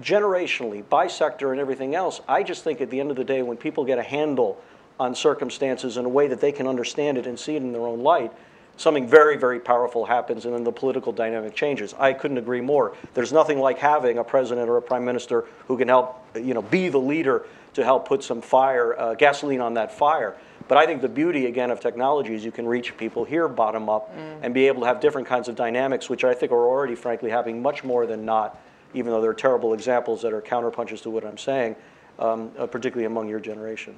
Generationally, 0.00 0.88
by 0.88 1.06
sector, 1.06 1.52
and 1.52 1.60
everything 1.60 1.94
else, 1.94 2.22
I 2.26 2.42
just 2.42 2.64
think 2.64 2.80
at 2.80 2.88
the 2.88 2.98
end 2.98 3.10
of 3.10 3.18
the 3.18 3.24
day, 3.24 3.42
when 3.42 3.58
people 3.58 3.84
get 3.84 3.98
a 3.98 4.02
handle 4.02 4.58
on 4.98 5.14
circumstances 5.14 5.96
in 5.96 6.04
a 6.04 6.08
way 6.08 6.26
that 6.28 6.40
they 6.40 6.52
can 6.52 6.66
understand 6.66 7.18
it 7.18 7.26
and 7.26 7.38
see 7.38 7.56
it 7.56 7.62
in 7.62 7.72
their 7.72 7.86
own 7.86 8.02
light, 8.02 8.32
something 8.76 9.06
very, 9.06 9.36
very 9.36 9.60
powerful 9.60 10.04
happens 10.04 10.44
and 10.44 10.54
then 10.54 10.64
the 10.64 10.72
political 10.72 11.12
dynamic 11.12 11.54
changes. 11.54 11.94
I 11.98 12.12
couldn't 12.12 12.38
agree 12.38 12.60
more. 12.60 12.94
There's 13.14 13.32
nothing 13.32 13.58
like 13.58 13.78
having 13.78 14.18
a 14.18 14.24
president 14.24 14.68
or 14.68 14.76
a 14.76 14.82
prime 14.82 15.04
minister 15.04 15.44
who 15.66 15.78
can 15.78 15.88
help, 15.88 16.24
you 16.34 16.54
know, 16.54 16.62
be 16.62 16.88
the 16.88 16.98
leader 16.98 17.46
to 17.74 17.84
help 17.84 18.08
put 18.08 18.22
some 18.22 18.40
fire, 18.40 18.98
uh, 18.98 19.14
gasoline 19.14 19.60
on 19.60 19.74
that 19.74 19.92
fire. 19.92 20.36
But 20.68 20.78
I 20.78 20.86
think 20.86 21.00
the 21.00 21.08
beauty, 21.08 21.46
again, 21.46 21.70
of 21.70 21.78
technology 21.78 22.34
is 22.34 22.44
you 22.44 22.50
can 22.50 22.66
reach 22.66 22.96
people 22.96 23.24
here 23.24 23.46
bottom 23.48 23.88
up 23.88 24.12
and 24.42 24.52
be 24.52 24.66
able 24.66 24.80
to 24.80 24.86
have 24.86 25.00
different 25.00 25.28
kinds 25.28 25.48
of 25.48 25.54
dynamics, 25.54 26.08
which 26.10 26.24
I 26.24 26.34
think 26.34 26.50
are 26.50 26.66
already, 26.66 26.94
frankly, 26.94 27.30
happening 27.30 27.62
much 27.62 27.84
more 27.84 28.04
than 28.06 28.24
not, 28.24 28.58
even 28.92 29.12
though 29.12 29.20
there 29.20 29.30
are 29.30 29.34
terrible 29.34 29.74
examples 29.74 30.22
that 30.22 30.32
are 30.32 30.40
counterpunches 30.40 31.02
to 31.02 31.10
what 31.10 31.24
I'm 31.24 31.38
saying, 31.38 31.76
um, 32.18 32.50
uh, 32.58 32.66
particularly 32.66 33.04
among 33.04 33.28
your 33.28 33.38
generation. 33.38 33.96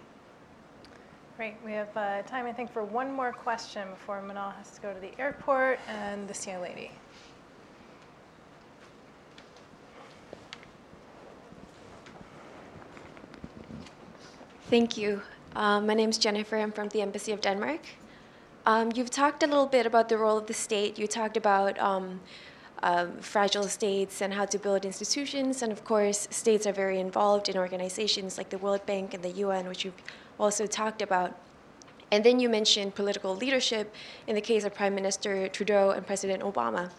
Great. 1.39 1.55
We 1.65 1.71
have 1.71 1.97
uh, 1.97 2.23
time, 2.23 2.47
I 2.47 2.53
think, 2.53 2.73
for 2.73 2.83
one 2.83 3.13
more 3.13 3.33
question 3.33 3.89
before 3.91 4.21
Manal 4.27 4.53
has 4.57 4.73
to 4.73 4.81
go 4.81 4.93
to 4.93 4.99
the 4.99 5.13
airport 5.21 5.79
and 5.87 6.27
this 6.27 6.45
young 6.45 6.61
lady. 6.61 6.91
Thank 14.69 14.97
you. 14.97 15.23
Um, 15.55 15.87
my 15.87 15.95
name 15.95 16.11
is 16.11 16.19
Jennifer. 16.19 16.57
I'm 16.57 16.73
from 16.73 16.89
the 16.89 17.03
Embassy 17.03 17.31
of 17.31 17.41
Denmark. 17.41 17.83
Um, 18.67 18.91
you've 18.97 19.11
talked 19.11 19.45
a 19.45 19.47
little 19.47 19.67
bit 19.67 19.87
about 19.87 20.09
the 20.09 20.19
role 20.19 20.39
of 20.39 20.49
the 20.49 20.55
state. 20.55 20.99
You 20.99 21.07
talked 21.07 21.37
about 21.37 21.79
um, 21.79 22.21
um, 22.83 23.17
fragile 23.21 23.69
states 23.69 24.23
and 24.23 24.35
how 24.35 24.45
to 24.47 24.59
build 24.59 24.85
institutions. 24.85 25.63
And 25.63 25.71
of 25.71 25.85
course, 25.85 26.27
states 26.33 26.67
are 26.67 26.73
very 26.73 26.99
involved 26.99 27.49
in 27.49 27.57
organizations 27.57 28.39
like 28.39 28.51
the 28.51 28.59
World 28.59 28.85
Bank 28.87 29.15
and 29.15 29.23
the 29.23 29.31
UN, 29.31 29.69
which 29.69 29.85
you've 29.85 30.03
also 30.39 30.67
talked 30.67 31.03
about. 31.03 31.37
And 32.11 32.25
then 32.25 32.41
you 32.41 32.49
mentioned 32.49 32.95
political 32.95 33.37
leadership 33.37 33.95
in 34.27 34.35
the 34.35 34.41
case 34.41 34.65
of 34.65 34.75
Prime 34.75 34.95
Minister 34.95 35.49
Trudeau 35.49 35.91
and 35.91 36.07
President 36.07 36.43
Obama. 36.43 36.91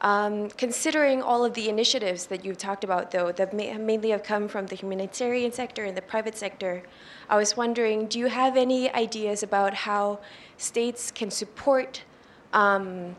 Um, 0.00 0.48
considering 0.50 1.22
all 1.22 1.44
of 1.44 1.54
the 1.54 1.68
initiatives 1.68 2.26
that 2.26 2.44
you've 2.44 2.58
talked 2.58 2.84
about, 2.84 3.10
though, 3.10 3.32
that 3.32 3.52
may, 3.52 3.76
mainly 3.76 4.10
have 4.10 4.22
come 4.22 4.46
from 4.46 4.66
the 4.66 4.76
humanitarian 4.76 5.50
sector 5.50 5.84
and 5.84 5.96
the 5.96 6.02
private 6.02 6.36
sector, 6.36 6.84
I 7.28 7.36
was 7.36 7.56
wondering 7.56 8.06
do 8.06 8.20
you 8.20 8.26
have 8.26 8.56
any 8.56 8.92
ideas 8.94 9.42
about 9.42 9.74
how 9.74 10.20
states 10.56 11.10
can 11.10 11.32
support 11.32 12.04
um, 12.52 13.16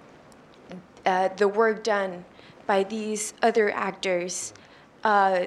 uh, 1.06 1.30
the 1.36 1.48
work 1.48 1.84
done 1.84 2.24
by 2.66 2.84
these 2.84 3.34
other 3.42 3.72
actors 3.72 4.54
uh, 5.04 5.46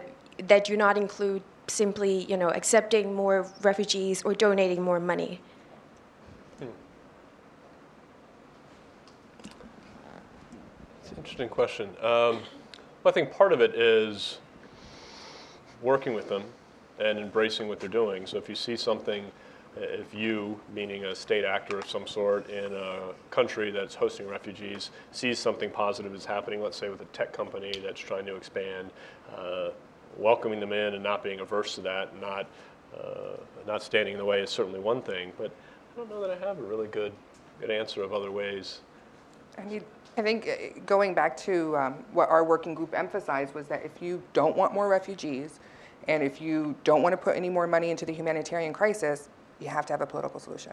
that 0.49 0.65
do 0.65 0.77
not 0.77 0.99
include 0.99 1.43
simply, 1.69 2.25
you 2.25 2.37
know, 2.37 2.51
accepting 2.51 3.15
more 3.15 3.47
refugees 3.63 4.23
or 4.23 4.35
donating 4.35 4.83
more 4.83 5.01
money? 5.01 5.41
It's 11.01 11.11
an 11.11 11.17
interesting 11.17 11.49
question. 11.49 11.89
Um, 12.01 12.41
well, 13.03 13.07
I 13.07 13.13
think 13.13 13.33
part 13.33 13.53
of 13.53 13.61
it 13.61 13.75
is 13.75 14.39
working 15.83 16.15
with 16.15 16.29
them 16.29 16.45
and 16.99 17.19
embracing 17.19 17.69
what 17.69 17.81
they're 17.81 17.89
doing. 17.89 18.27
So 18.27 18.39
if 18.39 18.49
you 18.49 18.55
see 18.55 18.77
something, 18.77 19.25
if 19.77 20.15
you, 20.15 20.61
meaning 20.75 21.05
a 21.07 21.15
state 21.15 21.45
actor 21.45 21.79
of 21.79 21.89
some 21.89 22.07
sort 22.07 22.49
in 22.49 22.73
a 22.73 23.13
country 23.31 23.71
that's 23.71 23.95
hosting 23.95 24.29
refugees, 24.29 24.91
sees 25.11 25.39
something 25.39 25.71
positive 25.71 26.15
is 26.15 26.25
happening, 26.25 26.63
let's 26.63 26.77
say 26.77 26.89
with 26.89 27.01
a 27.01 27.07
tech 27.07 27.33
company 27.33 27.73
that's 27.83 28.01
trying 28.01 28.27
to 28.27 28.37
expand, 28.37 28.91
uh, 29.37 29.71
welcoming 30.19 30.61
them 30.61 30.73
in 30.73 30.95
and 30.95 31.03
not 31.03 31.23
being 31.23 31.41
averse 31.41 31.75
to 31.77 31.81
that, 31.83 32.21
not 32.21 32.47
uh, 32.97 33.37
not 33.67 33.83
standing 33.83 34.13
in 34.13 34.19
the 34.19 34.25
way 34.25 34.41
is 34.41 34.51
certainly 34.51 34.81
one 34.81 35.03
thing. 35.03 35.33
But 35.39 35.51
I 35.95 35.99
don't 35.99 36.11
know 36.11 36.21
that 36.21 36.31
I 36.31 36.47
have 36.47 36.59
a 36.59 36.63
really 36.63 36.89
good 36.89 37.13
good 37.61 37.71
answer 37.71 38.03
of 38.03 38.13
other 38.13 38.31
ways. 38.31 38.81
I 39.59 39.63
mean, 39.63 39.85
I 40.17 40.23
think 40.23 40.49
uh, 40.49 40.81
going 40.85 41.15
back 41.15 41.37
to 41.39 41.77
um, 41.77 41.93
what 42.13 42.29
our 42.29 42.45
working 42.45 42.75
group 42.75 42.95
emphasized 42.95 43.55
was 43.55 43.69
that 43.69 43.85
if 43.85 44.03
you 44.03 44.23
don't 44.33 44.57
want 44.57 44.75
more 44.75 44.89
refugees 44.89 45.61
and 46.09 46.23
if 46.23 46.41
you 46.41 46.75
don't 46.85 47.03
want 47.03 47.13
to 47.13 47.17
put 47.17 47.37
any 47.37 47.49
more 47.49 47.67
money 47.67 47.91
into 47.91 48.05
the 48.05 48.13
humanitarian 48.13 48.73
crisis, 48.73 49.29
you 49.61 49.69
have 49.69 49.87
to 49.87 49.93
have 49.93 50.01
a 50.01 50.07
political 50.07 50.41
solution. 50.41 50.73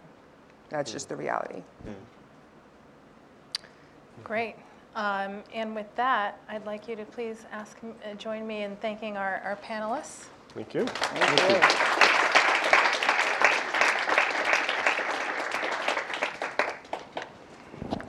That's 0.69 0.91
just 0.91 1.09
the 1.09 1.15
reality. 1.15 1.61
Great. 4.23 4.55
Um, 4.99 5.43
and 5.53 5.73
with 5.73 5.95
that, 5.95 6.41
I'd 6.49 6.65
like 6.65 6.89
you 6.89 6.97
to 6.97 7.05
please 7.05 7.45
ask, 7.53 7.77
uh, 7.81 8.15
join 8.15 8.45
me 8.45 8.63
in 8.63 8.75
thanking 8.75 9.15
our, 9.15 9.37
our 9.45 9.55
panelists. 9.55 10.25
Thank 10.49 10.73
you. 10.73 10.85
Thank 10.85 11.39
you. 11.39 11.55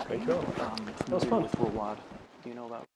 Thank 0.08 0.26
you. 0.26 0.32
all. 0.32 0.42
That 0.42 1.10
was 1.10 1.24
fun. 1.26 1.42
With 1.44 1.52
Rawad. 1.52 1.98
Do 2.42 2.48
you 2.48 2.56
know 2.56 2.66
about 2.66 2.89